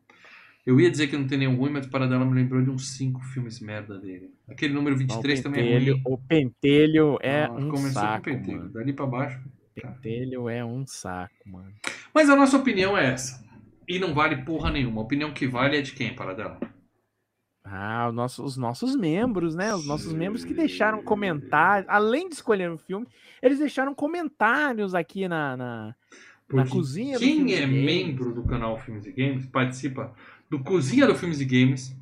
Eu 0.66 0.78
ia 0.78 0.90
dizer 0.90 1.06
que 1.08 1.16
não 1.16 1.26
tem 1.26 1.38
nenhum 1.38 1.56
ruim, 1.56 1.70
mas 1.70 1.86
o 1.86 1.90
Paradela 1.90 2.24
me 2.26 2.34
lembrou 2.34 2.62
de 2.62 2.68
uns 2.70 2.90
cinco 2.90 3.20
filmes 3.22 3.58
merda 3.60 3.98
dele. 3.98 4.30
Aquele 4.48 4.74
número 4.74 4.94
23 4.96 5.40
o 5.40 5.42
também 5.42 5.72
é 5.72 5.78
ruim. 5.78 6.02
o 6.04 6.18
pentelho 6.18 7.18
é 7.22 7.44
Ah, 7.44 7.52
um 7.52 7.68
começou 7.70 7.90
saco, 8.02 8.24
com 8.24 8.30
o 8.30 8.34
pentelho. 8.34 8.58
mano. 8.58 8.70
Dali 8.70 8.92
pra 8.92 9.06
baixo. 9.06 9.40
Pentelho 9.74 10.48
é 10.50 10.62
um 10.62 10.86
saco, 10.86 11.32
mano. 11.46 11.72
Mas 12.14 12.28
a 12.28 12.36
nossa 12.36 12.56
opinião 12.56 12.96
é 12.96 13.12
essa. 13.12 13.44
E 13.88 13.98
não 13.98 14.14
vale 14.14 14.44
porra 14.44 14.70
nenhuma. 14.70 15.00
A 15.00 15.04
opinião 15.04 15.32
que 15.32 15.46
vale 15.46 15.76
é 15.76 15.82
de 15.82 15.92
quem, 15.92 16.14
Paradela? 16.14 16.58
Ah, 17.64 18.08
os 18.08 18.14
nossos, 18.14 18.44
os 18.44 18.56
nossos 18.56 18.96
membros, 18.96 19.54
né? 19.54 19.74
Os 19.74 19.86
nossos 19.86 20.12
membros 20.12 20.44
que 20.44 20.54
deixaram 20.54 21.02
comentários, 21.02 21.88
além 21.88 22.28
de 22.28 22.34
escolher 22.34 22.70
o 22.70 22.78
filme, 22.78 23.06
eles 23.42 23.58
deixaram 23.58 23.94
comentários 23.94 24.94
aqui 24.94 25.28
na, 25.28 25.56
na, 25.56 25.94
na 26.52 26.66
cozinha 26.66 27.18
Quem 27.18 27.54
é 27.54 27.60
Games. 27.60 27.84
membro 27.84 28.34
do 28.34 28.44
canal 28.44 28.78
Filmes 28.78 29.06
e 29.06 29.12
Games 29.12 29.46
participa 29.46 30.12
do 30.48 30.58
Cozinha 30.60 31.06
do 31.06 31.14
Filmes 31.14 31.40
e 31.40 31.44
Games. 31.44 31.96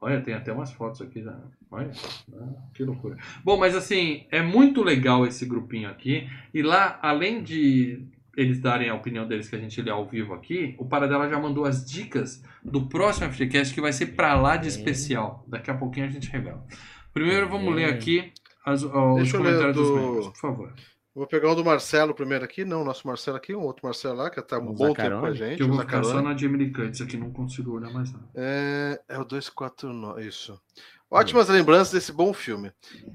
Olha, 0.00 0.20
tem 0.20 0.34
até 0.34 0.52
umas 0.52 0.72
fotos 0.72 1.02
aqui. 1.02 1.20
Da... 1.20 1.38
Olha, 1.70 1.90
ah, 2.34 2.48
que 2.72 2.84
loucura. 2.84 3.16
Bom, 3.42 3.58
mas 3.58 3.74
assim, 3.74 4.26
é 4.30 4.42
muito 4.42 4.82
legal 4.82 5.26
esse 5.26 5.44
grupinho 5.44 5.88
aqui. 5.88 6.28
E 6.52 6.62
lá, 6.62 6.98
além 7.02 7.42
de 7.42 8.06
eles 8.36 8.60
darem 8.60 8.88
a 8.90 8.94
opinião 8.94 9.26
deles 9.26 9.48
que 9.48 9.56
a 9.56 9.58
gente 9.58 9.80
lê 9.82 9.90
ao 9.90 10.06
vivo 10.08 10.34
aqui, 10.34 10.74
o 10.78 10.86
Paradela 10.86 11.28
já 11.28 11.38
mandou 11.38 11.64
as 11.64 11.84
dicas 11.84 12.42
do 12.64 12.88
próximo 12.88 13.30
FGCast 13.32 13.72
que 13.74 13.80
vai 13.80 13.92
ser 13.92 14.06
pra 14.14 14.34
lá 14.34 14.56
de 14.56 14.68
especial. 14.68 15.44
Daqui 15.48 15.70
a 15.70 15.74
pouquinho 15.76 16.06
a 16.06 16.10
gente 16.10 16.30
revela. 16.30 16.64
Primeiro 17.12 17.48
vamos 17.48 17.72
É. 17.72 17.76
ler 17.76 17.84
aqui 17.86 18.32
as, 18.64 18.82
ó, 18.84 19.14
os 19.14 19.32
eu 19.32 19.40
ler 19.40 19.46
comentários 19.50 19.76
dos 19.76 19.88
do- 19.88 19.96
membros, 19.96 20.26
por 20.28 20.36
favor. 20.36 20.74
Vou 21.14 21.28
pegar 21.28 21.52
um 21.52 21.54
do 21.54 21.64
Marcelo 21.64 22.12
primeiro 22.12 22.44
aqui. 22.44 22.64
Não, 22.64 22.82
nosso 22.84 23.06
Marcelo 23.06 23.36
aqui, 23.36 23.54
um 23.54 23.60
outro 23.62 23.86
Marcelo 23.86 24.16
lá, 24.16 24.30
que 24.30 24.42
tá 24.42 24.58
um 24.58 24.70
O 24.70 24.74
bom 24.74 24.92
tempo 24.92 25.20
com 25.20 25.26
a 25.26 25.32
gente. 25.32 25.58
Que 25.58 25.62
eu 25.62 25.66
o 25.68 25.70
vou 25.70 25.78
ficar 25.80 26.02
só 26.02 26.20
na 26.20 26.36
Jamie 26.36 26.56
Lee 26.58 26.72
Curtis 26.72 27.00
aqui, 27.02 27.16
não 27.16 27.30
consigo 27.30 27.70
olhar 27.70 27.92
mais 27.92 28.10
nada. 28.12 28.28
É, 28.34 29.00
é 29.08 29.16
o 29.18 29.24
249, 29.24 30.26
isso. 30.26 30.60
Ótimas 31.08 31.48
lembranças 31.48 31.92
desse 31.92 32.10
bom 32.10 32.32
filme. 32.32 32.72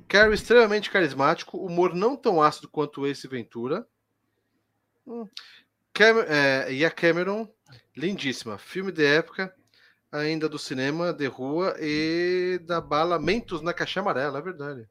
Carrie 0.08 0.34
extremamente 0.34 0.90
carismático, 0.90 1.58
humor 1.58 1.94
não 1.94 2.16
tão 2.16 2.42
ácido 2.42 2.70
quanto 2.70 3.06
esse 3.06 3.28
Ventura. 3.28 3.86
Hum. 5.10 5.28
Cam- 5.94 6.24
é, 6.28 6.72
e 6.72 6.86
a 6.86 6.92
Cameron, 6.92 7.48
lindíssima. 7.98 8.58
Filme 8.58 8.92
de 8.92 9.04
época, 9.06 9.54
ainda 10.12 10.48
do 10.48 10.60
cinema, 10.60 11.12
de 11.12 11.26
rua 11.28 11.76
e 11.80 12.60
da 12.66 12.80
bala 12.80 13.20
Mentos 13.20 13.62
na 13.62 13.74
Caixa 13.74 14.00
Amarela, 14.00 14.40
é 14.40 14.42
verdade. 14.42 14.88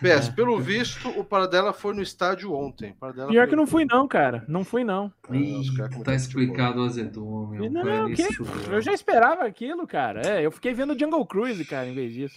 PS, 0.00 0.30
pelo 0.34 0.58
visto, 0.60 1.08
o 1.10 1.24
Paradela 1.24 1.72
foi 1.72 1.94
no 1.94 2.02
estádio 2.02 2.52
ontem. 2.52 2.94
Paradela 2.94 3.28
Pior 3.28 3.42
foi- 3.42 3.50
que 3.50 3.56
não 3.56 3.66
fui, 3.66 3.84
não, 3.84 4.08
cara. 4.08 4.44
Não 4.48 4.64
fui, 4.64 4.82
não. 4.82 5.12
Ih, 5.30 5.62
tá 6.04 6.14
explicado 6.14 6.80
o 6.80 6.84
azedume. 6.84 7.68
Não, 7.68 7.84
não, 7.84 8.12
que? 8.12 8.26
Eu 8.70 8.80
já 8.80 8.92
esperava 8.92 9.44
aquilo, 9.44 9.86
cara. 9.86 10.22
É, 10.26 10.44
eu 10.44 10.50
fiquei 10.50 10.74
vendo 10.74 10.98
Jungle 10.98 11.24
Cruise, 11.26 11.64
cara, 11.64 11.86
em 11.86 11.94
vez 11.94 12.12
disso. 12.12 12.36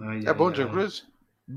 Ai, 0.00 0.24
É 0.24 0.28
ai, 0.28 0.34
bom, 0.34 0.48
ai. 0.48 0.52
John 0.54 0.68
Cruise? 0.70 1.04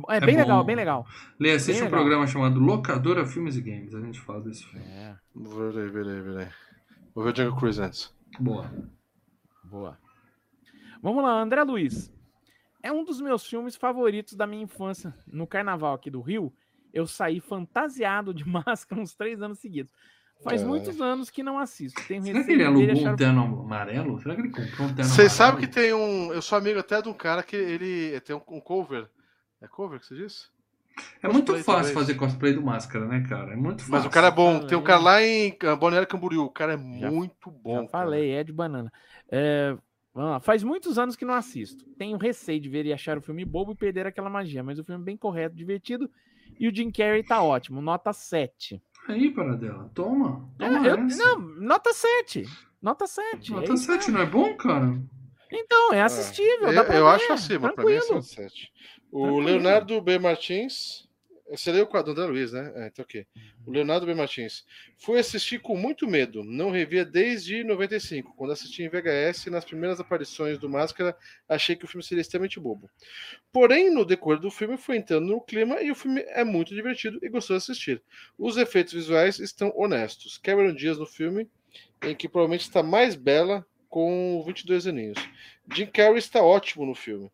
É 0.10 0.20
bem 0.20 0.36
bom. 0.36 0.42
legal, 0.42 0.64
bem 0.64 0.76
legal. 0.76 1.08
Lê, 1.40 1.52
assiste 1.54 1.74
Bem 1.74 1.82
um 1.84 1.86
legal. 1.86 2.00
programa 2.00 2.28
chamado 2.28 2.60
Locadora 2.60 3.26
Filmes 3.26 3.56
e 3.56 3.62
Games. 3.62 3.96
A 3.96 4.02
gente 4.02 4.20
fala 4.20 4.42
desse 4.42 4.66
filme. 4.66 4.86
É, 4.86 5.16
Vou 5.34 5.72
ver, 5.72 5.90
ver, 5.90 6.04
ver, 6.04 6.24
ver. 6.24 6.56
Vou 7.16 7.24
ver 7.24 7.34
o 7.34 7.36
Jungle 7.36 7.58
Cruise 7.58 7.82
antes. 7.82 8.14
Boa. 8.40 8.70
boa. 9.64 9.98
Vamos 11.02 11.24
lá, 11.24 11.42
André 11.42 11.64
Luiz. 11.64 12.12
É 12.84 12.92
um 12.92 13.04
dos 13.04 13.22
meus 13.22 13.46
filmes 13.46 13.76
favoritos 13.76 14.34
da 14.36 14.46
minha 14.46 14.64
infância. 14.64 15.14
No 15.26 15.48
carnaval 15.48 15.94
aqui 15.94 16.12
do 16.12 16.22
Rio, 16.22 16.54
eu 16.94 17.08
saí 17.08 17.40
fantasiado 17.40 18.34
de 18.34 18.44
máscara 18.48 19.02
uns 19.02 19.16
três 19.16 19.42
anos 19.42 19.60
seguidos. 19.60 19.92
Faz 20.44 20.62
Caralho. 20.62 20.68
muitos 20.68 21.02
anos 21.02 21.30
que 21.32 21.42
não 21.42 21.58
assisto. 21.58 22.00
Tenho 22.08 22.24
Será 22.24 22.44
que 22.44 22.52
ele 22.52 22.64
alugou 22.64 22.88
um 22.90 22.92
achar... 22.92 23.16
terno 23.16 23.42
amarelo? 23.62 24.22
Será 24.22 24.36
que 24.36 24.42
ele 24.42 24.52
comprou 24.52 24.88
um 24.88 24.94
terno 24.94 25.10
Vocês 25.10 25.32
sabem 25.32 25.62
que 25.62 25.68
tem 25.68 25.94
um. 25.94 26.32
Eu 26.32 26.42
sou 26.44 26.58
amigo 26.58 26.78
até 26.80 27.02
de 27.02 27.10
um 27.10 27.14
cara 27.14 27.42
que 27.42 27.56
ele 27.56 28.20
tem 28.22 28.36
um, 28.36 28.42
um 28.50 28.60
cover. 28.62 29.10
É 29.62 29.68
cover 29.68 30.00
que 30.00 30.06
você 30.08 30.16
disse? 30.16 30.48
É 31.22 31.28
muito 31.28 31.52
Cosplay, 31.54 31.64
fácil 31.64 31.74
talvez. 31.76 31.94
fazer 31.94 32.14
cosplay 32.16 32.54
do 32.54 32.62
Máscara, 32.64 33.06
né, 33.06 33.24
cara? 33.30 33.54
É 33.54 33.56
muito 33.56 33.82
fácil. 33.82 33.92
Mas 33.92 34.06
o 34.06 34.10
cara 34.10 34.28
é 34.28 34.32
bom. 34.32 34.54
falei. 34.54 34.68
Tem 34.68 34.78
um 34.78 34.84
cara 34.84 35.00
lá 35.00 35.22
em 35.24 35.56
ah, 35.64 35.76
Balneário 35.76 36.08
Camboriú. 36.08 36.44
O 36.46 36.50
cara 36.50 36.74
é 36.74 36.78
Já- 37.00 37.12
muito 37.12 37.52
bom. 37.52 37.84
Já 37.84 37.88
falei, 37.90 38.32
é 38.32 38.44
de 38.44 38.52
banana. 38.52 38.92
É, 39.30 39.78
vamos 40.14 40.32
lá. 40.32 40.40
Faz 40.40 40.64
muitos 40.64 40.98
anos 40.98 41.16
que 41.16 41.24
não 41.24 41.36
assisto. 41.36 41.86
Tenho 42.00 42.18
receio 42.18 42.60
de 42.60 42.68
ver 42.68 42.86
e 42.88 42.94
achar 42.94 43.16
o 43.18 43.22
filme 43.22 43.46
bobo 43.46 43.74
e 43.74 43.76
perder 43.76 44.08
aquela 44.08 44.30
magia, 44.30 44.64
mas 44.64 44.80
o 44.80 44.84
filme 44.84 45.00
é 45.02 45.06
bem 45.06 45.18
correto, 45.18 45.56
divertido. 45.56 46.10
E 46.60 46.68
o 46.68 46.74
Jim 46.76 46.90
Carrey 46.92 47.24
tá 47.24 47.44
ótimo, 47.44 47.80
nota 47.80 48.12
7. 48.12 48.82
Aí, 49.08 49.30
Paradela, 49.30 49.92
toma. 49.94 50.50
É, 50.60 50.66
Toma 50.68 50.88
eu- 50.88 50.98
essa. 51.06 51.24
não, 51.24 51.40
nota 51.40 51.94
7. 51.94 52.44
Nota 52.82 53.06
7. 53.06 53.52
Nota 53.52 53.72
é 53.72 53.74
isso 53.76 53.86
7 53.86 53.98
mesmo. 54.12 54.14
não 54.14 54.22
é 54.22 54.26
bom, 54.26 54.56
cara? 54.58 55.00
Então, 55.52 55.88
é 55.90 55.98
cara. 55.98 56.06
assistível. 56.06 56.70
Eu, 56.70 56.74
dá 56.74 56.84
pra 56.84 56.96
eu 56.96 57.06
ver, 57.06 57.12
acho 57.12 57.34
acima. 57.34 57.72
Pra 57.72 57.86
mim 57.86 57.92
é 57.92 57.98
Tranquilo. 58.00 58.22
7. 58.24 58.72
O 59.18 59.22
Tranquilo. 59.24 59.42
Leonardo 59.42 60.00
B. 60.00 60.20
Martins. 60.20 61.08
Você 61.50 61.72
leu 61.72 61.86
o 61.86 61.88
quadro 61.88 62.12
André 62.12 62.26
Luiz, 62.26 62.52
né? 62.52 62.72
É, 62.76 62.88
então 62.88 63.04
ok. 63.04 63.26
O 63.66 63.72
Leonardo 63.72 64.06
B. 64.06 64.14
Martins. 64.14 64.64
Fui 64.98 65.18
assistir 65.18 65.60
com 65.60 65.76
muito 65.76 66.06
medo. 66.06 66.44
Não 66.44 66.70
revia 66.70 67.04
desde 67.04 67.64
95. 67.64 68.36
Quando 68.36 68.52
assisti 68.52 68.84
em 68.84 68.90
VHS, 68.90 69.48
nas 69.48 69.66
primeiras 69.66 70.00
aparições 70.00 70.60
do 70.60 70.70
Máscara, 70.70 71.18
achei 71.50 71.76
que 71.76 71.86
o 71.86 71.88
filme 71.88 72.04
seria 72.04 72.22
extremamente 72.22 72.60
bobo. 72.60 72.88
Porém, 73.52 73.90
no 73.90 74.06
decorrer 74.06 74.40
do 74.40 74.52
filme, 74.52 74.78
foi 74.78 74.98
entrando 74.98 75.26
no 75.26 75.42
clima 75.42 75.82
e 75.82 75.90
o 75.90 75.96
filme 75.96 76.22
é 76.28 76.44
muito 76.44 76.76
divertido 76.76 77.18
e 77.24 77.30
gostoso 77.30 77.66
de 77.66 77.72
assistir. 77.72 78.04
Os 78.38 78.56
efeitos 78.58 78.94
visuais 78.94 79.40
estão 79.40 79.74
honestos. 79.76 80.38
Cameron 80.38 80.76
Diaz 80.76 81.00
no 81.00 81.08
filme, 81.08 81.50
em 82.04 82.14
que 82.14 82.30
provavelmente 82.30 82.62
está 82.62 82.84
mais 82.84 83.16
bela 83.16 83.66
com 83.90 84.44
22 84.46 84.86
aninhos. 84.86 85.18
Jim 85.74 85.88
Carrey 85.88 86.20
está 86.20 86.44
ótimo 86.44 86.86
no 86.86 86.94
filme. 86.94 87.32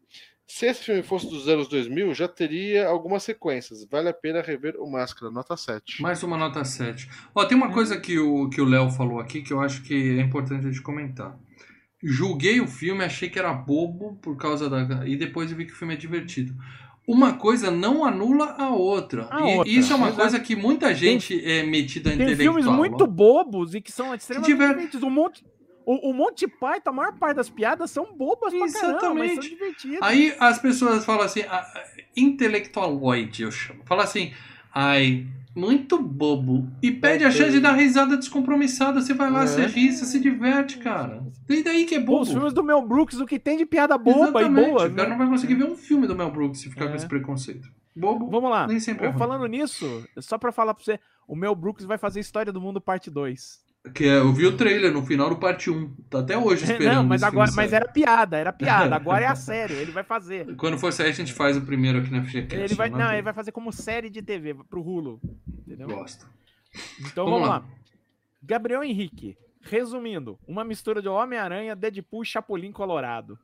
Se 0.56 0.68
esse 0.68 0.84
filme 0.84 1.02
fosse 1.02 1.28
dos 1.28 1.48
anos 1.48 1.68
2000, 1.68 2.14
já 2.14 2.28
teria 2.28 2.88
algumas 2.88 3.24
sequências. 3.24 3.84
Vale 3.90 4.10
a 4.10 4.14
pena 4.14 4.40
rever 4.40 4.76
o 4.78 4.88
Máscara, 4.88 5.32
nota 5.32 5.58
7. 5.58 6.00
Mais 6.00 6.22
uma 6.22 6.38
nota 6.38 6.64
7. 6.64 7.10
Ó, 7.34 7.44
tem 7.44 7.58
uma 7.58 7.72
coisa 7.72 8.00
que 8.00 8.20
o 8.20 8.48
que 8.52 8.62
o 8.62 8.66
Léo 8.66 8.92
falou 8.92 9.20
aqui 9.20 9.42
que 9.42 9.52
eu 9.52 9.60
acho 9.60 9.82
que 9.82 9.96
é 9.96 10.22
importante 10.22 10.68
a 10.68 10.70
gente 10.70 10.84
comentar. 10.84 11.36
Julguei 12.04 12.62
o 12.62 12.68
filme, 12.68 13.04
achei 13.04 13.32
que 13.32 13.40
era 13.40 13.52
bobo 13.52 14.16
por 14.22 14.38
causa 14.38 14.70
da. 14.70 15.08
E 15.08 15.16
depois 15.16 15.50
eu 15.50 15.58
vi 15.58 15.66
que 15.66 15.74
o 15.74 15.76
filme 15.76 15.96
é 15.96 15.98
divertido. 15.98 16.54
Uma 17.08 17.34
coisa 17.34 17.72
não 17.72 18.06
anula 18.06 18.52
a 18.58 18.70
outra. 18.70 19.28
A 19.32 19.42
e 19.42 19.58
outra, 19.58 19.72
isso 19.74 19.92
é 19.92 19.96
uma 19.96 20.08
exato. 20.10 20.22
coisa 20.22 20.40
que 20.40 20.56
muita 20.56 20.94
gente 20.94 21.44
é 21.44 21.64
metida 21.64 22.12
Tem 22.12 22.22
intelectual. 22.22 22.56
filmes 22.62 22.78
muito 22.78 23.08
bobos 23.08 23.74
e 23.74 23.82
que 23.82 23.92
são 23.92 24.14
extremamente 24.14 24.52
tiver- 24.52 24.70
divertidos. 24.70 25.04
O 25.04 25.10
Monte, 25.10 25.44
o, 25.86 26.10
o 26.10 26.14
Monty 26.14 26.48
Python, 26.48 26.90
a 26.90 26.94
maior 26.94 27.14
parte 27.18 27.38
das 27.38 27.50
piadas 27.50 27.92
são 27.92 28.14
bobas 28.16 28.54
pra 28.54 28.60
caramba, 28.60 28.70
mas 28.70 28.74
são 28.74 28.90
Exatamente. 28.92 29.50
divertidas. 29.50 30.00
Aí 30.02 30.36
as 30.40 30.60
pessoas 30.60 31.04
falam 31.06 31.24
assim, 31.24 31.42
a- 31.42 31.58
a- 31.58 31.84
intelectualoide, 32.16 33.44
eu 33.44 33.52
chamo. 33.52 33.82
Fala 33.86 34.04
assim, 34.04 34.32
ai, 34.74 35.26
muito 35.56 36.02
bobo. 36.02 36.68
E 36.82 36.92
perde 36.92 37.24
a 37.26 37.32
chance 37.32 37.52
de 37.52 37.60
dar 37.60 37.74
risada 37.74 38.18
descompromissada. 38.18 39.02
Você 39.02 39.14
vai 39.14 39.30
lá, 39.32 39.44
É. 39.44 39.48
você 39.48 39.66
ri, 39.66 39.92
você 39.92 40.06
se 40.06 40.20
diverte, 40.20 40.78
cara. 40.80 41.24
E 41.48 41.64
daí 41.64 41.86
que 41.86 41.96
é 41.96 42.00
bobo. 42.00 42.22
os 42.22 42.30
filmes 42.32 42.54
do 42.54 42.64
Mel 42.64 42.82
Brooks, 42.82 43.20
o 43.20 43.26
que 43.26 43.38
tem 43.40 43.58
de 43.58 43.66
piada 43.66 43.98
boba 43.98 44.40
Exatamente. 44.40 44.68
e 44.68 44.72
boa. 44.72 44.88
O 44.88 44.94
cara 44.96 45.04
né? 45.04 45.10
não 45.10 45.18
vai 45.18 45.28
conseguir 45.28 45.56
ver 45.56 45.66
um 45.66 45.76
filme 45.76 46.08
do 46.08 46.16
Mel 46.16 46.32
Brooks 46.32 46.62
se 46.62 46.70
ficar 46.70 46.86
É. 46.86 46.88
com 46.90 46.96
esse 46.96 47.08
preconceito. 47.08 47.68
Bobo. 47.96 48.28
Vamos 48.30 48.50
lá. 48.50 48.66
Nem 48.66 48.80
sempre 48.80 49.06
é 49.08 49.14
falando 49.14 49.46
nisso, 49.46 50.04
só 50.20 50.40
pra 50.40 50.52
falar 50.52 50.74
pra 50.74 50.84
você, 50.84 51.00
o 51.28 51.36
Mel 51.36 51.54
Brooks 51.54 51.86
vai 51.86 51.98
fazer 52.00 52.20
História 52.20 52.52
do 52.52 52.60
Mundo 52.60 52.82
parte 52.82 53.12
2. 53.12 53.63
Que 53.94 54.06
é, 54.06 54.18
eu 54.20 54.32
vi 54.32 54.46
o 54.46 54.56
trailer 54.56 54.94
no 54.94 55.06
final 55.06 55.30
do 55.30 55.36
parte 55.36 55.70
1. 55.70 55.94
Tá 56.10 56.20
até 56.20 56.38
hoje 56.38 56.64
esperando. 56.64 56.96
Não, 56.96 57.04
mas 57.04 57.22
agora, 57.22 57.52
mas 57.54 57.74
era 57.74 57.86
piada, 57.86 58.38
era 58.38 58.54
piada. 58.54 58.96
Agora 58.96 59.26
é 59.26 59.28
a 59.28 59.36
sério, 59.36 59.76
ele 59.76 59.92
vai 59.92 60.04
fazer. 60.04 60.56
Quando 60.56 60.80
for 60.80 60.94
sair, 60.94 61.10
a 61.10 61.14
gente 61.14 61.34
faz 61.34 61.58
o 61.58 61.62
primeiro 61.62 62.00
aqui 62.00 62.10
na 62.10 62.24
FGCast. 62.24 62.56
Ele 62.56 62.76
vai, 62.76 62.90
não, 62.90 63.12
ele 63.12 63.22
vai 63.22 63.34
fazer 63.34 63.52
como 63.52 63.74
série 63.74 64.10
de 64.10 64.22
TV 64.22 64.54
pro 64.70 64.82
Hulu. 64.82 65.20
Entendeu? 65.68 65.88
Gosto. 65.88 66.26
Então 67.02 67.26
Vamos 67.26 67.42
vamos, 67.42 67.50
lá. 67.50 67.58
lá. 67.58 67.66
Gabriel 68.42 68.84
Henrique. 68.84 69.38
Resumindo, 69.62 70.38
uma 70.46 70.64
mistura 70.64 71.02
de 71.02 71.08
Homem-Aranha, 71.08 71.76
Deadpool 71.76 72.24
e 72.24 72.26
Chapolin 72.26 72.72
Colorado. 72.72 73.40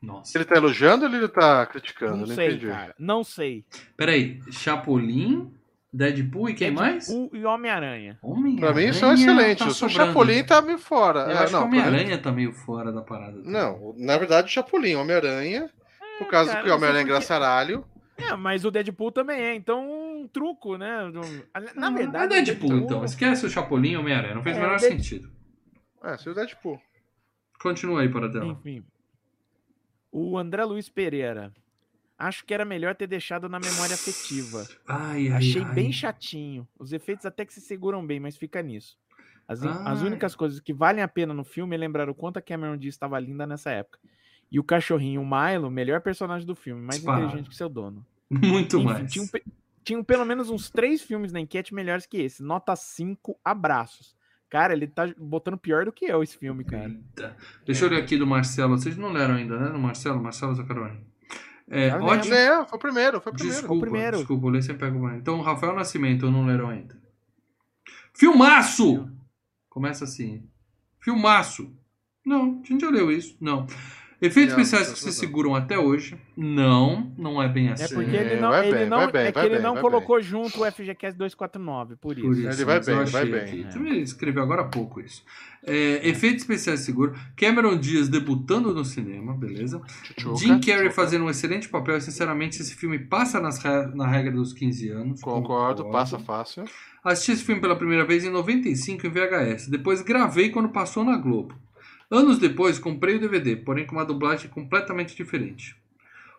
Nossa. 0.00 0.36
Ele 0.36 0.44
tá 0.44 0.56
elogiando 0.56 1.06
ou 1.06 1.14
ele 1.14 1.28
tá 1.28 1.64
criticando? 1.66 2.18
Não 2.18 2.26
não 2.26 2.34
sei, 2.34 2.48
entendi. 2.48 2.66
cara. 2.66 2.94
Não 2.98 3.24
sei. 3.24 3.64
Peraí, 3.96 4.40
Chapolin, 4.50 5.52
Deadpool 5.96 6.50
e 6.50 6.54
quem 6.54 6.70
mais? 6.72 7.06
Deadpool 7.06 7.30
e 7.38 7.44
Homem-Aranha. 7.44 8.18
Homem 8.20 8.56
Pra 8.56 8.74
mim 8.74 8.86
isso 8.86 9.04
é 9.04 9.14
excelente. 9.14 9.62
o 9.62 9.88
Chapolin 9.88 10.42
tá 10.42 10.60
meio 10.60 10.78
fora. 10.78 11.20
Eu 11.20 11.30
É, 11.30 11.38
acho 11.44 11.52
não, 11.52 11.60
que 11.60 11.66
Homem-Aranha 11.68 12.18
tá 12.18 12.32
meio 12.32 12.52
fora 12.52 12.90
da 12.92 13.00
parada. 13.00 13.40
Não, 13.44 13.94
na 13.96 14.18
verdade 14.18 14.48
o 14.48 14.50
Chapolin, 14.50 14.96
Homem-Aranha. 14.96 15.70
Por 16.18 16.26
causa 16.28 16.50
cara, 16.52 16.64
que 16.64 16.70
o 16.70 16.74
Homem-Aranha 16.74 17.02
é 17.02 17.04
engraçaralho. 17.04 17.84
É, 18.16 18.34
mas 18.36 18.64
o 18.64 18.70
Deadpool 18.70 19.10
também 19.12 19.40
é, 19.40 19.54
então 19.54 19.84
um 19.88 20.28
truco, 20.28 20.76
né? 20.76 21.10
Na 21.76 21.88
Ah, 21.88 21.90
verdade. 21.90 22.34
É 22.36 22.40
o 22.40 22.44
Deadpool, 22.44 22.76
então. 22.78 23.04
Esquece 23.04 23.46
o 23.46 23.50
Chapolin 23.50 23.92
e 23.92 23.96
Homem-Aranha. 23.96 24.34
Não 24.34 24.42
fez 24.42 24.56
É, 24.56 24.60
o 24.60 24.62
menor 24.62 24.78
Dead- 24.80 24.92
sentido. 24.92 25.30
É, 26.02 26.16
se 26.16 26.28
o 26.28 26.34
Deadpool. 26.34 26.80
Continua 27.60 28.00
aí, 28.02 28.08
para 28.08 28.28
dela. 28.28 28.46
Enfim. 28.52 28.84
O 30.12 30.36
André 30.38 30.64
Luiz 30.64 30.88
Pereira. 30.88 31.52
Acho 32.18 32.44
que 32.44 32.54
era 32.54 32.64
melhor 32.64 32.94
ter 32.94 33.06
deixado 33.06 33.48
na 33.48 33.58
memória 33.58 33.94
afetiva. 33.94 34.66
Ai, 34.86 35.28
ai, 35.28 35.36
Achei 35.36 35.62
ai. 35.62 35.74
bem 35.74 35.92
chatinho. 35.92 36.66
Os 36.78 36.92
efeitos 36.92 37.26
até 37.26 37.44
que 37.44 37.52
se 37.52 37.60
seguram 37.60 38.06
bem, 38.06 38.20
mas 38.20 38.36
fica 38.36 38.62
nisso. 38.62 38.96
As, 39.46 39.62
as 39.62 40.00
Ai. 40.00 40.06
únicas 40.06 40.34
coisas 40.34 40.58
que 40.60 40.72
valem 40.72 41.02
a 41.02 41.08
pena 41.08 41.34
no 41.34 41.44
filme 41.44 41.74
é 41.74 41.78
lembrar 41.78 42.08
o 42.08 42.14
quanto 42.14 42.38
a 42.38 42.42
Cameron 42.42 42.76
Diaz 42.76 42.94
estava 42.94 43.18
linda 43.18 43.46
nessa 43.46 43.70
época. 43.70 43.98
E 44.50 44.58
o 44.58 44.64
cachorrinho, 44.64 45.20
o 45.20 45.26
Milo, 45.26 45.70
melhor 45.70 46.00
personagem 46.00 46.46
do 46.46 46.54
filme, 46.54 46.80
mais 46.80 47.02
inteligente 47.02 47.48
que 47.50 47.56
seu 47.56 47.68
dono. 47.68 48.06
Muito 48.30 48.76
Enfim, 48.78 48.84
mais. 48.86 49.12
tinham, 49.12 49.28
tinham 49.82 50.04
pelo 50.04 50.24
menos 50.24 50.48
uns 50.48 50.70
três 50.70 51.02
filmes 51.02 51.32
na 51.32 51.40
enquete 51.40 51.74
melhores 51.74 52.06
que 52.06 52.16
esse. 52.18 52.42
Nota 52.42 52.74
5, 52.74 53.38
abraços. 53.44 54.14
Cara, 54.48 54.72
ele 54.72 54.86
tá 54.86 55.12
botando 55.18 55.58
pior 55.58 55.84
do 55.84 55.92
que 55.92 56.04
eu 56.06 56.22
esse 56.22 56.38
filme, 56.38 56.64
cara. 56.64 56.88
Eita. 56.88 57.36
Deixa 57.66 57.84
eu 57.84 57.90
ler 57.90 58.00
aqui 58.00 58.16
do 58.16 58.26
Marcelo. 58.26 58.78
Vocês 58.78 58.96
não 58.96 59.10
leram 59.12 59.34
ainda, 59.34 59.58
né? 59.58 59.68
No 59.68 59.78
Marcelo, 59.78 60.22
Marcelo 60.22 60.54
Zaccaroni. 60.54 61.04
É, 61.70 61.94
ótimo. 61.96 62.34
É, 62.34 62.64
foi 62.66 62.76
o 62.76 62.80
primeiro, 62.80 63.20
foi 63.20 63.32
o 63.32 63.34
primeiro. 63.34 63.60
Desculpa, 63.60 63.80
primeiro. 63.80 64.16
desculpa, 64.18 64.46
eu 64.46 64.50
leio 64.50 64.62
sempre 64.62 64.86
pego 64.86 64.98
mais. 65.00 65.18
Então, 65.18 65.40
Rafael 65.40 65.74
Nascimento, 65.74 66.30
não 66.30 66.46
leram 66.46 66.68
ainda. 66.68 66.96
Filmaço! 68.12 69.10
Começa 69.68 70.04
assim. 70.04 70.48
Filmaço. 71.00 71.74
Não, 72.24 72.60
a 72.62 72.66
gente 72.66 72.80
já 72.80 72.90
leu 72.90 73.10
isso. 73.10 73.36
Não. 73.40 73.66
Efeitos 74.26 74.54
Não, 74.54 74.62
especiais 74.62 74.86
não 74.88 74.94
que 74.94 75.00
se 75.00 75.06
não. 75.06 75.12
seguram 75.12 75.54
até 75.54 75.78
hoje. 75.78 76.16
Não, 76.36 77.12
não 77.18 77.42
é 77.42 77.48
bem 77.48 77.68
assim. 77.68 77.84
É 77.84 77.88
porque 77.88 78.16
É, 78.16 78.20
ele 78.20 78.40
não, 78.40 78.50
vai 78.50 78.68
ele 78.68 78.78
bem, 78.78 78.88
não, 78.88 79.10
bem, 79.10 79.26
é 79.26 79.32
que 79.32 79.38
ele 79.38 79.48
bem, 79.50 79.62
não 79.62 79.76
colocou 79.76 80.20
junto 80.22 80.62
o 80.62 80.70
FGCast 80.70 81.18
249, 81.18 81.96
por 81.96 82.16
isso. 82.16 82.26
Por 82.26 82.36
isso, 82.38 82.48
Ele 82.48 82.64
vai 82.64 82.80
bem, 82.80 82.96
ele 82.98 83.10
vai 83.10 83.24
bem. 83.26 83.60
É. 83.60 83.64
Também 83.68 84.00
escreveu 84.00 84.42
agora 84.42 84.62
há 84.62 84.64
pouco 84.68 85.00
isso. 85.00 85.22
É, 85.66 86.08
efeitos 86.08 86.42
especiais 86.42 86.80
seguros. 86.80 87.18
Cameron 87.36 87.78
Diaz 87.78 88.08
debutando 88.08 88.74
no 88.74 88.84
cinema, 88.84 89.34
beleza? 89.34 89.80
Jim 90.38 90.60
Carrey 90.60 90.90
fazendo 90.90 91.24
um 91.24 91.30
excelente 91.30 91.68
papel. 91.68 92.00
Sinceramente, 92.00 92.60
esse 92.60 92.74
filme 92.74 92.98
passa 92.98 93.40
nas 93.40 93.58
re- 93.58 93.94
na 93.94 94.06
regra 94.06 94.32
dos 94.32 94.52
15 94.52 94.88
anos. 94.90 95.20
Concordo, 95.20 95.90
passa 95.90 96.18
fácil. 96.18 96.64
Assisti 97.02 97.32
esse 97.32 97.44
filme 97.44 97.60
pela 97.60 97.76
primeira 97.76 98.04
vez 98.04 98.24
em 98.24 98.30
95 98.30 99.06
em 99.06 99.10
VHS. 99.10 99.68
Depois 99.68 100.00
gravei 100.02 100.50
quando 100.50 100.68
passou 100.70 101.04
na 101.04 101.16
Globo. 101.16 101.54
Anos 102.10 102.38
depois, 102.38 102.78
comprei 102.78 103.16
o 103.16 103.20
DVD, 103.20 103.56
porém 103.56 103.86
com 103.86 103.96
uma 103.96 104.04
dublagem 104.04 104.50
completamente 104.50 105.16
diferente. 105.16 105.76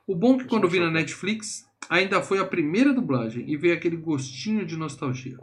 O 0.08 0.16
bom 0.16 0.36
é 0.36 0.38
que 0.40 0.46
quando 0.46 0.70
vi 0.70 0.80
na 0.80 0.92
Netflix, 0.92 1.68
ainda 1.90 2.22
foi 2.22 2.40
a 2.40 2.46
primeira 2.46 2.94
dublagem 2.94 3.50
e 3.50 3.58
veio 3.58 3.74
aquele 3.74 3.98
gostinho 3.98 4.66
de 4.66 4.78
nostalgia. 4.78 5.40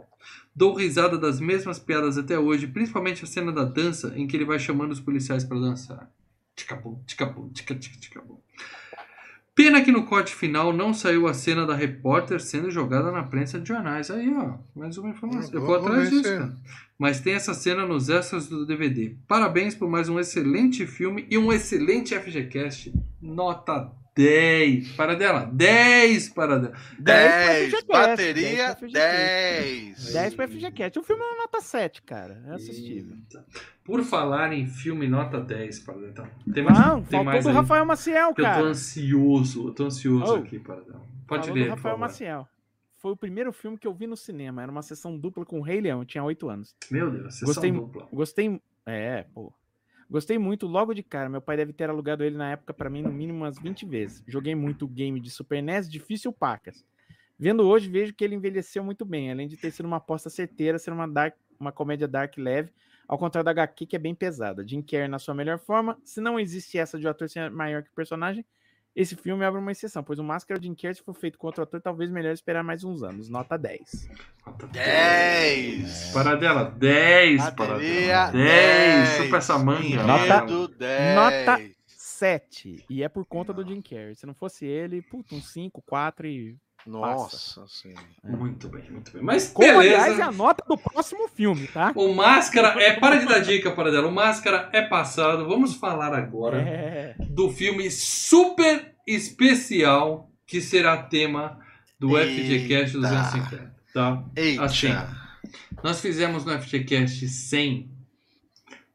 Dou 0.55 0.73
risada 0.73 1.17
das 1.17 1.39
mesmas 1.39 1.79
piadas 1.79 2.17
até 2.17 2.39
hoje, 2.39 2.67
principalmente 2.67 3.23
a 3.23 3.27
cena 3.27 3.51
da 3.51 3.63
dança 3.63 4.13
em 4.15 4.25
que 4.25 4.37
ele 4.37 4.45
vai 4.45 4.59
chamando 4.59 4.91
os 4.91 4.99
policiais 4.99 5.43
para 5.43 5.59
dançar. 5.59 6.09
Ticabum, 6.55 7.01
ticabum, 7.05 7.49
tica, 7.49 7.75
tica, 7.75 7.99
ticabum. 7.99 8.42
Pena 9.55 9.83
que 9.83 9.91
no 9.91 10.05
corte 10.05 10.33
final 10.33 10.73
não 10.73 10.93
saiu 10.93 11.27
a 11.27 11.33
cena 11.33 11.65
da 11.65 11.75
repórter 11.75 12.41
sendo 12.41 12.71
jogada 12.71 13.11
na 13.11 13.21
prensa 13.21 13.59
de 13.59 13.67
jornais. 13.67 14.09
Aí, 14.09 14.33
ó, 14.33 14.57
mais 14.75 14.97
uma 14.97 15.09
informação. 15.09 15.53
Eu 15.53 15.61
vou 15.61 15.75
atrás 15.75 16.09
disso, 16.09 16.23
cara. 16.23 16.55
Mas 16.97 17.19
tem 17.19 17.33
essa 17.33 17.53
cena 17.53 17.85
nos 17.85 18.09
extras 18.09 18.47
do 18.47 18.65
DVD. 18.65 19.15
Parabéns 19.27 19.75
por 19.75 19.87
mais 19.87 20.09
um 20.09 20.19
excelente 20.19 20.87
filme 20.87 21.27
e 21.29 21.37
um 21.37 21.53
excelente 21.53 22.17
FGCast. 22.17 22.93
Nota 23.21 23.91
10 24.15 24.91
para 24.95 25.15
dela. 25.15 25.49
10 25.51 26.29
para 26.29 26.59
dela. 26.59 26.73
10, 26.99 27.71
10 27.71 27.83
bateria 27.85 28.75
10. 28.79 28.91
10. 28.91 30.13
10 30.13 30.35
pro 30.35 30.47
FGCast. 30.47 30.99
O 30.99 31.03
filme 31.03 31.21
é 31.23 31.25
uma 31.25 31.37
nota 31.37 31.61
7, 31.61 32.01
cara. 32.03 32.41
É 32.47 32.53
assistível. 32.53 33.15
Eita. 33.15 33.45
Por 33.83 34.03
falar 34.03 34.53
em 34.53 34.65
filme 34.67 35.07
nota 35.07 35.39
10 35.41 35.79
para 35.79 35.95
dela. 35.95 36.29
Tem 36.53 36.63
mais, 36.63 36.79
Não, 36.79 37.01
tem 37.03 37.23
mais 37.23 37.43
do 37.43 37.49
aí. 37.49 37.55
Rafael 37.55 37.85
Maciel, 37.85 38.33
Que 38.33 38.41
Eu 38.41 38.45
tô 38.45 38.51
cara. 38.51 38.63
ansioso. 38.65 39.67
Eu 39.67 39.73
tô 39.73 39.85
ansioso 39.85 40.33
Oh. 40.33 40.35
aqui 40.37 40.59
para 40.59 40.75
dela. 40.81 41.01
Pode 41.27 41.47
Falou 41.47 41.61
ler, 41.63 41.69
Rafael. 41.69 41.97
Maciel. 41.97 42.47
Foi 42.99 43.11
o 43.11 43.17
primeiro 43.17 43.51
filme 43.51 43.77
que 43.77 43.85
eu 43.87 43.93
vi 43.93 44.07
no 44.07 44.15
cinema. 44.15 44.61
Era 44.61 44.71
uma 44.71 44.81
sessão 44.81 45.17
dupla 45.17 45.43
com 45.45 45.59
o 45.59 45.61
Rei 45.61 45.81
Leão. 45.81 45.99
Eu 45.99 46.05
tinha 46.05 46.23
8 46.23 46.47
anos. 46.49 46.73
Meu 46.89 47.11
Deus, 47.11 47.33
sessão 47.33 47.47
Gostei- 47.47 47.71
dupla. 47.71 48.07
Gostei. 48.13 48.61
É, 48.85 49.25
pô. 49.33 49.51
Gostei 50.09 50.37
muito 50.37 50.67
logo 50.67 50.93
de 50.93 51.01
cara. 51.03 51.29
Meu 51.29 51.41
pai 51.41 51.57
deve 51.57 51.73
ter 51.73 51.89
alugado 51.89 52.23
ele 52.23 52.37
na 52.37 52.51
época 52.51 52.73
pra 52.73 52.89
mim 52.89 53.01
no 53.01 53.11
mínimo 53.11 53.39
umas 53.39 53.57
20 53.57 53.85
vezes. 53.85 54.23
Joguei 54.27 54.55
muito 54.55 54.87
game 54.87 55.19
de 55.19 55.29
Super 55.29 55.61
NES, 55.61 55.89
difícil 55.89 56.31
pacas. 56.31 56.85
Vendo 57.37 57.67
hoje, 57.67 57.89
vejo 57.89 58.13
que 58.13 58.23
ele 58.23 58.35
envelheceu 58.35 58.83
muito 58.83 59.03
bem, 59.03 59.31
além 59.31 59.47
de 59.47 59.57
ter 59.57 59.71
sido 59.71 59.85
uma 59.85 59.97
aposta 59.97 60.29
certeira, 60.29 60.77
ser 60.77 60.91
uma, 60.91 61.07
dark, 61.07 61.35
uma 61.59 61.71
comédia 61.71 62.07
dark 62.07 62.37
leve, 62.37 62.71
ao 63.07 63.17
contrário 63.17 63.45
da 63.45 63.51
HQ, 63.51 63.85
que 63.85 63.95
é 63.95 63.99
bem 63.99 64.13
pesada. 64.15 64.65
Jim 64.65 64.81
Carrey 64.81 65.07
na 65.07 65.19
sua 65.19 65.33
melhor 65.33 65.59
forma. 65.59 65.97
Se 66.03 66.21
não 66.21 66.39
existe 66.39 66.77
essa 66.77 66.97
de 66.99 67.07
o 67.07 67.09
ator 67.09 67.27
ser 67.29 67.49
maior 67.49 67.83
que 67.83 67.89
o 67.89 67.93
personagem, 67.93 68.45
esse 68.95 69.15
filme 69.15 69.43
abre 69.43 69.59
uma 69.59 69.71
exceção, 69.71 70.03
pois 70.03 70.19
o 70.19 70.23
Máscara 70.23 70.59
de 70.59 70.67
Jim 70.67 70.75
Carrey, 70.75 70.95
se 70.95 71.01
for 71.03 71.13
feito 71.15 71.37
com 71.37 71.47
outro 71.47 71.63
ator, 71.63 71.81
talvez 71.81 72.11
melhor 72.11 72.31
esperar 72.33 72.63
mais 72.63 72.83
uns 72.83 73.01
anos. 73.03 73.27
Nota 73.29 73.57
10. 73.57 74.09
Nota 74.45 74.67
10. 74.67 76.11
Para 76.13 76.35
dela, 76.35 76.65
10 76.77 77.49
para 77.51 77.73
Bateria 77.73 78.07
dela. 78.07 78.31
10. 78.31 79.09
10. 79.09 79.23
Chupa 79.25 79.37
essa 79.37 79.57
manga. 79.57 80.03
Nota- 80.03 80.25
Enredo 80.37 80.67
10. 80.67 81.15
Nota 81.15 81.61
7. 81.87 82.85
E 82.89 83.03
é 83.03 83.09
por 83.09 83.25
conta 83.25 83.51
do 83.51 83.65
Jim 83.67 83.81
Carrey. 83.81 84.15
Se 84.15 84.25
não 84.25 84.33
fosse 84.33 84.65
ele, 84.65 85.01
puta, 85.01 85.33
um 85.35 85.41
5, 85.41 85.81
4 85.81 86.27
e. 86.27 86.55
Nossa 86.85 87.65
senhora. 87.67 88.05
Muito 88.23 88.67
bem, 88.67 88.83
muito 88.91 89.11
bem. 89.13 89.21
Mas 89.21 89.47
Como, 89.49 89.67
beleza. 89.67 89.95
aliás, 90.03 90.19
é 90.19 90.21
a 90.23 90.31
nota 90.31 90.63
do 90.67 90.77
próximo 90.77 91.27
filme, 91.29 91.67
tá? 91.67 91.93
O 91.95 92.13
Máscara 92.13 92.81
é. 92.81 92.99
Para 92.99 93.17
de 93.19 93.25
dar 93.25 93.39
dica 93.39 93.71
para 93.71 93.89
dela. 93.91 94.07
O 94.07 94.11
Máscara 94.11 94.69
é 94.73 94.81
passado. 94.81 95.47
Vamos 95.47 95.75
falar 95.75 96.13
agora 96.13 96.57
É. 96.61 97.15
do 97.19 97.49
filme 97.49 97.89
super 97.89 98.93
especial 99.07 100.29
que 100.45 100.59
será 100.61 100.97
tema 101.03 101.59
do 101.99 102.17
Eita. 102.17 102.41
FGCast 102.43 102.97
250. 102.97 103.75
Tá? 103.93 104.23
Eita. 104.35 104.63
Assim. 104.63 104.87
Nós 105.83 106.01
fizemos 106.01 106.43
no 106.45 106.51
FGCast 106.59 107.27
100. 107.27 107.89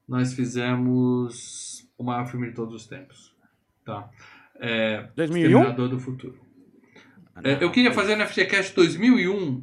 Nós 0.06 0.32
fizemos 0.34 1.86
o 1.96 2.04
maior 2.04 2.26
filme 2.26 2.48
de 2.48 2.54
todos 2.54 2.74
os 2.74 2.86
tempos. 2.86 3.34
Tá? 3.84 4.08
É, 4.60 5.08
2001? 5.16 5.48
Exterminador 5.48 5.88
do 5.88 5.98
Futuro. 6.00 6.38
É, 7.44 7.62
eu 7.62 7.70
queria 7.70 7.92
fazer 7.92 8.16
no 8.16 8.26
FGCast 8.26 8.74
2001 8.74 9.62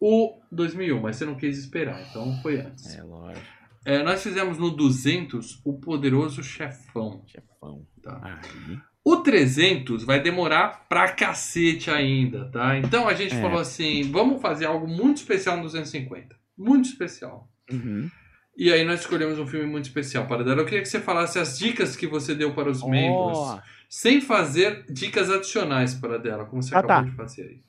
o 0.00 0.40
2001, 0.50 1.00
mas 1.00 1.16
você 1.16 1.24
não 1.24 1.34
quis 1.34 1.58
esperar, 1.58 2.00
então 2.10 2.40
foi 2.42 2.60
antes. 2.60 2.94
É, 2.96 3.02
lógico. 3.02 3.46
É, 3.84 4.02
nós 4.02 4.22
fizemos 4.22 4.58
no 4.58 4.70
200 4.70 5.60
o 5.64 5.74
Poderoso 5.78 6.42
Chefão. 6.42 7.22
Chefão. 7.26 7.86
Tá? 8.02 8.20
Aí. 8.22 8.78
O 9.04 9.16
300 9.16 10.04
vai 10.04 10.20
demorar 10.20 10.86
pra 10.88 11.10
cacete 11.12 11.90
ainda, 11.90 12.48
tá? 12.50 12.78
Então 12.78 13.08
a 13.08 13.14
gente 13.14 13.34
É. 13.34 13.40
falou 13.40 13.58
assim, 13.60 14.10
vamos 14.12 14.40
fazer 14.40 14.66
algo 14.66 14.86
muito 14.86 15.16
especial 15.18 15.56
no 15.56 15.62
250. 15.64 16.36
Muito 16.56 16.88
especial. 16.88 17.48
Uhum. 17.70 18.08
E 18.56 18.72
aí 18.72 18.84
nós 18.84 19.00
escolhemos 19.00 19.38
um 19.38 19.46
filme 19.46 19.66
muito 19.66 19.86
especial 19.86 20.26
para 20.26 20.44
dar. 20.44 20.56
Eu 20.58 20.64
queria 20.64 20.82
que 20.82 20.88
você 20.88 21.00
falasse 21.00 21.38
as 21.38 21.58
dicas 21.58 21.96
que 21.96 22.06
você 22.06 22.34
deu 22.34 22.54
para 22.54 22.70
os 22.70 22.82
membros, 22.84 23.38
Ó, 23.38 23.60
sem 23.94 24.22
fazer 24.22 24.86
dicas 24.90 25.28
adicionais 25.28 25.92
para 25.92 26.18
dela, 26.18 26.46
como 26.46 26.62
você 26.62 26.74
Ah, 26.74 26.78
acabou 26.78 26.96
tá. 27.04 27.10
de 27.10 27.14
fazer 27.14 27.42
aí. 27.42 27.62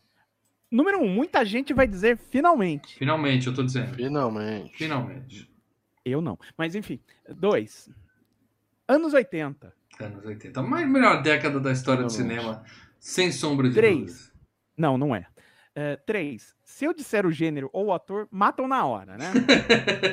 número 0.72 1.00
1, 1.00 1.04
um, 1.04 1.10
muita 1.10 1.44
gente 1.44 1.74
vai 1.74 1.86
dizer 1.86 2.18
finalmente. 2.18 2.96
Finalmente, 2.98 3.48
eu 3.48 3.54
tô 3.54 3.62
dizendo. 3.62 3.94
Finalmente. 3.94 4.78
Finalmente. 4.78 5.52
Eu 6.06 6.22
não. 6.22 6.40
Mas 6.58 6.76
enfim. 6.76 6.98
Dois. 7.36 7.90
Anos 8.88 9.14
80. 9.14 9.74
Anos 10.00 10.24
80. 10.26 10.58
A 10.58 10.64
mais 10.64 10.88
melhor 10.90 11.22
década 11.22 11.60
da 11.60 11.74
história 11.74 12.04
do 12.06 12.10
Finalmente. 12.10 12.40
cinema, 12.42 12.64
sem 12.98 13.30
sombra 13.30 13.68
de 13.68 13.76
Três. 13.76 13.98
dúvidas. 13.98 14.34
Não, 14.78 14.98
não 14.98 15.14
é. 15.14 15.28
É, 15.76 15.96
três. 15.96 16.56
Se 16.64 16.86
eu 16.86 16.94
disser 16.94 17.26
o 17.26 17.32
gênero 17.32 17.68
ou 17.74 17.88
o 17.88 17.94
ator, 17.94 18.28
matam 18.32 18.68
na 18.68 18.86
hora, 18.86 19.18
né? 19.18 19.32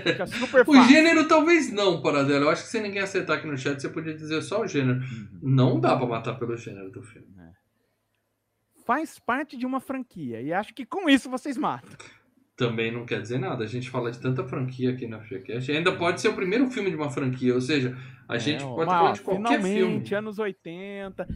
Fica 0.06 0.24
super 0.26 0.62
O 0.62 0.72
fácil. 0.72 0.84
gênero 0.90 1.28
talvez 1.28 1.70
não, 1.70 2.00
Paradelo. 2.00 2.46
Eu 2.46 2.50
acho 2.50 2.62
que 2.62 2.68
se 2.70 2.80
ninguém 2.80 3.02
acertar 3.02 3.36
aqui 3.38 3.46
no 3.46 3.58
chat, 3.58 3.78
você 3.80 3.88
podia 3.90 4.14
dizer 4.14 4.40
só 4.42 4.62
o 4.62 4.66
gênero. 4.66 5.00
Uhum. 5.00 5.28
Não 5.42 5.78
dá 5.78 5.94
pra 5.96 6.06
matar 6.06 6.34
pelo 6.38 6.56
gênero 6.56 6.90
do 6.90 7.02
filme. 7.02 7.28
Faz 8.86 9.18
parte 9.18 9.56
de 9.56 9.66
uma 9.66 9.80
franquia. 9.80 10.40
E 10.40 10.52
acho 10.52 10.74
que 10.74 10.84
com 10.86 11.08
isso 11.08 11.28
vocês 11.30 11.56
matam. 11.56 11.90
Também 12.56 12.90
não 12.90 13.04
quer 13.06 13.20
dizer 13.20 13.38
nada. 13.38 13.62
A 13.64 13.66
gente 13.66 13.88
fala 13.88 14.10
de 14.10 14.18
tanta 14.18 14.42
franquia 14.44 14.90
aqui 14.90 15.06
na 15.06 15.20
FGCast. 15.20 15.70
Ainda 15.70 15.92
pode 15.92 16.20
ser 16.20 16.28
o 16.28 16.34
primeiro 16.34 16.70
filme 16.70 16.90
de 16.90 16.96
uma 16.96 17.10
franquia. 17.10 17.54
Ou 17.54 17.60
seja, 17.60 17.96
a 18.28 18.36
gente 18.38 18.64
É, 18.64 18.66
pode 18.66 18.90
ó, 18.90 18.92
falar 18.92 19.12
de 19.12 19.20
qualquer 19.20 19.60
finalmente, 19.60 20.08
filme. 20.08 20.14
anos 20.14 20.38
80. 20.38 21.28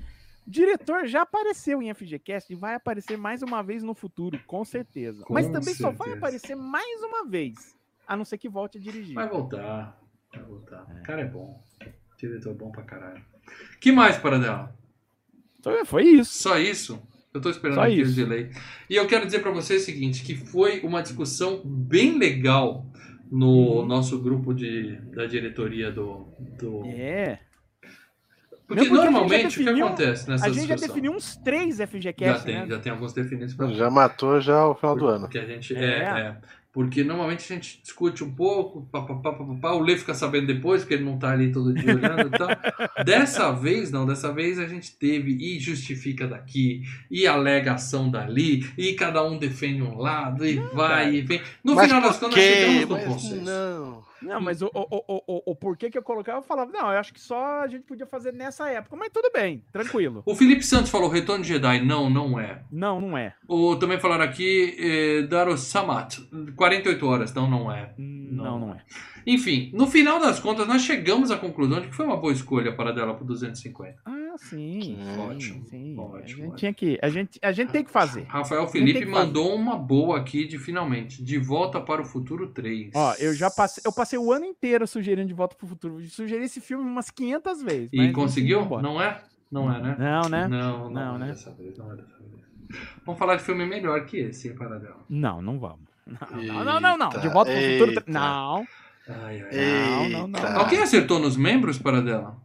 Diretor 0.46 1.06
já 1.06 1.22
apareceu 1.22 1.80
em 1.82 1.92
FGCast 1.94 2.52
e 2.52 2.56
vai 2.56 2.74
aparecer 2.74 3.16
mais 3.16 3.42
uma 3.42 3.62
vez 3.62 3.82
no 3.82 3.94
futuro, 3.94 4.38
com 4.46 4.64
certeza. 4.64 5.24
Com 5.24 5.32
Mas 5.32 5.46
também 5.48 5.74
só 5.74 5.88
vai 5.90 6.08
certeza. 6.08 6.16
aparecer 6.16 6.54
mais 6.54 7.02
uma 7.02 7.24
vez. 7.26 7.74
A 8.06 8.14
não 8.16 8.24
ser 8.24 8.36
que 8.38 8.48
volte 8.48 8.76
a 8.78 8.80
dirigir. 8.80 9.14
Vai 9.14 9.28
voltar. 9.28 9.98
Vai 10.34 10.42
voltar. 10.44 10.82
O 10.82 11.02
cara 11.02 11.22
é 11.22 11.24
bom. 11.26 11.58
Diretor 12.18 12.54
bom 12.54 12.70
pra 12.70 12.82
caralho. 12.82 13.24
que 13.80 13.90
mais, 13.90 14.18
Paradela? 14.18 14.74
Então, 15.58 15.84
Foi 15.86 16.04
isso. 16.04 16.42
Só 16.42 16.58
isso? 16.58 17.02
Eu 17.32 17.40
tô 17.40 17.50
esperando 17.50 17.76
Só 17.76 17.82
aqui 17.84 18.00
isso. 18.02 18.12
o 18.12 18.14
delay. 18.14 18.50
E 18.88 18.94
eu 18.94 19.06
quero 19.08 19.24
dizer 19.26 19.40
pra 19.40 19.50
vocês 19.50 19.82
o 19.82 19.84
seguinte, 19.84 20.22
que 20.22 20.36
foi 20.36 20.80
uma 20.80 21.02
discussão 21.02 21.60
bem 21.64 22.18
legal 22.18 22.86
no 23.30 23.80
Uhum. 23.80 23.86
nosso 23.86 24.20
grupo 24.20 24.52
de, 24.54 24.96
da 25.14 25.26
diretoria 25.26 25.90
do... 25.90 26.28
do... 26.58 26.84
É. 26.84 27.40
Porque 28.66 28.82
Mesmo 28.82 28.96
normalmente 28.96 29.46
o 29.46 29.50
que 29.50 29.64
definiu- 29.64 29.86
acontece 29.86 30.28
nessa 30.28 30.46
A 30.46 30.48
gente 30.48 30.66
já 30.68 30.76
definiu 30.76 31.12
uns 31.12 31.36
três 31.36 31.76
já 31.76 31.86
FGCast, 31.86 32.44
tem, 32.46 32.54
né? 32.54 32.66
já 32.66 32.78
tem 32.78 32.92
alguns 32.92 33.12
definidos 33.12 33.54
pra 33.54 33.66
Já 33.68 33.90
matou 33.90 34.40
já 34.40 34.66
o 34.66 34.74
final 34.74 34.96
do 34.96 35.06
ano. 35.06 35.20
Porque 35.22 35.38
a 35.38 35.44
gente. 35.44 35.76
É. 35.76 35.84
É, 35.84 36.02
é. 36.02 36.36
Porque 36.72 37.04
normalmente 37.04 37.52
a 37.52 37.54
gente 37.54 37.80
discute 37.82 38.24
um 38.24 38.34
pouco, 38.34 38.82
pá, 38.90 39.02
pá, 39.02 39.14
pá, 39.14 39.32
pá, 39.32 39.44
pá, 39.44 39.54
pá, 39.62 39.72
o 39.74 39.78
Lê 39.80 39.96
fica 39.96 40.12
sabendo 40.12 40.48
depois, 40.48 40.82
porque 40.82 40.94
ele 40.94 41.04
não 41.04 41.16
tá 41.16 41.30
ali 41.30 41.52
todo 41.52 41.72
dia 41.72 41.94
olhando 41.94 42.26
e 42.26 42.30
tal. 42.30 42.48
Dessa 43.06 43.52
vez, 43.52 43.92
não, 43.92 44.04
dessa 44.04 44.32
vez 44.32 44.58
a 44.58 44.66
gente 44.66 44.90
teve 44.96 45.30
e 45.40 45.60
justifica 45.60 46.26
daqui, 46.26 46.82
e 47.08 47.28
alegação 47.28 48.10
dali, 48.10 48.68
e 48.76 48.94
cada 48.94 49.22
um 49.24 49.38
defende 49.38 49.82
um 49.82 49.96
lado, 49.96 50.44
e 50.44 50.56
vai 50.74 51.04
cara. 51.04 51.10
e 51.10 51.20
vem. 51.20 51.40
No 51.62 51.76
Mas 51.76 51.86
final 51.86 52.00
das 52.02 52.18
contas, 52.18 52.34
chegamos 52.42 52.88
no 52.88 52.98
consenso. 52.98 53.36
não. 53.44 54.02
Não, 54.22 54.40
mas 54.40 54.62
o, 54.62 54.66
o, 54.74 55.04
o, 55.08 55.22
o, 55.26 55.42
o 55.52 55.56
porquê 55.56 55.90
que 55.90 55.98
eu 55.98 56.02
colocava, 56.02 56.38
eu 56.38 56.42
falava, 56.42 56.70
não, 56.72 56.92
eu 56.92 56.98
acho 56.98 57.12
que 57.12 57.20
só 57.20 57.60
a 57.62 57.66
gente 57.66 57.82
podia 57.84 58.06
fazer 58.06 58.32
nessa 58.32 58.68
época. 58.68 58.96
Mas 58.96 59.10
tudo 59.12 59.30
bem, 59.32 59.62
tranquilo. 59.72 60.22
O 60.24 60.34
Felipe 60.34 60.62
Santos 60.64 60.90
falou 60.90 61.08
Retorno 61.08 61.42
de 61.42 61.48
Jedi. 61.48 61.84
Não, 61.84 62.08
não 62.08 62.38
é. 62.38 62.62
Não, 62.70 63.00
não 63.00 63.18
é. 63.18 63.34
O, 63.48 63.76
também 63.76 63.98
falaram 63.98 64.24
aqui 64.24 64.76
eh, 64.78 65.22
Daro 65.26 65.56
Samat, 65.56 66.18
48 66.56 67.06
horas. 67.06 67.34
Não, 67.34 67.48
não 67.48 67.70
é. 67.70 67.92
Hum, 67.98 68.28
Não, 68.32 68.44
Não, 68.44 68.58
não 68.68 68.74
é. 68.74 68.82
Enfim, 69.26 69.70
no 69.72 69.86
final 69.86 70.20
das 70.20 70.38
contas, 70.38 70.66
nós 70.68 70.82
chegamos 70.82 71.30
à 71.30 71.38
conclusão 71.38 71.80
de 71.80 71.88
que 71.88 71.94
foi 71.94 72.04
uma 72.04 72.16
boa 72.16 72.32
escolha 72.32 72.74
para 72.74 72.92
dela 72.92 73.14
pro 73.14 73.24
250. 73.24 73.96
Ah, 74.04 74.10
sim. 74.38 74.80
sim, 74.82 75.18
Ótimo, 75.18 75.64
sim. 75.66 75.98
ótimo, 75.98 76.16
a 76.16 76.20
gente 76.20 76.32
ótimo. 76.42 76.56
tinha 76.56 76.72
que. 76.74 76.98
A 77.02 77.08
gente, 77.08 77.38
a 77.42 77.52
gente 77.52 77.70
tem 77.70 77.84
que 77.84 77.90
fazer. 77.90 78.22
Rafael 78.24 78.66
Felipe 78.68 79.00
que 79.00 79.06
fazer. 79.06 79.26
mandou 79.26 79.54
uma 79.54 79.76
boa 79.76 80.18
aqui 80.18 80.46
de 80.46 80.58
finalmente. 80.58 81.22
De 81.22 81.38
volta 81.38 81.80
para 81.80 82.02
o 82.02 82.04
futuro 82.04 82.48
3. 82.48 82.90
Ó, 82.94 83.14
eu 83.18 83.34
já 83.34 83.50
passei. 83.50 83.82
Eu 83.86 83.92
passei 83.92 84.18
o 84.18 84.32
ano 84.32 84.44
inteiro 84.44 84.86
sugerindo 84.86 85.28
de 85.28 85.34
volta 85.34 85.54
pro 85.56 85.66
futuro. 85.66 86.00
Eu 86.00 86.06
Sugeri 86.08 86.44
esse 86.44 86.60
filme 86.60 86.84
umas 86.84 87.10
500 87.10 87.62
vezes. 87.62 87.90
E 87.92 88.12
conseguiu? 88.12 88.64
Não 88.80 89.00
é? 89.00 89.22
Não 89.50 89.72
é, 89.72 89.80
né? 89.80 89.96
Não, 89.98 90.28
né? 90.28 90.48
Não, 90.48 90.78
não, 90.78 90.90
Não, 90.90 91.16
é 91.16 91.18
né? 91.18 91.26
dessa 91.28 91.52
vez, 91.52 91.76
não 91.78 91.92
é 91.92 91.96
dessa 91.96 92.16
vez. 92.18 92.34
Vamos 93.04 93.18
falar 93.18 93.36
de 93.36 93.42
filme 93.42 93.64
melhor 93.64 94.04
que 94.04 94.16
esse, 94.18 94.48
hein, 94.48 94.54
Paradela? 94.56 94.96
Não, 95.08 95.40
não 95.40 95.58
vamos. 95.60 95.80
Não, 96.06 96.64
não, 96.64 96.80
não, 96.80 96.98
não. 96.98 97.08
De 97.10 97.28
volta 97.28 97.52
pro 97.52 97.60
futuro. 97.60 97.90
eita. 97.90 98.04
Não. 98.06 98.66
Ai, 99.08 99.42
ai. 99.42 100.08
Não, 100.10 100.26
não, 100.26 100.28
não. 100.28 100.58
Alguém 100.58 100.80
acertou 100.82 101.18
nos 101.18 101.36
membros, 101.36 101.78
Paradela? 101.78 102.36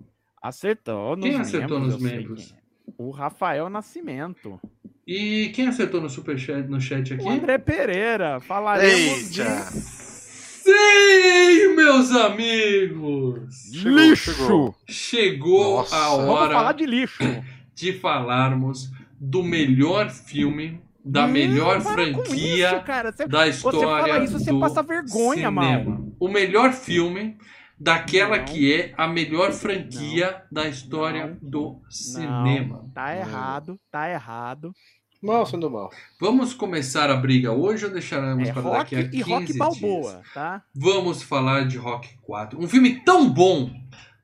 Acertou 0.41 1.15
nos 1.15 1.25
Quem 1.25 1.35
acertou 1.39 1.79
nos 1.79 1.97
membros? 2.01 2.53
é. 2.55 2.59
O 2.97 3.11
Rafael 3.11 3.69
Nascimento. 3.69 4.59
E 5.05 5.51
quem 5.53 5.67
acertou 5.67 6.01
no 6.01 6.09
superchat 6.09 6.67
no 6.67 6.79
chat 6.81 7.13
aqui? 7.13 7.23
O 7.23 7.29
André 7.29 7.57
Pereira. 7.57 8.39
Falaremos 8.39 9.31
de. 9.31 9.43
Sim, 10.63 11.75
meus 11.75 12.11
amigos! 12.11 13.71
Chegou, 13.73 13.99
lixo. 13.99 14.33
chegou. 14.33 14.75
Chegou 14.87 15.75
Nossa. 15.77 15.95
a 15.95 16.09
Vamos 16.09 16.29
hora 16.29 16.53
falar 16.53 16.73
de 16.73 16.85
lixo. 16.85 17.23
de 17.75 17.93
falarmos 17.93 18.91
do 19.19 19.41
melhor 19.43 20.09
filme, 20.09 20.81
da 21.03 21.25
Hum, 21.25 21.31
melhor 21.31 21.81
franquia 21.81 22.71
isso, 22.75 22.83
cara. 22.83 23.11
Você- 23.11 23.27
da 23.27 23.47
história 23.47 23.79
fala 24.13 24.23
isso, 24.23 24.37
você 24.39 24.51
do 24.51 24.59
passa 24.59 24.83
vergonha, 24.83 25.49
cinema. 25.49 26.05
O 26.19 26.27
melhor 26.27 26.73
filme 26.73 27.37
daquela 27.79 28.37
Não. 28.37 28.45
que 28.45 28.73
é 28.73 28.93
a 28.97 29.07
melhor 29.07 29.51
franquia 29.53 30.43
da 30.51 30.67
história 30.67 31.37
do 31.41 31.79
cinema. 31.89 32.85
Tá 32.93 33.15
errado, 33.15 33.79
tá 33.91 34.09
errado. 34.09 34.73
Mal 35.21 35.45
sendo 35.45 35.69
mal. 35.69 35.89
Vamos 36.19 36.53
começar 36.53 37.09
a 37.09 37.15
briga 37.15 37.51
hoje 37.51 37.85
ou 37.85 37.91
deixaremos 37.91 38.47
É 38.47 38.53
para 38.53 38.61
rock 38.61 38.95
daqui 38.95 38.95
a 38.95 39.09
15 39.09 39.17
e 39.17 39.21
rock 39.21 39.45
dias? 39.45 39.57
balboa, 39.57 40.21
tá? 40.33 40.63
Vamos 40.73 41.21
falar 41.21 41.67
de 41.67 41.77
Rock 41.77 42.09
4. 42.21 42.57
Um 42.61 42.67
filme 42.69 43.01
tão 43.03 43.29
bom, 43.29 43.69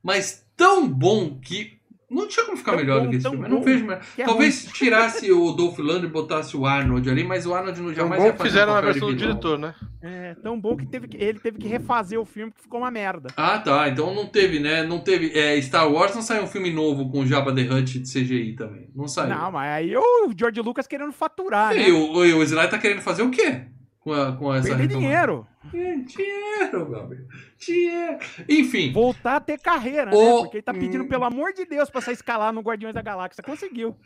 mas 0.02 0.46
tão 0.56 0.88
bom 0.88 1.38
que 1.38 1.78
não 2.08 2.28
tinha 2.28 2.44
como 2.46 2.56
ficar 2.56 2.72
Tão 2.72 2.80
melhor 2.80 3.00
bom, 3.00 3.04
do 3.06 3.10
que 3.10 3.16
esse 3.16 3.28
filme. 3.28 3.44
Eu 3.44 3.50
não 3.50 3.62
vejo 3.62 3.84
melhor. 3.84 4.00
que 4.14 4.22
é 4.22 4.24
Talvez 4.24 4.64
tirasse 4.66 5.32
o 5.32 5.52
Dolph 5.52 5.78
Lundgren 5.78 6.04
e 6.04 6.12
botasse 6.12 6.56
o 6.56 6.64
Arnold 6.64 7.10
ali, 7.10 7.24
mas 7.24 7.46
o 7.46 7.54
Arnold 7.54 7.80
não 7.80 7.88
Tão 7.88 7.94
jamais 7.96 8.20
bom 8.20 8.26
ia 8.26 8.32
que 8.32 8.38
fazer 8.38 8.50
fizeram 8.50 8.72
um 8.72 8.74
na 8.76 8.80
versão 8.80 9.08
do 9.08 9.16
diretor, 9.16 9.58
né? 9.58 9.74
É 10.02 10.34
tão 10.36 10.60
bom 10.60 10.76
que, 10.76 10.86
teve 10.86 11.08
que 11.08 11.16
ele 11.16 11.40
teve 11.40 11.58
que 11.58 11.66
refazer 11.66 12.20
o 12.20 12.24
filme 12.24 12.52
que 12.52 12.62
ficou 12.62 12.80
uma 12.80 12.90
merda. 12.90 13.28
Ah, 13.36 13.58
tá. 13.58 13.88
Então 13.88 14.14
não 14.14 14.26
teve, 14.26 14.60
né? 14.60 14.84
Não 14.84 15.00
teve. 15.00 15.36
É, 15.36 15.60
Star 15.60 15.90
Wars 15.90 16.14
não 16.14 16.22
saiu 16.22 16.44
um 16.44 16.46
filme 16.46 16.72
novo 16.72 17.10
com 17.10 17.20
o 17.20 17.26
Jabba 17.26 17.52
the 17.52 17.62
Hutt 17.62 17.98
de 17.98 18.08
CGI 18.08 18.54
também. 18.54 18.88
Não 18.94 19.08
saiu. 19.08 19.30
Não, 19.30 19.50
mas 19.50 19.68
aí 19.72 19.96
o 19.96 20.32
George 20.38 20.60
Lucas 20.60 20.86
querendo 20.86 21.12
faturar, 21.12 21.74
né? 21.74 21.88
E 21.88 21.92
o, 21.92 22.24
e 22.24 22.32
o 22.32 22.42
Sly 22.42 22.68
tá 22.68 22.78
querendo 22.78 23.00
fazer 23.00 23.22
o 23.22 23.30
quê? 23.30 23.62
Com, 24.06 24.12
a, 24.12 24.36
com 24.36 24.54
essa 24.54 24.68
Perder 24.68 24.86
dinheiro. 24.86 25.44
É, 25.74 25.96
Dinheiro, 25.96 26.88
meu 26.88 27.00
amigo. 27.00 27.22
Dinheiro. 27.58 28.18
Enfim. 28.48 28.92
Voltar 28.92 29.34
a 29.34 29.40
ter 29.40 29.58
carreira, 29.58 30.06
né? 30.12 30.12
O- 30.16 30.42
Porque 30.42 30.58
ele 30.58 30.62
tá 30.62 30.72
pedindo, 30.72 31.08
pelo 31.08 31.24
amor 31.24 31.52
de 31.52 31.64
Deus, 31.64 31.90
pra 31.90 32.00
sair 32.00 32.14
escalar 32.14 32.52
no 32.52 32.60
Guardiões 32.60 32.94
da 32.94 33.02
Galáxia. 33.02 33.42
Conseguiu. 33.42 33.96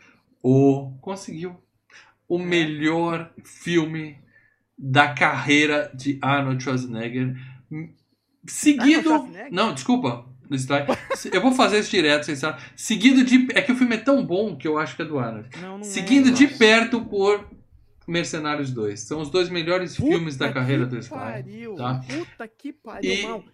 O 0.43 0.97
conseguiu 1.03 1.63
o 2.27 2.41
É. 2.41 2.43
melhor 2.47 3.31
filme 3.45 4.17
da 4.79 5.13
carreira 5.13 5.91
de 5.95 6.19
Arnold 6.23 6.63
Schwarzenegger. 6.63 7.35
Seguido. 8.47 9.13
Arnold 9.13 9.27
Schwarzenegger? 9.27 9.53
Não, 9.53 9.75
desculpa. 9.75 10.25
Eu 11.31 11.43
vou 11.43 11.53
fazer 11.53 11.79
isso 11.79 11.91
direto, 11.91 12.25
vocês 12.25 12.39
sabem. 12.39 12.59
Seguido 12.75 13.23
de. 13.23 13.49
É 13.55 13.61
que 13.61 13.71
o 13.71 13.77
filme 13.77 13.97
é 13.97 13.99
tão 13.99 14.25
bom 14.25 14.57
que 14.57 14.67
eu 14.67 14.79
acho 14.79 14.97
que 14.97 15.03
é 15.03 15.05
do 15.05 15.19
Arnold. 15.19 15.51
Não, 15.61 15.77
não 15.77 15.85
Seguindo 15.85 16.31
é, 16.31 16.33
de 16.33 16.47
perto 16.49 17.03
por 17.05 17.47
Mercenários 18.11 18.71
2. 18.73 19.01
São 19.01 19.21
os 19.21 19.31
dois 19.31 19.49
melhores 19.49 19.97
Puta 19.97 20.09
filmes 20.09 20.37
da 20.37 20.53
carreira 20.53 20.85
do 20.87 20.99
Sly. 20.99 21.19
Pariu, 21.19 21.75
tá? 21.77 22.01
Puta 22.07 22.49
que 22.49 22.73
pariu, 22.73 23.11
E- 23.13 23.23
mal. 23.23 23.45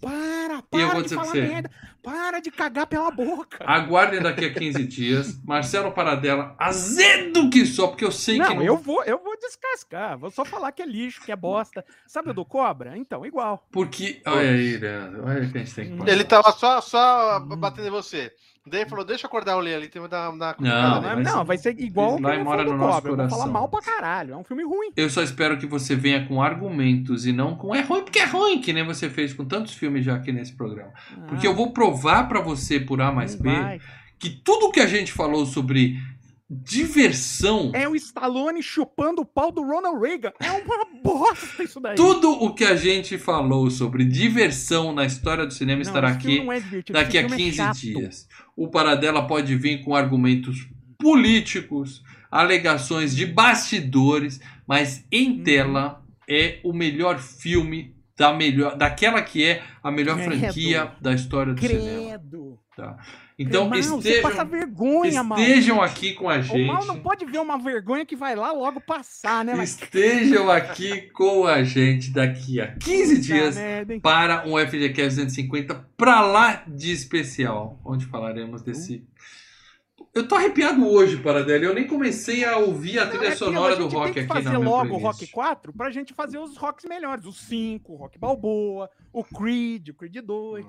Para, 0.00 0.54
E 0.54 0.56
eu 0.56 0.62
para 0.70 0.86
vou 0.88 0.96
de 0.96 1.02
dizer 1.04 1.14
pra 1.16 1.24
falar 1.26 1.34
merda. 1.36 1.70
Para 2.06 2.38
de 2.38 2.52
cagar 2.52 2.86
pela 2.86 3.10
boca. 3.10 3.64
Aguardem 3.66 4.22
daqui 4.22 4.44
a 4.44 4.54
15 4.54 4.86
dias. 4.86 5.42
Marcelo 5.42 5.90
Paradela, 5.90 6.54
azedo 6.56 7.50
que 7.50 7.66
só, 7.66 7.88
porque 7.88 8.04
eu 8.04 8.12
sei 8.12 8.38
que 8.38 8.42
Não, 8.54 8.62
eu 8.62 8.76
vou, 8.76 9.02
eu 9.02 9.18
vou 9.18 9.36
descascar. 9.36 10.16
Vou 10.16 10.30
só 10.30 10.44
falar 10.44 10.70
que 10.70 10.82
é 10.82 10.86
lixo, 10.86 11.20
que 11.24 11.32
é 11.32 11.36
bosta. 11.36 11.84
Sabe 12.06 12.30
o 12.30 12.34
do 12.34 12.44
cobra? 12.44 12.96
Então, 12.96 13.26
igual. 13.26 13.66
Porque. 13.72 14.22
Olha 14.24 14.50
aí, 14.52 14.76
Leandro. 14.76 15.24
Olha 15.26 15.42
o 15.48 15.50
que 15.50 15.58
a 15.58 15.60
gente 15.64 15.74
tem 15.74 15.90
que 15.90 15.96
passar. 15.96 16.12
Ele 16.12 16.22
tava 16.24 16.52
só, 16.52 16.80
só 16.80 17.40
batendo 17.40 17.88
em 17.88 17.90
você. 17.90 18.32
Daí 18.68 18.80
ele 18.80 18.90
falou, 18.90 19.04
deixa 19.04 19.26
eu 19.26 19.28
acordar 19.28 19.56
o 19.56 19.60
Lê 19.60 19.76
ali, 19.76 19.86
tem 19.86 20.02
que 20.02 20.08
dar 20.08 20.28
uma 20.28 20.56
Não, 20.58 20.68
Não, 20.68 21.00
vai 21.00 21.14
vai, 21.14 21.22
não, 21.22 21.38
ser- 21.38 21.44
vai 21.44 21.56
ser 21.58 21.80
igual 21.80 22.16
que 22.16 22.22
mora 22.22 22.64
no 22.64 22.76
nosso 22.76 22.94
cobra. 22.94 23.12
Eu 23.12 23.16
vou 23.16 23.28
falar 23.28 23.28
coração. 23.28 23.52
mal 23.52 23.68
pra 23.68 23.80
caralho. 23.80 24.34
É 24.34 24.36
um 24.36 24.42
filme 24.42 24.64
ruim. 24.64 24.90
Eu 24.96 25.08
só 25.08 25.22
espero 25.22 25.56
que 25.56 25.66
você 25.66 25.94
venha 25.94 26.26
com 26.26 26.42
argumentos 26.42 27.26
e 27.26 27.32
não 27.32 27.54
com 27.54 27.72
é 27.72 27.82
ruim 27.82 28.02
porque 28.02 28.18
é 28.18 28.24
ruim, 28.24 28.60
que 28.60 28.72
nem 28.72 28.84
você 28.84 29.08
fez 29.08 29.32
com 29.32 29.44
tantos 29.44 29.72
filmes 29.74 30.04
já 30.04 30.16
aqui 30.16 30.32
nesse 30.32 30.52
programa. 30.52 30.92
Porque 31.28 31.46
eu 31.46 31.54
vou 31.54 31.72
provar 31.72 31.95
pra 32.28 32.40
você 32.40 32.78
por 32.80 33.00
A 33.00 33.10
mais 33.12 33.34
B 33.34 33.50
vai. 33.50 33.80
que 34.18 34.30
tudo 34.30 34.70
que 34.70 34.80
a 34.80 34.86
gente 34.86 35.12
falou 35.12 35.46
sobre 35.46 35.96
diversão, 36.48 37.72
É 37.74 37.88
o 37.88 37.96
Stallone 37.96 38.62
chupando 38.62 39.22
o 39.22 39.24
pau 39.26 39.50
do 39.50 39.62
Ronald 39.62 40.00
Reagan. 40.00 40.32
É 40.38 40.52
uma 40.52 40.84
bosta 41.02 41.62
isso 41.64 41.80
daí. 41.80 41.96
tudo 41.96 42.30
o 42.30 42.54
que 42.54 42.64
a 42.64 42.76
gente 42.76 43.18
falou 43.18 43.68
sobre 43.70 44.04
diversão 44.04 44.92
na 44.92 45.04
história 45.04 45.44
do 45.44 45.52
cinema 45.52 45.78
Não, 45.78 45.82
estará 45.82 46.08
aqui 46.10 46.38
é 46.38 46.92
daqui 46.92 47.18
a 47.18 47.22
esse 47.22 47.28
filme 47.28 47.34
é 47.34 47.36
15 47.36 47.56
chato. 47.56 47.80
dias. 47.80 48.28
O 48.56 48.68
Paradela 48.68 49.26
pode 49.26 49.56
vir 49.56 49.82
com 49.82 49.94
argumentos 49.94 50.68
políticos, 50.98 52.02
alegações 52.30 53.14
de 53.14 53.26
bastidores, 53.26 54.40
mas 54.68 55.04
em 55.10 55.40
Hum. 55.40 55.42
tela 55.42 56.04
é 56.28 56.60
o 56.62 56.72
melhor 56.72 57.18
filme 57.18 57.95
da 58.16 58.32
melhor, 58.32 58.76
daquela 58.76 59.20
que 59.22 59.44
é 59.44 59.62
a 59.82 59.90
melhor 59.90 60.16
Credo. 60.16 60.38
franquia 60.38 60.92
da 61.00 61.12
história 61.12 61.52
do 61.52 61.60
cinema. 61.60 62.18
Credo. 62.18 62.58
Então 63.38 63.68
Mal, 63.68 63.82
você 63.82 63.96
estejam, 63.96 64.22
passa 64.22 64.44
vergonha, 64.44 65.22
estejam 65.22 65.82
aqui 65.82 66.12
com 66.12 66.28
a 66.28 66.36
O 66.38 66.42
gente. 66.42 66.66
mal 66.66 66.84
não 66.84 67.00
pode 67.00 67.24
ver 67.24 67.38
uma 67.38 67.58
vergonha 67.58 68.04
que 68.04 68.16
vai 68.16 68.34
lá 68.34 68.52
logo 68.52 68.80
passar, 68.80 69.44
né? 69.44 69.54
Mas 69.54 69.80
Estejam 69.80 70.50
aqui 70.50 71.02
com 71.12 71.46
a 71.46 71.62
gente 71.62 72.10
daqui 72.10 72.60
a 72.60 72.68
15 72.76 73.18
dias 73.20 73.56
merda, 73.56 74.00
para 74.00 74.46
um 74.46 74.58
FGCast 74.58 75.16
250 75.16 75.74
pra 75.96 76.20
lá 76.20 76.64
de 76.66 76.92
especial, 76.92 77.80
onde 77.84 78.04
falaremos 78.06 78.62
desse. 78.62 79.04
Eu 80.16 80.26
tô 80.26 80.34
arrepiado 80.34 80.88
hoje, 80.88 81.18
Paradela. 81.18 81.64
Eu 81.64 81.74
nem 81.74 81.86
comecei 81.86 82.42
a 82.44 82.56
ouvir 82.56 82.98
a 82.98 83.04
Não, 83.04 83.10
trilha 83.12 83.28
é 83.28 83.36
sonora 83.36 83.74
a 83.74 83.76
do 83.76 83.82
gente 83.84 83.92
rock 83.94 84.04
tem 84.14 84.26
que 84.26 84.32
aqui 84.32 84.42
na 84.44 84.50
fazer 84.50 84.56
logo 84.64 84.94
o. 84.94 84.98
Rock 84.98 85.26
4 85.26 85.72
pra 85.74 85.90
gente 85.90 86.14
fazer 86.14 86.38
os 86.38 86.56
rocks 86.56 86.84
melhores. 86.86 87.26
O 87.26 87.32
5, 87.32 87.92
o 87.92 87.96
Rock 87.96 88.18
Balboa, 88.18 88.88
o 89.12 89.22
Creed, 89.22 89.90
o 89.90 89.94
Creed 89.94 90.16
2. 90.24 90.66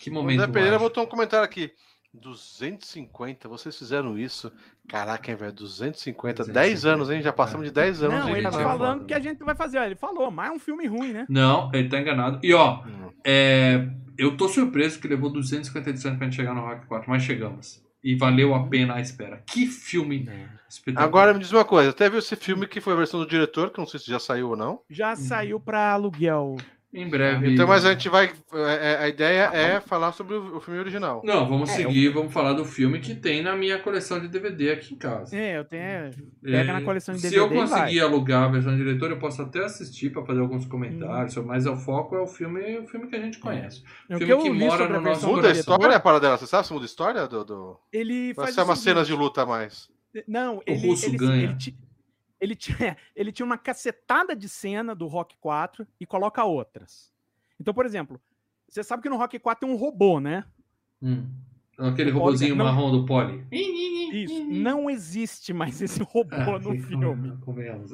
Que 0.00 0.10
O 0.10 0.12
momento. 0.12 0.40
André 0.42 0.52
Pereira 0.52 0.78
botou 0.78 1.02
um 1.04 1.06
comentário 1.06 1.44
aqui. 1.44 1.72
250, 2.12 3.48
vocês 3.48 3.76
fizeram 3.76 4.18
isso. 4.18 4.52
Caraca, 4.88 5.30
hein, 5.30 5.36
velho? 5.36 5.52
250, 5.52 6.44
10 6.44 6.84
anos, 6.86 7.10
hein? 7.10 7.20
Já 7.22 7.32
passamos 7.32 7.66
de 7.66 7.72
10 7.72 8.02
anos 8.02 8.18
Não, 8.20 8.30
ele 8.36 8.42
tá 8.42 8.52
falando 8.52 9.04
que 9.04 9.14
a 9.14 9.20
gente 9.20 9.42
vai 9.42 9.54
fazer. 9.54 9.78
ó, 9.78 9.84
Ele 9.84 9.96
falou, 9.96 10.30
mas 10.30 10.48
é 10.48 10.52
um 10.52 10.58
filme 10.58 10.86
ruim, 10.86 11.12
né? 11.12 11.26
Não, 11.28 11.70
ele 11.74 11.88
tá 11.88 11.98
enganado. 12.00 12.38
E 12.42 12.52
ó, 12.54 12.82
Hum. 12.84 13.10
é, 13.24 13.88
eu 14.18 14.36
tô 14.36 14.48
surpreso 14.48 14.98
que 15.00 15.08
levou 15.08 15.30
250 15.30 15.90
edições 15.90 16.16
pra 16.16 16.26
gente 16.26 16.36
chegar 16.36 16.54
no 16.54 16.60
Rock 16.62 16.86
4, 16.86 17.10
mas 17.10 17.22
chegamos. 17.22 17.84
E 18.06 18.14
valeu 18.14 18.54
a 18.54 18.62
pena 18.68 18.94
a 18.94 19.00
espera. 19.00 19.42
Que 19.44 19.66
filme 19.66 20.28
espetacular. 20.68 21.04
Agora 21.04 21.34
me 21.34 21.40
diz 21.40 21.50
uma 21.50 21.64
coisa, 21.64 21.90
até 21.90 22.08
viu 22.08 22.20
esse 22.20 22.36
filme 22.36 22.64
que 22.64 22.80
foi 22.80 22.92
a 22.92 22.96
versão 22.96 23.18
do 23.18 23.26
diretor, 23.26 23.72
que 23.72 23.78
não 23.78 23.86
sei 23.86 23.98
se 23.98 24.08
já 24.08 24.20
saiu 24.20 24.50
ou 24.50 24.56
não. 24.56 24.80
Já 24.88 25.16
saiu 25.16 25.58
pra 25.58 25.90
aluguel. 25.90 26.56
Em 26.94 27.08
breve. 27.10 27.52
Então, 27.52 27.66
mas 27.66 27.84
a 27.84 27.90
gente 27.92 28.08
vai. 28.08 28.32
é, 28.54 28.92
é, 28.92 28.96
a 29.04 29.08
ideia 29.08 29.50
é 29.52 29.80
falar 29.80 30.12
sobre 30.12 30.34
o, 30.34 30.56
o 30.56 30.60
filme 30.60 30.80
original. 30.80 31.20
Não, 31.24 31.46
vamos 31.46 31.68
É, 31.70 31.74
seguir, 31.74 32.08
vamos 32.08 32.32
falar 32.32 32.54
do 32.54 32.64
filme 32.64 33.00
que 33.00 33.14
tem 33.14 33.42
na 33.42 33.54
minha 33.54 33.78
coleção 33.78 34.18
de 34.18 34.28
DVD 34.28 34.70
aqui 34.70 34.94
em 34.94 34.96
casa. 34.96 35.36
É, 35.36 35.58
eu 35.58 35.64
tenho. 35.64 36.10
Pega 36.42 36.72
na 36.72 36.80
coleção 36.82 37.14
de 37.14 37.20
Se 37.20 37.28
DVD 37.28 37.42
eu 37.42 37.52
e 37.52 37.66
vai. 37.66 37.68
conseguir 37.80 38.00
alugar 38.00 38.44
a 38.44 38.48
versão 38.48 38.74
diretora, 38.76 39.12
eu 39.12 39.18
posso 39.18 39.42
até 39.42 39.64
assistir 39.64 40.10
para 40.10 40.24
fazer 40.24 40.40
alguns 40.40 40.64
Hum. 40.64 40.68
comentários, 40.70 41.34
sobre- 41.34 41.48
mas 41.48 41.66
o 41.66 41.76
foco 41.76 42.16
é 42.16 42.20
o 42.20 42.26
filme, 42.26 42.78
o 42.78 42.86
filme 42.86 43.08
que 43.08 43.16
a 43.16 43.20
gente 43.20 43.38
conhece. 43.40 43.82
O 44.08 44.16
filme 44.16 44.24
que 44.26 44.32
eu 44.32 44.38
que 44.42 44.50
mora 44.50 44.88
no 44.88 45.00
nosso 45.00 45.26
Muda 45.26 45.48
a 45.48 45.52
história, 45.52 45.96
a 45.96 46.00
parada 46.00 46.20
dela, 46.20 46.38
você 46.38 46.46
sabe 46.46 46.66
se 46.66 46.72
muda 46.72 46.84
a 46.84 46.86
história? 46.86 47.26
Do, 47.26 47.44
do... 47.44 47.76
Ele 47.92 48.32
Vai 48.32 48.46
faz 48.46 48.54
ser 48.54 48.60
o 48.62 48.64
umas 48.64 48.78
cenas 48.78 49.06
de 49.06 49.12
luta 49.12 49.42
a 49.42 49.46
mais. 49.46 49.88
Não, 50.26 50.62
ele, 50.66 50.86
russo 50.88 51.06
ele, 51.06 51.16
ganha. 51.18 51.42
Ele, 51.62 51.76
ele, 52.46 52.54
tinha, 52.56 52.96
ele 53.14 53.32
tinha 53.32 53.44
uma 53.46 53.58
cacetada 53.58 54.34
de 54.36 54.48
cena 54.48 54.94
do 54.94 55.06
Rock 55.06 55.36
4 55.40 55.86
e 56.00 56.06
coloca 56.06 56.44
outras. 56.44 57.12
Então, 57.60 57.72
por 57.74 57.84
exemplo, 57.86 58.20
você 58.68 58.82
sabe 58.84 59.02
que 59.02 59.08
no 59.08 59.16
Rock 59.16 59.38
4 59.38 59.66
tem 59.66 59.74
um 59.74 59.78
robô, 59.78 60.20
né? 60.20 60.44
Hum. 61.02 61.26
Aquele 61.78 62.08
O 62.10 62.14
Poli- 62.14 62.24
robozinho 62.24 62.56
não. 62.56 62.64
marrom 62.64 62.90
do 62.90 63.04
Poli. 63.04 63.46
Isso. 63.52 64.44
Não 64.46 64.88
existe 64.88 65.52
mais 65.52 65.82
esse 65.82 66.00
robô 66.08 66.34
Ah, 66.34 66.58
no 66.58 66.72
que- 66.72 66.80
filme. 66.88 67.32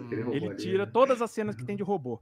Aquele 0.04 0.22
robô 0.22 0.36
Ele 0.36 0.46
ali, 0.46 0.56
tira 0.56 0.86
né? 0.86 0.90
todas 0.92 1.20
as 1.20 1.30
cenas 1.32 1.56
que 1.56 1.64
tem 1.64 1.74
de 1.76 1.82
robô. 1.82 2.20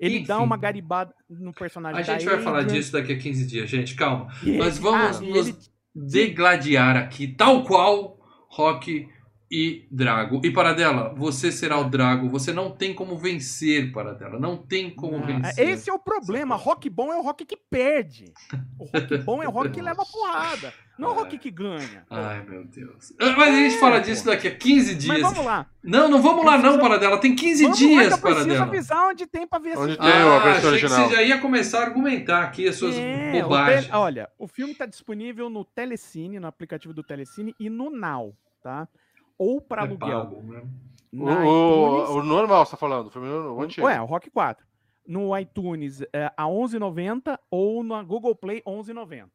Ele 0.00 0.26
dá 0.26 0.34
Enfim. 0.36 0.44
uma 0.44 0.56
garibada 0.56 1.14
no 1.30 1.52
personagem 1.52 2.00
A 2.00 2.02
gente 2.02 2.24
vai 2.24 2.40
falar 2.42 2.60
Adrian, 2.62 2.74
disso 2.76 2.92
daqui 2.92 3.12
a 3.12 3.18
15 3.18 3.46
dias, 3.46 3.70
gente. 3.70 3.94
Calma. 3.94 4.32
Nós 4.42 4.78
vamos 4.78 5.18
ah, 5.18 5.20
nos 5.20 5.46
ele- 5.48 5.56
degladiar 5.94 6.96
aqui, 6.96 7.28
tal 7.28 7.62
qual 7.64 8.18
Rock 8.48 9.08
e 9.50 9.86
Drago. 9.90 10.40
E 10.44 10.50
Paradela, 10.50 11.14
você 11.16 11.52
será 11.52 11.78
o 11.78 11.84
Drago. 11.88 12.28
Você 12.28 12.52
não 12.52 12.70
tem 12.70 12.92
como 12.94 13.16
vencer, 13.16 13.92
Paradela. 13.92 14.38
Não 14.40 14.56
tem 14.56 14.90
como 14.90 15.16
Ah, 15.18 15.20
vencer. 15.26 15.68
Esse 15.68 15.88
é 15.88 15.92
o 15.92 15.98
problema. 15.98 16.56
Rock 16.56 16.90
bom 16.90 17.12
é 17.12 17.16
o 17.16 17.22
rock 17.22 17.44
que 17.44 17.56
perde. 17.56 18.32
O 18.78 18.84
rock 18.84 19.18
bom 19.24 19.42
é 19.42 19.46
o 19.48 19.50
rock 19.50 19.70
que 19.70 19.80
leva 19.82 20.04
porrada. 20.04 20.72
Não 20.98 21.08
é 21.08 21.12
o 21.12 21.14
rock 21.14 21.36
que 21.38 21.50
ganha. 21.50 22.06
Ai, 22.10 22.42
meu 22.44 22.64
Deus. 22.64 23.12
Mas 23.20 23.48
a 23.54 23.56
gente 23.56 23.74
É, 23.76 23.78
fala 23.78 23.98
disso 24.00 24.24
daqui 24.24 24.48
a 24.48 24.54
15 24.56 24.94
Mas 24.94 25.02
dias. 25.04 25.20
vamos 25.20 25.44
lá. 25.44 25.66
Não, 25.84 26.08
não 26.08 26.22
vamos 26.22 26.44
lá 26.44 26.52
não, 26.56 26.62
Precisa- 26.62 26.82
Paradela. 26.82 27.20
Tem 27.20 27.36
15 27.36 27.62
Vamos 27.64 27.78
lá, 27.80 27.86
que 27.86 27.92
dias, 27.94 28.12
eu 28.12 28.18
preciso 28.18 28.34
Paradela. 28.46 28.64
avisar 28.66 29.08
onde 29.10 29.26
tem 29.26 29.46
pra 29.46 29.58
ver 29.58 29.76
Onde 29.78 29.96
tem 29.98 30.08
a 30.08 30.10
Ah, 30.36 30.38
versão 30.40 30.50
achei 30.56 30.68
original. 30.70 31.02
que 31.02 31.08
você 31.10 31.14
já 31.16 31.22
ia 31.22 31.38
começar 31.38 31.80
a 31.80 31.82
argumentar 31.84 32.42
aqui 32.44 32.66
as 32.66 32.76
suas 32.76 32.96
É, 32.96 33.32
o 33.38 33.42
bobagens. 33.42 33.84
Tele- 33.86 33.96
Olha, 33.96 34.28
o 34.38 34.48
filme 34.48 34.74
tá 34.74 34.86
disponível 34.86 35.50
no 35.50 35.64
Telecine, 35.66 36.40
no 36.40 36.46
aplicativo 36.46 36.94
do 36.94 37.02
Telecine 37.04 37.54
e 37.60 37.68
no 37.68 37.90
Now, 37.90 38.34
tá? 38.62 38.88
Ou 39.38 39.60
para 39.60 39.82
É 39.82 39.84
aluguel. 39.86 40.20
pago, 40.24 40.42
né? 40.42 40.62
O, 41.12 41.30
iTunes- 41.30 42.10
o 42.10 42.22
normal, 42.22 42.64
você 42.64 42.72
tá 42.72 42.76
falando? 42.76 43.06
O 43.06 43.10
filme 43.10 43.28
o 43.28 43.60
antigo. 43.62 43.86
Ué, 43.86 44.00
o 44.00 44.04
Rock 44.04 44.30
4. 44.30 44.66
No 45.06 45.36
iTunes 45.38 46.02
é, 46.12 46.30
a 46.36 46.44
11,90 46.44 47.38
ou 47.50 47.82
na 47.84 48.02
Google 48.02 48.34
Play 48.34 48.60
11,90. 48.66 49.28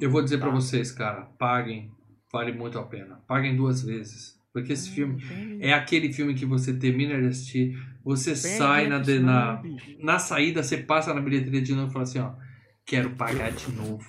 Eu 0.00 0.10
vou 0.10 0.22
dizer 0.22 0.38
pra 0.38 0.48
Tá. 0.48 0.54
vocês, 0.54 0.90
cara, 0.90 1.26
paguem, 1.38 1.90
vale 2.32 2.52
muito 2.52 2.78
a 2.78 2.82
pena. 2.84 3.20
Paguem 3.26 3.54
duas 3.56 3.82
vezes. 3.82 4.38
Porque 4.52 4.72
esse 4.72 4.90
filme 4.90 5.22
Hum, 5.30 5.58
é 5.60 5.72
aquele 5.72 6.12
filme 6.12 6.34
que 6.34 6.44
você 6.44 6.72
termina 6.76 7.20
de 7.20 7.28
assistir, 7.28 7.76
você 8.02 8.30
Perde 8.32 8.56
sai 8.58 8.88
na, 8.88 8.98
de- 8.98 9.20
na, 9.20 9.62
na 10.00 10.18
saída, 10.18 10.62
você 10.62 10.78
passa 10.78 11.14
na 11.14 11.20
bilheteria 11.20 11.62
de 11.62 11.72
novo 11.74 11.88
e 11.88 11.92
fala 11.92 12.02
assim, 12.02 12.18
ó, 12.18 12.32
quero 12.84 13.10
pagar 13.10 13.52
de 13.52 13.70
novo. 13.70 14.04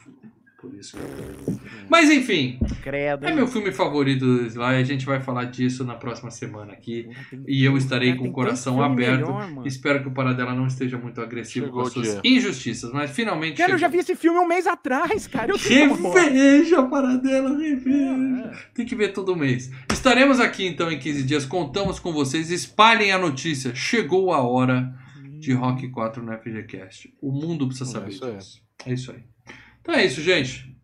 Por 0.61 0.75
isso 0.75 0.95
que 0.95 1.01
eu 1.01 1.59
Mas 1.89 2.11
enfim, 2.11 2.59
Credo. 2.83 3.25
é 3.25 3.33
meu 3.33 3.47
filme 3.47 3.71
favorito 3.71 4.23
do 4.23 4.45
Sly, 4.45 4.61
a 4.75 4.83
gente 4.83 5.05
vai 5.07 5.19
falar 5.19 5.45
disso 5.45 5.83
na 5.83 5.95
próxima 5.95 6.29
semana 6.29 6.71
aqui. 6.73 7.09
E 7.47 7.65
eu 7.65 7.75
estarei 7.75 8.15
com 8.15 8.27
o 8.27 8.31
coração 8.31 8.79
aberto. 8.81 9.21
melhor. 9.25 9.65
Espero 9.65 10.01
que 10.03 10.07
o 10.09 10.11
Paradela 10.13 10.53
não 10.53 10.67
esteja 10.67 10.99
muito 10.99 11.19
agressivo 11.19 11.65
Chegou 11.65 11.81
com 11.81 11.87
as 11.87 11.93
suas 11.93 12.11
dia. 12.11 12.21
injustiças, 12.23 12.91
mas 12.93 13.09
finalmente 13.09 13.57
Cara, 13.57 13.71
eu 13.71 13.77
já 13.79 13.87
chegou. 13.87 13.91
vi 14.03 14.11
esse 14.11 14.15
filme 14.15 14.37
um 14.39 14.47
mês 14.47 14.67
atrás, 14.67 15.25
cara. 15.27 15.51
Eu 15.51 15.55
é. 15.55 16.21
Reveja, 16.21 16.83
Paradela, 16.83 17.57
reveja. 17.57 18.51
É. 18.51 18.57
Tem 18.75 18.85
que 18.85 18.95
ver 18.95 19.13
todo 19.13 19.35
mês. 19.35 19.71
Estaremos 19.91 20.39
aqui 20.39 20.67
então 20.67 20.91
em 20.91 20.99
15 20.99 21.23
dias, 21.23 21.45
contamos 21.45 21.97
com 21.99 22.13
vocês, 22.13 22.51
espalhem 22.51 23.11
a 23.11 23.17
notícia. 23.17 23.73
Chegou 23.73 24.31
a 24.31 24.41
hora 24.41 24.93
de 25.39 25.53
Rock 25.53 25.89
4 25.89 26.21
no 26.23 26.31
FGCast. 26.37 27.11
O 27.19 27.31
mundo 27.31 27.65
precisa 27.67 27.89
É 27.89 27.93
saber 27.93 28.11
isso 28.11 28.25
aí. 28.25 28.37
disso. 28.37 28.61
É 28.85 28.93
isso 28.93 29.11
aí. 29.11 29.30
Então 29.81 29.95
é 29.95 30.05
isso, 30.05 30.21
gente. 30.21 30.75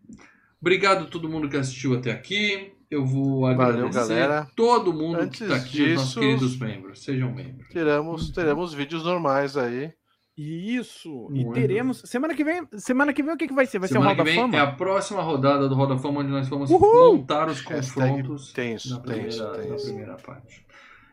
Obrigado 0.60 1.04
a 1.04 1.06
todo 1.06 1.28
mundo 1.28 1.48
que 1.48 1.56
assistiu 1.56 1.94
até 1.94 2.10
aqui. 2.10 2.72
Eu 2.90 3.04
vou 3.04 3.42
Valeu, 3.42 3.86
agradecer 3.86 4.08
galera. 4.14 4.48
todo 4.56 4.92
mundo 4.94 5.20
Antes 5.20 5.38
que 5.38 5.44
está 5.44 5.56
aqui, 5.56 5.82
os 5.82 5.88
nossos 5.94 6.08
disso- 6.08 6.20
queridos 6.20 6.58
membros. 6.58 7.04
Sejam 7.04 7.32
membros. 7.34 7.68
Teremos, 7.68 8.30
teremos 8.30 8.72
vídeos 8.74 9.04
normais 9.04 9.56
aí. 9.56 9.92
Isso. 10.36 11.28
E 11.32 11.44
Não 11.44 11.50
é, 11.52 11.54
teremos. 11.54 12.00
Semana 12.06 12.34
que 12.34 12.44
vem. 12.44 12.66
Semana 12.76 13.12
que 13.12 13.22
vem 13.22 13.34
o 13.34 13.36
que, 13.36 13.48
que 13.48 13.52
vai 13.54 13.66
ser? 13.66 13.78
Vai 13.78 13.88
Semana 13.88 14.14
ser 14.14 14.20
o 14.22 14.24
que 14.24 14.30
Roda 14.30 14.30
vem 14.30 14.40
Fama? 14.40 14.56
é 14.56 14.60
a 14.60 14.72
próxima 14.72 15.20
rodada 15.20 15.68
do 15.68 15.74
Roda 15.74 15.98
Fama, 15.98 16.20
onde 16.20 16.30
nós 16.30 16.48
vamos 16.48 16.70
Uhul! 16.70 17.16
montar 17.18 17.48
os 17.48 17.60
confrontos 17.60 18.52
tenso, 18.52 18.90
na, 18.90 19.00
primeira, 19.00 19.26
tenso, 19.28 19.42
na 19.44 19.50
tenso. 19.56 19.84
primeira 19.84 20.16
parte. 20.16 20.64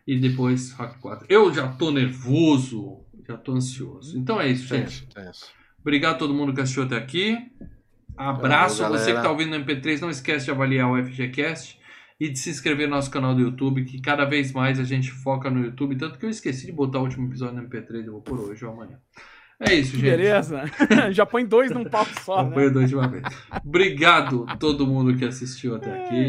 E 0.07 0.17
depois 0.19 0.71
Rock 0.73 0.99
4. 0.99 1.25
Eu 1.27 1.51
já 1.53 1.67
tô 1.69 1.89
nervoso, 1.91 3.03
já 3.27 3.35
tô 3.35 3.53
ansioso. 3.53 4.17
Então 4.17 4.39
é 4.39 4.47
isso, 4.47 4.67
gente. 4.67 5.05
Tenso, 5.07 5.07
tenso. 5.07 5.45
Obrigado 5.81 6.15
a 6.15 6.17
todo 6.19 6.33
mundo 6.33 6.53
que 6.53 6.61
assistiu 6.61 6.83
até 6.83 6.95
aqui. 6.95 7.37
Abraço. 8.17 8.81
Valeu, 8.81 8.97
Você 8.97 9.05
que 9.05 9.11
galera. 9.13 9.23
tá 9.23 9.31
ouvindo 9.31 9.57
no 9.57 9.65
MP3, 9.65 10.01
não 10.01 10.09
esquece 10.09 10.45
de 10.45 10.51
avaliar 10.51 10.89
o 10.89 11.03
FGCast 11.03 11.79
e 12.19 12.29
de 12.29 12.39
se 12.39 12.49
inscrever 12.49 12.87
no 12.87 12.95
nosso 12.95 13.11
canal 13.11 13.35
do 13.35 13.41
YouTube, 13.41 13.83
que 13.83 14.01
cada 14.01 14.25
vez 14.25 14.51
mais 14.51 14.79
a 14.79 14.83
gente 14.83 15.11
foca 15.11 15.49
no 15.49 15.63
YouTube. 15.63 15.97
Tanto 15.97 16.17
que 16.17 16.25
eu 16.25 16.29
esqueci 16.29 16.65
de 16.65 16.71
botar 16.71 16.99
o 16.99 17.03
último 17.03 17.27
episódio 17.27 17.61
no 17.61 17.67
MP3, 17.67 18.05
eu 18.05 18.13
vou 18.13 18.21
por 18.21 18.39
hoje 18.39 18.63
ou 18.65 18.71
amanhã. 18.71 18.97
É 19.59 19.73
isso, 19.73 19.93
gente. 19.93 20.03
Beleza? 20.03 20.63
Já 21.11 21.25
põe 21.25 21.45
dois 21.45 21.71
num 21.71 21.85
pau 21.85 22.05
só. 22.23 22.43
Não 22.43 22.49
né? 22.49 22.55
foi 22.55 22.69
dois 22.69 22.89
de 22.89 22.95
uma 22.95 23.07
vez. 23.07 23.23
Obrigado 23.63 24.45
a 24.49 24.57
todo 24.57 24.85
mundo 24.85 25.15
que 25.15 25.23
assistiu 25.23 25.75
até 25.75 26.03
aqui. 26.03 26.15